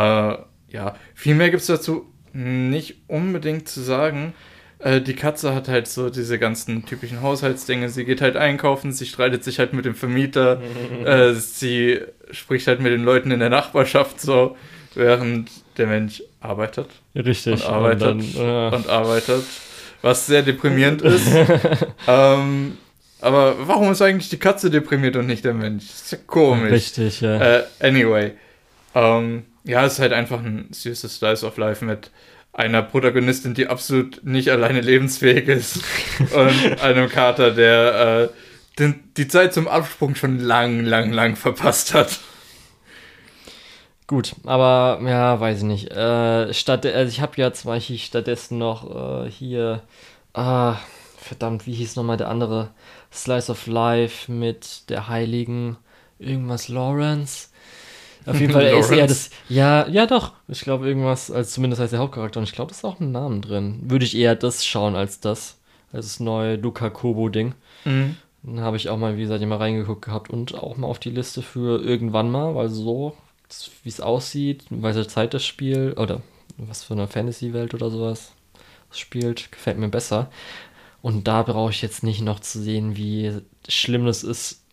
ja, 0.69 0.95
viel 1.13 1.35
mehr 1.35 1.49
gibt 1.49 1.59
es 1.59 1.67
dazu 1.67 2.05
nicht 2.33 2.95
unbedingt 3.07 3.67
zu 3.67 3.81
sagen. 3.81 4.33
Äh, 4.79 5.01
die 5.01 5.15
Katze 5.15 5.55
hat 5.55 5.67
halt 5.67 5.87
so 5.87 6.09
diese 6.09 6.37
ganzen 6.37 6.85
typischen 6.85 7.21
Haushaltsdinge. 7.21 7.89
Sie 7.89 8.05
geht 8.05 8.21
halt 8.21 8.37
einkaufen, 8.37 8.91
sie 8.91 9.05
streitet 9.05 9.43
sich 9.43 9.59
halt 9.59 9.73
mit 9.73 9.85
dem 9.85 9.95
Vermieter, 9.95 10.61
äh, 11.05 11.33
sie 11.33 12.01
spricht 12.31 12.67
halt 12.67 12.79
mit 12.81 12.91
den 12.91 13.03
Leuten 13.03 13.31
in 13.31 13.39
der 13.39 13.49
Nachbarschaft 13.49 14.21
so, 14.21 14.55
während 14.93 15.49
der 15.77 15.87
Mensch 15.87 16.21
arbeitet 16.39 16.89
Richtig. 17.15 17.53
und 17.53 17.69
arbeitet 17.69 18.01
dann, 18.01 18.19
äh, 18.19 18.75
und 18.75 18.89
arbeitet, 18.89 19.43
was 20.01 20.27
sehr 20.27 20.43
deprimierend 20.43 21.01
ist. 21.01 21.27
ähm, 22.07 22.77
aber 23.19 23.55
warum 23.67 23.91
ist 23.91 24.01
eigentlich 24.01 24.29
die 24.29 24.37
Katze 24.37 24.69
deprimiert 24.69 25.15
und 25.15 25.25
nicht 25.25 25.43
der 25.43 25.53
Mensch? 25.53 25.87
Das 25.87 26.01
ist 26.03 26.11
ja 26.11 26.17
komisch. 26.27 26.71
Richtig, 26.71 27.21
ja. 27.21 27.59
Äh, 27.59 27.63
anyway. 27.79 28.33
Ähm, 28.93 29.45
ja, 29.67 29.85
es 29.85 29.93
ist 29.93 29.99
halt 29.99 30.13
einfach 30.13 30.39
ein 30.39 30.69
süßes 30.71 31.17
Slice 31.17 31.45
of 31.45 31.57
Life 31.57 31.83
mit 31.83 32.11
einer 32.53 32.81
Protagonistin, 32.81 33.53
die 33.53 33.67
absolut 33.67 34.23
nicht 34.23 34.49
alleine 34.49 34.81
lebensfähig 34.81 35.47
ist 35.47 35.79
und 36.19 36.81
einem 36.81 37.09
Kater, 37.09 37.51
der 37.51 38.31
äh, 38.31 38.79
den, 38.79 39.11
die 39.17 39.27
Zeit 39.27 39.53
zum 39.53 39.67
Absprung 39.67 40.15
schon 40.15 40.39
lang, 40.39 40.83
lang, 40.83 41.11
lang 41.11 41.35
verpasst 41.35 41.93
hat. 41.93 42.19
Gut, 44.07 44.35
aber 44.45 45.01
ja, 45.05 45.39
weiß 45.39 45.59
ich 45.59 45.63
nicht. 45.65 45.91
Äh, 45.91 46.53
statt, 46.53 46.85
also 46.85 47.09
ich 47.09 47.19
habe 47.19 47.33
ja 47.35 47.51
zum 47.51 47.71
Beispiel 47.71 47.97
stattdessen 47.97 48.57
noch 48.57 49.25
äh, 49.25 49.29
hier, 49.29 49.83
ah, 50.33 50.77
verdammt, 51.17 51.67
wie 51.67 51.73
hieß 51.73 51.97
nochmal 51.97 52.15
der 52.15 52.29
andere 52.29 52.69
Slice 53.11 53.51
of 53.51 53.67
Life 53.67 54.31
mit 54.31 54.89
der 54.89 55.09
Heiligen 55.09 55.77
irgendwas 56.19 56.69
Lawrence. 56.69 57.49
Auf 58.25 58.39
jeden 58.39 58.53
Fall 58.53 58.63
er 58.63 58.79
ist 58.79 58.89
eher 58.89 58.97
Lawrence? 58.97 59.29
das, 59.29 59.39
ja, 59.49 59.87
ja 59.87 60.05
doch, 60.05 60.33
ich 60.47 60.61
glaube 60.61 60.87
irgendwas, 60.87 61.31
also 61.31 61.49
zumindest 61.49 61.81
als 61.81 61.91
der 61.91 61.99
Hauptcharakter 61.99 62.39
und 62.39 62.43
ich 62.43 62.53
glaube, 62.53 62.69
das 62.69 62.79
ist 62.79 62.85
auch 62.85 62.99
ein 62.99 63.11
Name 63.11 63.39
drin. 63.39 63.79
Würde 63.83 64.05
ich 64.05 64.17
eher 64.17 64.35
das 64.35 64.65
schauen 64.65 64.95
als 64.95 65.19
das, 65.19 65.57
als 65.93 66.05
das 66.05 66.19
neue 66.19 66.55
Luca 66.55 66.89
Kobo 66.89 67.29
Ding. 67.29 67.53
Dann 68.43 68.61
habe 68.61 68.77
ich 68.77 68.89
auch 68.89 68.97
mal, 68.97 69.17
wie 69.17 69.21
gesagt, 69.21 69.41
immer 69.41 69.59
reingeguckt 69.59 70.03
gehabt 70.05 70.29
und 70.29 70.55
auch 70.55 70.77
mal 70.77 70.87
auf 70.87 70.99
die 70.99 71.09
Liste 71.09 71.41
für 71.41 71.81
irgendwann 71.81 72.31
mal, 72.31 72.55
weil 72.55 72.69
so, 72.69 73.15
wie 73.83 73.89
es 73.89 74.01
aussieht, 74.01 74.65
welche 74.69 75.07
Zeit 75.07 75.33
das 75.33 75.45
Spiel 75.45 75.93
oder 75.97 76.21
was 76.57 76.83
für 76.83 76.93
eine 76.93 77.07
Fantasy-Welt 77.07 77.73
oder 77.73 77.89
sowas 77.89 78.31
spielt, 78.91 79.51
gefällt 79.51 79.77
mir 79.77 79.89
besser. 79.89 80.29
Und 81.01 81.27
da 81.27 81.43
brauche 81.43 81.71
ich 81.71 81.81
jetzt 81.81 82.03
nicht 82.03 82.21
noch 82.21 82.39
zu 82.39 82.61
sehen, 82.61 82.97
wie 82.97 83.33
schlimm 83.67 84.07
es 84.07 84.23
ist, 84.23 84.63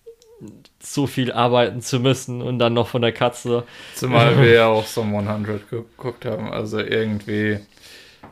so 0.81 1.07
viel 1.07 1.33
arbeiten 1.33 1.81
zu 1.81 2.01
müssen 2.01 2.43
und 2.43 2.59
dann 2.59 2.75
noch 2.75 2.89
von 2.89 3.03
der 3.03 3.13
Katze. 3.13 3.65
Zumal 3.95 4.39
wir 4.39 4.53
ja 4.53 4.67
auch 4.67 4.87
Some 4.87 5.17
100 5.19 5.69
geguckt 5.71 6.25
haben. 6.25 6.51
Also 6.53 6.79
irgendwie 6.79 7.59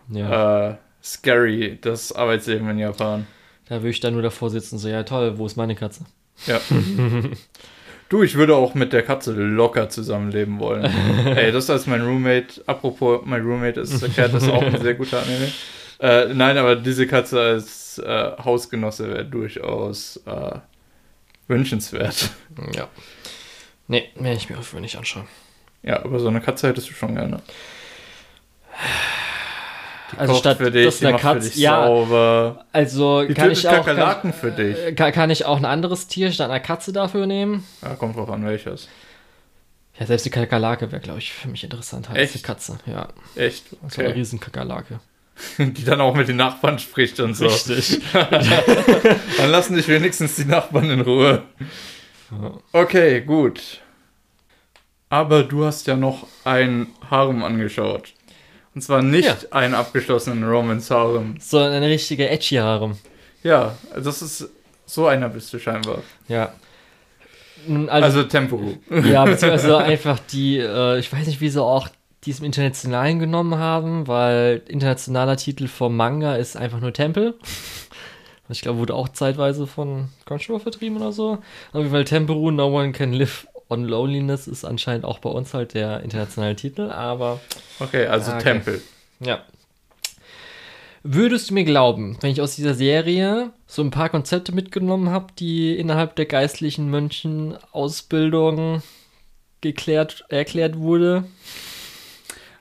Ja, 0.09 0.71
äh, 0.71 0.77
scary, 1.03 1.79
das 1.81 2.13
Arbeitsleben 2.13 2.69
in 2.71 2.79
Japan. 2.79 3.27
da 3.69 3.77
würde 3.77 3.91
ich 3.91 4.01
dann 4.01 4.15
nur 4.15 4.23
davor 4.23 4.51
sitzen, 4.51 4.79
so, 4.79 4.89
ja 4.89 5.03
toll, 5.03 5.39
wo 5.39 5.47
ist 5.47 5.57
meine 5.57 5.75
Katze? 5.75 6.05
Ja. 6.47 6.61
du, 8.09 8.23
ich 8.23 8.35
würde 8.37 8.57
auch 8.57 8.75
mit 8.75 8.93
der 8.93 9.03
Katze 9.03 9.33
locker 9.33 9.89
zusammenleben 9.89 10.59
wollen. 10.59 10.85
Ey, 11.37 11.53
das 11.53 11.71
als 11.71 11.87
mein 11.87 12.03
Roommate, 12.03 12.63
apropos, 12.67 13.21
mein 13.25 13.43
Roommate 13.43 13.81
ist 13.81 14.15
Cat, 14.15 14.35
ist 14.35 14.49
auch 14.49 14.63
ein 14.63 14.81
sehr 14.81 14.95
guter 14.95 15.23
Anime. 15.23 15.53
Äh, 16.01 16.35
nein, 16.35 16.59
aber 16.59 16.77
diese 16.77 17.07
Katze 17.07 17.41
als 17.41 17.99
äh, 17.99 18.33
Hausgenosse 18.45 19.09
wäre 19.09 19.25
durchaus 19.25 20.17
äh, 20.27 20.59
wünschenswert. 21.49 22.31
Ja. 22.75 22.89
Nee, 23.89 24.11
werde 24.15 24.37
ich 24.37 24.49
mir 24.51 24.59
auf 24.59 24.73
nicht 24.75 24.97
anschauen. 24.97 25.27
Ja, 25.83 26.05
aber 26.05 26.21
so 26.21 26.29
eine 26.29 26.41
Katze 26.41 26.69
hättest 26.69 26.89
du 26.91 26.95
schon 26.95 27.15
gerne. 27.15 27.43
Die 30.13 30.19
Also 30.19 30.35
statt 30.35 30.59
für 30.59 30.71
dich, 30.71 30.99
die 30.99 31.07
eine 31.07 31.17
Katze- 31.19 31.59
ja. 31.59 31.87
sauber. 31.87 32.67
Also 32.73 33.23
Die 33.25 33.35
kann 33.35 33.51
ich 33.51 33.67
auch 33.67 33.73
Kakerlaken 33.73 34.33
für 34.33 34.51
dich. 34.51 34.77
äh, 34.79 34.93
kann, 34.93 35.13
kann 35.13 35.31
ich 35.31 35.45
auch 35.47 35.57
ein 35.57 35.65
anderes 35.65 36.07
Tier 36.07 36.31
statt 36.33 36.51
einer 36.51 36.61
Katze 36.61 36.93
dafür 36.93 37.27
nehmen? 37.27 37.67
Ja, 37.83 37.95
kommt 37.95 38.17
drauf 38.17 38.29
an, 38.31 38.45
welches. 38.45 38.89
Ja, 39.99 40.07
selbst 40.07 40.25
die 40.27 40.31
Kakerlake 40.31 40.91
wäre, 40.93 41.01
glaube 41.03 41.19
ich, 41.19 41.33
für 41.33 41.49
mich 41.49 41.65
interessant 41.65 42.09
als 42.11 42.19
Echt? 42.19 42.35
eine 42.35 42.43
Katze. 42.43 42.79
Ja, 42.87 43.09
Echt? 43.37 43.71
so 43.71 43.77
eine 44.01 44.09
Okay. 44.09 44.19
riesen 44.19 44.39
Kakerlake. 44.41 45.01
Die 45.59 45.85
dann 45.85 46.01
auch 46.01 46.15
mit 46.15 46.29
den 46.29 46.37
Nachbarn 46.37 46.79
spricht 46.79 47.19
und 47.21 47.35
so. 47.35 47.47
Richtig. 47.47 48.01
Dann 48.13 49.51
lassen 49.51 49.75
dich 49.77 49.89
wenigstens 49.89 50.37
die 50.37 50.45
Nachbarn 50.45 50.91
in 50.91 51.01
Ruhe. 51.01 51.43
Okay, 52.73 53.21
gut. 53.23 53.81
Aber 55.09 55.43
du 55.43 55.65
hast 55.65 55.87
ja 55.87 55.97
noch 55.97 56.27
ein 56.45 56.87
Harem 57.11 57.43
angeschaut. 57.43 58.15
Und 58.75 58.81
zwar 58.83 59.03
nicht 59.03 59.27
Ja. 59.27 59.37
einen 59.51 59.75
abgeschlossenen 59.75 60.45
Romance 60.45 60.91
Harem. 60.95 61.35
So 61.41 61.59
eine 61.59 61.87
richtige 61.89 62.29
edgy 62.31 62.57
Harem. 62.57 62.97
Ja, 63.43 63.77
das 63.95 64.23
ist 64.23 64.49
so 64.87 65.07
einer 65.07 65.29
bist 65.29 65.53
du 65.53 65.59
scheinbar. 65.59 65.99
Ja. 66.29 66.53
Also, 67.69 67.91
Also 67.91 68.23
Tempuru. 68.25 68.75
ja, 68.91 69.25
beziehungsweise 69.25 69.77
einfach 69.85 70.19
die, 70.31 70.59
äh, 70.59 70.99
ich 70.99 71.13
weiß 71.13 71.27
nicht, 71.27 71.41
wie 71.41 71.49
sie 72.23 72.31
auch 72.31 72.35
diesem 72.35 72.45
internationalen 72.47 73.19
genommen 73.19 73.57
haben, 73.59 74.07
weil 74.07 74.63
internationaler 74.69 75.37
Titel 75.37 75.69
vom 75.69 75.97
Manga 75.97 76.37
ist 76.37 76.57
einfach 76.57 76.81
nur 76.81 76.93
Tempel. 76.93 77.35
Ich 78.49 78.61
glaube, 78.61 78.79
wurde 78.81 78.95
auch 78.95 79.09
zeitweise 79.09 79.67
von 79.67 80.09
Crunchyroll 80.27 80.61
vertrieben 80.61 80.97
oder 80.99 81.13
so. 81.13 81.39
Auf 81.73 81.79
jeden 81.81 81.91
Fall 81.91 82.05
Temperu, 82.05 82.51
No 82.51 82.67
One 82.69 82.93
Can 82.93 83.13
Live 83.13 83.47
on 83.69 83.85
Loneliness 83.85 84.47
ist 84.47 84.65
anscheinend 84.65 85.05
auch 85.05 85.19
bei 85.21 85.31
uns 85.31 85.55
halt 85.55 85.73
der 85.75 86.03
internationale 86.03 86.55
Titel, 86.57 86.91
aber 86.91 87.41
Okay, 87.81 88.07
also 88.07 88.31
Ah, 88.33 88.35
okay. 88.37 88.45
Tempel. 88.45 88.83
ja. 89.21 89.43
Würdest 91.05 91.51
du 91.51 91.55
mir 91.55 91.65
glauben, 91.65 92.17
wenn 92.21 92.31
ich 92.31 92.41
aus 92.43 92.55
dieser 92.55 92.75
Serie 92.75 93.51
so 93.67 93.83
ein 93.83 93.91
paar 93.91 94.09
Konzepte 94.11 94.53
mitgenommen 94.53 95.11
habe, 95.11 95.29
die 95.39 95.75
innerhalb 95.77 96.15
der 96.17 96.27
geistlichen 96.27 96.91
Mönchenausbildung 96.91 98.83
geklärt, 99.63 100.25
erklärt 100.29 100.79
wurde? 100.79 101.25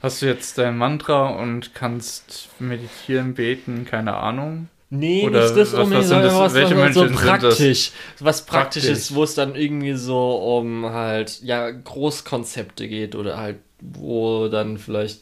Hast 0.02 0.22
du 0.22 0.26
jetzt 0.26 0.58
dein 0.58 0.78
Mantra 0.78 1.30
und 1.30 1.76
kannst 1.76 2.50
meditieren, 2.60 3.34
beten, 3.36 3.86
keine 3.86 4.16
Ahnung? 4.16 4.68
Nee, 4.90 5.26
Oder 5.26 5.44
nicht 5.44 5.56
das 5.58 5.72
was- 5.74 5.80
unbedingt, 5.80 6.08
sondern 6.08 6.26
das- 6.28 6.40
was, 6.40 6.54
welche 6.54 6.78
was 6.78 6.94
so 6.94 7.06
das? 7.06 7.16
praktisch. 7.22 7.92
Was 8.20 8.46
praktisch 8.46 8.84
Praktisch. 8.84 9.00
ist, 9.04 9.16
wo 9.16 9.24
es 9.24 9.36
dann 9.36 9.56
irgendwie 9.56 9.94
so 9.94 10.36
um 10.58 10.86
halt, 10.92 11.42
ja, 11.44 11.70
Großkonzepte 11.72 12.88
geht 12.90 13.16
oder 13.16 13.38
halt, 13.38 13.58
wo 13.80 14.48
dann 14.50 14.78
vielleicht 14.78 15.22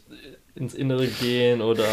ins 0.60 0.74
Innere 0.74 1.08
gehen 1.08 1.62
oder 1.62 1.86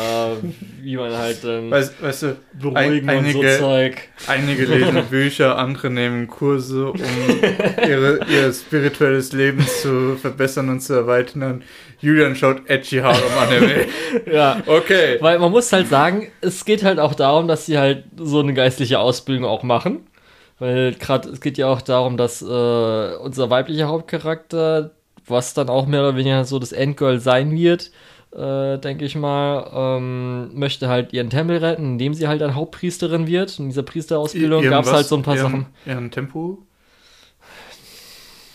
wie 0.82 0.96
man 0.96 1.12
halt 1.16 1.44
dann 1.44 1.70
Weißt, 1.70 2.02
weißt 2.02 2.22
du, 2.22 2.36
beruhigen 2.52 3.08
ein, 3.08 3.18
und 3.18 3.32
so 3.32 3.38
einige, 3.40 3.58
Zeug. 3.58 4.08
einige 4.26 4.64
lesen 4.64 5.04
Bücher, 5.08 5.56
andere 5.56 5.88
nehmen 5.88 6.26
Kurse, 6.26 6.90
um 6.90 7.00
ihre, 7.88 8.20
ihr 8.28 8.52
spirituelles 8.52 9.32
Leben 9.32 9.64
zu 9.66 10.16
verbessern 10.16 10.68
und 10.68 10.80
zu 10.80 10.94
erweitern. 10.94 11.62
Julian 12.00 12.34
schaut 12.34 12.68
edgy 12.68 12.98
Harem 12.98 13.22
Anime. 13.38 13.86
Ja. 14.32 14.62
Okay. 14.66 15.18
Weil 15.20 15.38
man 15.38 15.52
muss 15.52 15.72
halt 15.72 15.88
sagen, 15.88 16.28
es 16.40 16.64
geht 16.64 16.82
halt 16.82 16.98
auch 16.98 17.14
darum, 17.14 17.48
dass 17.48 17.66
sie 17.66 17.78
halt 17.78 18.04
so 18.16 18.40
eine 18.40 18.52
geistliche 18.52 18.98
Ausbildung 18.98 19.44
auch 19.44 19.62
machen. 19.62 20.06
Weil 20.58 20.94
gerade 20.94 21.28
es 21.28 21.40
geht 21.40 21.58
ja 21.58 21.68
auch 21.68 21.82
darum, 21.82 22.16
dass 22.16 22.42
äh, 22.42 22.44
unser 22.44 23.50
weiblicher 23.50 23.88
Hauptcharakter, 23.88 24.92
was 25.26 25.54
dann 25.54 25.68
auch 25.68 25.86
mehr 25.86 26.00
oder 26.00 26.16
weniger 26.16 26.44
so 26.44 26.58
das 26.58 26.72
Endgirl 26.72 27.20
sein 27.20 27.52
wird, 27.52 27.90
äh, 28.36 28.78
denke 28.78 29.04
ich 29.04 29.16
mal, 29.16 29.70
ähm, 29.98 30.50
möchte 30.58 30.88
halt 30.88 31.12
ihren 31.12 31.30
Tempel 31.30 31.56
retten, 31.58 31.92
indem 31.92 32.14
sie 32.14 32.28
halt 32.28 32.40
dann 32.40 32.54
Hauptpriesterin 32.54 33.26
wird. 33.26 33.58
In 33.58 33.68
dieser 33.68 33.82
Priesterausbildung 33.82 34.62
gab 34.68 34.84
es 34.84 34.92
halt 34.92 35.06
so 35.06 35.16
ein 35.16 35.22
paar 35.22 35.36
ihren, 35.36 35.42
Sachen. 35.50 35.66
Ihren 35.86 36.10
Tempo? 36.10 36.58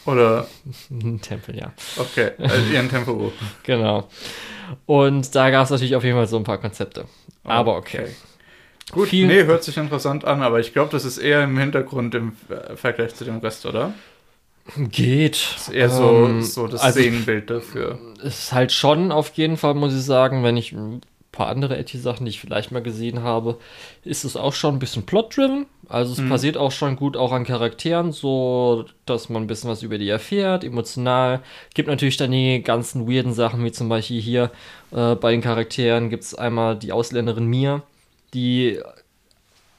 Oder, 0.05 0.47
Ein 0.89 1.21
Tempel, 1.21 1.55
ja. 1.55 1.73
okay, 1.97 2.31
also 2.39 2.73
ihren 2.73 2.89
Tempo. 2.89 3.31
Genau. 3.63 4.07
Und 4.85 5.35
da 5.35 5.49
gab 5.51 5.65
es 5.65 5.69
natürlich 5.69 5.95
auf 5.95 6.03
jeden 6.03 6.15
Fall 6.15 6.27
so 6.27 6.37
ein 6.37 6.43
paar 6.43 6.57
Konzepte. 6.57 7.05
Aber 7.43 7.75
okay. 7.75 8.07
Gut, 8.91 9.09
Viel- 9.09 9.27
nee, 9.27 9.43
hört 9.43 9.63
sich 9.63 9.77
interessant 9.77 10.25
an, 10.25 10.41
aber 10.41 10.59
ich 10.59 10.73
glaube, 10.73 10.91
das 10.91 11.05
ist 11.05 11.17
eher 11.17 11.43
im 11.43 11.57
Hintergrund 11.57 12.15
im 12.15 12.33
Vergleich 12.75 13.13
zu 13.15 13.25
dem 13.25 13.37
Rest, 13.37 13.65
oder? 13.65 13.93
Geht. 14.77 15.33
Das 15.55 15.67
ist 15.67 15.73
eher 15.73 15.89
so, 15.89 16.25
Ähm, 16.25 16.41
so 16.43 16.67
das 16.67 16.81
also- 16.81 16.99
Szenenbild 16.99 17.49
dafür. 17.49 17.99
Es 18.23 18.39
ist 18.45 18.53
halt 18.53 18.71
schon 18.71 19.11
auf 19.11 19.31
jeden 19.35 19.57
Fall, 19.57 19.73
muss 19.73 19.93
ich 19.93 20.01
sagen, 20.03 20.43
wenn 20.43 20.57
ich 20.57 20.71
ein 20.71 21.01
paar 21.31 21.47
andere 21.47 21.77
Etty-Sachen, 21.77 22.25
die 22.25 22.29
ich 22.29 22.41
vielleicht 22.41 22.71
mal 22.71 22.81
gesehen 22.81 23.23
habe, 23.23 23.57
ist 24.03 24.25
es 24.25 24.35
auch 24.35 24.53
schon 24.53 24.75
ein 24.75 24.79
bisschen 24.79 25.05
plot-driven. 25.05 25.65
Also 25.87 26.13
es 26.13 26.19
Mhm. 26.19 26.29
passiert 26.29 26.57
auch 26.57 26.71
schon 26.71 26.95
gut 26.97 27.15
auch 27.17 27.31
an 27.31 27.45
Charakteren, 27.45 28.11
so 28.11 28.85
dass 29.05 29.29
man 29.29 29.43
ein 29.43 29.47
bisschen 29.47 29.69
was 29.69 29.81
über 29.81 29.97
die 29.97 30.09
erfährt, 30.09 30.63
emotional. 30.63 31.41
Gibt 31.73 31.87
natürlich 31.89 32.17
dann 32.17 32.31
die 32.31 32.61
ganzen 32.61 33.09
weirden 33.09 33.33
Sachen, 33.33 33.63
wie 33.63 33.71
zum 33.71 33.87
Beispiel 33.89 34.21
hier 34.21 34.51
äh, 34.93 35.15
bei 35.15 35.31
den 35.31 35.41
Charakteren 35.41 36.09
gibt 36.09 36.23
es 36.23 36.35
einmal 36.35 36.75
die 36.77 36.91
Ausländerin 36.91 37.45
Mia, 37.47 37.81
die 38.33 38.79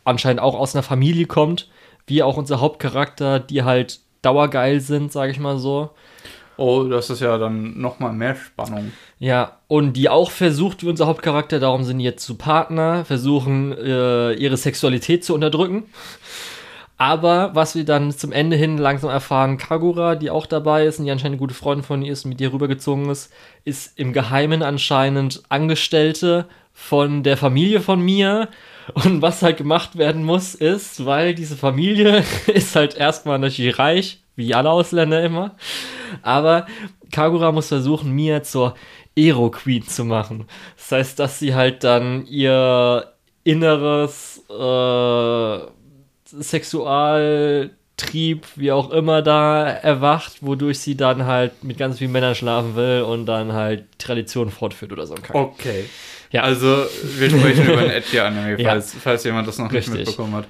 anscheinend 0.05 0.40
auch 0.40 0.55
aus 0.59 0.74
einer 0.74 0.82
Familie 0.82 1.26
kommt, 1.26 1.68
wie 2.07 2.22
auch 2.22 2.36
unser 2.36 2.61
Hauptcharakter, 2.61 3.38
die 3.40 3.62
halt 3.62 4.01
dauergeil 4.23 4.81
sind, 4.81 5.12
sage 5.12 5.33
ich 5.33 5.39
mal 5.39 5.59
so. 5.59 5.91
Oh, 6.57 6.85
das 6.85 7.11
ist 7.11 7.20
ja 7.20 7.39
dann 7.39 7.81
nochmal 7.81 8.12
mehr 8.12 8.37
Spannung. 8.37 8.93
Ja, 9.18 9.59
und 9.68 9.95
die 9.95 10.09
auch 10.09 10.31
versucht, 10.31 10.83
wie 10.83 10.89
unser 10.89 11.07
Hauptcharakter, 11.07 11.59
darum 11.61 11.85
sind 11.85 12.01
jetzt 12.01 12.25
zu 12.25 12.37
Partner, 12.37 13.05
versuchen 13.05 13.73
äh, 13.73 14.35
ihre 14.35 14.57
Sexualität 14.57 15.25
zu 15.25 15.35
unterdrücken. 15.35 15.85
Aber 16.99 17.51
was 17.55 17.75
wir 17.75 17.85
dann 17.85 18.12
zum 18.12 18.31
Ende 18.31 18.55
hin 18.55 18.79
langsam 18.79 19.11
erfahren, 19.11 19.59
Kagura, 19.59 20.14
die 20.14 20.31
auch 20.31 20.47
dabei 20.47 20.87
ist 20.87 21.01
und 21.01 21.07
die 21.07 21.11
anscheinend 21.11 21.35
eine 21.35 21.41
gute 21.41 21.55
Freundin 21.55 21.85
von 21.85 22.03
ihr 22.03 22.12
ist, 22.12 22.27
mit 22.27 22.41
ihr 22.41 22.53
rübergezogen 22.53 23.11
ist, 23.11 23.33
ist 23.64 23.99
im 23.99 24.12
Geheimen 24.12 24.62
anscheinend 24.62 25.43
Angestellte 25.49 26.47
von 26.73 27.25
der 27.25 27.37
Familie 27.37 27.81
von 27.81 28.01
mir. 28.01 28.49
Und 28.95 29.22
was 29.22 29.43
halt 29.43 29.59
gemacht 29.59 29.97
werden 29.97 30.24
muss, 30.24 30.55
ist, 30.55 31.05
weil 31.05 31.35
diese 31.35 31.57
Familie 31.57 32.24
ist 32.47 32.76
halt 32.76 32.97
erstmal 32.97 33.39
natürlich 33.39 33.78
reich, 33.78 34.20
wie 34.37 34.55
alle 34.55 34.70
Ausländer 34.70 35.22
immer. 35.22 35.57
Aber 36.22 36.66
Kagura 37.11 37.53
muss 37.53 37.68
versuchen, 37.68 38.12
Mia 38.12 38.43
zur 38.43 38.74
Ero-Queen 39.14 39.87
zu 39.87 40.05
machen. 40.05 40.47
Das 40.76 40.93
heißt, 40.93 41.18
dass 41.18 41.39
sie 41.39 41.55
halt 41.55 41.85
dann 41.85 42.26
ihr 42.26 43.12
inneres 43.45 44.43
äh, 44.49 45.59
Sexualtrieb, 46.24 48.47
wie 48.57 48.72
auch 48.72 48.91
immer, 48.91 49.20
da 49.22 49.68
erwacht, 49.68 50.39
wodurch 50.41 50.78
sie 50.78 50.97
dann 50.97 51.26
halt 51.26 51.62
mit 51.62 51.76
ganz 51.78 51.99
vielen 51.99 52.12
Männern 52.12 52.35
schlafen 52.35 52.74
will 52.74 53.03
und 53.03 53.26
dann 53.26 53.53
halt 53.53 53.85
Tradition 53.99 54.51
fortführt 54.51 54.93
oder 54.93 55.07
so. 55.07 55.14
ein 55.14 55.22
Kack. 55.22 55.37
Okay. 55.37 55.85
Ja. 56.33 56.43
Also, 56.43 56.85
wir 57.18 57.30
sprechen 57.30 57.64
über 57.66 57.78
ein 57.78 57.91
Edgy-Anime, 58.03 58.61
Ja. 58.61 58.70
falls, 58.70 58.95
falls 58.95 59.24
jemand 59.24 59.47
das 59.47 59.59
noch 59.59 59.70
Richtig. 59.70 59.95
nicht 59.95 60.07
mitbekommen 60.07 60.35
hat. 60.35 60.47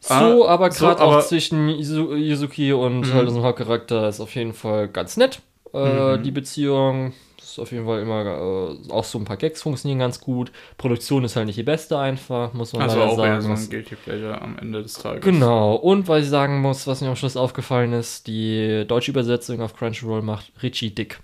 So, 0.00 0.14
Ah, 0.14 0.48
aber 0.48 0.70
so, 0.70 0.84
gerade 0.86 1.00
aber- 1.02 1.18
auch 1.18 1.26
zwischen 1.26 1.68
Yuzu- 1.68 2.14
Yuzuki 2.14 2.72
und 2.72 3.12
halt 3.12 3.26
unserem 3.26 3.44
Hauptcharakter 3.44 4.08
ist 4.08 4.20
auf 4.20 4.34
jeden 4.34 4.52
Fall 4.52 4.88
ganz 4.88 5.16
nett. 5.16 5.40
Äh, 5.72 6.16
Mhm. 6.18 6.22
Die 6.22 6.30
Beziehung 6.30 7.12
ist 7.38 7.58
auf 7.58 7.72
jeden 7.72 7.84
Fall 7.86 8.02
immer 8.02 8.24
äh, 8.24 8.92
auch 8.92 9.02
so 9.04 9.18
ein 9.18 9.24
paar 9.24 9.36
Gags 9.36 9.62
funktionieren 9.62 9.98
ganz 9.98 10.20
gut. 10.20 10.52
Produktion 10.76 11.24
ist 11.24 11.36
halt 11.36 11.46
nicht 11.46 11.58
die 11.58 11.62
beste 11.62 11.98
einfach, 11.98 12.52
muss 12.52 12.72
man 12.74 12.82
Also 12.82 12.98
leider 12.98 13.10
auch 13.10 13.18
eher 13.24 13.40
sagen. 13.40 13.56
so 13.56 13.62
ein 13.64 13.70
Guilty 13.70 13.96
Pleasure 13.96 14.40
am 14.42 14.58
Ende 14.58 14.82
des 14.82 14.92
Tages. 14.94 15.24
Genau, 15.24 15.74
und 15.74 16.06
was 16.06 16.24
ich 16.24 16.28
sagen 16.30 16.60
muss, 16.60 16.86
was 16.86 17.00
mir 17.00 17.08
am 17.08 17.16
Schluss 17.16 17.36
aufgefallen 17.36 17.92
ist, 17.92 18.26
die 18.26 18.84
deutsche 18.86 19.10
Übersetzung 19.10 19.60
auf 19.62 19.74
Crunchyroll 19.74 20.22
macht 20.22 20.52
Richie 20.62 20.94
dick. 20.94 21.18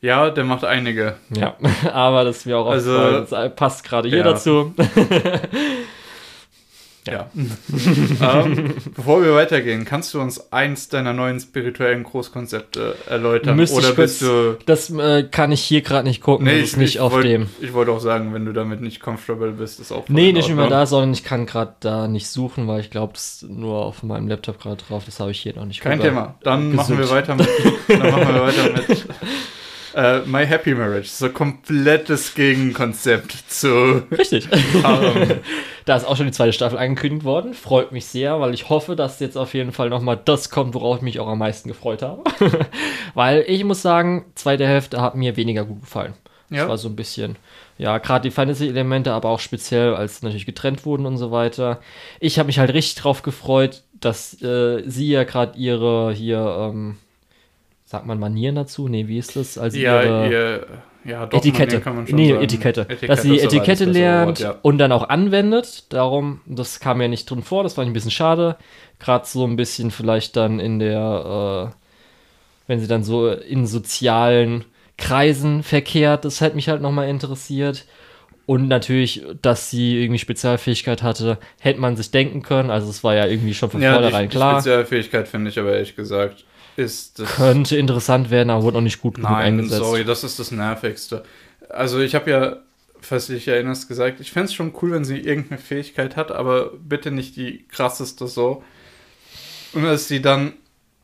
Ja, 0.00 0.30
der 0.30 0.44
macht 0.44 0.64
einige. 0.64 1.16
Ja, 1.36 1.56
aber 1.92 2.24
das 2.24 2.38
ist 2.38 2.46
mir 2.46 2.56
auch 2.58 2.66
Also- 2.68 2.96
aufgefallen. 2.96 3.26
Das 3.30 3.56
passt 3.56 3.84
gerade 3.84 4.08
hier 4.08 4.18
Ja. 4.18 4.24
dazu. 4.24 4.74
Ja. 7.10 7.30
ähm, 8.42 8.74
bevor 8.94 9.22
wir 9.24 9.32
weitergehen, 9.34 9.86
kannst 9.86 10.12
du 10.12 10.20
uns 10.20 10.52
eins 10.52 10.90
deiner 10.90 11.14
neuen 11.14 11.40
spirituellen 11.40 12.02
Großkonzepte 12.02 12.96
erläutern? 13.08 13.56
Müsste 13.56 13.78
Oder 13.78 13.88
ich 13.90 13.96
bist 13.96 14.20
kurz- 14.20 14.58
du. 14.58 14.64
Das 14.66 14.90
äh, 14.90 15.22
kann 15.22 15.50
ich 15.50 15.62
hier 15.62 15.80
gerade 15.80 16.06
nicht 16.06 16.20
gucken, 16.20 16.44
das 16.44 16.56
ist 16.56 16.76
nicht 16.76 17.00
auf 17.00 17.12
wollt- 17.12 17.24
dem. 17.24 17.48
Ich 17.62 17.72
wollte 17.72 17.92
auch 17.92 18.00
sagen, 18.00 18.34
wenn 18.34 18.44
du 18.44 18.52
damit 18.52 18.82
nicht 18.82 19.00
comfortable 19.00 19.52
bist, 19.52 19.80
ist 19.80 19.90
auch 19.90 20.06
Nee, 20.10 20.32
nicht 20.34 20.50
Ordnung. 20.50 20.68
da, 20.68 20.84
sondern 20.84 21.14
ich 21.14 21.24
kann 21.24 21.46
gerade 21.46 21.76
da 21.80 22.08
nicht 22.08 22.28
suchen, 22.28 22.68
weil 22.68 22.80
ich 22.80 22.90
glaube, 22.90 23.14
das 23.14 23.36
ist 23.42 23.48
nur 23.48 23.86
auf 23.86 24.02
meinem 24.02 24.28
Laptop 24.28 24.60
gerade 24.60 24.76
drauf. 24.86 25.04
Das 25.06 25.18
habe 25.18 25.30
ich 25.30 25.40
hier 25.40 25.54
noch 25.56 25.64
nicht. 25.64 25.80
Kein. 25.80 26.00
Thema. 26.00 26.34
Dann 26.42 26.74
machen 26.74 26.98
wir 26.98 27.08
weiter 27.08 27.36
mit. 27.36 27.48
Dann 27.88 27.98
machen 28.10 28.34
wir 28.34 28.42
weiter 28.42 28.70
mit. 28.86 29.06
Äh, 29.94 30.20
My 30.26 30.46
Happy 30.46 30.74
Marriage. 30.74 31.08
So 31.08 31.30
komplettes 31.30 32.34
Gegenkonzept 32.34 33.32
zu 33.48 34.02
Richtig. 34.10 34.48
Harem. 34.82 35.40
da 35.84 35.96
ist 35.96 36.04
auch 36.06 36.16
schon 36.16 36.26
die 36.26 36.32
zweite 36.32 36.52
Staffel 36.52 36.78
angekündigt 36.78 37.24
worden. 37.24 37.54
Freut 37.54 37.92
mich 37.92 38.06
sehr, 38.06 38.40
weil 38.40 38.54
ich 38.54 38.68
hoffe, 38.68 38.96
dass 38.96 39.20
jetzt 39.20 39.36
auf 39.36 39.54
jeden 39.54 39.72
Fall 39.72 39.88
nochmal 39.90 40.20
das 40.22 40.50
kommt, 40.50 40.74
worauf 40.74 40.96
ich 40.98 41.02
mich 41.02 41.20
auch 41.20 41.28
am 41.28 41.38
meisten 41.38 41.68
gefreut 41.68 42.02
habe. 42.02 42.22
weil 43.14 43.44
ich 43.46 43.64
muss 43.64 43.82
sagen, 43.82 44.26
zweite 44.34 44.66
Hälfte 44.66 45.00
hat 45.00 45.14
mir 45.14 45.36
weniger 45.36 45.64
gut 45.64 45.80
gefallen. 45.80 46.14
Das 46.50 46.58
Ja. 46.60 46.68
war 46.68 46.78
so 46.78 46.88
ein 46.88 46.96
bisschen, 46.96 47.36
ja, 47.76 47.98
gerade 47.98 48.22
die 48.28 48.30
Fantasy-Elemente, 48.34 49.12
aber 49.12 49.28
auch 49.28 49.40
speziell, 49.40 49.94
als 49.94 50.22
natürlich 50.22 50.46
getrennt 50.46 50.86
wurden 50.86 51.04
und 51.06 51.18
so 51.18 51.30
weiter. 51.30 51.80
Ich 52.20 52.38
habe 52.38 52.46
mich 52.46 52.58
halt 52.58 52.72
richtig 52.72 53.02
drauf 53.02 53.22
gefreut, 53.22 53.82
dass 54.00 54.40
äh, 54.42 54.82
sie 54.86 55.08
ja 55.10 55.24
gerade 55.24 55.58
ihre 55.58 56.12
hier, 56.12 56.38
ähm, 56.72 56.96
sagt 57.88 58.04
man 58.04 58.20
Manieren 58.20 58.54
dazu? 58.54 58.86
Nee, 58.86 59.08
wie 59.08 59.16
ist 59.16 59.34
das? 59.34 59.56
Also 59.56 59.78
Ja, 59.78 60.02
ihre 60.02 60.30
ihr, 60.30 60.66
ja, 61.06 61.24
doch, 61.24 61.38
Etikette. 61.38 61.80
Kann 61.80 61.96
man 61.96 62.06
schon 62.06 62.16
nee, 62.16 62.32
sagen. 62.32 62.44
Etikette. 62.44 62.84
Dass 63.06 63.22
sie 63.22 63.40
Etikette 63.40 63.86
lernt 63.86 64.40
Wort, 64.40 64.40
ja. 64.40 64.56
und 64.60 64.76
dann 64.76 64.92
auch 64.92 65.08
anwendet. 65.08 65.90
Darum, 65.90 66.42
das 66.44 66.80
kam 66.80 67.00
ja 67.00 67.08
nicht 67.08 67.30
drin 67.30 67.42
vor, 67.42 67.62
das 67.62 67.74
fand 67.74 67.86
ich 67.86 67.90
ein 67.90 67.94
bisschen 67.94 68.10
schade. 68.10 68.56
Gerade 68.98 69.26
so 69.26 69.46
ein 69.46 69.56
bisschen 69.56 69.90
vielleicht 69.90 70.36
dann 70.36 70.60
in 70.60 70.78
der, 70.80 71.72
äh, 71.72 71.74
wenn 72.66 72.78
sie 72.78 72.88
dann 72.88 73.04
so 73.04 73.30
in 73.30 73.66
sozialen 73.66 74.66
Kreisen 74.98 75.62
verkehrt, 75.62 76.26
das 76.26 76.42
hätte 76.42 76.56
mich 76.56 76.68
halt 76.68 76.82
nochmal 76.82 77.08
interessiert. 77.08 77.86
Und 78.44 78.68
natürlich, 78.68 79.24
dass 79.40 79.70
sie 79.70 80.02
irgendwie 80.02 80.18
Spezialfähigkeit 80.18 81.02
hatte, 81.02 81.38
hätte 81.58 81.80
man 81.80 81.96
sich 81.96 82.10
denken 82.10 82.42
können. 82.42 82.70
Also 82.70 82.90
es 82.90 83.02
war 83.02 83.14
ja 83.14 83.26
irgendwie 83.26 83.54
schon 83.54 83.70
von 83.70 83.80
Ja, 83.80 83.94
vornherein 83.94 84.24
die, 84.24 84.28
die 84.28 84.36
klar. 84.36 84.60
Spezialfähigkeit 84.60 85.26
finde 85.26 85.48
ich 85.48 85.58
aber 85.58 85.72
ehrlich 85.72 85.96
gesagt 85.96 86.44
ist 86.78 87.18
das 87.18 87.34
Könnte 87.34 87.76
interessant 87.76 88.30
werden, 88.30 88.50
aber 88.50 88.62
wurde 88.62 88.78
auch 88.78 88.82
nicht 88.82 89.00
gut 89.02 89.16
genug 89.16 89.30
Nein, 89.30 89.54
eingesetzt. 89.54 89.82
sorry, 89.82 90.04
das 90.04 90.22
ist 90.22 90.38
das 90.38 90.52
Nervigste. 90.52 91.24
Also 91.68 91.98
ich 91.98 92.14
habe 92.14 92.30
ja, 92.30 92.56
falls 93.00 93.26
du 93.26 93.32
dich 93.32 93.48
erinnerst, 93.48 93.88
gesagt, 93.88 94.20
ich 94.20 94.30
fände 94.30 94.46
es 94.46 94.54
schon 94.54 94.72
cool, 94.80 94.92
wenn 94.92 95.04
sie 95.04 95.18
irgendeine 95.18 95.60
Fähigkeit 95.60 96.16
hat, 96.16 96.30
aber 96.30 96.70
bitte 96.78 97.10
nicht 97.10 97.34
die 97.36 97.66
krasseste 97.66 98.28
so. 98.28 98.62
Und 99.72 99.84
als 99.86 100.06
sie 100.06 100.22
dann 100.22 100.52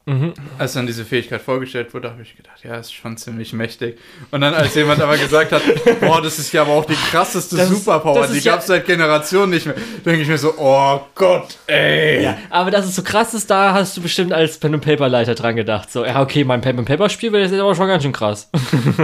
Mhm. 0.07 0.35
Als 0.59 0.75
dann 0.75 0.87
diese 0.87 1.03
Fähigkeit 1.03 1.41
vorgestellt 1.41 1.95
wurde, 1.95 2.11
habe 2.11 2.21
ich 2.21 2.37
gedacht, 2.37 2.63
ja, 2.63 2.77
ist 2.77 2.93
schon 2.93 3.17
ziemlich 3.17 3.55
mächtig. 3.55 3.99
Und 4.31 4.43
dann, 4.43 4.53
als 4.53 4.75
jemand 4.75 5.01
aber 5.01 5.17
gesagt 5.17 5.51
hat, 5.51 5.63
boah, 6.01 6.21
das 6.21 6.39
ist 6.39 6.53
ja 6.53 6.61
aber 6.61 6.73
auch 6.73 6.85
die 6.85 6.95
krasseste 6.95 7.57
das, 7.57 7.71
Superpower, 7.71 8.21
das 8.21 8.33
die 8.33 8.43
gab 8.43 8.61
es 8.61 8.69
ja 8.69 8.75
seit 8.75 8.87
Generationen 8.87 9.53
nicht 9.53 9.65
mehr, 9.65 9.75
denke 10.05 10.21
ich 10.21 10.29
mir 10.29 10.37
so, 10.37 10.53
oh 10.59 11.01
Gott, 11.15 11.57
ey. 11.67 12.23
Ja, 12.23 12.37
aber 12.51 12.71
dass 12.71 12.85
es 12.85 12.97
so 12.97 13.03
krass 13.03 13.33
ist, 13.33 13.51
da 13.51 13.73
hast 13.73 13.97
du 13.97 14.03
bestimmt 14.03 14.35
als 14.35 14.59
Pen 14.59 14.75
and 14.75 14.85
Paper 14.85 15.09
Leiter 15.09 15.35
dran 15.35 15.57
gedacht. 15.57 15.91
So, 15.91 16.05
ja, 16.05 16.21
okay, 16.21 16.45
mein 16.45 16.61
Pen 16.61 16.79
and 16.79 16.87
Paper 16.87 17.09
Spiel 17.09 17.33
wäre 17.33 17.45
jetzt 17.45 17.59
aber 17.59 17.75
schon 17.75 17.89
ganz 17.89 18.03
schön 18.03 18.13
krass. 18.13 18.51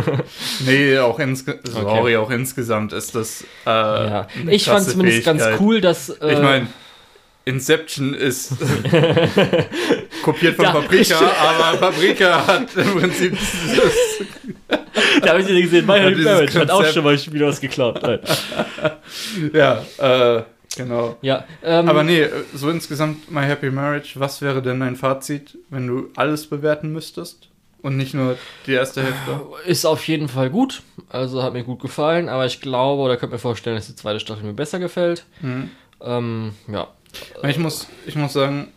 nee, 0.66 0.98
auch, 0.98 1.18
insge 1.18 1.60
sorry, 1.64 1.86
okay. 1.86 2.16
auch 2.18 2.30
insgesamt 2.30 2.92
ist 2.92 3.14
das. 3.14 3.42
Äh, 3.64 3.70
ja. 3.70 4.26
Ich 4.48 4.66
fand 4.66 4.84
zumindest 4.84 5.24
ganz 5.24 5.42
cool, 5.60 5.80
dass. 5.80 6.10
Äh, 6.10 6.34
ich 6.34 6.42
meine 6.42 6.66
Inception 7.44 8.14
ist 8.14 8.52
kopiert 10.22 10.56
von 10.56 10.64
ja, 10.64 10.72
Paprika, 10.72 11.16
aber 11.18 11.78
Paprika 11.78 12.46
hat 12.46 12.76
im 12.76 12.98
Prinzip 12.98 13.36
Da 15.22 15.30
habe 15.30 15.40
ich 15.40 15.48
nicht 15.48 15.62
gesehen, 15.62 15.86
My 15.86 16.00
Honey 16.00 16.22
Marriage 16.22 16.58
hat 16.58 16.70
auch 16.70 16.84
schon 16.84 17.04
mal 17.04 17.16
wieder 17.16 17.46
was 17.46 17.60
geklaut. 17.60 18.00
ja, 19.52 19.84
äh, 19.98 20.42
genau. 20.76 21.16
Ja, 21.22 21.44
ähm, 21.62 21.88
aber 21.88 22.02
nee, 22.02 22.26
so 22.54 22.70
insgesamt 22.70 23.30
My 23.30 23.42
Happy 23.42 23.70
Marriage, 23.70 24.14
was 24.16 24.42
wäre 24.42 24.62
denn 24.62 24.80
dein 24.80 24.96
Fazit, 24.96 25.58
wenn 25.70 25.86
du 25.86 26.10
alles 26.16 26.46
bewerten 26.46 26.92
müsstest? 26.92 27.48
Und 27.82 27.96
nicht 27.96 28.12
nur 28.12 28.36
die 28.66 28.72
erste 28.72 29.02
Hälfte? 29.02 29.40
Ist 29.64 29.86
auf 29.86 30.06
jeden 30.06 30.28
Fall 30.28 30.50
gut. 30.50 30.82
Also 31.08 31.42
hat 31.42 31.54
mir 31.54 31.64
gut 31.64 31.80
gefallen, 31.80 32.28
aber 32.28 32.44
ich 32.44 32.60
glaube, 32.60 33.00
oder 33.00 33.16
könnte 33.16 33.34
mir 33.34 33.38
vorstellen, 33.38 33.76
dass 33.76 33.86
die 33.86 33.96
zweite 33.96 34.20
Staffel 34.20 34.44
mir 34.44 34.52
besser 34.52 34.78
gefällt. 34.78 35.24
Mhm. 35.40 35.70
Ähm, 36.02 36.52
ja, 36.70 36.88
ich 37.48 37.58
muss, 37.58 37.86
ich 38.06 38.16
muss 38.16 38.32
sagen, 38.32 38.68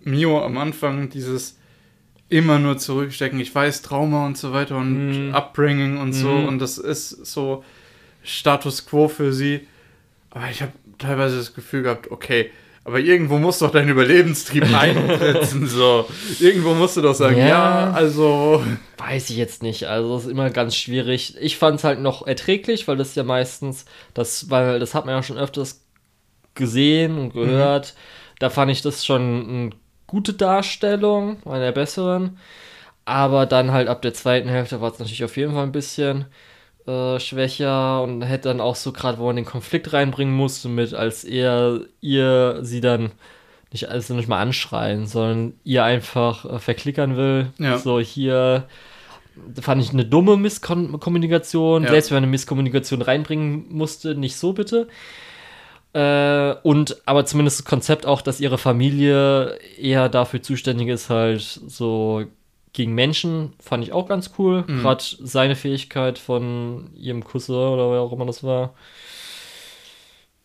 Mio 0.00 0.44
am 0.44 0.58
Anfang 0.58 1.08
dieses 1.10 1.58
immer 2.28 2.58
nur 2.58 2.78
zurückstecken, 2.78 3.38
ich 3.40 3.54
weiß 3.54 3.82
Trauma 3.82 4.26
und 4.26 4.36
so 4.36 4.52
weiter 4.52 4.76
und 4.76 5.30
mm. 5.30 5.34
Upbringing 5.34 5.98
und 5.98 6.12
so 6.12 6.28
mm. 6.28 6.48
und 6.48 6.58
das 6.58 6.78
ist 6.78 7.10
so 7.10 7.64
Status 8.22 8.86
quo 8.86 9.08
für 9.08 9.32
sie. 9.32 9.66
Aber 10.30 10.50
ich 10.50 10.60
habe 10.60 10.72
teilweise 10.98 11.36
das 11.36 11.54
Gefühl 11.54 11.82
gehabt, 11.82 12.10
okay, 12.10 12.50
aber 12.86 13.00
irgendwo 13.00 13.38
muss 13.38 13.58
doch 13.58 13.72
dein 13.72 13.88
Überlebenstrieb 13.88 14.64
einsetzen, 14.72 15.66
so. 15.66 16.06
Irgendwo 16.38 16.72
musst 16.74 16.96
du 16.96 17.00
doch 17.00 17.16
sagen, 17.16 17.36
ja, 17.36 17.48
ja, 17.48 17.90
also. 17.90 18.62
Weiß 18.96 19.28
ich 19.30 19.36
jetzt 19.36 19.64
nicht. 19.64 19.88
Also, 19.88 20.16
es 20.16 20.24
ist 20.24 20.30
immer 20.30 20.50
ganz 20.50 20.76
schwierig. 20.76 21.36
Ich 21.40 21.58
fand 21.58 21.78
es 21.78 21.84
halt 21.84 22.00
noch 22.00 22.24
erträglich, 22.28 22.86
weil 22.86 22.96
das 22.96 23.16
ja 23.16 23.24
meistens, 23.24 23.86
das, 24.14 24.50
weil 24.50 24.78
das 24.78 24.94
hat 24.94 25.04
man 25.04 25.16
ja 25.16 25.22
schon 25.24 25.36
öfters 25.36 25.85
gesehen 26.56 27.18
und 27.18 27.32
gehört. 27.32 27.94
Mhm. 27.94 28.38
Da 28.38 28.50
fand 28.50 28.70
ich 28.70 28.82
das 28.82 29.04
schon 29.04 29.48
eine 29.48 29.70
gute 30.06 30.34
Darstellung, 30.34 31.38
eine 31.44 31.64
der 31.64 31.72
besseren. 31.72 32.38
Aber 33.04 33.46
dann 33.46 33.70
halt 33.70 33.88
ab 33.88 34.02
der 34.02 34.14
zweiten 34.14 34.48
Hälfte 34.48 34.80
war 34.80 34.92
es 34.92 34.98
natürlich 34.98 35.24
auf 35.24 35.36
jeden 35.36 35.52
Fall 35.52 35.62
ein 35.62 35.72
bisschen 35.72 36.26
äh, 36.86 37.20
schwächer 37.20 38.02
und 38.02 38.22
hätte 38.22 38.48
dann 38.48 38.60
auch 38.60 38.76
so 38.76 38.92
gerade, 38.92 39.18
wo 39.18 39.26
man 39.26 39.36
den 39.36 39.44
Konflikt 39.44 39.92
reinbringen 39.92 40.34
musste, 40.34 40.68
mit 40.68 40.92
als 40.94 41.24
er 41.24 41.80
ihr 42.00 42.58
sie 42.62 42.80
dann 42.80 43.12
nicht 43.72 43.88
also 43.88 44.14
nicht 44.14 44.28
mal 44.28 44.40
anschreien, 44.40 45.06
sondern 45.06 45.54
ihr 45.64 45.84
einfach 45.84 46.44
äh, 46.44 46.58
verklickern 46.58 47.16
will. 47.16 47.52
Ja. 47.58 47.78
So 47.78 48.00
hier 48.00 48.66
fand 49.60 49.82
ich 49.82 49.90
eine 49.90 50.04
dumme 50.04 50.36
Misskommunikation. 50.36 51.84
Ja. 51.84 51.90
Selbst 51.90 52.10
wenn 52.10 52.16
man 52.16 52.24
eine 52.24 52.30
Misskommunikation 52.30 53.02
reinbringen 53.02 53.66
musste, 53.68 54.14
nicht 54.14 54.36
so 54.36 54.52
bitte. 54.52 54.88
Äh, 55.96 56.56
und 56.62 57.00
aber 57.06 57.24
zumindest 57.24 57.60
das 57.60 57.64
Konzept 57.64 58.04
auch, 58.04 58.20
dass 58.20 58.40
ihre 58.40 58.58
Familie 58.58 59.58
eher 59.80 60.10
dafür 60.10 60.42
zuständig 60.42 60.88
ist, 60.88 61.08
halt 61.08 61.40
so 61.40 62.24
gegen 62.74 62.92
Menschen, 62.92 63.54
fand 63.58 63.82
ich 63.82 63.94
auch 63.94 64.06
ganz 64.06 64.32
cool. 64.38 64.64
Mhm. 64.66 64.82
Gerade 64.82 65.02
seine 65.02 65.56
Fähigkeit 65.56 66.18
von 66.18 66.90
ihrem 66.94 67.24
Cousin 67.24 67.54
oder 67.54 67.90
wer 67.92 68.00
auch 68.00 68.12
immer 68.12 68.26
das 68.26 68.44
war. 68.44 68.74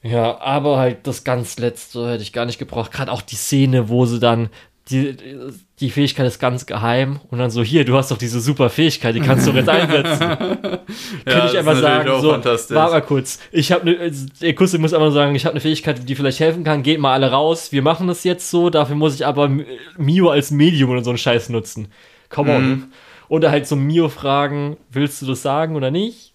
Ja, 0.01 0.39
aber 0.39 0.77
halt 0.77 1.05
das 1.05 1.25
ganz 1.25 1.59
letzte 1.59 2.09
hätte 2.09 2.23
ich 2.23 2.31
gar 2.31 2.45
nicht 2.45 2.57
gebraucht. 2.57 2.93
Gerade 2.93 3.11
auch 3.11 3.21
die 3.21 3.35
Szene, 3.35 3.89
wo 3.89 4.05
sie 4.05 4.21
dann 4.21 4.49
die, 4.89 5.15
die 5.79 5.89
Fähigkeit 5.89 6.25
ist 6.25 6.39
ganz 6.39 6.65
geheim 6.65 7.19
und 7.29 7.37
dann 7.37 7.51
so, 7.51 7.63
hier, 7.63 7.85
du 7.85 7.95
hast 7.95 8.11
doch 8.11 8.17
diese 8.17 8.41
super 8.41 8.69
Fähigkeit, 8.69 9.15
die 9.15 9.19
kannst 9.19 9.47
du 9.47 9.51
jetzt 9.51 9.69
einsetzen. 9.69 10.21
ja, 10.29 10.79
Könnte 11.25 11.47
ich 11.51 11.57
einfach 11.57 11.77
sagen, 11.77 12.21
so, 12.21 12.29
warte 12.31 12.73
mal 12.73 13.01
kurz, 13.01 13.39
ich 13.51 13.71
habe 13.71 13.85
ne, 13.85 14.11
der 14.41 14.55
Kusse 14.55 14.79
muss 14.79 14.93
einfach 14.93 15.11
sagen, 15.11 15.35
ich 15.35 15.45
habe 15.45 15.53
eine 15.53 15.61
Fähigkeit, 15.61 16.09
die 16.09 16.15
vielleicht 16.15 16.39
helfen 16.39 16.63
kann, 16.63 16.83
geht 16.83 16.99
mal 16.99 17.13
alle 17.13 17.31
raus, 17.31 17.71
wir 17.71 17.83
machen 17.83 18.07
das 18.07 18.23
jetzt 18.23 18.49
so, 18.49 18.69
dafür 18.69 18.95
muss 18.95 19.15
ich 19.15 19.25
aber 19.25 19.49
Mio 19.97 20.29
als 20.29 20.51
Medium 20.51 20.89
oder 20.89 21.03
so 21.03 21.11
einen 21.11 21.19
Scheiß 21.19 21.49
nutzen. 21.49 21.87
Come 22.29 22.55
on. 22.55 22.69
Mhm. 22.69 22.83
Oder 23.29 23.51
halt 23.51 23.67
so 23.67 23.75
Mio 23.75 24.09
fragen, 24.09 24.77
willst 24.91 25.21
du 25.21 25.27
das 25.27 25.41
sagen 25.41 25.75
oder 25.75 25.91
nicht? 25.91 26.33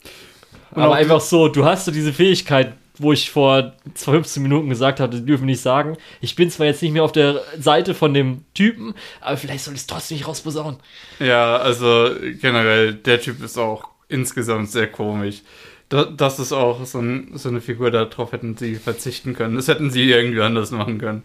Und 0.71 0.83
aber 0.83 0.95
einfach 0.95 1.21
so, 1.21 1.49
du 1.49 1.65
hast 1.65 1.85
so 1.85 1.91
diese 1.91 2.13
Fähigkeit, 2.13 2.75
wo 2.99 3.13
ich 3.13 3.31
vor 3.31 3.75
15 3.95 4.43
Minuten 4.43 4.69
gesagt 4.69 5.01
hatte, 5.01 5.21
die 5.21 5.27
dürfen 5.27 5.47
nicht 5.47 5.61
sagen. 5.61 5.97
Ich 6.21 6.37
bin 6.37 6.51
zwar 6.51 6.67
jetzt 6.67 6.83
nicht 6.83 6.93
mehr 6.93 7.05
auf 7.05 7.13
der 7.13 7.43
Seite 7.59 7.95
von 7.95 8.15
dem 8.15 8.45
Typen, 8.55 8.95
aber 9.21 9.37
vielleicht 9.37 9.65
soll 9.65 9.75
ich 9.75 9.81
es 9.81 9.87
trotzdem 9.87 10.19
nicht 10.19 10.27
rausposaunen. 10.27 10.81
Ja, 11.19 11.57
also 11.57 12.11
generell, 12.41 12.95
der 12.95 13.21
Typ 13.21 13.43
ist 13.43 13.59
auch 13.59 13.89
insgesamt 14.09 14.71
sehr 14.71 14.87
komisch. 14.87 15.43
Das 15.89 16.41
ist 16.41 16.53
auch 16.53 16.85
so, 16.85 16.99
ein, 16.99 17.31
so 17.35 17.49
eine 17.49 17.61
Figur, 17.61 17.93
darauf 17.93 18.33
hätten 18.33 18.57
sie 18.57 18.75
verzichten 18.75 19.35
können. 19.35 19.55
Das 19.55 19.69
hätten 19.69 19.91
sie 19.91 20.11
irgendwie 20.11 20.41
anders 20.41 20.73
machen 20.73 20.99
können. 20.99 21.23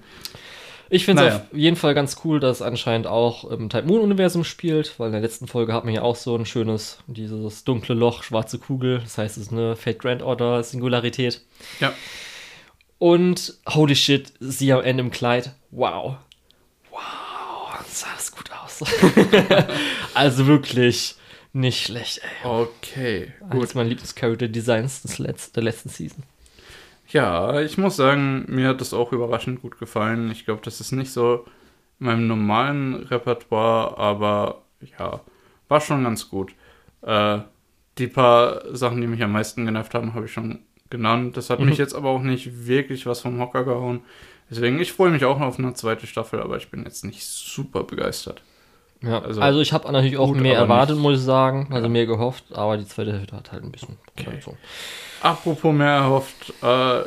Ich 0.93 1.05
finde 1.05 1.23
es 1.23 1.33
naja. 1.33 1.45
auf 1.49 1.57
jeden 1.57 1.77
Fall 1.77 1.93
ganz 1.93 2.17
cool, 2.25 2.41
dass 2.41 2.57
es 2.57 2.61
anscheinend 2.61 3.07
auch 3.07 3.49
im 3.49 3.69
Type 3.69 3.87
Moon-Universum 3.87 4.43
spielt, 4.43 4.99
weil 4.99 5.07
in 5.07 5.13
der 5.13 5.21
letzten 5.21 5.47
Folge 5.47 5.73
hat 5.73 5.85
man 5.85 5.93
ja 5.93 6.01
auch 6.01 6.17
so 6.17 6.35
ein 6.35 6.45
schönes, 6.45 6.97
dieses 7.07 7.63
dunkle 7.63 7.95
Loch, 7.95 8.23
schwarze 8.23 8.59
Kugel. 8.59 8.99
Das 8.99 9.17
heißt, 9.17 9.37
es 9.37 9.43
ist 9.43 9.51
eine 9.53 9.77
Fate 9.77 9.99
Grand 9.99 10.21
Order 10.21 10.61
Singularität. 10.63 11.43
Ja. 11.79 11.93
Und 12.99 13.53
holy 13.69 13.95
shit, 13.95 14.33
sie 14.41 14.73
am 14.73 14.83
Ende 14.83 15.01
im 15.01 15.11
Kleid. 15.11 15.53
Wow. 15.69 16.17
Wow, 16.91 17.85
sah 17.87 18.07
das 18.13 18.33
gut 18.33 18.51
aus. 18.51 18.83
also 20.13 20.45
wirklich 20.45 21.15
nicht 21.53 21.85
schlecht, 21.85 22.17
ey. 22.17 22.49
Okay, 22.49 23.31
gut. 23.49 23.61
Eines 23.61 23.75
meiner 23.75 23.89
Lieblings-Character-Designs 23.89 25.03
der 25.55 25.63
letzten 25.63 25.87
Season. 25.87 26.23
Ja, 27.11 27.59
ich 27.61 27.77
muss 27.77 27.97
sagen, 27.97 28.45
mir 28.47 28.69
hat 28.69 28.81
das 28.81 28.93
auch 28.93 29.11
überraschend 29.11 29.61
gut 29.61 29.77
gefallen. 29.79 30.31
Ich 30.31 30.45
glaube, 30.45 30.61
das 30.63 30.79
ist 30.79 30.91
nicht 30.91 31.11
so 31.11 31.45
in 31.99 32.05
meinem 32.05 32.27
normalen 32.27 32.95
Repertoire, 32.95 33.97
aber 33.97 34.63
ja, 34.97 35.21
war 35.67 35.81
schon 35.81 36.03
ganz 36.03 36.29
gut. 36.29 36.53
Äh, 37.01 37.39
die 37.97 38.07
paar 38.07 38.75
Sachen, 38.75 39.01
die 39.01 39.07
mich 39.07 39.21
am 39.21 39.33
meisten 39.33 39.65
genervt 39.65 39.93
haben, 39.93 40.13
habe 40.13 40.25
ich 40.25 40.33
schon 40.33 40.59
genannt. 40.89 41.37
Das 41.37 41.49
hat 41.49 41.59
mhm. 41.59 41.67
mich 41.67 41.77
jetzt 41.77 41.95
aber 41.95 42.09
auch 42.09 42.21
nicht 42.21 42.67
wirklich 42.67 43.05
was 43.05 43.21
vom 43.21 43.39
Hocker 43.39 43.63
gehauen. 43.65 44.01
Deswegen, 44.49 44.79
ich 44.79 44.93
freue 44.93 45.11
mich 45.11 45.25
auch 45.25 45.39
noch 45.39 45.47
auf 45.47 45.59
eine 45.59 45.73
zweite 45.73 46.07
Staffel, 46.07 46.41
aber 46.41 46.57
ich 46.57 46.69
bin 46.69 46.83
jetzt 46.83 47.05
nicht 47.05 47.23
super 47.25 47.83
begeistert. 47.83 48.43
Ja, 49.03 49.19
also, 49.19 49.41
also 49.41 49.61
ich 49.61 49.73
habe 49.73 49.91
natürlich 49.91 50.17
auch 50.17 50.27
gut, 50.27 50.41
mehr 50.41 50.57
erwartet, 50.57 50.97
muss 50.97 51.19
ich 51.19 51.23
sagen. 51.23 51.67
Also 51.71 51.89
mehr 51.89 52.05
gehofft, 52.05 52.45
aber 52.51 52.77
die 52.77 52.85
zweite 52.85 53.13
Hälfte 53.13 53.35
hat 53.35 53.51
halt 53.51 53.63
ein 53.63 53.71
bisschen. 53.71 53.97
Okay. 54.17 54.39
So. 54.43 54.55
Apropos 55.21 55.73
mehr 55.73 55.87
erhofft, 55.87 56.53
äh, 56.61 57.01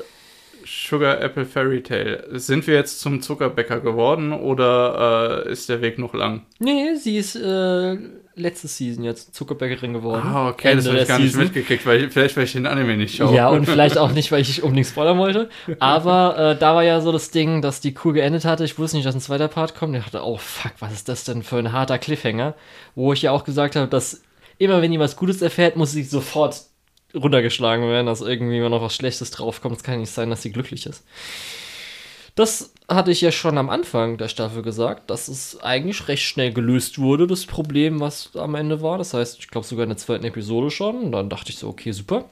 Sugar 0.66 1.20
Apple 1.20 1.44
Fairy 1.44 1.82
Tale. 1.82 2.24
Sind 2.32 2.66
wir 2.66 2.74
jetzt 2.74 3.00
zum 3.00 3.20
Zuckerbäcker 3.20 3.80
geworden 3.80 4.32
oder 4.32 5.44
äh, 5.46 5.52
ist 5.52 5.68
der 5.68 5.82
Weg 5.82 5.98
noch 5.98 6.14
lang? 6.14 6.42
Nee, 6.58 6.94
sie 6.96 7.18
ist 7.18 7.36
äh, 7.36 7.96
letzte 8.36 8.68
Season 8.68 9.04
jetzt 9.04 9.34
Zuckerbäckerin 9.34 9.92
geworden. 9.92 10.22
Ah, 10.26 10.48
okay, 10.48 10.72
Ende 10.72 10.82
das 10.82 10.92
habe 10.92 11.02
ich 11.02 11.08
gar 11.08 11.18
Season. 11.18 11.40
nicht 11.40 11.54
mitgekriegt, 11.54 11.86
weil 11.86 12.10
vielleicht, 12.10 12.36
weil 12.36 12.44
ich 12.44 12.52
den 12.52 12.66
Anime 12.66 12.96
nicht 12.96 13.16
schaue. 13.16 13.34
Ja, 13.34 13.48
und 13.48 13.64
vielleicht 13.66 13.98
auch 13.98 14.12
nicht, 14.12 14.32
weil 14.32 14.40
ich 14.40 14.62
unbedingt 14.62 14.86
spoilern 14.86 15.18
wollte. 15.18 15.48
Aber 15.78 16.36
äh, 16.36 16.58
da 16.58 16.74
war 16.74 16.82
ja 16.82 17.00
so 17.00 17.12
das 17.12 17.30
Ding, 17.30 17.62
dass 17.62 17.80
die 17.80 17.94
cool 18.04 18.12
geendet 18.12 18.44
hatte. 18.44 18.64
Ich 18.64 18.78
wusste 18.78 18.96
nicht, 18.96 19.06
dass 19.06 19.14
ein 19.14 19.20
zweiter 19.20 19.48
Part 19.48 19.74
kommt. 19.74 19.96
Ich 19.96 20.02
dachte, 20.02 20.24
oh 20.24 20.36
fuck, 20.36 20.72
was 20.80 20.92
ist 20.92 21.08
das 21.08 21.24
denn 21.24 21.42
für 21.42 21.56
ein 21.56 21.72
harter 21.72 21.98
Cliffhanger? 21.98 22.54
Wo 22.94 23.12
ich 23.12 23.22
ja 23.22 23.30
auch 23.32 23.44
gesagt 23.44 23.76
habe, 23.76 23.88
dass 23.88 24.22
immer 24.58 24.82
wenn 24.82 24.92
jemand 24.92 25.16
Gutes 25.16 25.42
erfährt, 25.42 25.76
muss 25.76 25.92
sie 25.92 26.02
sofort 26.04 26.62
runtergeschlagen 27.14 27.88
werden, 27.88 28.06
dass 28.06 28.20
irgendwie 28.20 28.58
immer 28.58 28.70
noch 28.70 28.82
was 28.82 28.94
Schlechtes 28.94 29.30
draufkommt. 29.30 29.76
Es 29.76 29.82
kann 29.84 30.00
nicht 30.00 30.10
sein, 30.10 30.30
dass 30.30 30.42
sie 30.42 30.50
glücklich 30.52 30.86
ist. 30.86 31.04
Das 32.34 32.74
hatte 32.88 33.12
ich 33.12 33.20
ja 33.20 33.30
schon 33.30 33.58
am 33.58 33.70
Anfang 33.70 34.18
der 34.18 34.28
Staffel 34.28 34.62
gesagt, 34.62 35.08
dass 35.10 35.28
es 35.28 35.60
eigentlich 35.62 36.08
recht 36.08 36.24
schnell 36.24 36.52
gelöst 36.52 36.98
wurde, 36.98 37.26
das 37.26 37.46
Problem, 37.46 38.00
was 38.00 38.34
am 38.34 38.56
Ende 38.56 38.82
war. 38.82 38.98
Das 38.98 39.14
heißt, 39.14 39.38
ich 39.38 39.48
glaube 39.48 39.66
sogar 39.66 39.84
in 39.84 39.90
der 39.90 39.98
zweiten 39.98 40.24
Episode 40.24 40.70
schon. 40.70 40.96
Und 40.96 41.12
dann 41.12 41.28
dachte 41.28 41.50
ich 41.50 41.58
so, 41.58 41.68
okay, 41.68 41.92
super. 41.92 42.24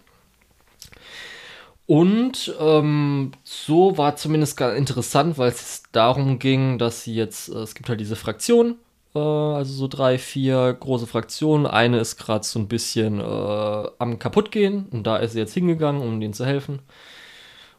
Und 1.87 2.55
ähm, 2.61 3.33
so 3.45 3.99
war 3.99 4.16
zumindest 4.16 4.57
ganz 4.57 4.79
interessant, 4.79 5.39
weil 5.39 5.51
es 5.51 5.83
darum 5.93 6.39
ging, 6.39 6.79
dass 6.79 7.05
sie 7.05 7.15
jetzt, 7.15 7.49
äh, 7.49 7.59
es 7.59 7.74
gibt 7.74 7.89
halt 7.89 8.01
diese 8.01 8.16
Fraktion, 8.16 8.77
äh, 9.15 9.19
also 9.19 9.73
so 9.73 9.89
drei, 9.89 10.19
vier 10.19 10.74
große 10.79 11.07
Fraktionen. 11.07 11.66
Eine 11.66 12.01
ist 12.01 12.16
gerade 12.16 12.45
so 12.45 12.59
ein 12.59 12.69
bisschen 12.69 13.20
äh, 13.20 13.24
am 13.99 14.19
kaputtgehen 14.19 14.87
und 14.91 15.07
da 15.07 15.16
ist 15.19 15.33
sie 15.33 15.39
jetzt 15.41 15.55
hingegangen, 15.55 16.03
um 16.03 16.20
denen 16.20 16.35
zu 16.35 16.47
helfen. 16.47 16.81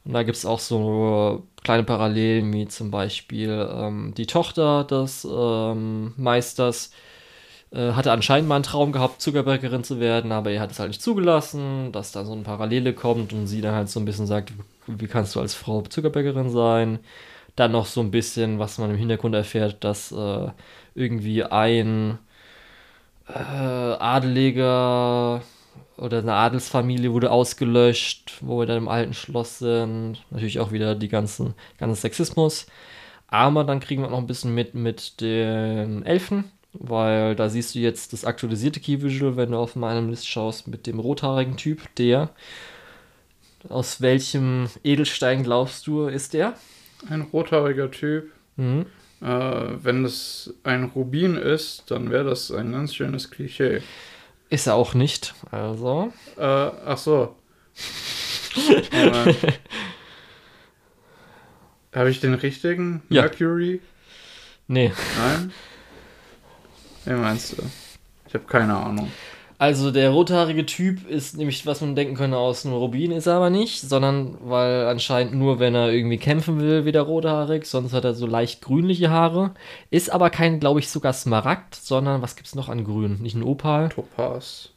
Und 0.06 0.14
da 0.14 0.24
gibt 0.24 0.38
es 0.38 0.46
auch 0.46 0.60
so 0.60 1.44
kleine 1.64 1.84
Parallelen, 1.84 2.54
wie 2.54 2.68
zum 2.68 2.92
Beispiel 2.92 3.68
ähm, 3.74 4.14
die 4.16 4.28
Tochter 4.28 4.84
des 4.84 5.28
ähm, 5.30 6.14
Meisters 6.18 6.92
äh, 7.74 7.94
hatte 7.94 8.12
anscheinend 8.12 8.48
mal 8.48 8.56
einen 8.56 8.64
Traum 8.64 8.92
gehabt, 8.92 9.22
Zuckerbäckerin 9.22 9.84
zu 9.84 10.00
werden, 10.00 10.32
aber 10.32 10.52
er 10.52 10.62
hat 10.62 10.72
es 10.72 10.80
halt 10.80 10.90
nicht 10.90 11.02
zugelassen, 11.02 11.92
dass 11.92 12.12
da 12.12 12.26
so 12.26 12.34
eine 12.34 12.44
Parallele 12.44 12.94
kommt 12.94 13.34
und 13.34 13.48
sie 13.48 13.62
dann 13.62 13.76
halt 13.76 13.90
so 13.90 14.00
ein 14.00 14.06
bisschen 14.06 14.28
sagt, 14.28 14.54
wie 14.88 15.08
kannst 15.08 15.36
du 15.36 15.40
als 15.40 15.56
Frau 15.56 15.82
Zuckerbäckerin 15.82 16.50
sein? 16.52 17.00
Dann 17.56 17.72
noch 17.72 17.86
so 17.86 18.02
ein 18.02 18.12
bisschen, 18.12 18.60
was 18.60 18.78
man 18.78 18.92
im 18.92 18.98
Hintergrund 18.98 19.36
erfährt, 19.36 19.84
dass 19.84 20.12
äh, 20.12 20.48
irgendwie 20.96 21.44
ein 21.44 22.20
äh, 23.28 23.34
Adeliger 23.34 25.42
oder 25.98 26.20
eine 26.20 26.34
Adelsfamilie 26.34 27.14
wurde 27.14 27.32
ausgelöscht, 27.32 28.38
wo 28.42 28.60
wir 28.60 28.66
dann 28.66 28.78
im 28.78 28.88
alten 28.88 29.14
Schloss 29.14 29.60
sind. 29.60 30.24
Natürlich 30.32 30.60
auch 30.60 30.72
wieder 30.72 30.96
die 30.96 31.10
ganzen, 31.10 31.54
ganzen 31.78 32.02
Sexismus. 32.02 32.66
Aber 33.28 33.64
dann 33.64 33.80
kriegen 33.80 34.02
wir 34.02 34.10
noch 34.10 34.20
ein 34.20 34.28
bisschen 34.28 34.54
mit 34.54 34.76
mit 34.76 35.22
den 35.22 36.06
Elfen, 36.06 36.46
weil 36.74 37.36
da 37.36 37.50
siehst 37.50 37.76
du 37.76 37.80
jetzt 37.80 38.14
das 38.14 38.26
aktualisierte 38.26 38.80
Key 38.80 39.02
Visual, 39.02 39.38
wenn 39.38 39.52
du 39.52 39.58
auf 39.58 39.76
meinem 39.76 40.10
List 40.10 40.28
schaust, 40.28 40.68
mit 40.68 40.88
dem 40.88 41.00
rothaarigen 41.00 41.58
Typ, 41.58 41.82
der. 41.96 42.30
Aus 43.70 44.02
welchem 44.02 44.68
Edelstein 44.84 45.44
glaubst 45.44 45.88
du, 45.88 46.08
ist 46.08 46.34
der? 46.34 46.54
Ein 47.10 47.22
rothaariger 47.22 47.90
Typ. 47.92 48.32
Mhm. 48.58 48.86
Äh, 49.22 49.26
wenn 49.26 50.04
es 50.04 50.54
ein 50.64 50.84
Rubin 50.84 51.36
ist, 51.38 51.90
dann 51.90 52.12
wäre 52.12 52.26
das 52.26 52.52
ein 52.52 52.72
ganz 52.74 52.94
schönes 52.94 53.32
Klischee. 53.32 53.82
Ist 54.54 54.68
er 54.68 54.76
auch 54.76 54.94
nicht, 54.94 55.34
also. 55.50 56.14
Äh, 56.38 56.44
ach 56.44 57.00
so. 57.00 57.36
Habe 61.92 62.12
ich 62.12 62.20
den 62.20 62.36
richtigen? 62.36 63.02
Ja. 63.10 63.24
Mercury? 63.24 63.82
Nee. 64.68 64.94
Nein? 65.18 65.52
Wen 67.06 67.22
meinst 67.22 67.58
du? 67.58 67.64
Ich 68.28 68.36
habe 68.36 68.46
keine 68.46 68.78
Ahnung. 68.78 69.12
Also 69.64 69.92
der 69.92 70.10
rothaarige 70.10 70.66
Typ 70.66 71.08
ist 71.08 71.38
nämlich, 71.38 71.66
was 71.66 71.80
man 71.80 71.96
denken 71.96 72.16
könnte, 72.16 72.36
aus 72.36 72.66
einem 72.66 72.76
Rubin 72.76 73.14
ist 73.14 73.28
er 73.28 73.36
aber 73.36 73.50
nicht, 73.50 73.80
sondern 73.80 74.38
weil 74.44 74.88
anscheinend 74.88 75.36
nur, 75.36 75.58
wenn 75.58 75.74
er 75.74 75.90
irgendwie 75.90 76.18
kämpfen 76.18 76.60
will, 76.60 76.84
wieder 76.84 77.04
rothaarig, 77.04 77.66
sonst 77.66 77.94
hat 77.94 78.04
er 78.04 78.14
so 78.14 78.28
leicht 78.28 78.62
grünliche 78.62 79.10
Haare. 79.10 79.52
Ist 79.90 80.12
aber 80.12 80.32
kein, 80.32 80.60
glaube 80.60 80.82
ich, 80.82 80.90
sogar 80.90 81.14
Smaragd, 81.14 81.76
sondern 81.76 82.22
was 82.22 82.36
gibt's 82.36 82.56
noch 82.56 82.68
an 82.68 82.84
Grün? 82.84 83.22
Nicht 83.22 83.38
ein 83.38 83.44
Opal? 83.44 83.88
Topaz. 83.88 84.72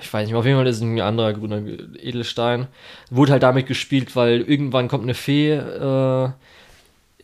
Ich 0.00 0.12
weiß 0.12 0.26
nicht, 0.26 0.34
auf 0.34 0.44
jeden 0.44 0.56
Fall 0.58 0.66
ist 0.66 0.78
es 0.78 0.82
ein 0.82 1.00
anderer 1.00 1.32
grüner 1.32 1.62
Edelstein. 2.02 2.66
Wurde 3.10 3.30
halt 3.30 3.44
damit 3.44 3.68
gespielt, 3.68 4.16
weil 4.16 4.40
irgendwann 4.40 4.88
kommt 4.88 5.04
eine 5.04 5.14
Fee 5.14 5.52
äh, 5.52 6.30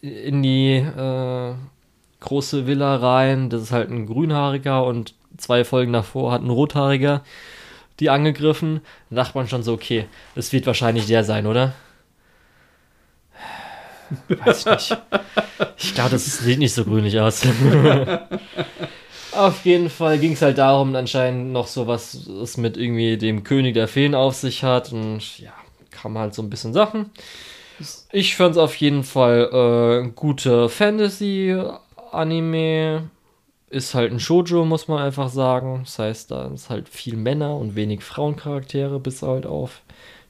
in 0.03 0.41
die 0.45 0.75
äh, 0.77 1.55
große 2.21 2.69
Villa 2.69 2.95
rein. 2.95 3.51
Das 3.51 3.61
ist 3.61 3.73
halt 3.73 3.91
ein 3.91 4.07
grünhaariger 4.07 4.85
und 4.85 5.15
zwei 5.43 5.65
Folgen 5.65 5.93
davor 5.93 6.33
hat 6.33 6.43
ein 6.43 6.51
rothaariger 6.51 7.23
die 8.01 8.11
angegriffen. 8.11 8.81
Da 9.11 9.17
dachte 9.17 9.39
man 9.39 9.49
schon 9.49 9.63
so, 9.63 9.73
okay, 9.73 10.07
das 10.35 10.53
wird 10.53 10.67
wahrscheinlich 10.67 11.07
der 11.07 11.25
sein, 11.25 11.47
oder? 11.47 11.73
Weiß 14.29 14.59
ich 14.59 14.67
nicht. 14.67 14.99
Ich 15.79 15.95
glaube, 15.95 16.11
das 16.11 16.39
sieht 16.39 16.59
nicht 16.59 16.75
so 16.75 16.85
grünlich 16.85 17.19
aus. 17.19 17.41
Auf 19.33 19.65
jeden 19.65 19.89
Fall 19.89 20.19
ging 20.19 20.33
es 20.33 20.43
halt 20.43 20.59
darum, 20.59 20.95
anscheinend 20.95 21.53
noch 21.53 21.67
so 21.67 21.87
was 21.87 22.13
es 22.15 22.59
mit 22.59 22.77
irgendwie 22.77 23.17
dem 23.17 23.45
König 23.45 23.73
der 23.75 23.89
Feen 23.89 24.15
auf 24.15 24.35
sich 24.35 24.63
hat. 24.63 24.93
Und 24.93 25.39
ja, 25.39 25.55
kam 25.91 26.19
halt 26.19 26.35
so 26.35 26.43
ein 26.43 26.51
bisschen 26.51 26.75
Sachen. 26.75 27.11
Ich 28.11 28.37
fand 28.37 28.53
es 28.53 28.59
auf 28.59 28.77
jeden 28.77 29.05
Fall 29.05 30.05
äh, 30.05 30.11
gute 30.15 30.69
Fantasy-Anime. 30.69 33.05
Ist 33.73 33.95
halt 33.95 34.13
ein 34.13 34.21
Shoujo, 34.21 34.67
muss 34.67 34.87
man 34.87 34.99
einfach 35.03 35.31
sagen. 35.31 35.81
Das 35.85 35.99
heißt, 35.99 36.31
da 36.31 36.49
ist 36.49 36.69
halt 36.69 36.91
viel 36.91 37.17
Männer 37.17 37.57
und 37.57 37.75
wenig 37.75 38.03
Frauencharaktere, 38.05 39.01
bis 39.01 39.23
halt 39.23 39.47
auf 39.47 39.81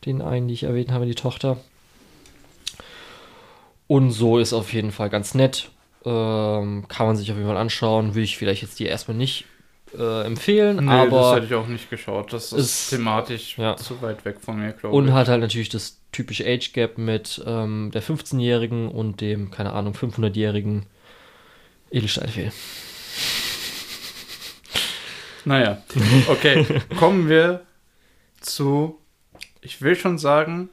den 0.06 0.22
einen, 0.22 0.46
die 0.46 0.54
ich 0.54 0.62
erwähnt 0.62 0.92
habe, 0.92 1.06
die 1.06 1.16
Tochter. 1.16 1.56
Und 3.88 4.12
so 4.12 4.38
ist 4.38 4.52
auf 4.52 4.72
jeden 4.72 4.92
Fall 4.92 5.10
ganz 5.10 5.34
nett. 5.34 5.70
Ähm, 6.04 6.84
kann 6.86 7.06
man 7.06 7.16
sich 7.16 7.30
auf 7.32 7.36
jeden 7.36 7.48
Fall 7.48 7.56
anschauen. 7.56 8.14
Will 8.14 8.22
ich 8.22 8.36
vielleicht 8.38 8.62
jetzt 8.62 8.78
dir 8.78 8.88
erstmal 8.88 9.16
nicht 9.16 9.44
äh, 9.98 10.24
empfehlen, 10.24 10.84
Nee, 10.84 10.90
aber. 10.92 11.10
das 11.20 11.34
hätte 11.36 11.46
ich 11.46 11.54
auch 11.54 11.66
nicht 11.66 11.90
geschaut. 11.90 12.32
Das 12.32 12.52
ist, 12.52 12.90
thematisch 12.90 13.58
ja. 13.58 13.76
zu 13.76 14.00
weit 14.02 14.24
weg 14.24 14.38
von 14.40 14.58
mir, 14.60 14.72
glaube 14.72 14.96
Und 14.96 15.08
ich. 15.08 15.12
hat 15.12 15.28
halt 15.28 15.40
natürlich 15.40 15.68
das 15.68 15.98
typische 16.12 16.46
Age 16.46 16.72
Gap 16.72 16.96
mit 16.96 17.42
ähm, 17.44 17.90
der 17.92 18.02
15-Jährigen 18.02 18.88
und 18.88 19.20
dem, 19.20 19.50
keine 19.50 19.72
Ahnung, 19.72 19.94
500-Jährigen 19.94 20.86
Edelsteinfehl. 21.90 22.52
Naja, 25.44 25.82
okay. 26.28 26.66
Kommen 26.98 27.28
wir 27.28 27.62
zu, 28.40 28.98
ich 29.60 29.82
will 29.82 29.96
schon 29.96 30.18
sagen, 30.18 30.70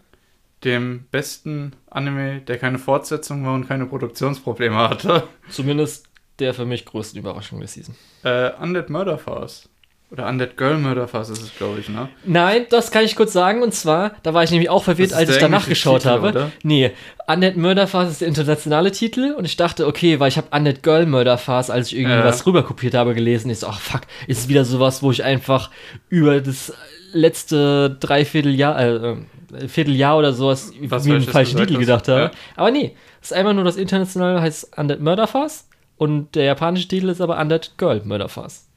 dem 0.64 1.06
besten 1.12 1.74
Anime, 1.90 2.42
der 2.42 2.58
keine 2.58 2.80
Fortsetzung 2.80 3.46
war 3.46 3.54
und 3.54 3.68
keine 3.68 3.86
Produktionsprobleme 3.86 4.76
hatte. 4.76 5.28
Zumindest 5.50 6.10
der 6.40 6.54
für 6.54 6.66
mich 6.66 6.86
größten 6.86 7.20
Überraschung 7.20 7.60
der 7.60 7.68
Season. 7.68 7.96
Äh, 8.24 8.52
Undead 8.62 8.90
Murder 8.90 9.18
Farce. 9.18 9.70
Oder 10.12 10.28
Undead 10.28 10.58
Girl 10.58 10.78
Murder 10.80 11.08
Farce 11.08 11.30
ist 11.30 11.42
es, 11.44 11.56
glaube 11.56 11.80
ich, 11.80 11.88
ne? 11.88 12.10
Nein, 12.26 12.66
das 12.72 12.90
kann 12.90 13.06
ich 13.06 13.16
kurz 13.16 13.32
sagen. 13.32 13.62
Und 13.62 13.76
zwar, 13.76 14.14
da 14.24 14.34
war 14.34 14.44
ich 14.44 14.50
nämlich 14.50 14.70
auch 14.70 14.84
verwirrt, 14.84 15.14
als 15.14 15.30
ich 15.30 15.38
danach 15.38 15.68
geschaut 15.70 16.02
Titel, 16.02 16.10
habe. 16.10 16.28
oder? 16.30 16.52
Nee, 16.64 16.92
Undead 17.28 17.58
Murder 17.58 17.86
Farce 17.86 18.10
ist 18.14 18.22
der 18.22 18.28
internationale 18.28 18.92
Titel. 18.92 19.36
Und 19.38 19.46
ich 19.46 19.56
dachte, 19.56 19.86
okay, 19.86 20.20
weil 20.20 20.30
ich 20.30 20.38
habe 20.38 20.48
Undead 20.50 20.82
Girl 20.82 21.06
Murder 21.06 21.38
Farce, 21.38 21.70
als 21.70 21.88
ich 21.92 21.98
irgendwie 21.98 22.16
Ja. 22.16 22.26
was 22.26 22.44
rüberkopiert 22.48 22.96
habe, 22.96 23.14
gelesen. 23.14 23.52
Ich 23.52 23.60
so, 23.60 23.68
ach 23.68 23.80
fuck, 23.80 24.02
ist 24.26 24.40
es 24.40 24.48
wieder 24.48 24.66
sowas, 24.66 25.04
wo 25.04 25.12
ich 25.12 25.24
einfach 25.24 25.70
über 26.10 26.42
das 26.42 26.74
letzte 27.14 27.92
Dreivierteljahr, 28.00 28.80
äh, 28.80 28.96
äh, 28.96 29.68
Vierteljahr 29.68 30.18
oder 30.18 30.34
sowas 30.34 30.72
Was 30.84 31.06
mir 31.06 31.16
einen 31.16 31.24
falschen 31.24 31.58
Titel 31.60 31.78
gedacht 31.78 32.08
habe. 32.08 32.20
Ja. 32.22 32.32
Aber 32.56 32.72
nee, 32.72 32.96
es 33.22 33.32
ist 33.32 33.38
einfach 33.38 33.54
nur 33.54 33.64
das 33.64 33.78
internationale 33.78 34.42
heißt 34.42 34.76
Undead 34.78 35.02
Murder 35.02 35.28
Farce. 35.28 35.68
Und 35.98 36.34
der 36.36 36.46
japanische 36.46 36.88
Titel 36.88 37.10
ist 37.10 37.22
aber 37.22 37.38
Undead 37.40 37.74
Girl 37.78 38.02
Murder 38.06 38.30
Farce. 38.30 38.69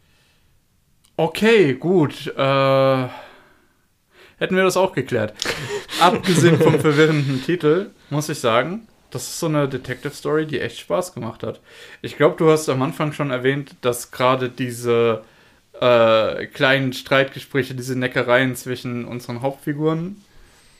Okay, 1.22 1.74
gut. 1.74 2.26
Äh, 2.36 3.08
hätten 4.38 4.56
wir 4.56 4.64
das 4.64 4.76
auch 4.76 4.92
geklärt. 4.92 5.34
Abgesehen 6.00 6.58
vom 6.58 6.80
verwirrenden 6.80 7.44
Titel, 7.44 7.90
muss 8.10 8.28
ich 8.28 8.40
sagen, 8.40 8.88
das 9.12 9.28
ist 9.28 9.38
so 9.38 9.46
eine 9.46 9.68
Detective 9.68 10.12
Story, 10.12 10.46
die 10.46 10.60
echt 10.60 10.80
Spaß 10.80 11.14
gemacht 11.14 11.44
hat. 11.44 11.60
Ich 12.00 12.16
glaube, 12.16 12.34
du 12.38 12.50
hast 12.50 12.68
am 12.68 12.82
Anfang 12.82 13.12
schon 13.12 13.30
erwähnt, 13.30 13.76
dass 13.82 14.10
gerade 14.10 14.48
diese 14.48 15.22
äh, 15.80 16.46
kleinen 16.46 16.92
Streitgespräche, 16.92 17.76
diese 17.76 17.96
Neckereien 17.96 18.56
zwischen 18.56 19.04
unseren 19.04 19.42
Hauptfiguren 19.42 20.24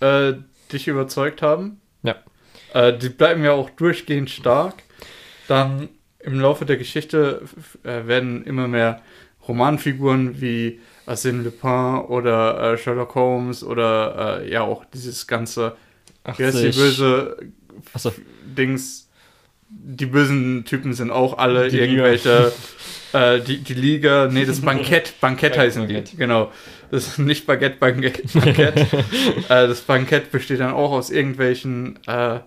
äh, 0.01 0.33
dich 0.73 0.89
überzeugt 0.89 1.41
haben. 1.41 1.81
Ja. 2.03 2.17
Äh, 2.75 2.99
die 2.99 3.11
bleiben 3.11 3.45
ja 3.45 3.53
auch 3.53 3.71
durchgehend 3.71 4.29
stark. 4.29 4.83
Dann 5.47 5.89
im 6.19 6.41
Laufe 6.41 6.65
der 6.65 6.79
Geschichte 6.79 7.43
äh, 7.85 8.09
werden 8.09 8.45
immer 8.45 8.67
mehr 8.67 9.03
Romanfiguren 9.47 10.41
wie 10.41 10.81
Arsène 11.07 11.43
Lupin 11.43 12.05
oder 12.09 12.73
äh, 12.73 12.79
Sherlock 12.79 13.15
Holmes 13.15 13.65
oder 13.65 14.41
äh, 14.43 14.51
ja 14.51 14.63
auch 14.63 14.85
dieses 14.85 15.27
ganze, 15.27 15.77
wie 16.37 16.45
heißt 16.45 16.63
die 16.63 16.69
80. 16.69 16.77
böse 16.77 17.37
Achso, 17.93 18.13
Dings, 18.45 19.09
die 19.69 20.07
bösen 20.07 20.65
Typen 20.65 20.93
sind 20.95 21.11
auch 21.11 21.39
alle 21.39 21.69
Die 21.69 21.79
irgendwelche, 21.79 22.53
äh, 23.13 23.41
die, 23.41 23.59
die 23.59 23.75
Liga, 23.75 24.29
nee, 24.31 24.45
das 24.45 24.61
Bankett, 24.63 25.15
Bankett 25.21 25.57
heißen 25.57 25.87
die, 25.89 25.95
Bankett. 25.95 26.19
genau. 26.19 26.53
Das 26.91 27.09
ist 27.09 27.19
nicht 27.19 27.47
Baguette, 27.47 27.79
Bankett. 27.79 28.33
Bankett. 28.35 28.77
äh, 29.49 29.67
das 29.67 29.81
Bankett 29.81 30.31
besteht 30.31 30.61
dann 30.61 30.75
auch 30.75 30.93
aus 30.93 31.11
irgendwelchen 31.11 31.99
äh, 32.07 32.41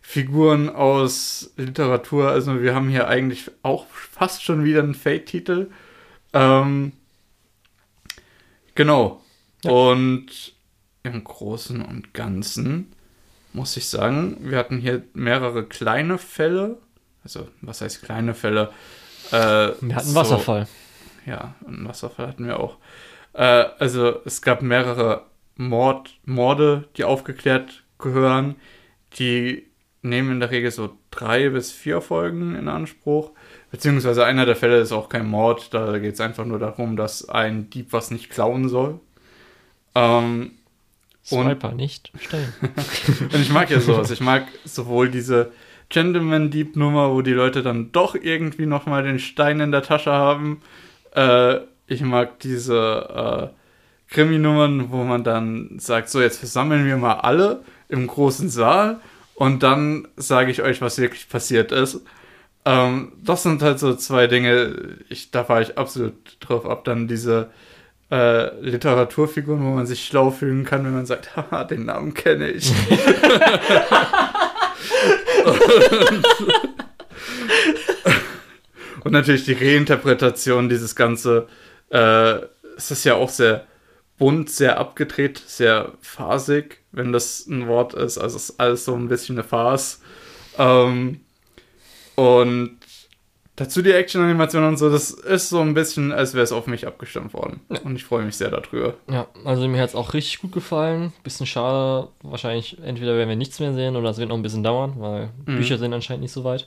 Figuren 0.00 0.68
aus 0.68 1.52
Literatur. 1.56 2.30
Also 2.30 2.60
wir 2.62 2.74
haben 2.74 2.88
hier 2.88 3.06
eigentlich 3.06 3.44
auch 3.62 3.86
fast 3.88 4.42
schon 4.42 4.64
wieder 4.64 4.82
einen 4.82 4.94
Fate-Titel. 4.94 5.68
Ähm, 6.32 6.92
genau. 8.74 9.20
Und 9.64 10.54
im 11.02 11.24
Großen 11.24 11.82
und 11.82 12.14
Ganzen 12.14 12.92
muss 13.52 13.76
ich 13.76 13.86
sagen, 13.88 14.36
wir 14.40 14.58
hatten 14.58 14.78
hier 14.78 15.02
mehrere 15.14 15.64
kleine 15.64 16.18
Fälle. 16.18 16.78
Also, 17.22 17.48
was 17.60 17.80
heißt 17.80 18.02
kleine 18.02 18.34
Fälle? 18.34 18.72
Äh, 19.30 19.34
wir 19.80 19.94
hatten 19.94 20.08
so- 20.08 20.14
Wasserfall. 20.14 20.66
ja, 21.26 21.54
einen 21.66 21.86
Wasserfall 21.86 22.26
hatten 22.28 22.46
wir 22.46 22.58
auch. 22.58 22.78
Äh, 23.34 23.42
also 23.78 24.20
es 24.24 24.42
gab 24.42 24.62
mehrere 24.62 25.26
Mord, 25.56 26.14
Morde, 26.24 26.88
die 26.96 27.04
aufgeklärt 27.04 27.84
gehören. 27.98 28.56
Die 29.18 29.66
nehmen 30.00 30.32
in 30.32 30.40
der 30.40 30.50
Regel 30.50 30.70
so 30.70 30.96
drei 31.10 31.50
bis 31.50 31.70
vier 31.70 32.00
Folgen 32.00 32.56
in 32.56 32.68
Anspruch. 32.68 33.30
Beziehungsweise 33.72 34.26
einer 34.26 34.44
der 34.44 34.54
Fälle 34.54 34.78
ist 34.78 34.92
auch 34.92 35.08
kein 35.08 35.26
Mord. 35.26 35.72
Da 35.72 35.98
geht 35.98 36.14
es 36.14 36.20
einfach 36.20 36.44
nur 36.44 36.58
darum, 36.58 36.94
dass 36.94 37.28
ein 37.28 37.70
Dieb 37.70 37.92
was 37.92 38.10
nicht 38.10 38.28
klauen 38.28 38.68
soll. 38.68 39.00
Ähm, 39.94 40.52
Swiper, 41.24 41.72
nicht 41.72 42.12
Stein. 42.20 42.52
Und 43.32 43.40
ich 43.40 43.50
mag 43.50 43.70
ja 43.70 43.80
sowas. 43.80 44.10
Ich 44.10 44.20
mag 44.20 44.46
sowohl 44.66 45.08
diese 45.08 45.52
Gentleman 45.88 46.50
Deep 46.50 46.76
Nummer, 46.76 47.12
wo 47.12 47.22
die 47.22 47.32
Leute 47.32 47.62
dann 47.62 47.92
doch 47.92 48.14
irgendwie 48.14 48.66
nochmal 48.66 49.04
den 49.04 49.18
Stein 49.18 49.60
in 49.60 49.72
der 49.72 49.82
Tasche 49.82 50.12
haben. 50.12 50.60
Äh, 51.14 51.60
ich 51.86 52.02
mag 52.02 52.40
diese 52.40 53.50
äh, 53.50 54.12
Krimi-Nummern, 54.12 54.90
wo 54.90 55.04
man 55.04 55.24
dann 55.24 55.78
sagt, 55.78 56.10
so 56.10 56.20
jetzt 56.20 56.38
versammeln 56.38 56.84
wir 56.84 56.98
mal 56.98 57.20
alle 57.20 57.62
im 57.88 58.06
großen 58.06 58.50
Saal 58.50 59.00
und 59.34 59.62
dann 59.62 60.08
sage 60.16 60.50
ich 60.50 60.60
euch, 60.60 60.82
was 60.82 60.98
wirklich 60.98 61.28
passiert 61.30 61.72
ist. 61.72 62.02
Ähm, 62.64 63.12
das 63.22 63.42
sind 63.42 63.62
halt 63.62 63.78
so 63.78 63.94
zwei 63.94 64.26
Dinge, 64.26 64.98
ich, 65.08 65.30
da 65.30 65.44
fahre 65.44 65.62
ich 65.62 65.78
absolut 65.78 66.14
drauf 66.40 66.66
ab. 66.66 66.84
Dann 66.84 67.08
diese 67.08 67.50
äh, 68.10 68.54
Literaturfiguren, 68.60 69.64
wo 69.64 69.70
man 69.70 69.86
sich 69.86 70.04
schlau 70.04 70.30
fühlen 70.30 70.64
kann, 70.64 70.84
wenn 70.84 70.94
man 70.94 71.06
sagt, 71.06 71.34
haha, 71.36 71.64
den 71.64 71.86
Namen 71.86 72.14
kenne 72.14 72.50
ich. 72.50 72.70
und, 75.44 75.58
und, 79.04 79.12
natürlich 79.12 79.44
die 79.44 79.54
Reinterpretation, 79.54 80.68
dieses 80.68 80.94
ganze, 80.94 81.48
äh, 81.90 82.36
es 82.76 82.90
ist 82.90 83.04
ja 83.04 83.14
auch 83.14 83.30
sehr 83.30 83.66
bunt, 84.18 84.50
sehr 84.50 84.78
abgedreht, 84.78 85.42
sehr 85.44 85.92
phasig, 86.00 86.82
wenn 86.92 87.12
das 87.12 87.46
ein 87.46 87.66
Wort 87.66 87.94
ist. 87.94 88.18
Also 88.18 88.36
es 88.36 88.50
ist 88.50 88.60
alles 88.60 88.84
so 88.84 88.94
ein 88.94 89.08
bisschen 89.08 89.36
eine 89.36 89.42
Farce. 89.42 90.00
Ähm, 90.58 91.20
und 92.16 92.78
Dazu 93.56 93.82
die 93.82 93.92
Action-Animation 93.92 94.64
und 94.64 94.76
so, 94.78 94.90
das 94.90 95.10
ist 95.10 95.50
so 95.50 95.60
ein 95.60 95.74
bisschen, 95.74 96.10
als 96.10 96.32
wäre 96.32 96.42
es 96.42 96.52
auf 96.52 96.66
mich 96.66 96.86
abgestimmt 96.86 97.34
worden. 97.34 97.60
Ja. 97.70 97.80
Und 97.84 97.96
ich 97.96 98.04
freue 98.04 98.24
mich 98.24 98.36
sehr 98.36 98.50
darüber. 98.50 98.94
Ja, 99.10 99.26
also 99.44 99.68
mir 99.68 99.82
hat 99.82 99.90
es 99.90 99.94
auch 99.94 100.14
richtig 100.14 100.40
gut 100.40 100.52
gefallen. 100.52 101.12
Bisschen 101.22 101.44
schade, 101.44 102.08
wahrscheinlich 102.22 102.78
entweder 102.82 103.14
werden 103.14 103.28
wir 103.28 103.36
nichts 103.36 103.60
mehr 103.60 103.74
sehen 103.74 103.94
oder 103.96 104.08
es 104.08 104.16
wird 104.16 104.30
noch 104.30 104.36
ein 104.36 104.42
bisschen 104.42 104.62
dauern, 104.62 104.94
weil 104.96 105.28
mhm. 105.44 105.56
Bücher 105.56 105.76
sind 105.76 105.92
anscheinend 105.92 106.22
nicht 106.22 106.32
so 106.32 106.44
weit. 106.44 106.66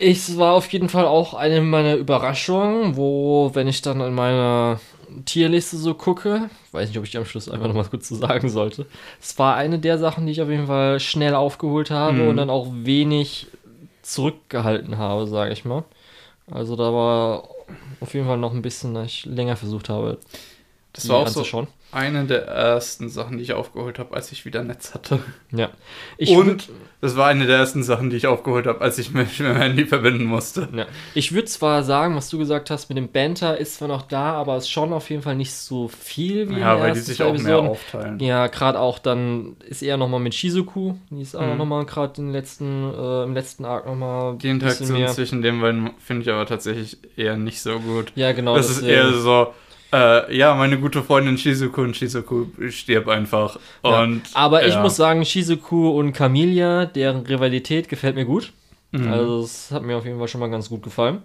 Es 0.00 0.38
war 0.38 0.54
auf 0.54 0.72
jeden 0.72 0.88
Fall 0.88 1.04
auch 1.04 1.34
eine 1.34 1.60
meiner 1.60 1.96
Überraschungen, 1.96 2.96
wo, 2.96 3.50
wenn 3.52 3.68
ich 3.68 3.82
dann 3.82 4.00
in 4.00 4.14
meiner 4.14 4.80
Tierliste 5.26 5.76
so 5.76 5.92
gucke, 5.92 6.48
weiß 6.72 6.88
nicht, 6.88 6.96
ob 6.96 7.04
ich 7.04 7.10
die 7.10 7.18
am 7.18 7.26
Schluss 7.26 7.50
einfach 7.50 7.66
noch 7.66 7.74
mal 7.74 7.84
kurz 7.84 8.08
zu 8.08 8.14
sagen 8.14 8.48
sollte. 8.48 8.86
Es 9.20 9.38
war 9.38 9.56
eine 9.56 9.78
der 9.78 9.98
Sachen, 9.98 10.24
die 10.24 10.32
ich 10.32 10.40
auf 10.40 10.48
jeden 10.48 10.68
Fall 10.68 11.00
schnell 11.00 11.34
aufgeholt 11.34 11.90
habe 11.90 12.22
mhm. 12.22 12.28
und 12.28 12.36
dann 12.38 12.48
auch 12.48 12.68
wenig 12.72 13.48
zurückgehalten 14.12 14.98
habe, 14.98 15.26
sage 15.26 15.52
ich 15.52 15.64
mal. 15.64 15.84
Also 16.50 16.76
da 16.76 16.92
war 16.92 17.48
auf 18.00 18.14
jeden 18.14 18.26
Fall 18.26 18.38
noch 18.38 18.52
ein 18.52 18.62
bisschen, 18.62 18.94
dass 18.94 19.06
ich 19.06 19.24
länger 19.24 19.56
versucht 19.56 19.88
habe. 19.88 20.18
Das 20.92 21.08
war 21.08 21.18
auch 21.18 21.28
so 21.28 21.44
schon. 21.44 21.68
eine 21.92 22.24
der 22.24 22.46
ersten 22.46 23.08
Sachen, 23.08 23.38
die 23.38 23.44
ich 23.44 23.52
aufgeholt 23.52 23.98
habe, 23.98 24.14
als 24.14 24.32
ich 24.32 24.44
wieder 24.44 24.64
Netz 24.64 24.92
hatte. 24.94 25.20
Ja. 25.52 25.70
Ich 26.18 26.30
Und 26.30 26.68
das 27.00 27.16
war 27.16 27.28
eine 27.28 27.46
der 27.46 27.58
ersten 27.58 27.82
Sachen, 27.82 28.10
die 28.10 28.16
ich 28.16 28.26
aufgeholt 28.26 28.66
habe, 28.66 28.80
als 28.80 28.98
ich 28.98 29.10
mich 29.14 29.38
mit 29.40 29.48
meinem 29.48 29.60
Handy 29.60 29.86
verbinden 29.86 30.24
musste. 30.24 30.68
Ja. 30.74 30.86
Ich 31.14 31.32
würde 31.32 31.46
zwar 31.46 31.82
sagen, 31.82 32.14
was 32.16 32.28
du 32.28 32.38
gesagt 32.38 32.70
hast 32.70 32.88
mit 32.88 32.98
dem 32.98 33.08
Banter 33.08 33.58
ist 33.58 33.76
zwar 33.76 33.88
noch 33.88 34.02
da, 34.02 34.34
aber 34.34 34.56
es 34.56 34.64
ist 34.64 34.70
schon 34.70 34.92
auf 34.92 35.08
jeden 35.10 35.22
Fall 35.22 35.36
nicht 35.36 35.52
so 35.52 35.88
viel 35.88 36.50
wie 36.50 36.60
Ja, 36.60 36.78
weil 36.78 36.92
die 36.92 37.00
sich 37.00 37.22
auch 37.22 37.36
mehr 37.36 37.58
aufteilen. 37.58 38.18
Ja, 38.20 38.46
gerade 38.48 38.78
auch 38.78 38.98
dann 38.98 39.56
ist 39.66 39.82
eher 39.82 39.96
nochmal 39.96 40.20
mit 40.20 40.34
Shizuku. 40.34 40.94
Die 41.10 41.22
ist 41.22 41.34
auch 41.34 41.46
mhm. 41.46 41.56
nochmal 41.56 41.86
gerade 41.86 42.20
im 42.20 42.30
letzten, 42.30 42.92
äh, 42.92 43.24
im 43.24 43.34
letzten 43.34 43.64
Arc 43.64 43.86
nochmal. 43.86 44.36
Die 44.36 44.48
Interaktion 44.48 45.08
zwischen 45.08 45.42
den 45.42 45.60
beiden 45.60 45.90
finde 45.98 46.22
ich 46.22 46.30
aber 46.30 46.46
tatsächlich 46.46 46.98
eher 47.16 47.36
nicht 47.36 47.60
so 47.60 47.78
gut. 47.78 48.12
Ja, 48.14 48.32
genau. 48.32 48.56
Das, 48.56 48.68
das 48.68 48.78
ist 48.78 48.82
eher 48.82 49.12
so 49.12 49.52
äh, 49.92 50.36
ja, 50.36 50.54
meine 50.54 50.78
gute 50.78 51.02
Freundin 51.02 51.38
Shizuku 51.38 51.82
und 51.82 51.96
Shizuku 51.96 52.46
stirbt 52.68 53.08
einfach. 53.08 53.58
Ja. 53.84 54.02
Und, 54.02 54.22
Aber 54.34 54.62
ja. 54.62 54.68
ich 54.68 54.78
muss 54.78 54.96
sagen, 54.96 55.24
Shizuku 55.24 55.90
und 55.90 56.12
Camilla, 56.12 56.86
deren 56.86 57.26
Rivalität 57.26 57.88
gefällt 57.88 58.14
mir 58.14 58.24
gut. 58.24 58.52
Mhm. 58.92 59.08
Also, 59.10 59.42
das 59.42 59.70
hat 59.70 59.82
mir 59.82 59.96
auf 59.96 60.04
jeden 60.04 60.18
Fall 60.18 60.28
schon 60.28 60.40
mal 60.40 60.50
ganz 60.50 60.68
gut 60.68 60.82
gefallen. 60.82 61.20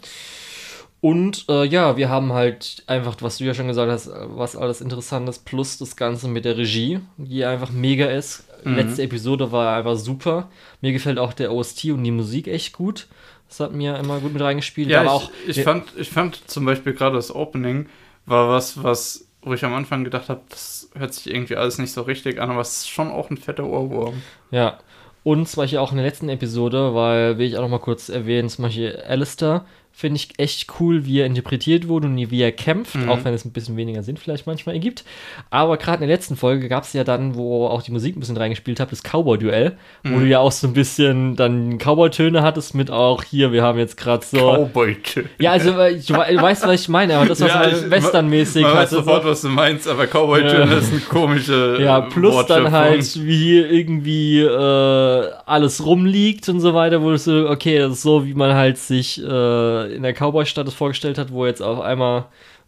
Und 1.01 1.45
äh, 1.49 1.65
ja, 1.65 1.97
wir 1.97 2.09
haben 2.09 2.33
halt 2.33 2.83
einfach, 2.87 3.15
was 3.19 3.37
du 3.37 3.43
ja 3.43 3.53
schon 3.53 3.67
gesagt 3.67 3.91
hast, 3.91 4.09
was 4.11 4.55
alles 4.55 4.81
interessant 4.81 5.29
ist, 5.29 5.45
plus 5.45 5.77
das 5.77 5.95
Ganze 5.95 6.27
mit 6.27 6.45
der 6.45 6.57
Regie, 6.57 6.99
die 7.17 7.45
einfach 7.45 7.69
mega 7.69 8.07
ist. 8.07 8.45
Mhm. 8.63 8.75
Letzte 8.75 9.03
Episode 9.03 9.51
war 9.51 9.77
einfach 9.77 9.97
super. 9.97 10.49
Mir 10.81 10.93
gefällt 10.93 11.19
auch 11.19 11.33
der 11.33 11.53
OST 11.53 11.85
und 11.85 12.03
die 12.03 12.11
Musik 12.11 12.47
echt 12.47 12.73
gut. 12.73 13.07
Das 13.47 13.59
hat 13.59 13.73
mir 13.73 13.97
immer 13.97 14.19
gut 14.19 14.33
mit 14.33 14.41
reingespielt. 14.41 14.89
Ja, 14.89 15.01
Aber 15.01 15.09
ich, 15.09 15.13
auch, 15.13 15.31
ich, 15.47 15.63
fand, 15.63 15.83
ich 15.95 16.09
fand 16.09 16.49
zum 16.49 16.65
Beispiel 16.65 16.93
gerade 16.93 17.15
das 17.15 17.33
Opening 17.33 17.87
war 18.26 18.49
was, 18.49 18.81
was, 18.84 19.27
wo 19.41 19.53
ich 19.53 19.64
am 19.64 19.73
Anfang 19.73 20.03
gedacht 20.03 20.30
habe, 20.30 20.41
das 20.49 20.89
hört 20.95 21.14
sich 21.14 21.34
irgendwie 21.34 21.56
alles 21.56 21.77
nicht 21.77 21.91
so 21.91 22.02
richtig 22.02 22.39
an, 22.41 22.52
aber 22.52 22.61
es 22.61 22.77
ist 22.77 22.89
schon 22.89 23.10
auch 23.10 23.30
ein 23.30 23.38
fetter 23.38 23.65
Ohrwurm. 23.65 24.22
Ja. 24.52 24.80
Und 25.23 25.47
zwar 25.47 25.65
hier 25.65 25.81
auch 25.81 25.91
in 25.91 25.97
der 25.97 26.06
letzten 26.06 26.30
Episode, 26.30 26.93
weil, 26.93 27.38
will 27.38 27.47
ich 27.47 27.57
auch 27.57 27.61
noch 27.61 27.69
mal 27.69 27.80
kurz 27.80 28.10
erwähnen, 28.10 28.47
zum 28.47 28.64
Beispiel 28.64 28.95
Alistair 29.07 29.65
finde 29.97 30.17
ich 30.17 30.38
echt 30.38 30.67
cool, 30.81 31.05
wie 31.05 31.22
er 31.22 31.26
interpretiert 31.26 31.88
wurde 31.88 32.07
und 32.07 32.17
wie 32.30 32.41
er 32.41 32.51
kämpft, 32.51 32.95
mhm. 32.95 33.07
auch 33.07 33.23
wenn 33.23 33.34
es 33.34 33.45
ein 33.45 33.53
bisschen 33.53 33.77
weniger 33.77 34.03
Sinn 34.03 34.17
vielleicht 34.17 34.45
manchmal 34.45 34.76
ergibt. 34.76 35.05
Aber 35.51 35.77
gerade 35.77 36.03
in 36.03 36.09
der 36.09 36.17
letzten 36.17 36.35
Folge 36.35 36.67
gab 36.67 36.84
es 36.84 36.91
ja 36.91 37.05
dann, 37.05 37.35
wo 37.35 37.67
auch 37.67 37.81
die 37.81 37.93
Musik 37.93 38.17
ein 38.17 38.19
bisschen 38.19 38.35
reingespielt 38.35 38.81
hat, 38.81 38.91
das 38.91 39.03
Cowboy-Duell, 39.03 39.77
mhm. 40.03 40.13
wo 40.13 40.19
du 40.19 40.27
ja 40.27 40.39
auch 40.39 40.51
so 40.51 40.67
ein 40.67 40.73
bisschen 40.73 41.38
dann 41.38 41.77
Cowboy-Töne 41.77 42.41
hattest 42.41 42.76
mit 42.76 42.91
auch 42.91 43.23
hier, 43.23 43.53
wir 43.53 43.63
haben 43.63 43.80
jetzt 43.80 43.95
gerade 43.95 44.26
so. 44.26 44.38
Cowboy-Töne. 44.38 45.30
Ja, 45.39 45.51
also 45.51 45.72
du, 45.72 46.01
du, 46.01 46.13
weißt, 46.13 46.67
was 46.67 46.81
ich 46.81 46.89
meine, 46.89 47.15
aber 47.15 47.27
das 47.27 47.39
war 47.39 47.47
ja, 47.47 47.73
so 47.73 47.89
Western-mäßig. 47.89 48.63
Man 48.63 48.76
weiß 48.76 48.89
sofort, 48.89 49.23
was 49.23 49.43
du 49.43 49.49
meinst, 49.49 49.88
aber 49.88 50.07
Cowboy-Töne 50.07 50.72
ja. 50.72 50.77
ist 50.77 50.91
ein 50.91 51.03
komische. 51.07 51.77
Ja, 51.80 52.01
plus 52.01 52.45
dann 52.47 52.73
halt, 52.73 53.23
wie 53.23 53.59
irgendwie 53.59 54.41
äh, 54.41 55.31
alles 55.45 55.85
rumliegt 55.85 56.49
und 56.49 56.59
so 56.59 56.73
weiter, 56.73 57.01
wo 57.01 57.11
du 57.11 57.17
so, 57.17 57.47
okay, 57.49 57.80
das 57.80 57.93
ist 57.93 58.01
so, 58.01 58.26
wie 58.26 58.34
man 58.34 58.55
halt 58.55 58.77
sich 58.77 59.23
äh, 59.23 59.84
in 59.91 60.03
der 60.03 60.13
Cowboy-Stadt 60.13 60.67
es 60.67 60.73
vorgestellt 60.73 61.17
hat, 61.17 61.31
wo 61.31 61.45
jetzt 61.45 61.61
auf 61.61 61.79
einmal 61.79 62.25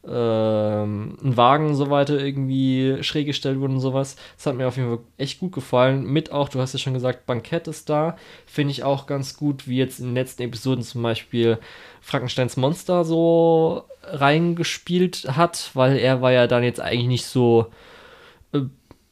ähm, 0.08 1.18
ein 1.22 1.38
Wagen 1.38 1.68
und 1.68 1.76
so 1.76 1.90
weiter 1.90 2.20
irgendwie 2.20 2.98
schräg 3.02 3.26
gestellt 3.26 3.60
wurde 3.60 3.74
und 3.74 3.80
sowas. 3.80 4.16
Das 4.38 4.46
hat 4.46 4.56
mir 4.56 4.68
auf 4.68 4.78
jeden 4.78 4.90
Fall 4.90 5.06
echt 5.18 5.40
gut 5.40 5.52
gefallen. 5.52 6.06
Mit 6.06 6.32
auch, 6.32 6.50
du 6.50 6.60
hast 6.60 6.74
ja 6.74 6.80
schon 6.80 6.94
gesagt, 6.94 7.26
Bankett 7.26 7.68
ist 7.68 7.90
da. 7.90 8.16
Finde 8.46 8.72
ich 8.72 8.84
auch 8.84 9.06
ganz 9.06 9.36
gut, 9.36 9.68
wie 9.68 9.78
jetzt 9.78 10.00
in 10.00 10.08
den 10.08 10.16
letzten 10.16 10.44
Episoden 10.44 10.84
zum 10.84 11.02
Beispiel 11.02 11.58
Frankensteins 12.02 12.58
Monster 12.58 13.04
so 13.04 13.84
reingespielt 14.04 15.28
hat, 15.36 15.72
weil 15.74 15.98
er 15.98 16.22
war 16.22 16.32
ja 16.32 16.48
dann 16.48 16.64
jetzt 16.64 16.80
eigentlich 16.80 17.08
nicht 17.08 17.26
so 17.26 17.68
äh, 18.54 18.62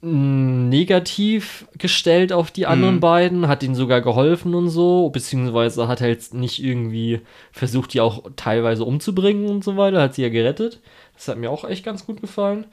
negativ 0.06 1.68
gestellt 1.78 2.32
auf 2.32 2.52
die 2.52 2.68
anderen 2.68 2.96
mhm. 2.96 3.00
beiden, 3.00 3.48
hat 3.48 3.64
ihnen 3.64 3.76
sogar 3.76 4.02
geholfen 4.02 4.54
und 4.54 4.70
so, 4.70 5.10
beziehungsweise 5.10 5.88
hat 5.88 6.02
er 6.02 6.10
jetzt 6.10 6.34
nicht 6.34 6.64
irgendwie 6.64 7.22
versucht, 7.52 7.94
die 7.94 8.02
auch 8.02 8.24
teilweise 8.36 8.86
umzubringen 8.86 9.50
und 9.50 9.64
so 9.64 9.78
weiter, 9.78 10.02
hat 10.02 10.14
sie 10.14 10.22
ja 10.22 10.30
gerettet. 10.30 10.80
Das 11.16 11.28
hat 11.28 11.38
mir 11.38 11.50
auch 11.50 11.66
echt 11.66 11.84
ganz 11.84 12.06
gut 12.06 12.22
gefallen. 12.22 12.66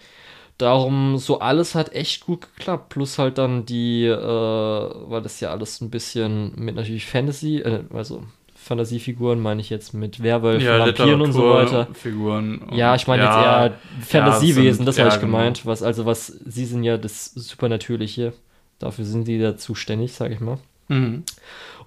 Darum, 0.58 1.16
so 1.16 1.40
alles 1.40 1.74
hat 1.74 1.94
echt 1.94 2.26
gut 2.26 2.42
geklappt. 2.54 2.90
Plus 2.90 3.18
halt 3.18 3.38
dann 3.38 3.64
die, 3.64 4.04
äh, 4.04 4.16
weil 4.16 5.22
das 5.22 5.40
ja 5.40 5.50
alles 5.50 5.80
ein 5.80 5.90
bisschen 5.90 6.52
mit 6.56 6.74
natürlich 6.74 7.06
Fantasy, 7.06 7.58
äh, 7.58 7.84
also 7.92 8.24
Fantasiefiguren 8.62 9.40
meine 9.40 9.60
ich 9.60 9.70
jetzt 9.70 9.92
mit 9.92 10.22
Werwölfen, 10.22 10.64
ja, 10.64 10.78
Vampiren 10.78 11.20
und 11.20 11.32
so 11.32 11.50
weiter. 11.50 11.88
Figuren. 11.94 12.62
Ja, 12.72 12.94
ich 12.94 13.06
meine 13.06 13.24
ja, 13.24 13.64
jetzt 13.64 13.74
eher 13.74 14.22
Fantasiewesen, 14.22 14.82
ja, 14.82 14.86
das 14.86 14.98
habe 14.98 15.08
ich 15.08 15.14
genau. 15.16 15.26
gemeint. 15.26 15.66
Was, 15.66 15.82
also 15.82 16.06
was, 16.06 16.26
sie 16.26 16.64
sind 16.64 16.84
ja 16.84 16.96
das 16.96 17.26
Supernatürliche. 17.34 18.32
Dafür 18.78 19.04
sind 19.04 19.26
sie 19.26 19.38
da 19.38 19.56
zuständig, 19.56 20.12
sage 20.12 20.34
ich 20.34 20.40
mal. 20.40 20.58
Mhm. 20.88 21.24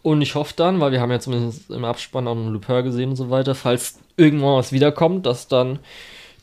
Und 0.02 0.22
ich 0.22 0.36
hoffe 0.36 0.54
dann, 0.56 0.80
weil 0.82 0.92
wir 0.92 1.02
haben 1.02 1.12
ja 1.12 1.20
zumindest 1.20 1.70
im 1.72 1.86
Abspann 1.86 2.28
auch 2.28 2.36
einen 2.36 2.52
Lupin 2.52 2.84
gesehen 2.84 3.10
und 3.10 3.16
so 3.16 3.30
weiter, 3.30 3.56
falls 3.56 4.00
irgendwann 4.18 4.58
was 4.58 4.72
wiederkommt, 4.72 5.26
dass 5.26 5.48
dann 5.48 5.80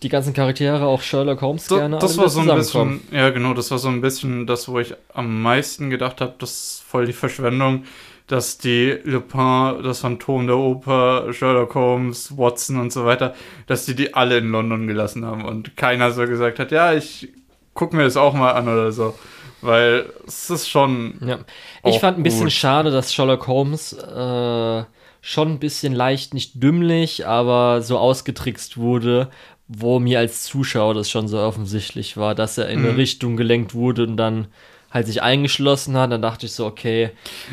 die 0.02 0.08
ganzen 0.08 0.32
Charaktere, 0.32 0.84
auch 0.84 1.00
Sherlock 1.02 1.42
Holmes, 1.42 1.68
da, 1.68 1.76
gerne 1.76 1.98
das 1.98 2.18
war 2.18 2.28
so 2.28 2.40
ein 2.40 2.56
bisschen, 2.56 3.02
Ja, 3.12 3.30
genau, 3.30 3.54
das 3.54 3.70
war 3.70 3.78
so 3.78 3.88
ein 3.88 4.00
bisschen 4.00 4.46
das, 4.46 4.68
wo 4.68 4.78
ich 4.80 4.94
am 5.14 5.42
meisten 5.42 5.90
gedacht 5.90 6.20
habe, 6.20 6.34
das 6.38 6.50
ist 6.50 6.84
voll 6.84 7.06
die 7.06 7.12
Verschwendung 7.12 7.84
dass 8.32 8.56
die 8.56 8.98
Lupin, 9.04 9.82
das 9.82 10.00
Phantom 10.00 10.46
der 10.46 10.56
Oper, 10.56 11.34
Sherlock 11.34 11.74
Holmes, 11.74 12.34
Watson 12.34 12.80
und 12.80 12.90
so 12.90 13.04
weiter, 13.04 13.34
dass 13.66 13.84
die 13.84 13.94
die 13.94 14.14
alle 14.14 14.38
in 14.38 14.50
London 14.50 14.86
gelassen 14.86 15.26
haben 15.26 15.44
und 15.44 15.76
keiner 15.76 16.10
so 16.12 16.26
gesagt 16.26 16.58
hat, 16.58 16.72
ja, 16.72 16.94
ich 16.94 17.28
guck 17.74 17.92
mir 17.92 18.04
das 18.04 18.16
auch 18.16 18.32
mal 18.32 18.52
an 18.52 18.68
oder 18.68 18.90
so. 18.90 19.14
Weil 19.60 20.06
es 20.26 20.48
ist 20.48 20.70
schon. 20.70 21.18
Ja. 21.20 21.40
Ich 21.84 22.00
fand 22.00 22.16
ein 22.16 22.22
bisschen 22.22 22.44
gut. 22.44 22.52
schade, 22.52 22.90
dass 22.90 23.12
Sherlock 23.12 23.46
Holmes 23.48 23.92
äh, 23.92 24.84
schon 25.20 25.48
ein 25.48 25.58
bisschen 25.58 25.92
leicht, 25.92 26.32
nicht 26.32 26.62
dümmlich, 26.62 27.26
aber 27.26 27.82
so 27.82 27.98
ausgetrickst 27.98 28.78
wurde, 28.78 29.28
wo 29.68 30.00
mir 30.00 30.20
als 30.20 30.44
Zuschauer 30.44 30.94
das 30.94 31.10
schon 31.10 31.28
so 31.28 31.38
offensichtlich 31.38 32.16
war, 32.16 32.34
dass 32.34 32.56
er 32.56 32.70
in 32.70 32.80
mhm. 32.80 32.88
eine 32.88 32.96
Richtung 32.96 33.36
gelenkt 33.36 33.74
wurde 33.74 34.04
und 34.04 34.16
dann 34.16 34.46
halt 34.92 35.06
sich 35.06 35.22
eingeschlossen 35.22 35.96
hat, 35.96 36.12
dann 36.12 36.22
dachte 36.22 36.46
ich 36.46 36.52
so, 36.52 36.66
okay, 36.66 37.10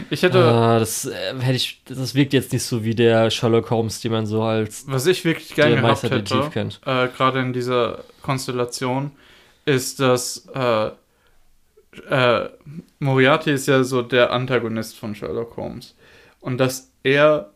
ich 0.09 0.23
hätte, 0.23 0.39
äh, 0.39 0.79
das 0.79 1.05
äh, 1.05 1.39
hätte 1.39 1.55
ich, 1.55 1.81
das 1.85 2.13
wirkt 2.13 2.33
jetzt 2.33 2.51
nicht 2.51 2.63
so 2.63 2.83
wie 2.83 2.95
der 2.95 3.29
Sherlock 3.29 3.69
Holmes, 3.69 4.01
den 4.01 4.11
man 4.11 4.25
so 4.25 4.43
als 4.43 4.83
was 4.87 5.07
ich 5.07 5.23
wirklich 5.23 5.55
gerne 5.55 5.77
gehabt 5.77 6.03
hätte, 6.03 6.51
äh, 6.85 7.07
gerade 7.07 7.39
in 7.39 7.53
dieser 7.53 8.03
Konstellation, 8.21 9.11
ist, 9.65 9.99
dass 9.99 10.47
äh, 10.53 10.89
äh, 12.09 12.49
Moriarty 12.99 13.51
ist 13.51 13.67
ja 13.67 13.83
so 13.83 14.01
der 14.01 14.31
Antagonist 14.31 14.97
von 14.97 15.15
Sherlock 15.15 15.55
Holmes. 15.57 15.95
Und 16.41 16.57
dass 16.57 16.91
er 17.03 17.51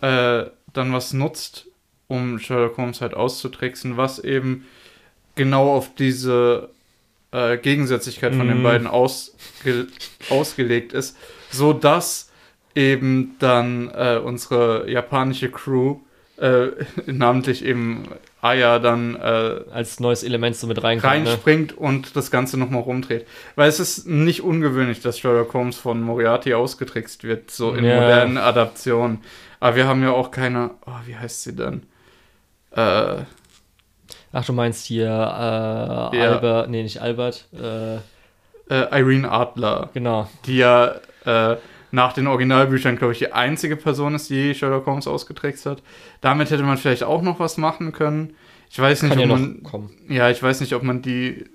äh, 0.00 0.44
dann 0.72 0.92
was 0.92 1.12
nutzt, 1.12 1.66
um 2.08 2.38
Sherlock 2.38 2.76
Holmes 2.76 3.00
halt 3.00 3.14
auszutricksen, 3.14 3.96
was 3.96 4.18
eben 4.18 4.66
genau 5.34 5.74
auf 5.74 5.94
diese 5.94 6.70
äh, 7.32 7.56
Gegensätzlichkeit 7.58 8.34
von 8.34 8.48
den 8.48 8.58
Mhm. 8.58 8.62
beiden 8.62 8.86
ausge 8.86 9.86
ausgelegt 10.30 10.92
ist, 10.92 11.16
so 11.50 11.72
dass 11.72 12.30
eben 12.74 13.36
dann 13.38 13.90
äh, 13.94 14.20
unsere 14.22 14.90
japanische 14.90 15.50
Crew, 15.50 15.96
äh, 16.38 16.68
namentlich 17.06 17.64
eben 17.64 18.04
Aya, 18.42 18.78
dann 18.78 19.16
äh, 19.16 19.60
Als 19.72 19.98
neues 19.98 20.22
Element 20.22 20.54
so 20.56 20.66
mit 20.68 20.80
reinkommt. 20.82 21.24
Ne? 21.24 21.30
reinspringt 21.30 21.76
und 21.76 22.14
das 22.14 22.30
Ganze 22.30 22.56
nochmal 22.58 22.82
rumdreht. 22.82 23.26
Weil 23.56 23.68
es 23.68 23.80
ist 23.80 24.06
nicht 24.06 24.42
ungewöhnlich, 24.42 25.00
dass 25.00 25.18
Sherlock 25.18 25.52
Holmes 25.54 25.76
von 25.78 26.00
Moriarty 26.02 26.54
ausgetrickst 26.54 27.24
wird, 27.24 27.50
so 27.50 27.72
in 27.74 27.84
Ja. 27.84 27.96
modernen 27.96 28.36
Adaptionen. 28.38 29.18
Aber 29.58 29.74
wir 29.76 29.88
haben 29.88 30.02
ja 30.02 30.12
auch 30.12 30.30
keine, 30.30 30.70
oh, 30.86 30.92
wie 31.06 31.16
heißt 31.16 31.42
sie 31.44 31.56
denn? 31.56 31.82
Äh, 32.72 33.22
Ach, 34.36 34.44
du 34.44 34.52
meinst 34.52 34.84
hier 34.84 35.06
äh, 35.06 36.20
Albert, 36.20 36.68
nee, 36.68 36.82
nicht 36.82 37.00
Albert, 37.00 37.46
äh, 37.54 37.96
äh, 37.96 39.00
Irene 39.00 39.30
Adler, 39.30 39.88
genau. 39.94 40.28
die 40.44 40.58
ja 40.58 40.96
äh, 41.24 41.56
nach 41.90 42.12
den 42.12 42.26
Originalbüchern, 42.26 42.96
glaube 42.98 43.14
ich, 43.14 43.18
die 43.20 43.32
einzige 43.32 43.76
Person 43.76 44.14
ist, 44.14 44.28
die 44.28 44.54
Sherlock 44.54 44.84
Holmes 44.84 45.06
ausgetrickst 45.06 45.64
hat. 45.64 45.82
Damit 46.20 46.50
hätte 46.50 46.64
man 46.64 46.76
vielleicht 46.76 47.02
auch 47.02 47.22
noch 47.22 47.40
was 47.40 47.56
machen 47.56 47.92
können. 47.92 48.36
Ich 48.68 48.78
weiß 48.78 49.04
nicht, 49.04 49.12
Kann 49.12 49.20
ja 49.20 49.24
ob 49.24 49.30
noch 49.30 49.38
man, 49.38 49.62
kommen. 49.62 49.90
ja, 50.10 50.28
ich 50.28 50.42
weiß 50.42 50.60
nicht, 50.60 50.74
ob 50.74 50.82
man 50.82 51.00
die 51.00 51.46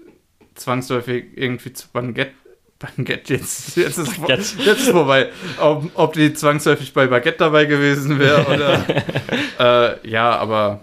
zwangsläufig 0.55 1.25
irgendwie 1.35 1.73
zu 1.73 1.87
Baguette, 1.93 2.33
Baguette 2.79 3.35
jetzt, 3.35 3.77
jetzt 3.77 3.99
ist, 3.99 4.19
Baguette. 4.19 4.41
jetzt 4.57 4.57
ist 4.57 4.89
vorbei, 4.89 5.29
ob, 5.59 5.87
ob 5.93 6.13
die 6.13 6.33
zwangsläufig 6.33 6.93
bei 6.93 7.05
Baguette 7.05 7.37
dabei 7.37 7.65
gewesen 7.65 8.17
wäre 8.17 8.47
oder, 8.47 9.99
äh, 10.03 10.09
ja, 10.09 10.35
aber 10.35 10.81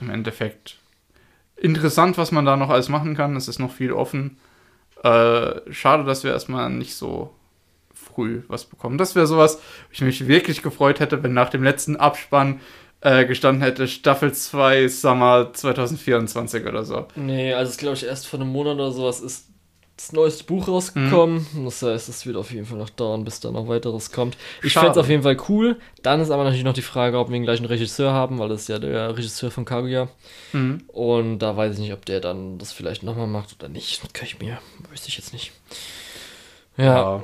im 0.00 0.10
Endeffekt 0.10 0.76
interessant, 1.64 2.18
was 2.18 2.30
man 2.30 2.44
da 2.44 2.56
noch 2.56 2.68
alles 2.68 2.88
machen 2.88 3.16
kann. 3.16 3.34
Es 3.36 3.48
ist 3.48 3.58
noch 3.58 3.72
viel 3.72 3.92
offen. 3.92 4.36
Äh, 5.02 5.72
schade, 5.72 6.04
dass 6.04 6.22
wir 6.22 6.30
erstmal 6.30 6.70
nicht 6.70 6.94
so 6.94 7.34
früh 7.92 8.42
was 8.48 8.66
bekommen. 8.66 8.98
Das 8.98 9.14
wäre 9.14 9.26
sowas, 9.26 9.56
wo 9.56 9.92
ich 9.92 10.00
mich 10.02 10.28
wirklich 10.28 10.62
gefreut 10.62 11.00
hätte, 11.00 11.22
wenn 11.22 11.32
nach 11.32 11.48
dem 11.48 11.62
letzten 11.62 11.96
Abspann 11.96 12.60
äh, 13.00 13.24
gestanden 13.24 13.62
hätte 13.62 13.88
Staffel 13.88 14.32
2 14.32 14.88
Summer 14.88 15.52
2024 15.52 16.66
oder 16.66 16.84
so. 16.84 17.06
Nee, 17.16 17.54
also 17.54 17.70
es 17.70 17.78
glaube 17.78 17.96
ich 17.96 18.04
erst 18.04 18.26
vor 18.26 18.40
einem 18.40 18.50
Monat 18.50 18.74
oder 18.74 18.92
sowas 18.92 19.20
ist 19.20 19.48
das 19.96 20.12
neueste 20.12 20.44
Buch 20.44 20.66
rausgekommen. 20.66 21.46
Mhm. 21.52 21.64
Das 21.64 21.82
heißt, 21.82 22.08
es 22.08 22.26
wird 22.26 22.36
auf 22.36 22.50
jeden 22.50 22.66
Fall 22.66 22.78
noch 22.78 22.90
dauern, 22.90 23.24
bis 23.24 23.40
da 23.40 23.50
noch 23.50 23.68
weiteres 23.68 24.10
kommt. 24.10 24.36
Ich 24.62 24.72
fände 24.72 24.90
es 24.90 24.98
auf 24.98 25.08
jeden 25.08 25.22
Fall 25.22 25.36
cool. 25.48 25.78
Dann 26.02 26.20
ist 26.20 26.30
aber 26.30 26.42
natürlich 26.42 26.64
noch 26.64 26.72
die 26.72 26.82
Frage, 26.82 27.18
ob 27.18 27.28
wir 27.28 27.34
den 27.34 27.44
gleichen 27.44 27.64
Regisseur 27.64 28.12
haben, 28.12 28.38
weil 28.38 28.48
das 28.48 28.62
ist 28.62 28.68
ja 28.68 28.78
der 28.78 29.16
Regisseur 29.16 29.50
von 29.50 29.64
Kaguya. 29.64 30.08
Mhm. 30.52 30.82
Und 30.88 31.38
da 31.38 31.56
weiß 31.56 31.74
ich 31.74 31.80
nicht, 31.80 31.92
ob 31.92 32.04
der 32.04 32.20
dann 32.20 32.58
das 32.58 32.72
vielleicht 32.72 33.02
nochmal 33.02 33.28
macht 33.28 33.54
oder 33.58 33.68
nicht. 33.68 34.02
Das 34.02 34.12
kann 34.12 34.26
ich 34.26 34.40
mir, 34.40 34.58
wüsste 34.90 35.08
ich 35.08 35.16
jetzt 35.16 35.32
nicht. 35.32 35.52
Ja, 36.76 37.22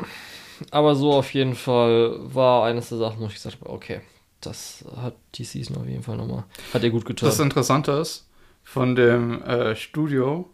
aber 0.70 0.94
so 0.94 1.12
auf 1.12 1.32
jeden 1.34 1.55
Fall 1.55 2.16
war 2.20 2.64
eines 2.64 2.90
der 2.90 2.98
Sachen, 2.98 3.20
wo 3.20 3.26
ich 3.26 3.34
gesagt 3.34 3.59
habe, 3.60 3.70
okay, 3.70 4.01
das 4.40 4.84
hat 4.97 5.16
die 5.34 5.44
Season 5.44 5.76
auf 5.76 5.86
jeden 5.86 6.02
Fall 6.02 6.16
nochmal, 6.16 6.44
hat 6.72 6.82
ihr 6.82 6.90
gut 6.90 7.05
getan. 7.05 7.28
Das 7.28 7.40
Interessante 7.40 7.92
ist, 7.92 8.28
von 8.62 8.94
dem 8.94 9.42
äh, 9.42 9.74
Studio, 9.74 10.48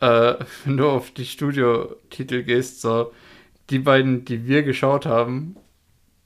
äh, 0.00 0.34
wenn 0.64 0.76
du 0.76 0.88
auf 0.88 1.10
die 1.10 1.26
Studiotitel 1.26 2.42
gehst, 2.42 2.80
so, 2.80 3.12
die 3.70 3.78
beiden, 3.78 4.24
die 4.24 4.46
wir 4.46 4.62
geschaut 4.62 5.06
haben, 5.06 5.56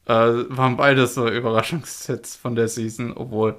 äh, 0.06 0.12
waren 0.12 0.76
beide 0.76 1.06
so 1.06 1.28
Überraschungssets 1.28 2.36
von 2.36 2.54
der 2.54 2.68
Season, 2.68 3.12
obwohl 3.16 3.58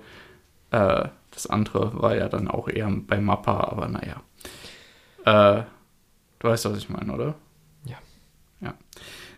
äh, 0.71 1.07
das 1.31 1.47
andere 1.47 2.01
war 2.01 2.15
ja 2.15 2.27
dann 2.29 2.47
auch 2.47 2.67
eher 2.67 2.89
bei 2.89 3.19
Mappa, 3.19 3.61
aber 3.61 3.87
naja. 3.87 4.21
Äh, 5.25 5.63
du 6.39 6.47
weißt, 6.47 6.65
was 6.65 6.77
ich 6.77 6.89
meine, 6.89 7.13
oder? 7.13 7.35
Ja. 7.85 7.97
Ja. 8.59 8.73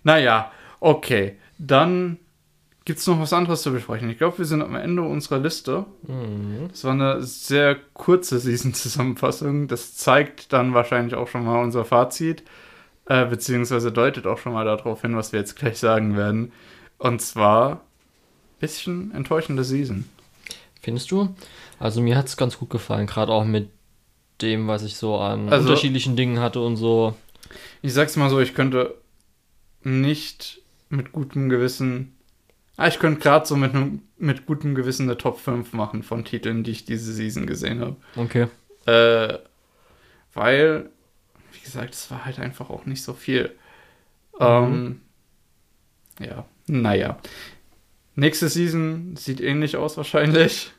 Naja, 0.03 0.51
okay. 0.79 1.37
Dann 1.57 2.19
gibt 2.85 2.99
es 2.99 3.07
noch 3.07 3.19
was 3.19 3.31
anderes 3.33 3.61
zu 3.61 3.71
besprechen. 3.71 4.09
Ich 4.09 4.17
glaube, 4.17 4.37
wir 4.39 4.45
sind 4.45 4.61
am 4.61 4.75
Ende 4.75 5.01
unserer 5.03 5.39
Liste. 5.39 5.85
Mhm. 6.07 6.67
Das 6.69 6.83
war 6.83 6.91
eine 6.91 7.21
sehr 7.23 7.77
kurze 7.93 8.39
Season-Zusammenfassung. 8.39 9.67
Das 9.67 9.95
zeigt 9.95 10.51
dann 10.53 10.73
wahrscheinlich 10.73 11.15
auch 11.15 11.27
schon 11.27 11.45
mal 11.45 11.61
unser 11.63 11.85
Fazit, 11.85 12.43
äh, 13.05 13.25
beziehungsweise 13.25 13.91
deutet 13.91 14.27
auch 14.27 14.37
schon 14.37 14.53
mal 14.53 14.65
darauf 14.65 15.01
hin, 15.01 15.15
was 15.15 15.31
wir 15.31 15.39
jetzt 15.39 15.55
gleich 15.55 15.77
sagen 15.79 16.17
werden. 16.17 16.51
Und 16.97 17.21
zwar 17.21 17.81
bisschen 18.59 19.13
enttäuschende 19.13 19.63
Season. 19.63 20.05
Findest 20.81 21.11
du? 21.11 21.33
Also 21.79 22.01
mir 22.01 22.17
hat 22.17 22.27
es 22.27 22.37
ganz 22.37 22.57
gut 22.57 22.69
gefallen, 22.69 23.07
gerade 23.07 23.31
auch 23.31 23.45
mit 23.45 23.69
dem, 24.41 24.67
was 24.67 24.83
ich 24.83 24.95
so 24.97 25.17
an 25.17 25.49
Also- 25.49 25.67
unterschiedlichen 25.69 26.15
Dingen 26.15 26.39
hatte 26.39 26.59
und 26.61 26.75
so. 26.77 27.15
Ich 27.81 27.93
sag's 27.93 28.15
mal 28.15 28.29
so, 28.29 28.39
ich 28.39 28.53
könnte 28.55 28.95
nicht 29.83 30.61
mit 30.89 31.11
gutem 31.11 31.49
Gewissen. 31.49 32.12
Ah, 32.75 32.87
ich 32.87 32.99
könnte 32.99 33.19
gerade 33.21 33.45
so 33.45 33.55
mit, 33.55 33.75
einem, 33.75 34.01
mit 34.17 34.45
gutem 34.45 34.73
Gewissen 34.73 35.03
eine 35.03 35.17
Top 35.17 35.39
5 35.39 35.73
machen 35.73 36.01
von 36.01 36.25
Titeln, 36.25 36.63
die 36.63 36.71
ich 36.71 36.85
diese 36.85 37.13
Season 37.13 37.45
gesehen 37.45 37.81
habe. 37.81 37.95
Okay. 38.15 38.47
Äh, 38.85 39.37
weil, 40.33 40.89
wie 41.51 41.59
gesagt, 41.59 41.93
es 41.93 42.09
war 42.09 42.25
halt 42.25 42.39
einfach 42.39 42.69
auch 42.69 42.85
nicht 42.85 43.03
so 43.03 43.13
viel. 43.13 43.55
Ähm, 44.39 45.01
ja, 46.19 46.45
naja. 46.67 47.17
Nächste 48.15 48.49
Season 48.49 49.15
sieht 49.15 49.41
ähnlich 49.41 49.77
aus 49.77 49.97
wahrscheinlich. 49.97 50.71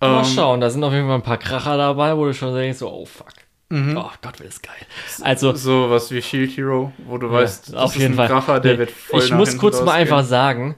Mal 0.00 0.20
Ähm, 0.20 0.24
schauen, 0.24 0.60
da 0.60 0.70
sind 0.70 0.84
auf 0.84 0.92
jeden 0.92 1.06
Fall 1.06 1.16
ein 1.16 1.22
paar 1.22 1.38
Kracher 1.38 1.76
dabei, 1.76 2.16
wo 2.16 2.24
du 2.24 2.32
schon 2.34 2.54
denkst, 2.54 2.78
so, 2.78 2.90
oh 2.90 3.04
fuck. 3.04 3.32
Mhm. 3.70 3.96
Oh 3.96 4.10
Gott, 4.22 4.38
wird 4.40 4.50
das 4.50 4.62
geil. 4.62 4.74
Also, 5.22 5.54
so 5.54 5.90
was 5.90 6.10
wie 6.10 6.22
Shield 6.22 6.56
Hero, 6.56 6.92
wo 7.06 7.18
du 7.18 7.26
Ja, 7.28 7.32
weißt, 7.34 7.68
das 7.68 7.74
auf 7.74 7.94
ist 7.94 8.00
jeden 8.02 8.14
ein 8.14 8.16
Fall. 8.16 8.28
Kracher, 8.28 8.60
der 8.60 8.72
Nee, 8.74 8.78
wird 8.78 8.90
voll 8.90 9.22
ich 9.22 9.32
muss 9.32 9.56
kurz 9.58 9.82
mal 9.82 9.92
einfach 9.92 10.24
sagen, 10.24 10.76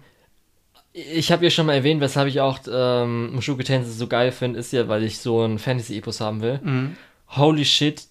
ich 0.93 1.31
habe 1.31 1.45
ja 1.45 1.51
schon 1.51 1.67
mal 1.67 1.75
erwähnt, 1.75 2.01
weshalb 2.01 2.29
ich 2.29 2.41
auch 2.41 2.59
ähm, 2.71 3.33
Mushoku 3.35 3.63
Tensei 3.63 3.91
so 3.91 4.07
geil 4.09 4.33
finde, 4.33 4.59
ist 4.59 4.73
ja, 4.73 4.89
weil 4.89 5.05
ich 5.05 5.19
so 5.19 5.45
ein 5.45 5.59
Fantasy-Epos 5.59 6.21
haben 6.21 6.43
will. 6.43 6.59
Mhm. 6.63 6.97
Holy 7.29 7.65
shit, 7.65 8.03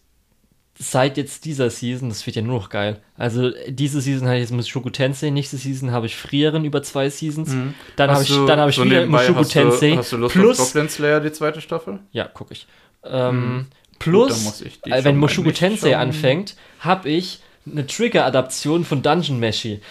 seit 0.82 1.18
jetzt 1.18 1.44
dieser 1.44 1.70
Season, 1.70 2.08
das 2.08 2.26
wird 2.26 2.38
ja 2.38 2.42
nur 2.42 2.58
noch 2.58 2.70
geil. 2.70 3.02
Also 3.18 3.52
diese 3.68 4.00
Season 4.00 4.28
habe 4.30 4.38
ich 4.38 4.44
jetzt 4.44 4.54
Mushoku 4.54 4.90
Tensei, 4.90 5.30
nächste 5.30 5.58
Season 5.58 5.92
habe 5.92 6.06
ich 6.06 6.16
Frieren 6.16 6.64
über 6.64 6.82
zwei 6.82 7.10
Seasons. 7.10 7.50
Mhm. 7.50 7.74
Dann 7.98 8.12
habe 8.12 8.24
ich, 8.24 8.30
du 8.30 8.46
dann 8.46 8.60
habe 8.62 8.70
ich 8.70 8.78
so 8.78 8.86
wieder 8.86 9.06
Mushoku 9.06 9.40
hast 9.40 9.50
du- 9.56 9.60
Tensei. 9.60 9.96
Hast 9.98 10.14
du 10.14 10.18
Lust 10.18 10.36
plus, 10.36 10.60
auf 10.62 10.68
Goblin 10.68 10.88
Slayer, 10.88 11.20
die 11.20 11.34
zweite 11.34 11.60
Staffel? 11.60 12.00
ja, 12.14 12.30
gucke 12.30 12.54
ich. 12.54 12.66
Ähm, 13.04 13.66
Gut, 13.70 13.79
plus, 14.00 14.64
die 14.86 14.92
äh, 14.92 15.04
wenn 15.04 15.18
Mushoku 15.18 15.52
Tensei 15.52 15.98
anfängt, 15.98 16.56
habe 16.80 17.10
ich 17.10 17.40
eine 17.70 17.86
Trigger-Adaption 17.86 18.86
von 18.86 19.02
Dungeon 19.02 19.40
Meshi. 19.40 19.82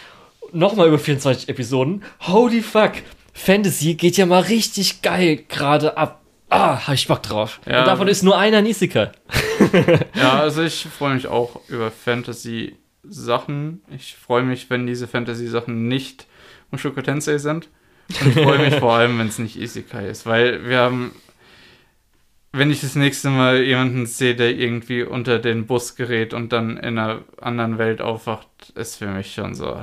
Nochmal 0.52 0.88
über 0.88 0.98
24 0.98 1.48
Episoden. 1.48 2.02
Holy 2.20 2.62
fuck. 2.62 2.92
Fantasy 3.34 3.94
geht 3.94 4.16
ja 4.16 4.26
mal 4.26 4.42
richtig 4.42 5.02
geil 5.02 5.44
gerade 5.48 5.96
ab. 5.96 6.22
Ah, 6.50 6.86
hab 6.86 6.94
ich 6.94 7.06
Bock 7.06 7.22
drauf. 7.22 7.60
Ja. 7.66 7.80
Und 7.80 7.86
davon 7.86 8.08
ist 8.08 8.22
nur 8.22 8.38
einer 8.38 8.62
Nisika. 8.62 9.12
Ja, 10.14 10.40
also 10.40 10.62
ich 10.62 10.86
freue 10.86 11.14
mich 11.14 11.26
auch 11.26 11.60
über 11.68 11.90
Fantasy-Sachen. 11.90 13.82
Ich 13.94 14.16
freue 14.16 14.42
mich, 14.42 14.70
wenn 14.70 14.86
diese 14.86 15.06
Fantasy-Sachen 15.06 15.88
nicht 15.88 16.26
Mushoku 16.70 17.02
Tensei 17.02 17.38
sind. 17.38 17.68
Und 18.20 18.28
ich 18.28 18.42
freue 18.42 18.58
mich 18.58 18.74
vor 18.80 18.94
allem, 18.94 19.18
wenn 19.18 19.28
es 19.28 19.38
nicht 19.38 19.56
Isekai 19.56 20.08
ist, 20.08 20.24
weil 20.24 20.66
wir 20.66 20.78
haben, 20.78 21.12
wenn 22.52 22.70
ich 22.70 22.80
das 22.80 22.94
nächste 22.94 23.30
Mal 23.30 23.62
jemanden 23.62 24.06
sehe, 24.06 24.34
der 24.34 24.56
irgendwie 24.56 25.02
unter 25.02 25.38
den 25.38 25.66
Bus 25.66 25.96
gerät 25.96 26.32
und 26.32 26.52
dann 26.52 26.76
in 26.76 26.98
einer 26.98 27.22
anderen 27.40 27.78
Welt 27.78 28.00
aufwacht, 28.00 28.48
ist 28.74 28.96
für 28.96 29.08
mich 29.08 29.34
schon 29.34 29.54
so. 29.54 29.80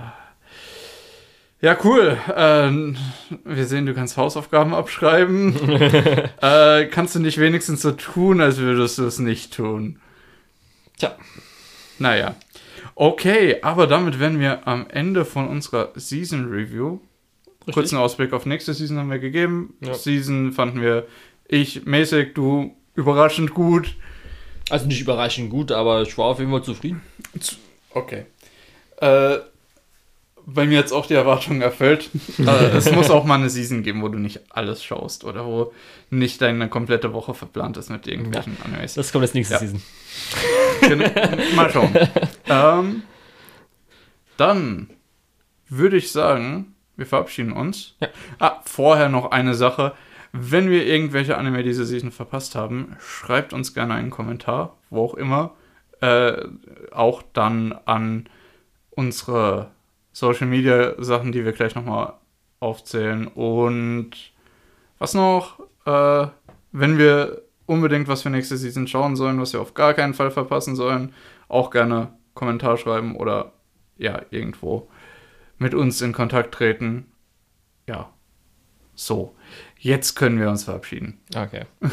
Ja, 1.61 1.77
cool. 1.83 2.17
Ähm, 2.35 2.97
wir 3.43 3.65
sehen, 3.65 3.85
du 3.85 3.93
kannst 3.93 4.17
Hausaufgaben 4.17 4.73
abschreiben. 4.73 5.55
äh, 6.41 6.85
kannst 6.85 7.15
du 7.15 7.19
nicht 7.19 7.39
wenigstens 7.39 7.81
so 7.81 7.91
tun, 7.91 8.41
als 8.41 8.57
würdest 8.57 8.97
du 8.97 9.05
es 9.05 9.19
nicht 9.19 9.53
tun? 9.53 9.99
Tja. 10.97 11.15
Naja. 11.97 12.35
Okay, 12.93 13.57
aber 13.61 13.87
damit 13.87 14.19
wären 14.19 14.39
wir 14.39 14.67
am 14.67 14.87
Ende 14.89 15.25
von 15.25 15.47
unserer 15.47 15.91
Season 15.95 16.49
Review. 16.49 16.99
Kurzen 17.73 17.97
Ausblick 17.97 18.31
auf 18.33 18.45
nächste 18.45 18.73
Season 18.73 18.97
haben 18.97 19.09
wir 19.09 19.19
gegeben. 19.19 19.73
Ja. 19.81 19.93
Season 19.95 20.51
fanden 20.51 20.81
wir 20.81 21.07
ich 21.47 21.85
mäßig, 21.85 22.33
du 22.33 22.75
überraschend 22.95 23.53
gut. 23.53 23.95
Also 24.69 24.87
nicht 24.87 25.01
überraschend 25.01 25.49
gut, 25.49 25.71
aber 25.71 26.01
ich 26.01 26.17
war 26.17 26.25
auf 26.25 26.39
jeden 26.39 26.51
Fall 26.51 26.63
zufrieden. 26.63 27.01
Okay. 27.91 28.25
Äh, 28.97 29.37
bei 30.47 30.65
mir 30.65 30.77
jetzt 30.79 30.91
auch 30.91 31.05
die 31.05 31.13
Erwartungen 31.13 31.61
erfüllt. 31.61 32.09
äh, 32.39 32.67
es 32.77 32.91
muss 32.91 33.09
auch 33.09 33.25
mal 33.25 33.35
eine 33.35 33.49
Season 33.49 33.83
geben, 33.83 34.01
wo 34.01 34.09
du 34.09 34.17
nicht 34.19 34.41
alles 34.49 34.83
schaust 34.83 35.23
oder 35.23 35.45
wo 35.45 35.73
nicht 36.09 36.41
deine 36.41 36.69
komplette 36.69 37.13
Woche 37.13 37.33
verplant 37.33 37.77
ist 37.77 37.89
mit 37.89 38.07
irgendwelchen 38.07 38.57
Animes. 38.63 38.93
Das 38.93 39.11
kommt 39.11 39.23
jetzt 39.23 39.35
nächste 39.35 39.55
Ja. 39.55 39.59
Season. 39.59 39.81
Mal 41.55 41.71
schauen. 41.71 41.95
ähm, 42.47 43.03
dann 44.37 44.89
würde 45.67 45.97
ich 45.97 46.11
sagen, 46.11 46.75
wir 46.95 47.05
verabschieden 47.05 47.51
uns. 47.51 47.95
Ja. 47.99 48.09
Ah, 48.39 48.61
vorher 48.65 49.09
noch 49.09 49.31
eine 49.31 49.55
Sache. 49.55 49.93
Wenn 50.37 50.69
wir 50.69 50.85
irgendwelche 50.85 51.37
Anime 51.37 51.63
diese 51.63 51.85
Season 51.85 52.11
verpasst 52.11 52.55
haben, 52.55 52.97
schreibt 52.99 53.53
uns 53.53 53.73
gerne 53.73 53.93
einen 53.93 54.09
Kommentar, 54.09 54.75
wo 54.89 55.05
auch 55.05 55.13
immer. 55.13 55.55
Äh, 56.01 56.45
auch 56.91 57.23
dann 57.31 57.71
an 57.85 58.27
unsere 58.89 59.71
Social 60.11 60.47
Media 60.47 61.01
Sachen, 61.01 61.31
die 61.31 61.45
wir 61.45 61.53
gleich 61.53 61.73
nochmal 61.73 62.15
aufzählen. 62.59 63.27
Und 63.27 64.11
was 64.99 65.13
noch? 65.13 65.61
Äh, 65.85 66.27
wenn 66.73 66.97
wir 66.97 67.43
unbedingt 67.65 68.09
was 68.09 68.23
für 68.23 68.29
nächste 68.29 68.57
Season 68.57 68.87
schauen 68.87 69.15
sollen, 69.15 69.39
was 69.39 69.53
wir 69.53 69.61
auf 69.61 69.73
gar 69.73 69.93
keinen 69.93 70.13
Fall 70.13 70.31
verpassen 70.31 70.75
sollen, 70.75 71.13
auch 71.47 71.71
gerne 71.71 72.11
Kommentar 72.33 72.75
schreiben 72.75 73.15
oder 73.15 73.53
ja, 73.97 74.21
irgendwo 74.31 74.89
mit 75.57 75.73
uns 75.73 76.01
in 76.01 76.11
Kontakt 76.11 76.53
treten. 76.53 77.05
Ja, 77.87 78.09
so. 78.95 79.33
Jetzt 79.85 80.15
können 80.15 80.39
wir 80.39 80.49
uns 80.49 80.63
verabschieden. 80.63 81.19
Okay. 81.35 81.65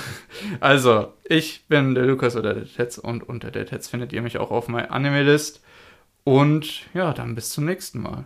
Also, 0.60 1.12
ich 1.24 1.66
bin 1.69 1.94
der 1.94 2.06
Lukas 2.06 2.36
oder 2.36 2.55
der 2.55 2.64
Tetz 2.64 2.97
und 2.97 3.23
unter 3.23 3.51
der 3.51 3.66
Tetz 3.66 3.86
findet 3.86 4.14
ihr 4.14 4.23
mich 4.23 4.39
auch 4.39 4.51
auf 4.51 4.66
meiner 4.69 4.90
Anime-List. 4.90 5.60
Und 6.24 6.86
ja, 6.94 7.12
dann 7.12 7.35
bis 7.35 7.51
zum 7.51 7.66
nächsten 7.66 8.01
Mal. 8.01 8.24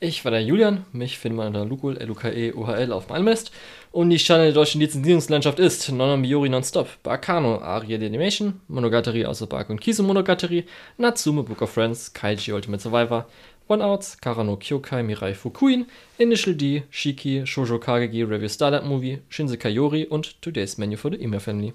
Ich 0.00 0.24
war 0.24 0.32
der 0.32 0.42
Julian, 0.42 0.86
mich 0.90 1.18
findet 1.18 1.36
man 1.36 1.46
unter 1.48 1.64
Lukul, 1.64 1.98
L-U-K-E, 1.98 2.54
O-H-L 2.54 2.92
auf 2.92 3.08
meinem 3.10 3.28
List. 3.28 3.52
Und 3.92 4.10
die 4.10 4.18
Sterne 4.18 4.44
der 4.44 4.54
deutschen 4.54 4.80
Lizenzierungslandschaft 4.80 5.60
ist 5.60 5.88
Nonna 5.92 6.16
Miori 6.16 6.48
Nonstop, 6.48 6.88
Bakano, 7.04 7.58
Aria 7.58 7.96
the 7.96 8.06
Animation, 8.06 8.60
Monogatari 8.66 9.24
außer 9.24 9.46
Bark 9.46 9.70
und 9.70 9.80
Kisu 9.80 10.02
Monogatari, 10.02 10.64
Natsume 10.96 11.44
Book 11.44 11.62
of 11.62 11.70
Friends, 11.70 12.12
Kaiji 12.12 12.52
Ultimate 12.52 12.82
Survivor, 12.82 13.28
One 13.70 13.82
Outs, 13.82 14.16
Karano 14.16 14.56
Kyokai 14.56 15.00
Mirai 15.04 15.32
Fukuin, 15.32 15.86
Initial 16.18 16.54
D, 16.54 16.82
Shiki, 16.90 17.42
Shoujo 17.42 17.78
Kagegi 17.78 18.28
Review 18.28 18.48
Starlight 18.48 18.84
Movie, 18.84 19.22
Shinsekai 19.30 19.72
Yori 19.72 20.08
und 20.10 20.42
Today's 20.42 20.76
Menu 20.76 20.96
for 20.96 21.10
the 21.10 21.22
Email 21.22 21.38
Family. 21.38 21.72